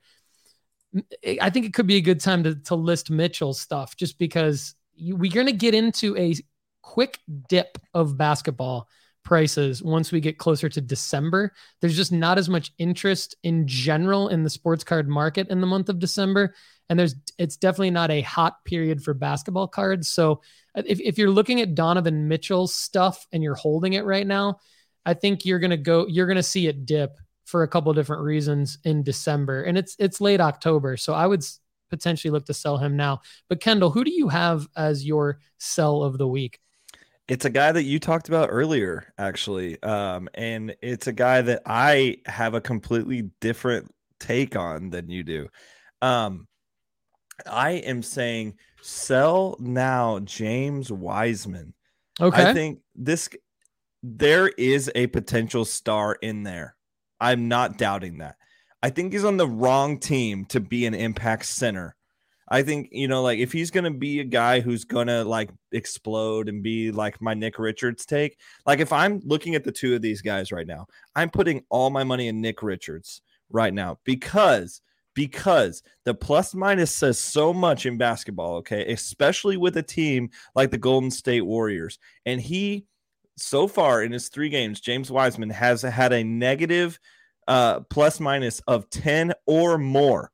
I 1.41 1.49
think 1.49 1.65
it 1.65 1.73
could 1.73 1.87
be 1.87 1.97
a 1.97 2.01
good 2.01 2.19
time 2.19 2.43
to, 2.43 2.55
to 2.55 2.75
list 2.75 3.09
Mitchell's 3.09 3.59
stuff 3.59 3.95
just 3.95 4.17
because 4.17 4.75
you, 4.95 5.15
we're 5.15 5.31
going 5.31 5.47
to 5.47 5.53
get 5.53 5.73
into 5.73 6.17
a 6.17 6.35
quick 6.81 7.19
dip 7.49 7.77
of 7.93 8.17
basketball 8.17 8.87
prices 9.23 9.83
once 9.83 10.11
we 10.11 10.21
get 10.21 10.37
closer 10.37 10.69
to 10.69 10.79
December. 10.79 11.51
There's 11.81 11.97
just 11.97 12.13
not 12.13 12.37
as 12.37 12.47
much 12.47 12.71
interest 12.77 13.35
in 13.43 13.67
general 13.67 14.29
in 14.29 14.43
the 14.43 14.49
sports 14.49 14.85
card 14.85 15.09
market 15.09 15.49
in 15.49 15.59
the 15.59 15.67
month 15.67 15.89
of 15.89 15.99
December. 15.99 16.55
And 16.89 16.97
there's 16.97 17.15
it's 17.37 17.57
definitely 17.57 17.91
not 17.91 18.09
a 18.09 18.21
hot 18.21 18.63
period 18.63 19.03
for 19.03 19.13
basketball 19.13 19.67
cards. 19.67 20.09
So 20.09 20.41
uh, 20.75 20.83
if, 20.85 21.01
if 21.01 21.17
you're 21.17 21.29
looking 21.29 21.59
at 21.59 21.75
Donovan 21.75 22.29
Mitchell's 22.29 22.73
stuff 22.73 23.27
and 23.33 23.43
you're 23.43 23.55
holding 23.55 23.93
it 23.93 24.05
right 24.05 24.25
now, 24.25 24.59
I 25.05 25.13
think 25.13 25.45
you're 25.45 25.59
gonna 25.59 25.75
go, 25.75 26.07
you're 26.07 26.27
gonna 26.27 26.41
see 26.41 26.67
it 26.67 26.85
dip 26.85 27.17
for 27.47 27.63
a 27.63 27.67
couple 27.67 27.93
different 27.93 28.23
reasons 28.23 28.77
in 28.83 29.03
December, 29.03 29.63
and 29.63 29.77
it's 29.77 29.95
it's 29.97 30.21
late 30.21 30.41
October, 30.41 30.97
so 30.97 31.13
I 31.13 31.25
would 31.25 31.43
potentially 31.89 32.29
look 32.29 32.45
to 32.45 32.53
sell 32.53 32.77
him 32.77 32.97
now. 32.97 33.21
But 33.47 33.61
Kendall, 33.61 33.89
who 33.89 34.03
do 34.03 34.11
you 34.11 34.27
have 34.27 34.67
as 34.75 35.05
your 35.05 35.39
sell 35.57 36.03
of 36.03 36.17
the 36.17 36.27
week? 36.27 36.59
It's 37.29 37.45
a 37.45 37.49
guy 37.49 37.71
that 37.71 37.83
you 37.83 37.99
talked 37.99 38.27
about 38.27 38.49
earlier, 38.51 39.13
actually, 39.17 39.81
um, 39.81 40.29
and 40.33 40.75
it's 40.81 41.07
a 41.07 41.13
guy 41.13 41.41
that 41.41 41.61
I 41.65 42.17
have 42.25 42.53
a 42.53 42.61
completely 42.61 43.29
different 43.41 43.89
take 44.19 44.55
on 44.55 44.89
than 44.89 45.09
you 45.09 45.23
do. 45.23 45.47
Um, 46.01 46.47
I 47.45 47.71
am 47.71 48.03
saying 48.03 48.55
sell 48.81 49.55
now, 49.59 50.19
James 50.19 50.91
Wiseman. 50.91 51.73
Okay, 52.19 52.49
I 52.49 52.53
think 52.53 52.79
this 52.93 53.29
there 54.03 54.47
is 54.47 54.91
a 54.95 55.07
potential 55.07 55.65
star 55.65 56.17
in 56.21 56.43
there. 56.43 56.76
I'm 57.20 57.47
not 57.47 57.78
doubting 57.78 58.20
that. 58.20 58.36
I 58.82 58.89
think 58.89 59.13
he's 59.13 59.26
on 59.26 59.38
the 59.38 59.47
wrong 59.47 59.99
team 59.99 60.45
to 60.45 60.59
be 60.59 60.86
an 60.86 60.93
impact 60.93 61.45
center. 61.45 61.95
I 62.49 62.63
think, 62.63 62.89
you 62.91 63.07
know, 63.07 63.22
like 63.22 63.39
if 63.39 63.51
he's 63.51 63.72
going 63.72 63.84
to 63.84 63.91
be 63.91 64.22
a 64.22 64.24
guy 64.24 64.61
who's 64.61 64.86
going 64.86 65.07
to 65.07 65.24
like 65.24 65.49
explode 65.74 66.47
and 66.47 66.63
be 66.63 66.91
like 66.91 67.22
my 67.22 67.34
Nick 67.34 67.59
Richards 67.59 68.05
take, 68.05 68.38
like 68.65 68.80
if 68.80 68.93
I'm 68.93 69.20
looking 69.26 69.55
at 69.55 69.65
the 69.65 69.72
two 69.72 69.95
of 69.95 70.01
these 70.01 70.22
guys 70.22 70.51
right 70.51 70.68
now, 70.68 70.88
I'm 71.15 71.30
putting 71.30 71.63
all 71.70 71.89
my 71.89 72.05
money 72.05 72.30
in 72.30 72.39
Nick 72.39 72.63
Richards 72.63 73.22
right 73.49 73.74
now 73.74 73.97
because 74.05 74.82
because 75.13 75.82
the 76.05 76.13
plus 76.13 76.53
minus 76.53 76.93
says 76.93 77.20
so 77.20 77.51
much 77.51 77.88
in 77.88 77.97
basketball, 77.97 78.57
okay? 78.57 78.86
Especially 78.93 79.57
with 79.57 79.76
a 79.76 79.84
team 79.84 80.30
like 80.53 80.70
the 80.70 80.78
Golden 80.78 81.09
State 81.09 81.41
Warriors. 81.41 81.97
And 82.28 82.39
he 82.39 82.86
so 83.38 83.67
far 83.67 84.01
in 84.01 84.11
his 84.11 84.29
three 84.29 84.49
games, 84.49 84.81
James 84.81 85.11
Wiseman 85.11 85.51
has 85.51 85.83
had 85.83 86.11
a 86.11 86.23
negative 86.23 86.99
uh, 87.47 87.81
plus 87.81 88.19
minus 88.19 88.59
of 88.61 88.89
10 88.89 89.33
or 89.45 89.77
more. 89.77 90.31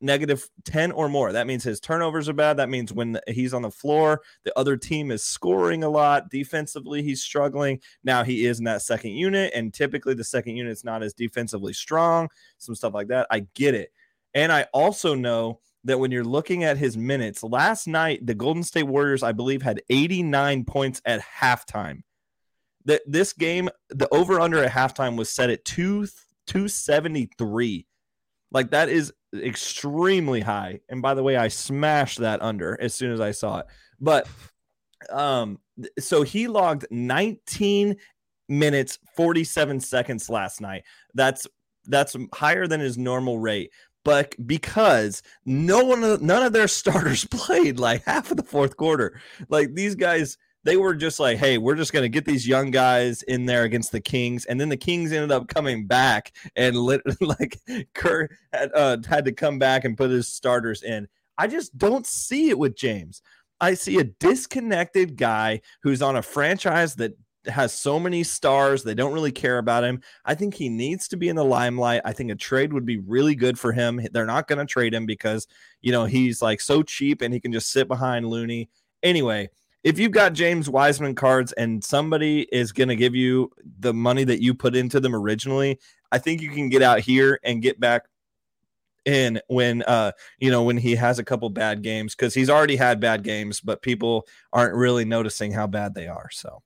Negative 0.00 0.48
10 0.64 0.92
or 0.92 1.08
more. 1.08 1.32
That 1.32 1.48
means 1.48 1.64
his 1.64 1.80
turnovers 1.80 2.28
are 2.28 2.32
bad. 2.34 2.58
That 2.58 2.68
means 2.68 2.92
when 2.92 3.18
he's 3.26 3.52
on 3.52 3.62
the 3.62 3.70
floor, 3.70 4.22
the 4.44 4.56
other 4.56 4.76
team 4.76 5.10
is 5.10 5.24
scoring 5.24 5.82
a 5.82 5.88
lot. 5.88 6.30
Defensively, 6.30 7.02
he's 7.02 7.20
struggling. 7.20 7.80
Now 8.04 8.22
he 8.22 8.46
is 8.46 8.60
in 8.60 8.64
that 8.66 8.82
second 8.82 9.12
unit, 9.12 9.52
and 9.56 9.74
typically 9.74 10.14
the 10.14 10.22
second 10.22 10.56
unit 10.56 10.70
is 10.70 10.84
not 10.84 11.02
as 11.02 11.14
defensively 11.14 11.72
strong, 11.72 12.28
some 12.58 12.76
stuff 12.76 12.94
like 12.94 13.08
that. 13.08 13.26
I 13.28 13.40
get 13.54 13.74
it. 13.74 13.92
And 14.34 14.52
I 14.52 14.66
also 14.72 15.16
know 15.16 15.58
that 15.82 15.98
when 15.98 16.12
you're 16.12 16.22
looking 16.22 16.62
at 16.62 16.78
his 16.78 16.96
minutes, 16.96 17.42
last 17.42 17.88
night, 17.88 18.24
the 18.24 18.34
Golden 18.34 18.62
State 18.62 18.84
Warriors, 18.84 19.24
I 19.24 19.32
believe, 19.32 19.62
had 19.62 19.82
89 19.90 20.64
points 20.64 21.02
at 21.04 21.20
halftime 21.20 22.02
that 22.88 23.02
this 23.06 23.34
game, 23.34 23.68
the 23.90 24.08
over 24.12 24.40
under 24.40 24.64
at 24.64 24.72
halftime 24.72 25.16
was 25.16 25.30
set 25.30 25.50
at 25.50 25.64
two 25.64 26.06
273. 26.46 27.86
Like 28.50 28.70
that 28.70 28.88
is 28.88 29.12
extremely 29.36 30.40
high. 30.40 30.80
And 30.88 31.02
by 31.02 31.12
the 31.12 31.22
way, 31.22 31.36
I 31.36 31.48
smashed 31.48 32.18
that 32.20 32.42
under 32.42 32.80
as 32.80 32.94
soon 32.94 33.12
as 33.12 33.20
I 33.20 33.30
saw 33.30 33.58
it. 33.58 33.66
But 34.00 34.26
um 35.10 35.58
so 36.00 36.22
he 36.22 36.48
logged 36.48 36.86
19 36.90 37.96
minutes 38.48 38.98
47 39.14 39.80
seconds 39.80 40.30
last 40.30 40.62
night. 40.62 40.84
That's 41.14 41.46
that's 41.84 42.16
higher 42.32 42.66
than 42.66 42.80
his 42.80 42.96
normal 42.96 43.38
rate. 43.38 43.70
But 44.02 44.34
because 44.46 45.22
no 45.44 45.84
one 45.84 46.00
none 46.24 46.42
of 46.42 46.54
their 46.54 46.68
starters 46.80 47.24
played 47.30 47.78
like 47.78 48.04
half 48.04 48.30
of 48.30 48.38
the 48.38 48.42
fourth 48.42 48.78
quarter. 48.78 49.20
Like 49.50 49.74
these 49.74 49.94
guys 49.94 50.38
they 50.68 50.76
were 50.76 50.94
just 50.94 51.18
like, 51.18 51.38
hey, 51.38 51.56
we're 51.56 51.74
just 51.74 51.94
going 51.94 52.02
to 52.02 52.10
get 52.10 52.26
these 52.26 52.46
young 52.46 52.70
guys 52.70 53.22
in 53.22 53.46
there 53.46 53.62
against 53.62 53.90
the 53.90 54.02
Kings. 54.02 54.44
And 54.44 54.60
then 54.60 54.68
the 54.68 54.76
Kings 54.76 55.12
ended 55.12 55.32
up 55.32 55.48
coming 55.48 55.86
back 55.86 56.36
and 56.56 56.76
lit, 56.76 57.00
like 57.22 57.58
Kerr 57.94 58.28
had, 58.52 58.70
uh, 58.74 58.98
had 59.08 59.24
to 59.24 59.32
come 59.32 59.58
back 59.58 59.86
and 59.86 59.96
put 59.96 60.10
his 60.10 60.28
starters 60.28 60.82
in. 60.82 61.08
I 61.38 61.46
just 61.46 61.78
don't 61.78 62.06
see 62.06 62.50
it 62.50 62.58
with 62.58 62.76
James. 62.76 63.22
I 63.62 63.72
see 63.72 63.98
a 63.98 64.04
disconnected 64.04 65.16
guy 65.16 65.62
who's 65.82 66.02
on 66.02 66.16
a 66.16 66.22
franchise 66.22 66.96
that 66.96 67.16
has 67.46 67.72
so 67.72 67.98
many 67.98 68.22
stars. 68.22 68.82
They 68.84 68.94
don't 68.94 69.14
really 69.14 69.32
care 69.32 69.56
about 69.56 69.84
him. 69.84 70.02
I 70.26 70.34
think 70.34 70.52
he 70.52 70.68
needs 70.68 71.08
to 71.08 71.16
be 71.16 71.30
in 71.30 71.36
the 71.36 71.46
limelight. 71.46 72.02
I 72.04 72.12
think 72.12 72.30
a 72.30 72.34
trade 72.34 72.74
would 72.74 72.84
be 72.84 72.98
really 72.98 73.34
good 73.34 73.58
for 73.58 73.72
him. 73.72 74.06
They're 74.12 74.26
not 74.26 74.48
going 74.48 74.58
to 74.58 74.66
trade 74.66 74.92
him 74.92 75.06
because, 75.06 75.46
you 75.80 75.92
know, 75.92 76.04
he's 76.04 76.42
like 76.42 76.60
so 76.60 76.82
cheap 76.82 77.22
and 77.22 77.32
he 77.32 77.40
can 77.40 77.52
just 77.52 77.72
sit 77.72 77.88
behind 77.88 78.28
Looney. 78.28 78.68
Anyway, 79.02 79.48
if 79.84 79.98
you've 79.98 80.12
got 80.12 80.32
James 80.32 80.68
Wiseman 80.68 81.14
cards 81.14 81.52
and 81.52 81.82
somebody 81.82 82.42
is 82.52 82.72
going 82.72 82.88
to 82.88 82.96
give 82.96 83.14
you 83.14 83.50
the 83.78 83.94
money 83.94 84.24
that 84.24 84.42
you 84.42 84.54
put 84.54 84.74
into 84.74 85.00
them 85.00 85.14
originally, 85.14 85.78
I 86.10 86.18
think 86.18 86.40
you 86.40 86.50
can 86.50 86.68
get 86.68 86.82
out 86.82 87.00
here 87.00 87.38
and 87.44 87.62
get 87.62 87.78
back 87.78 88.04
in 89.04 89.40
when 89.48 89.82
uh 89.82 90.12
you 90.38 90.50
know 90.50 90.62
when 90.64 90.76
he 90.76 90.94
has 90.94 91.18
a 91.18 91.24
couple 91.24 91.48
bad 91.48 91.82
games 91.82 92.14
because 92.14 92.34
he's 92.34 92.50
already 92.50 92.76
had 92.76 93.00
bad 93.00 93.22
games 93.22 93.58
but 93.58 93.80
people 93.80 94.26
aren't 94.52 94.74
really 94.74 95.04
noticing 95.04 95.50
how 95.50 95.66
bad 95.66 95.94
they 95.94 96.06
are 96.06 96.28
so. 96.30 96.62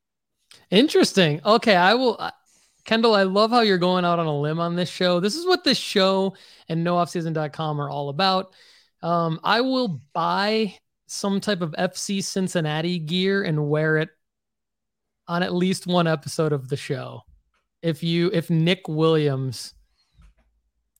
Interesting. 0.71 1.41
Okay 1.45 1.77
i 1.77 1.95
will 1.95 2.17
uh, 2.19 2.33
kendall 2.85 3.15
i 3.15 3.23
love 3.23 3.51
how 3.51 3.61
you're 3.61 3.79
going 3.79 4.05
out 4.05 4.19
on 4.19 4.27
a 4.27 4.41
limb 4.41 4.59
on 4.59 4.75
this 4.75 4.91
show. 4.91 5.21
This 5.21 5.37
is 5.37 5.47
what 5.47 5.63
this 5.63 5.79
show 5.79 6.35
and 6.69 6.85
nooffseason.com 6.85 7.81
are 7.81 7.91
all 7.91 8.09
about. 8.09 8.55
Um 9.03 9.39
i 9.45 9.61
will 9.61 10.01
buy 10.13 10.75
some 11.13 11.41
type 11.41 11.61
of 11.61 11.73
FC 11.73 12.23
Cincinnati 12.23 12.99
gear 12.99 13.43
and 13.43 13.69
wear 13.69 13.99
it 13.99 14.09
on 15.29 15.43
at 15.43 15.55
least 15.55 15.87
one 15.87 16.07
episode 16.07 16.53
of 16.53 16.69
the 16.69 16.77
show. 16.77 17.23
If 17.83 18.03
you 18.03 18.31
if 18.33 18.51
Nick 18.51 18.89
Williams 18.89 19.75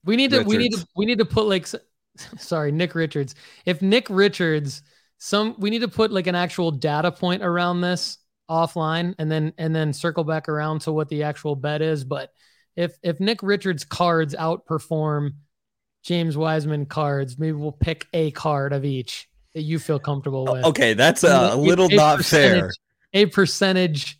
we 0.05 0.15
need 0.15 0.31
to 0.31 0.39
Richards. 0.39 0.49
we 0.49 0.57
need 0.57 0.73
to 0.73 0.87
we 0.95 1.05
need 1.05 1.17
to 1.19 1.25
put 1.25 1.47
like 1.47 1.67
sorry, 2.37 2.71
Nick 2.71 2.95
Richards. 2.95 3.35
If 3.65 3.81
Nick 3.81 4.07
Richards 4.09 4.81
some 5.17 5.55
we 5.57 5.69
need 5.69 5.81
to 5.81 5.87
put 5.87 6.11
like 6.11 6.27
an 6.27 6.35
actual 6.35 6.71
data 6.71 7.11
point 7.11 7.43
around 7.43 7.81
this 7.81 8.17
offline 8.49 9.15
and 9.17 9.31
then 9.31 9.53
and 9.57 9.75
then 9.75 9.93
circle 9.93 10.23
back 10.23 10.49
around 10.49 10.81
to 10.81 10.91
what 10.91 11.09
the 11.09 11.23
actual 11.23 11.55
bet 11.55 11.81
is, 11.81 12.03
but 12.03 12.31
if 12.75 12.97
if 13.01 13.19
Nick 13.19 13.41
Richards 13.41 13.85
cards 13.85 14.35
outperform 14.35 15.31
James 16.03 16.37
Wiseman 16.37 16.85
cards. 16.85 17.39
Maybe 17.39 17.53
we'll 17.53 17.71
pick 17.71 18.07
a 18.13 18.31
card 18.31 18.73
of 18.73 18.85
each 18.85 19.29
that 19.53 19.61
you 19.61 19.79
feel 19.79 19.99
comfortable 19.99 20.45
oh, 20.47 20.53
with. 20.53 20.65
Okay, 20.65 20.93
that's 20.93 21.23
a, 21.23 21.55
little 21.55 21.85
a 21.91 21.95
not 21.95 22.25
fair. 22.25 22.71
A 23.13 23.27
percentage, 23.27 24.19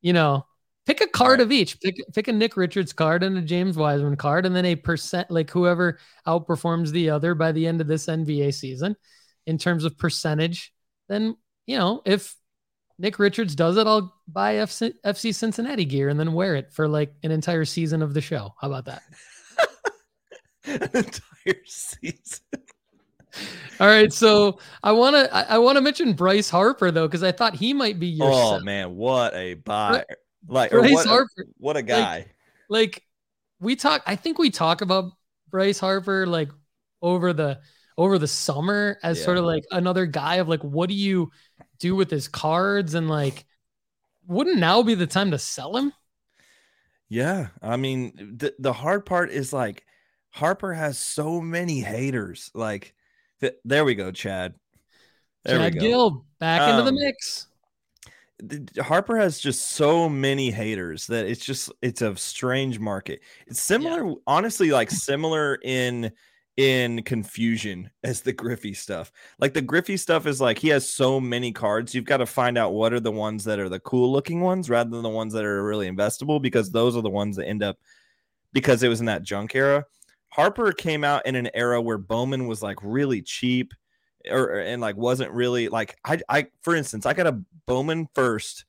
you 0.00 0.12
know, 0.12 0.46
pick 0.86 1.00
a 1.00 1.06
card 1.06 1.38
right. 1.38 1.44
of 1.44 1.52
each. 1.52 1.80
Pick 1.80 1.96
pick 2.14 2.28
a 2.28 2.32
Nick 2.32 2.56
Richards 2.56 2.92
card 2.92 3.22
and 3.22 3.36
a 3.36 3.42
James 3.42 3.76
Wiseman 3.76 4.16
card, 4.16 4.46
and 4.46 4.56
then 4.56 4.64
a 4.64 4.76
percent 4.76 5.30
like 5.30 5.50
whoever 5.50 5.98
outperforms 6.26 6.90
the 6.90 7.10
other 7.10 7.34
by 7.34 7.52
the 7.52 7.66
end 7.66 7.80
of 7.80 7.86
this 7.86 8.06
NBA 8.06 8.54
season 8.54 8.96
in 9.46 9.58
terms 9.58 9.84
of 9.84 9.98
percentage. 9.98 10.72
Then 11.08 11.36
you 11.66 11.78
know 11.78 12.02
if 12.04 12.34
Nick 12.98 13.18
Richards 13.18 13.54
does 13.54 13.76
it, 13.76 13.86
I'll 13.86 14.14
buy 14.28 14.54
FC, 14.54 14.94
FC 15.04 15.34
Cincinnati 15.34 15.84
gear 15.84 16.08
and 16.08 16.18
then 16.18 16.32
wear 16.32 16.54
it 16.54 16.72
for 16.72 16.88
like 16.88 17.12
an 17.22 17.30
entire 17.30 17.64
season 17.64 18.02
of 18.02 18.14
the 18.14 18.20
show. 18.20 18.54
How 18.60 18.68
about 18.68 18.84
that? 18.86 19.02
an 20.64 20.82
entire 20.94 21.62
season. 21.64 22.40
All 23.80 23.86
right, 23.86 24.12
so 24.12 24.58
I 24.82 24.92
want 24.92 25.16
to 25.16 25.52
I, 25.52 25.58
want 25.58 25.76
to 25.76 25.82
mention 25.82 26.12
Bryce 26.12 26.50
Harper 26.50 26.90
though 26.90 27.06
because 27.06 27.22
I 27.22 27.32
thought 27.32 27.54
he 27.54 27.72
might 27.72 27.98
be 27.98 28.08
your. 28.08 28.30
Oh 28.30 28.60
man, 28.60 28.96
what 28.96 29.34
a 29.34 29.54
buy! 29.54 30.04
Like 30.46 30.70
Bryce 30.70 30.92
what, 30.92 31.06
Harper, 31.06 31.46
what 31.56 31.76
a 31.76 31.82
guy! 31.82 32.26
Like, 32.68 32.94
like 32.94 33.02
we 33.60 33.76
talk, 33.76 34.02
I 34.06 34.16
think 34.16 34.38
we 34.38 34.50
talk 34.50 34.80
about 34.82 35.12
Bryce 35.50 35.78
Harper 35.78 36.26
like 36.26 36.50
over 37.00 37.32
the 37.32 37.60
over 37.98 38.18
the 38.18 38.28
summer 38.28 38.98
as 39.02 39.18
yeah. 39.18 39.24
sort 39.24 39.38
of 39.38 39.44
like 39.44 39.64
another 39.70 40.06
guy 40.06 40.36
of 40.36 40.48
like 40.48 40.62
what 40.62 40.88
do 40.88 40.94
you 40.94 41.30
do 41.78 41.96
with 41.96 42.10
his 42.10 42.28
cards 42.28 42.94
and 42.94 43.08
like 43.08 43.44
wouldn't 44.26 44.58
now 44.58 44.82
be 44.82 44.94
the 44.94 45.06
time 45.06 45.30
to 45.30 45.38
sell 45.38 45.76
him? 45.76 45.92
Yeah, 47.08 47.48
I 47.60 47.76
mean 47.76 48.36
the 48.36 48.54
the 48.58 48.72
hard 48.72 49.06
part 49.06 49.30
is 49.30 49.52
like 49.52 49.84
Harper 50.32 50.72
has 50.72 50.98
so 50.98 51.40
many 51.40 51.80
haters. 51.80 52.50
Like, 52.54 52.94
th- 53.42 53.56
there 53.64 53.84
we 53.84 53.94
go, 53.94 54.10
Chad. 54.10 54.54
There 55.44 55.58
Chad 55.58 55.78
Gill 55.78 56.24
back 56.38 56.62
um, 56.62 56.70
into 56.70 56.82
the 56.82 56.88
um, 56.88 56.94
mix. 56.94 57.48
Harper 58.80 59.16
has 59.18 59.38
just 59.38 59.72
so 59.72 60.08
many 60.08 60.50
haters 60.50 61.06
that 61.08 61.26
it's 61.26 61.44
just 61.44 61.70
it's 61.82 62.02
a 62.02 62.16
strange 62.16 62.78
market. 62.78 63.20
It's 63.46 63.60
similar, 63.60 64.06
yeah. 64.06 64.14
honestly, 64.26 64.70
like 64.70 64.90
similar 64.90 65.58
in 65.62 66.10
in 66.56 67.02
confusion 67.02 67.90
as 68.04 68.20
the 68.20 68.32
Griffey 68.32 68.74
stuff. 68.74 69.10
Like 69.38 69.54
the 69.54 69.62
Griffey 69.62 69.96
stuff 69.96 70.26
is 70.26 70.40
like 70.40 70.58
he 70.58 70.68
has 70.68 70.88
so 70.88 71.20
many 71.20 71.52
cards. 71.52 71.94
You've 71.94 72.04
got 72.04 72.18
to 72.18 72.26
find 72.26 72.58
out 72.58 72.74
what 72.74 72.92
are 72.92 73.00
the 73.00 73.12
ones 73.12 73.44
that 73.44 73.58
are 73.58 73.68
the 73.68 73.80
cool 73.80 74.12
looking 74.12 74.40
ones 74.40 74.68
rather 74.68 74.90
than 74.90 75.02
the 75.02 75.08
ones 75.08 75.32
that 75.34 75.44
are 75.44 75.64
really 75.64 75.90
investable 75.90 76.42
because 76.42 76.70
those 76.70 76.96
are 76.96 77.02
the 77.02 77.10
ones 77.10 77.36
that 77.36 77.46
end 77.46 77.62
up 77.62 77.78
because 78.52 78.82
it 78.82 78.88
was 78.88 79.00
in 79.00 79.06
that 79.06 79.22
junk 79.22 79.54
era. 79.54 79.84
Harper 80.32 80.72
came 80.72 81.04
out 81.04 81.26
in 81.26 81.36
an 81.36 81.50
era 81.52 81.80
where 81.80 81.98
Bowman 81.98 82.46
was 82.46 82.62
like 82.62 82.78
really 82.82 83.20
cheap 83.20 83.74
or 84.30 84.60
and 84.60 84.80
like 84.80 84.96
wasn't 84.96 85.30
really 85.30 85.68
like 85.68 85.96
I 86.06 86.20
I 86.28 86.46
for 86.62 86.74
instance, 86.74 87.04
I 87.04 87.12
got 87.12 87.26
a 87.26 87.38
Bowman 87.66 88.08
first 88.14 88.64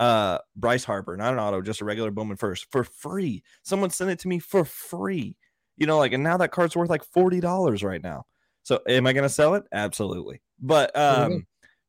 uh 0.00 0.38
Bryce 0.56 0.82
Harper, 0.82 1.16
not 1.16 1.32
an 1.32 1.38
auto, 1.38 1.62
just 1.62 1.80
a 1.80 1.84
regular 1.84 2.10
Bowman 2.10 2.36
first 2.36 2.66
for 2.72 2.82
free. 2.82 3.44
Someone 3.62 3.90
sent 3.90 4.10
it 4.10 4.18
to 4.20 4.28
me 4.28 4.40
for 4.40 4.64
free. 4.64 5.36
You 5.76 5.86
know, 5.86 5.98
like 5.98 6.12
and 6.12 6.24
now 6.24 6.36
that 6.38 6.50
card's 6.50 6.74
worth 6.74 6.90
like 6.90 7.04
$40 7.04 7.84
right 7.84 8.02
now. 8.02 8.26
So 8.64 8.80
am 8.88 9.06
I 9.06 9.12
going 9.12 9.22
to 9.22 9.28
sell 9.28 9.54
it? 9.54 9.62
Absolutely. 9.72 10.42
But 10.60 10.96
um 10.96 11.30
mm-hmm. 11.30 11.38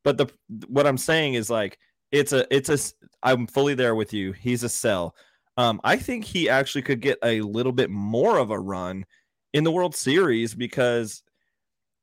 but 0.04 0.18
the 0.18 0.28
what 0.68 0.86
I'm 0.86 1.00
saying 1.00 1.34
is 1.34 1.50
like 1.50 1.80
it's 2.12 2.32
a 2.32 2.46
it's 2.56 2.70
a 2.70 2.78
I'm 3.24 3.48
fully 3.48 3.74
there 3.74 3.96
with 3.96 4.14
you. 4.14 4.34
He's 4.34 4.62
a 4.62 4.70
sell. 4.70 5.16
Um, 5.58 5.80
I 5.84 5.98
think 5.98 6.26
he 6.26 6.50
actually 6.50 6.82
could 6.82 7.02
get 7.02 7.18
a 7.24 7.42
little 7.42 7.72
bit 7.72 7.90
more 7.90 8.38
of 8.38 8.52
a 8.52 8.60
run 8.60 9.06
in 9.54 9.64
the 9.64 9.72
World 9.72 9.96
Series 9.96 10.54
because 10.54 11.24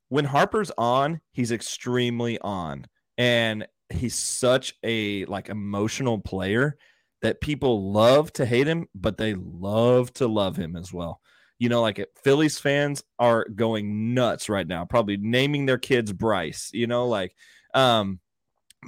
when 0.08 0.24
Harper's 0.24 0.70
on, 0.78 1.20
he's 1.32 1.52
extremely 1.52 2.38
on. 2.40 2.86
And 3.18 3.66
he's 3.90 4.14
such 4.14 4.74
a 4.82 5.24
like 5.26 5.48
emotional 5.48 6.18
player 6.18 6.76
that 7.20 7.40
people 7.40 7.92
love 7.92 8.32
to 8.34 8.46
hate 8.46 8.66
him, 8.66 8.88
but 8.94 9.16
they 9.16 9.34
love 9.34 10.12
to 10.14 10.26
love 10.26 10.56
him 10.56 10.76
as 10.76 10.92
well. 10.92 11.20
You 11.58 11.68
know, 11.68 11.80
like 11.82 12.04
Phillies 12.24 12.58
fans 12.58 13.04
are 13.18 13.46
going 13.54 14.14
nuts 14.14 14.48
right 14.48 14.66
now, 14.66 14.84
probably 14.84 15.16
naming 15.18 15.66
their 15.66 15.78
kids 15.78 16.12
Bryce, 16.12 16.70
you 16.72 16.86
know, 16.86 17.06
like 17.06 17.34
um 17.74 18.18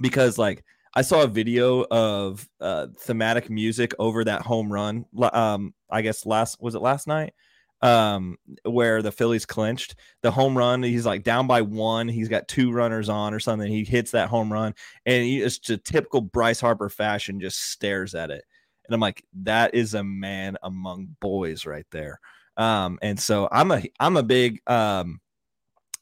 because 0.01 0.39
like 0.39 0.65
I 0.97 1.03
saw 1.03 1.23
a 1.23 1.29
video 1.29 1.85
of 1.91 2.49
uh, 2.61 2.87
thematic 2.99 3.51
music 3.51 3.95
over 3.99 4.25
that 4.25 4.43
home 4.43 4.73
run. 4.73 5.07
Um, 5.33 5.75
I 5.91 6.03
guess 6.03 6.25
last 6.25 6.61
was 6.61 6.75
it 6.75 6.83
last 6.83 7.09
night, 7.09 7.35
um, 7.83 8.37
where 8.65 9.03
the 9.03 9.11
Phillies 9.11 9.45
clinched 9.45 9.97
the 10.23 10.31
home 10.31 10.57
run. 10.57 10.83
He's 10.83 11.07
like 11.07 11.25
down 11.25 11.47
by 11.47 11.63
one. 11.63 12.09
He's 12.09 12.29
got 12.29 12.47
two 12.47 12.71
runners 12.71 13.09
on 13.09 13.35
or 13.35 13.41
something. 13.41 13.71
He 13.71 13.85
hits 13.85 14.13
that 14.13 14.29
home 14.29 14.53
run, 14.53 14.75
and 15.05 15.25
he 15.25 15.41
just 15.41 15.69
a 15.71 15.77
typical 15.77 16.21
Bryce 16.21 16.61
Harper 16.61 16.89
fashion, 16.89 17.41
just 17.41 17.61
stares 17.71 18.15
at 18.15 18.31
it. 18.31 18.45
And 18.87 18.95
I'm 18.95 19.01
like, 19.01 19.25
that 19.43 19.75
is 19.75 19.95
a 19.95 20.05
man 20.05 20.57
among 20.63 21.17
boys 21.21 21.67
right 21.67 21.87
there. 21.91 22.21
Um, 22.57 22.99
and 23.03 23.19
so 23.19 23.49
I'm 23.51 23.73
a 23.73 23.83
I'm 23.99 24.17
a 24.17 24.23
big 24.23 24.61
um 24.69 25.21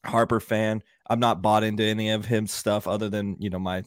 Harper 0.04 0.40
fan. 0.40 0.82
I'm 1.08 1.20
not 1.20 1.42
bought 1.42 1.64
into 1.64 1.82
any 1.82 2.10
of 2.10 2.26
his 2.26 2.50
stuff 2.50 2.86
other 2.86 3.08
than 3.08 3.36
you 3.38 3.48
know 3.48 3.58
my 3.58 3.84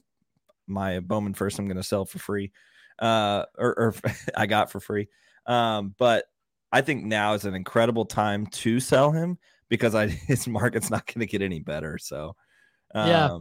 my 0.67 0.99
Bowman 0.99 1.33
first 1.33 1.59
I'm 1.59 1.67
going 1.67 1.77
to 1.77 1.83
sell 1.83 2.05
for 2.05 2.19
free, 2.19 2.51
uh, 2.99 3.45
or, 3.57 3.79
or 3.79 3.95
I 4.35 4.45
got 4.45 4.71
for 4.71 4.79
free. 4.79 5.07
Um, 5.45 5.95
but 5.97 6.25
I 6.71 6.81
think 6.81 7.03
now 7.03 7.33
is 7.33 7.45
an 7.45 7.55
incredible 7.55 8.05
time 8.05 8.47
to 8.47 8.79
sell 8.79 9.11
him 9.11 9.37
because 9.69 9.95
I 9.95 10.07
his 10.27 10.47
market's 10.47 10.89
not 10.89 11.05
going 11.05 11.19
to 11.19 11.31
get 11.31 11.41
any 11.41 11.59
better. 11.59 11.97
So, 11.97 12.35
um, 12.93 13.07
yeah. 13.07 13.39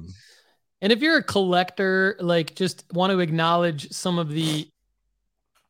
And 0.81 0.93
if 0.93 1.01
you're 1.01 1.16
a 1.16 1.22
collector, 1.22 2.16
like 2.20 2.55
just 2.55 2.85
want 2.93 3.11
to 3.11 3.20
acknowledge 3.20 3.91
some 3.91 4.18
of 4.18 4.29
the 4.29 4.68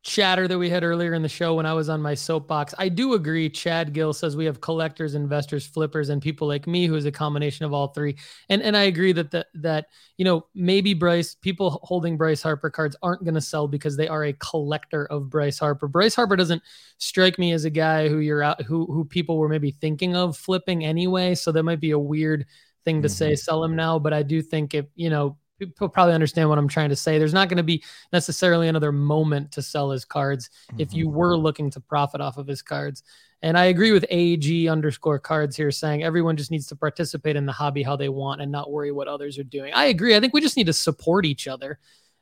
chatter 0.05 0.47
that 0.47 0.59
we 0.59 0.69
had 0.69 0.83
earlier 0.83 1.15
in 1.15 1.23
the 1.23 1.27
show 1.27 1.55
when 1.55 1.65
I 1.65 1.73
was 1.73 1.89
on 1.89 1.99
my 1.99 2.13
soapbox. 2.13 2.75
I 2.77 2.89
do 2.89 3.15
agree. 3.15 3.49
Chad 3.49 3.91
Gill 3.91 4.13
says 4.13 4.37
we 4.37 4.45
have 4.45 4.61
collectors, 4.61 5.15
investors, 5.15 5.65
flippers, 5.65 6.09
and 6.09 6.21
people 6.21 6.47
like 6.47 6.67
me 6.67 6.85
who 6.85 6.93
is 6.93 7.05
a 7.05 7.11
combination 7.11 7.65
of 7.65 7.73
all 7.73 7.87
three. 7.87 8.15
And 8.47 8.61
and 8.61 8.77
I 8.77 8.83
agree 8.83 9.13
that 9.13 9.31
the, 9.31 9.47
that 9.55 9.87
you 10.17 10.23
know 10.23 10.45
maybe 10.53 10.93
Bryce 10.93 11.33
people 11.33 11.79
holding 11.81 12.17
Bryce 12.17 12.43
Harper 12.43 12.69
cards 12.69 12.95
aren't 13.01 13.23
going 13.23 13.33
to 13.33 13.41
sell 13.41 13.67
because 13.67 13.97
they 13.97 14.07
are 14.07 14.25
a 14.25 14.33
collector 14.33 15.07
of 15.07 15.27
Bryce 15.27 15.57
Harper. 15.57 15.87
Bryce 15.87 16.13
Harper 16.13 16.35
doesn't 16.35 16.61
strike 16.99 17.39
me 17.39 17.51
as 17.51 17.65
a 17.65 17.71
guy 17.71 18.07
who 18.07 18.19
you're 18.19 18.43
out 18.43 18.61
who 18.61 18.85
who 18.85 19.05
people 19.05 19.39
were 19.39 19.49
maybe 19.49 19.71
thinking 19.71 20.15
of 20.15 20.37
flipping 20.37 20.85
anyway. 20.85 21.33
So 21.33 21.51
that 21.51 21.63
might 21.63 21.81
be 21.81 21.91
a 21.91 21.99
weird 21.99 22.45
thing 22.83 23.01
to 23.01 23.07
mm-hmm. 23.07 23.15
say 23.15 23.35
sell 23.35 23.63
him 23.63 23.75
now, 23.75 23.97
but 23.97 24.13
I 24.13 24.21
do 24.21 24.43
think 24.43 24.75
if 24.75 24.85
you 24.93 25.09
know 25.09 25.37
people 25.59 25.89
probably 25.89 26.13
understand 26.13 26.49
what 26.49 26.57
I'm 26.57 26.67
trying 26.67 26.89
to 26.89 26.95
say. 26.95 27.17
There's 27.17 27.33
not 27.33 27.49
going 27.49 27.57
to 27.57 27.63
be 27.63 27.83
necessarily 28.11 28.67
another 28.67 28.91
moment 28.91 29.51
to 29.53 29.61
sell 29.61 29.91
his 29.91 30.05
cards 30.05 30.49
mm-hmm. 30.71 30.81
if 30.81 30.93
you 30.93 31.07
mm-hmm. 31.07 31.15
were 31.15 31.37
looking 31.37 31.69
to 31.71 31.79
profit 31.79 32.21
off 32.21 32.37
of 32.37 32.47
his 32.47 32.61
cards. 32.61 33.03
And 33.41 33.57
I 33.57 33.65
agree 33.65 33.91
with 33.91 34.05
AG 34.09 34.67
underscore 34.67 35.19
cards 35.19 35.55
here 35.55 35.71
saying 35.71 36.03
everyone 36.03 36.37
just 36.37 36.51
needs 36.51 36.67
to 36.67 36.75
participate 36.75 37.35
in 37.35 37.45
the 37.45 37.51
hobby 37.51 37.83
how 37.83 37.95
they 37.95 38.09
want 38.09 38.41
and 38.41 38.51
not 38.51 38.71
worry 38.71 38.91
what 38.91 39.07
others 39.07 39.37
are 39.37 39.43
doing. 39.43 39.73
I 39.73 39.85
agree. 39.85 40.15
I 40.15 40.19
think 40.19 40.33
we 40.33 40.41
just 40.41 40.57
need 40.57 40.65
to 40.65 40.73
support 40.73 41.25
each 41.25 41.47
other. 41.47 41.79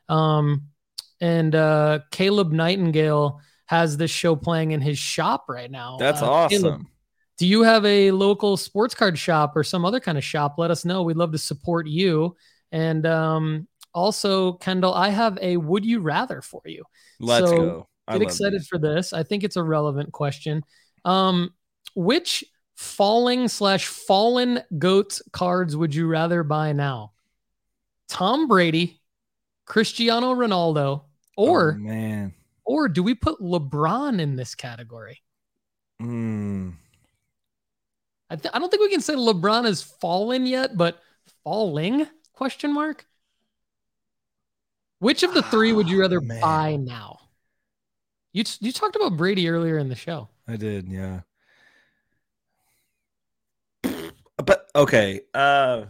Um, 0.08 0.68
and 1.20 1.54
uh, 1.54 2.00
Caleb 2.10 2.52
Nightingale 2.52 3.40
has 3.66 3.96
this 3.96 4.10
show 4.10 4.36
playing 4.36 4.72
in 4.72 4.80
his 4.80 4.98
shop 4.98 5.46
right 5.48 5.70
now. 5.70 5.96
That's 5.98 6.20
uh, 6.20 6.30
awesome. 6.30 6.62
Caleb, 6.62 6.86
do 7.38 7.46
you 7.46 7.62
have 7.62 7.84
a 7.84 8.10
local 8.10 8.56
sports 8.56 8.94
card 8.94 9.18
shop 9.18 9.56
or 9.56 9.64
some 9.64 9.84
other 9.84 10.00
kind 10.00 10.18
of 10.18 10.24
shop? 10.24 10.56
Let 10.58 10.70
us 10.70 10.84
know. 10.84 11.02
We'd 11.02 11.16
love 11.16 11.32
to 11.32 11.38
support 11.38 11.86
you. 11.86 12.36
And 12.72 13.06
um, 13.06 13.68
also, 13.94 14.54
Kendall, 14.54 14.94
I 14.94 15.10
have 15.10 15.38
a 15.40 15.56
would 15.56 15.84
you 15.84 16.00
rather 16.00 16.40
for 16.42 16.62
you. 16.64 16.84
Let's 17.20 17.48
so 17.48 17.56
go. 17.56 17.88
I 18.06 18.14
get 18.14 18.22
excited 18.22 18.66
for 18.66 18.78
this. 18.78 19.12
I 19.12 19.22
think 19.22 19.44
it's 19.44 19.56
a 19.56 19.62
relevant 19.62 20.12
question. 20.12 20.62
Um, 21.04 21.54
which 21.94 22.44
falling 22.76 23.48
slash 23.48 23.86
fallen 23.86 24.62
goats 24.78 25.22
cards 25.32 25.76
would 25.76 25.94
you 25.94 26.06
rather 26.06 26.42
buy 26.42 26.72
now? 26.72 27.12
Tom 28.08 28.48
Brady, 28.48 29.00
Cristiano 29.64 30.34
Ronaldo, 30.34 31.04
or 31.36 31.72
oh, 31.72 31.78
man, 31.78 32.34
or 32.64 32.88
do 32.88 33.02
we 33.02 33.14
put 33.14 33.40
LeBron 33.40 34.20
in 34.20 34.36
this 34.36 34.54
category? 34.54 35.22
Hmm. 36.00 36.70
I, 38.30 38.36
th- 38.36 38.52
I 38.52 38.58
don't 38.58 38.70
think 38.70 38.82
we 38.82 38.90
can 38.90 39.00
say 39.00 39.14
LeBron 39.14 39.66
is 39.66 39.82
fallen 39.82 40.46
yet, 40.46 40.76
but 40.76 40.98
falling 41.44 42.06
Question 42.34 42.74
mark. 42.74 43.06
Which 44.98 45.22
of 45.22 45.34
the 45.34 45.42
three 45.42 45.72
would 45.72 45.88
you 45.88 46.00
rather 46.00 46.18
oh, 46.18 46.40
buy 46.40 46.76
now? 46.76 47.18
You 48.32 48.44
you 48.60 48.72
talked 48.72 48.96
about 48.96 49.16
Brady 49.16 49.48
earlier 49.48 49.78
in 49.78 49.88
the 49.88 49.94
show. 49.94 50.28
I 50.48 50.56
did, 50.56 50.88
yeah. 50.88 51.20
But 54.36 54.68
okay, 54.74 55.20
uh 55.32 55.84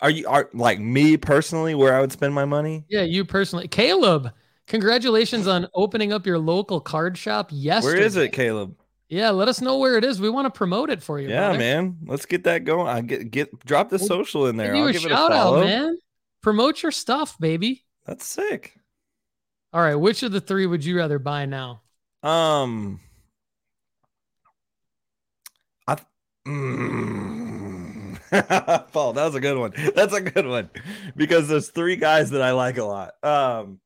are 0.00 0.10
you 0.10 0.28
are 0.28 0.48
like 0.52 0.78
me 0.78 1.16
personally 1.16 1.74
where 1.74 1.94
I 1.94 2.00
would 2.00 2.12
spend 2.12 2.32
my 2.34 2.44
money? 2.44 2.84
Yeah, 2.88 3.02
you 3.02 3.24
personally. 3.24 3.66
Caleb, 3.66 4.32
congratulations 4.68 5.48
on 5.48 5.66
opening 5.74 6.12
up 6.12 6.24
your 6.24 6.38
local 6.38 6.80
card 6.80 7.18
shop 7.18 7.48
yesterday. 7.50 7.98
Where 7.98 8.06
is 8.06 8.16
it, 8.16 8.32
Caleb? 8.32 8.76
Yeah, 9.08 9.30
let 9.30 9.48
us 9.48 9.60
know 9.62 9.78
where 9.78 9.96
it 9.96 10.04
is. 10.04 10.20
We 10.20 10.28
want 10.28 10.52
to 10.52 10.56
promote 10.56 10.90
it 10.90 11.02
for 11.02 11.18
you. 11.18 11.28
Yeah, 11.28 11.48
brother. 11.48 11.58
man. 11.58 11.96
Let's 12.06 12.26
get 12.26 12.44
that 12.44 12.64
going. 12.64 12.86
I 12.88 13.00
get 13.00 13.30
get 13.30 13.64
drop 13.64 13.88
the 13.88 13.98
social 13.98 14.46
in 14.46 14.56
there. 14.56 14.74
Give 14.74 14.76
you 14.76 14.82
I'll 14.82 14.88
a 14.88 14.92
give 14.92 15.04
it 15.06 15.08
shout 15.08 15.32
a 15.32 15.34
out, 15.34 15.60
man. 15.64 15.98
Promote 16.42 16.82
your 16.82 16.92
stuff, 16.92 17.38
baby. 17.38 17.84
That's 18.06 18.26
sick. 18.26 18.74
All 19.72 19.80
right, 19.80 19.94
which 19.94 20.22
of 20.22 20.32
the 20.32 20.40
three 20.40 20.66
would 20.66 20.84
you 20.84 20.96
rather 20.96 21.18
buy 21.18 21.46
now? 21.46 21.82
Um, 22.22 23.00
I. 25.86 25.96
Mm, 26.46 28.18
Paul, 28.92 29.14
that 29.14 29.24
was 29.24 29.34
a 29.34 29.40
good 29.40 29.58
one. 29.58 29.72
That's 29.94 30.14
a 30.14 30.20
good 30.20 30.46
one 30.46 30.70
because 31.16 31.48
there's 31.48 31.68
three 31.70 31.96
guys 31.96 32.30
that 32.30 32.42
I 32.42 32.52
like 32.52 32.76
a 32.76 32.84
lot. 32.84 33.12
Um, 33.22 33.80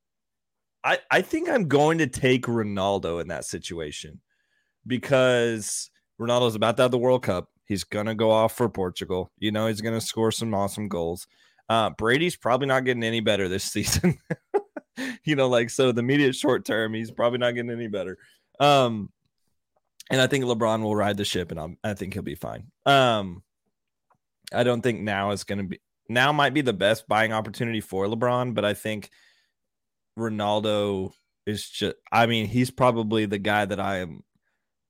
I 0.82 0.98
I 1.10 1.22
think 1.22 1.48
I'm 1.48 1.68
going 1.68 1.98
to 1.98 2.08
take 2.08 2.46
Ronaldo 2.46 3.20
in 3.20 3.28
that 3.28 3.44
situation 3.44 4.20
because 4.86 5.90
Ronaldo's 6.20 6.54
about 6.54 6.76
to 6.76 6.82
have 6.82 6.90
the 6.90 6.98
World 6.98 7.22
Cup. 7.22 7.48
He's 7.64 7.84
gonna 7.84 8.14
go 8.14 8.30
off 8.30 8.56
for 8.56 8.68
Portugal. 8.68 9.30
You 9.38 9.52
know, 9.52 9.66
he's 9.66 9.80
gonna 9.80 10.00
score 10.00 10.30
some 10.30 10.54
awesome 10.54 10.88
goals. 10.88 11.26
Uh, 11.68 11.90
Brady's 11.90 12.36
probably 12.36 12.66
not 12.66 12.84
getting 12.84 13.02
any 13.04 13.20
better 13.20 13.48
this 13.48 13.64
season. 13.72 14.18
you 15.24 15.36
know, 15.36 15.48
like 15.48 15.70
so 15.70 15.92
the 15.92 16.00
immediate 16.00 16.34
short 16.34 16.64
term, 16.64 16.94
he's 16.94 17.10
probably 17.10 17.38
not 17.38 17.54
getting 17.54 17.70
any 17.70 17.88
better. 17.88 18.18
Um, 18.60 19.10
and 20.10 20.20
I 20.20 20.26
think 20.26 20.44
LeBron 20.44 20.82
will 20.82 20.96
ride 20.96 21.16
the 21.16 21.24
ship, 21.24 21.50
and 21.50 21.58
I'm, 21.58 21.78
I 21.82 21.94
think 21.94 22.12
he'll 22.12 22.22
be 22.22 22.34
fine. 22.34 22.66
Um, 22.84 23.42
I 24.52 24.62
don't 24.62 24.82
think 24.82 25.00
now 25.00 25.30
is 25.30 25.44
going 25.44 25.58
to 25.58 25.64
be 25.64 25.80
now 26.08 26.32
might 26.32 26.52
be 26.52 26.60
the 26.60 26.72
best 26.72 27.08
buying 27.08 27.32
opportunity 27.32 27.80
for 27.80 28.06
LeBron, 28.06 28.54
but 28.54 28.64
I 28.64 28.74
think 28.74 29.10
Ronaldo 30.18 31.12
is 31.46 31.68
just. 31.68 31.96
I 32.10 32.26
mean, 32.26 32.46
he's 32.46 32.70
probably 32.70 33.24
the 33.24 33.38
guy 33.38 33.64
that 33.64 33.80
I 33.80 33.98
am 33.98 34.22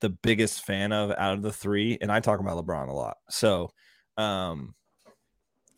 the 0.03 0.11
biggest 0.11 0.67
fan 0.67 0.93
of 0.93 1.13
out 1.13 1.35
of 1.35 1.43
the 1.43 1.53
three, 1.53 1.97
and 2.01 2.13
I 2.13 2.21
talk 2.21 2.41
about 2.41 2.63
LeBron 2.63 2.89
a 2.89 2.93
lot. 2.93 3.17
So, 3.31 3.71
um, 4.19 4.75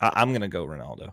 I, 0.00 0.10
I'm 0.16 0.30
going 0.30 0.40
to 0.40 0.48
go 0.48 0.66
Ronaldo. 0.66 1.12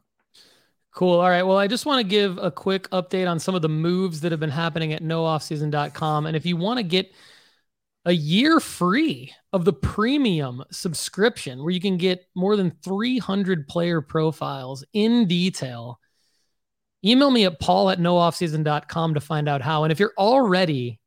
Cool. 0.93 1.19
All 1.19 1.29
right. 1.29 1.43
Well, 1.43 1.57
I 1.57 1.67
just 1.67 1.85
want 1.85 2.01
to 2.01 2.07
give 2.09 2.37
a 2.37 2.49
quick 2.49 2.89
update 2.89 3.29
on 3.29 3.39
some 3.39 3.53
of 3.53 3.61
the 3.61 3.69
moves 3.69 4.21
that 4.21 4.31
have 4.31 4.39
been 4.39 4.49
happening 4.49 4.93
at 4.93 5.03
nooffseason.com. 5.03 6.25
And 6.25 6.35
if 6.35 6.45
you 6.45 6.57
want 6.57 6.77
to 6.77 6.83
get 6.83 7.13
a 8.05 8.11
year 8.11 8.59
free 8.59 9.33
of 9.53 9.63
the 9.63 9.73
premium 9.73 10.63
subscription 10.71 11.59
where 11.59 11.69
you 11.69 11.79
can 11.79 11.97
get 11.97 12.25
more 12.33 12.55
than 12.55 12.71
300 12.83 13.67
player 13.67 14.01
profiles 14.01 14.83
in 14.93 15.27
detail, 15.27 15.99
email 17.05 17.29
me 17.29 17.45
at 17.45 17.59
paul 17.59 17.89
at 17.89 17.99
nooffseason.com 17.99 19.13
to 19.13 19.21
find 19.21 19.47
out 19.47 19.61
how. 19.61 19.83
And 19.83 19.91
if 19.91 19.99
you're 19.99 20.13
already 20.17 21.00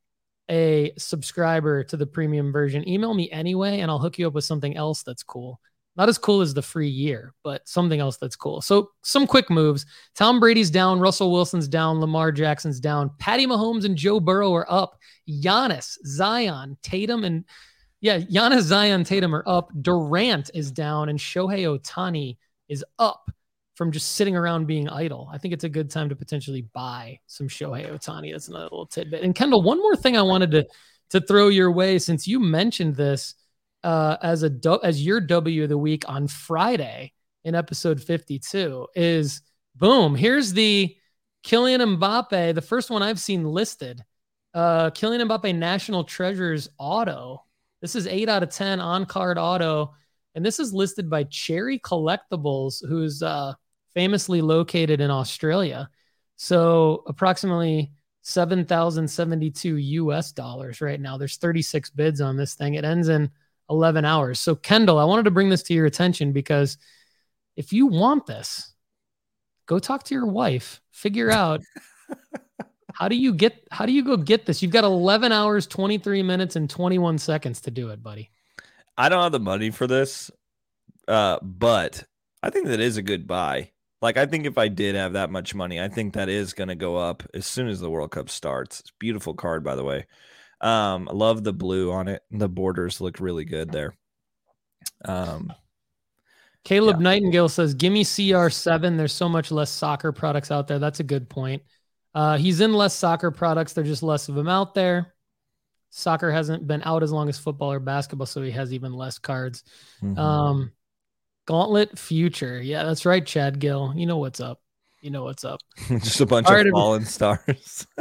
a 0.51 0.93
subscriber 0.99 1.85
to 1.85 1.97
the 1.97 2.07
premium 2.07 2.53
version, 2.53 2.89
email 2.89 3.15
me 3.15 3.31
anyway, 3.31 3.81
and 3.81 3.91
I'll 3.91 3.99
hook 3.99 4.19
you 4.19 4.27
up 4.27 4.35
with 4.35 4.45
something 4.45 4.77
else 4.77 5.03
that's 5.03 5.23
cool. 5.23 5.61
Not 5.97 6.09
as 6.09 6.19
cool 6.19 6.41
as 6.41 6.53
the 6.53 6.63
free 6.63 6.89
year, 6.89 7.35
but 7.45 7.67
something 7.69 8.01
else 8.01 8.17
that's 8.17 8.35
cool. 8.35 8.61
So, 8.61 8.91
some 9.05 9.29
quick 9.29 9.49
moves. 9.49 9.87
Tom 10.17 10.41
Brady's 10.41 10.71
down, 10.71 10.99
Russell 10.99 11.31
Wilson's 11.31 11.69
down, 11.69 12.01
Lamar 12.01 12.33
Jackson's 12.33 12.81
down, 12.81 13.13
Patty 13.19 13.47
Mahomes 13.47 13.85
and 13.85 13.97
Joe 13.97 14.19
Burrow 14.19 14.53
are 14.55 14.67
up. 14.69 14.99
Giannis, 15.29 15.97
Zion, 16.05 16.77
Tatum, 16.83 17.23
and 17.25 17.45
yeah, 18.01 18.19
Giannis, 18.19 18.63
Zion, 18.63 19.05
Tatum 19.05 19.35
are 19.35 19.45
up. 19.47 19.71
Durant 19.81 20.51
is 20.53 20.73
down, 20.73 21.09
and 21.09 21.19
Shohei 21.19 21.79
Ohtani 21.79 22.39
is 22.69 22.85
up 22.99 23.31
from 23.75 23.91
just 23.93 24.13
sitting 24.13 24.37
around 24.37 24.67
being 24.67 24.89
idle. 24.89 25.29
I 25.33 25.39
think 25.39 25.53
it's 25.53 25.65
a 25.65 25.69
good 25.69 25.91
time 25.91 26.09
to 26.09 26.17
potentially 26.17 26.63
buy 26.73 27.19
some 27.27 27.49
Shohei 27.49 27.91
Ohtani. 27.91 28.33
That's 28.33 28.49
another 28.49 28.65
little 28.65 28.87
tidbit. 28.87 29.23
And 29.23 29.35
Kendall, 29.35 29.63
one 29.63 29.79
more 29.79 29.97
thing 29.97 30.17
I 30.17 30.23
wanted 30.23 30.51
to 30.53 30.67
to 31.11 31.21
throw 31.21 31.49
your 31.49 31.71
way 31.71 31.99
since 31.99 32.27
you 32.27 32.41
mentioned 32.41 32.97
this 32.97 33.35
uh, 33.83 34.17
as 34.23 34.43
a 34.43 34.51
as 34.83 35.05
your 35.05 35.21
W 35.21 35.65
of 35.65 35.69
the 35.69 35.79
week 35.79 36.05
on 36.09 36.27
Friday 36.29 37.13
in 37.45 37.55
episode 37.55 38.03
52 38.03 38.89
is 38.95 39.43
boom. 39.75 40.15
Here's 40.15 40.53
the 40.53 40.97
Kylian 41.45 41.99
Mbappe, 41.99 42.55
the 42.55 42.63
first 42.63 42.91
one 42.91 43.03
I've 43.03 43.21
seen 43.21 43.45
listed. 43.45 44.03
Uh, 44.55 44.91
Kylian 44.91 45.29
Mbappe 45.29 45.55
National 45.55 46.05
Treasures 46.05 46.69
Auto. 46.79 47.45
This 47.83 47.95
is 47.95 48.07
eight 48.07 48.29
out 48.29 48.43
of 48.43 48.51
10 48.51 48.81
on 48.81 49.05
card 49.05 49.37
auto. 49.37 49.95
And 50.35 50.45
this 50.45 50.59
is 50.59 50.73
listed 50.73 51.11
by 51.11 51.25
Cherry 51.25 51.79
Collectibles, 51.79 52.85
who's 52.89 53.23
uh, 53.23 53.55
famously 53.95 54.43
located 54.43 55.01
in 55.01 55.11
Australia. 55.11 55.89
So 56.37 57.05
approximately 57.07 57.93
7,072 58.23 59.77
US 59.77 60.33
dollars 60.33 60.81
right 60.81 61.01
now. 61.01 61.19
There's 61.19 61.37
36 61.37 61.91
bids 61.91 62.21
on 62.21 62.37
this 62.37 62.55
thing. 62.55 62.75
It 62.75 62.85
ends 62.85 63.09
in 63.09 63.31
11 63.71 64.05
hours. 64.05 64.41
So, 64.41 64.55
Kendall, 64.55 64.99
I 64.99 65.05
wanted 65.05 65.25
to 65.25 65.31
bring 65.31 65.51
this 65.51 65.63
to 65.65 65.75
your 65.75 65.87
attention 65.87 66.33
because 66.33 66.79
if 67.57 67.73
you 67.73 67.87
want 67.87 68.27
this, 68.27 68.75
go 69.67 69.79
talk 69.79 70.05
to 70.05 70.15
your 70.15 70.27
wife, 70.27 70.81
figure 70.91 71.31
out 71.31 71.61
how 72.95 73.09
do 73.09 73.17
you 73.17 73.33
get 73.33 73.67
how 73.71 73.85
do 73.85 73.93
you 73.93 74.03
go 74.03 74.17
get 74.17 74.47
this? 74.47 74.63
You've 74.63 74.73
got 74.73 74.85
11 74.85 75.31
hours, 75.31 75.67
23 75.67 76.23
minutes 76.23 76.57
and 76.57 76.69
21 76.69 77.19
seconds 77.19 77.61
to 77.63 77.71
do 77.71 77.91
it, 77.91 78.03
buddy. 78.03 78.31
I 78.97 79.09
don't 79.09 79.23
have 79.23 79.33
the 79.33 79.41
money 79.41 79.71
for 79.71 79.87
this, 79.87 80.31
uh, 81.09 81.39
but 81.43 82.05
I 82.43 82.51
think 82.51 82.69
that 82.69 82.81
is 82.81 82.97
a 82.97 83.03
good 83.03 83.27
buy. 83.27 83.71
Like, 84.05 84.19
I 84.19 84.27
think 84.27 84.45
if 84.45 84.59
I 84.59 84.69
did 84.69 84.97
have 84.97 85.15
that 85.15 85.31
much 85.31 85.55
money, 85.55 85.81
I 85.81 85.89
think 85.89 86.13
that 86.13 86.29
is 86.29 86.53
going 86.53 86.69
to 86.69 86.75
go 86.75 86.99
up 86.99 87.23
as 87.33 87.47
soon 87.47 87.69
as 87.69 87.81
the 87.81 87.89
World 87.89 88.11
Cup 88.11 88.29
starts. 88.29 88.81
It's 88.81 88.91
a 88.91 88.99
beautiful 88.99 89.33
card, 89.33 89.65
by 89.65 89.77
the 89.77 89.83
way. 89.83 90.05
Um, 90.61 91.09
I 91.09 91.15
love 91.15 91.43
the 91.43 91.55
blue 91.55 91.91
on 91.91 92.09
it. 92.09 92.23
The 92.31 92.47
borders 92.47 93.01
look 93.01 93.19
really 93.19 93.47
good 93.47 93.73
there. 93.73 93.95
Um, 95.07 95.51
Caleb 96.65 96.97
Yeah. 96.99 97.03
Nightingale 97.05 97.49
says, 97.49 97.73
"Give 97.73 97.95
me 97.95 98.05
CR7. 98.05 98.99
There's 98.99 99.15
so 99.15 99.27
much 99.27 99.51
less 99.51 99.71
soccer 99.71 100.13
products 100.13 100.51
out 100.51 100.67
there. 100.69 100.79
That's 100.79 101.01
a 101.01 101.05
good 101.05 101.31
point. 101.31 101.63
Uh, 102.15 102.37
he's 102.37 102.61
in 102.61 102.75
less 102.75 102.95
soccer 102.95 103.31
products. 103.31 103.73
There's 103.73 103.89
just 103.89 104.03
less 104.03 104.29
of 104.29 104.35
them 104.35 104.49
out 104.49 104.75
there. 104.75 105.15
Soccer 105.89 106.31
hasn't 106.31 106.67
been 106.67 106.83
out 106.85 107.03
as 107.03 107.11
long 107.11 107.31
as 107.31 107.39
football 107.39 107.73
or 107.73 107.81
basketball, 107.81 108.27
so 108.27 108.43
he 108.43 108.51
has 108.51 108.75
even 108.75 108.93
less 108.93 109.19
cards. 109.19 109.65
mhm. 110.03 110.19
Um, 110.19 110.73
Gauntlet 111.47 111.99
Future. 111.99 112.61
Yeah, 112.63 112.85
that's 112.85 113.05
right, 113.07 113.25
Chad 113.25 113.59
Gill. 113.59 113.93
You 113.97 114.07
know 114.07 114.19
what's 114.19 114.41
up. 114.41 114.61
You 115.01 115.11
know 115.11 115.25
what's 115.25 115.45
up. 115.45 115.61
just 115.89 116.21
a 116.21 116.27
bunch 116.27 116.47
all 116.47 116.53
of 116.53 116.57
right, 116.57 116.61
every- 116.61 116.71
fallen 116.73 117.05
stars. 117.05 117.87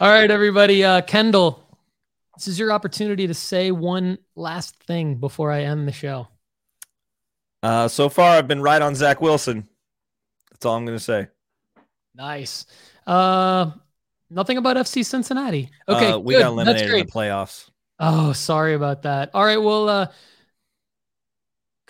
All 0.00 0.08
right, 0.10 0.30
everybody. 0.30 0.84
Uh, 0.84 1.00
Kendall, 1.00 1.62
this 2.36 2.46
is 2.46 2.58
your 2.58 2.72
opportunity 2.72 3.26
to 3.26 3.32
say 3.34 3.70
one 3.70 4.18
last 4.36 4.76
thing 4.84 5.14
before 5.16 5.50
I 5.50 5.62
end 5.62 5.88
the 5.88 5.92
show. 5.92 6.28
uh, 7.62 7.88
so 7.88 8.08
far, 8.10 8.36
I've 8.36 8.48
been 8.48 8.60
right 8.60 8.82
on 8.82 8.94
Zach 8.94 9.22
Wilson. 9.22 9.66
That's 10.50 10.66
all 10.66 10.76
I'm 10.76 10.84
going 10.84 10.98
to 10.98 11.02
say. 11.02 11.28
Nice. 12.14 12.66
Uh, 13.06 13.70
nothing 14.28 14.58
about 14.58 14.76
FC 14.76 15.04
Cincinnati. 15.06 15.70
Okay, 15.88 16.10
Uh, 16.12 16.18
we 16.18 16.34
good. 16.34 16.40
got 16.42 16.48
eliminated 16.48 16.90
That's 16.90 17.00
in 17.00 17.06
the 17.06 17.12
playoffs. 17.12 17.70
Oh, 17.98 18.32
sorry 18.34 18.74
about 18.74 19.02
that. 19.02 19.30
All 19.32 19.44
right, 19.44 19.62
well, 19.62 19.88
uh, 19.88 20.06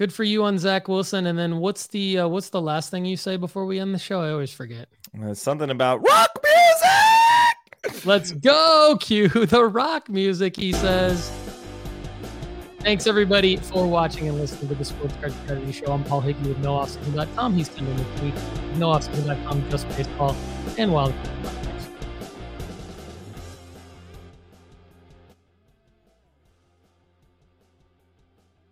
good 0.00 0.12
for 0.14 0.24
you 0.24 0.42
on 0.44 0.58
Zach 0.58 0.88
Wilson. 0.88 1.26
And 1.26 1.38
then 1.38 1.58
what's 1.58 1.86
the 1.88 2.20
uh, 2.20 2.28
what's 2.28 2.48
the 2.48 2.60
last 2.60 2.90
thing 2.90 3.04
you 3.04 3.18
say 3.18 3.36
before 3.36 3.66
we 3.66 3.78
end 3.78 3.94
the 3.94 3.98
show? 3.98 4.22
I 4.22 4.30
always 4.30 4.50
forget. 4.50 4.88
Uh, 5.22 5.34
something 5.34 5.68
about 5.68 6.02
rock 6.02 6.30
music. 6.42 8.04
Let's 8.06 8.32
go, 8.32 8.96
cue 8.98 9.28
the 9.28 9.64
rock 9.64 10.08
music, 10.08 10.56
he 10.56 10.72
says. 10.72 11.30
Thanks 12.80 13.06
everybody 13.06 13.58
for 13.58 13.86
watching 13.86 14.26
and 14.26 14.38
listening 14.38 14.68
to 14.70 14.74
the 14.74 14.86
Sports 14.86 15.14
Card 15.20 15.34
Strategy 15.44 15.72
Show. 15.72 15.92
I'm 15.92 16.02
Paul 16.04 16.22
Hickey 16.22 16.48
with 16.48 16.62
NoOffSeason.com. 16.62 17.52
He's 17.52 17.68
Kendall 17.68 17.94
McPhee, 17.94 18.32
NoOffSeason.com, 18.76 19.68
Just 19.68 19.86
Baseball, 19.90 20.34
and 20.78 20.94
Wild. 20.94 21.14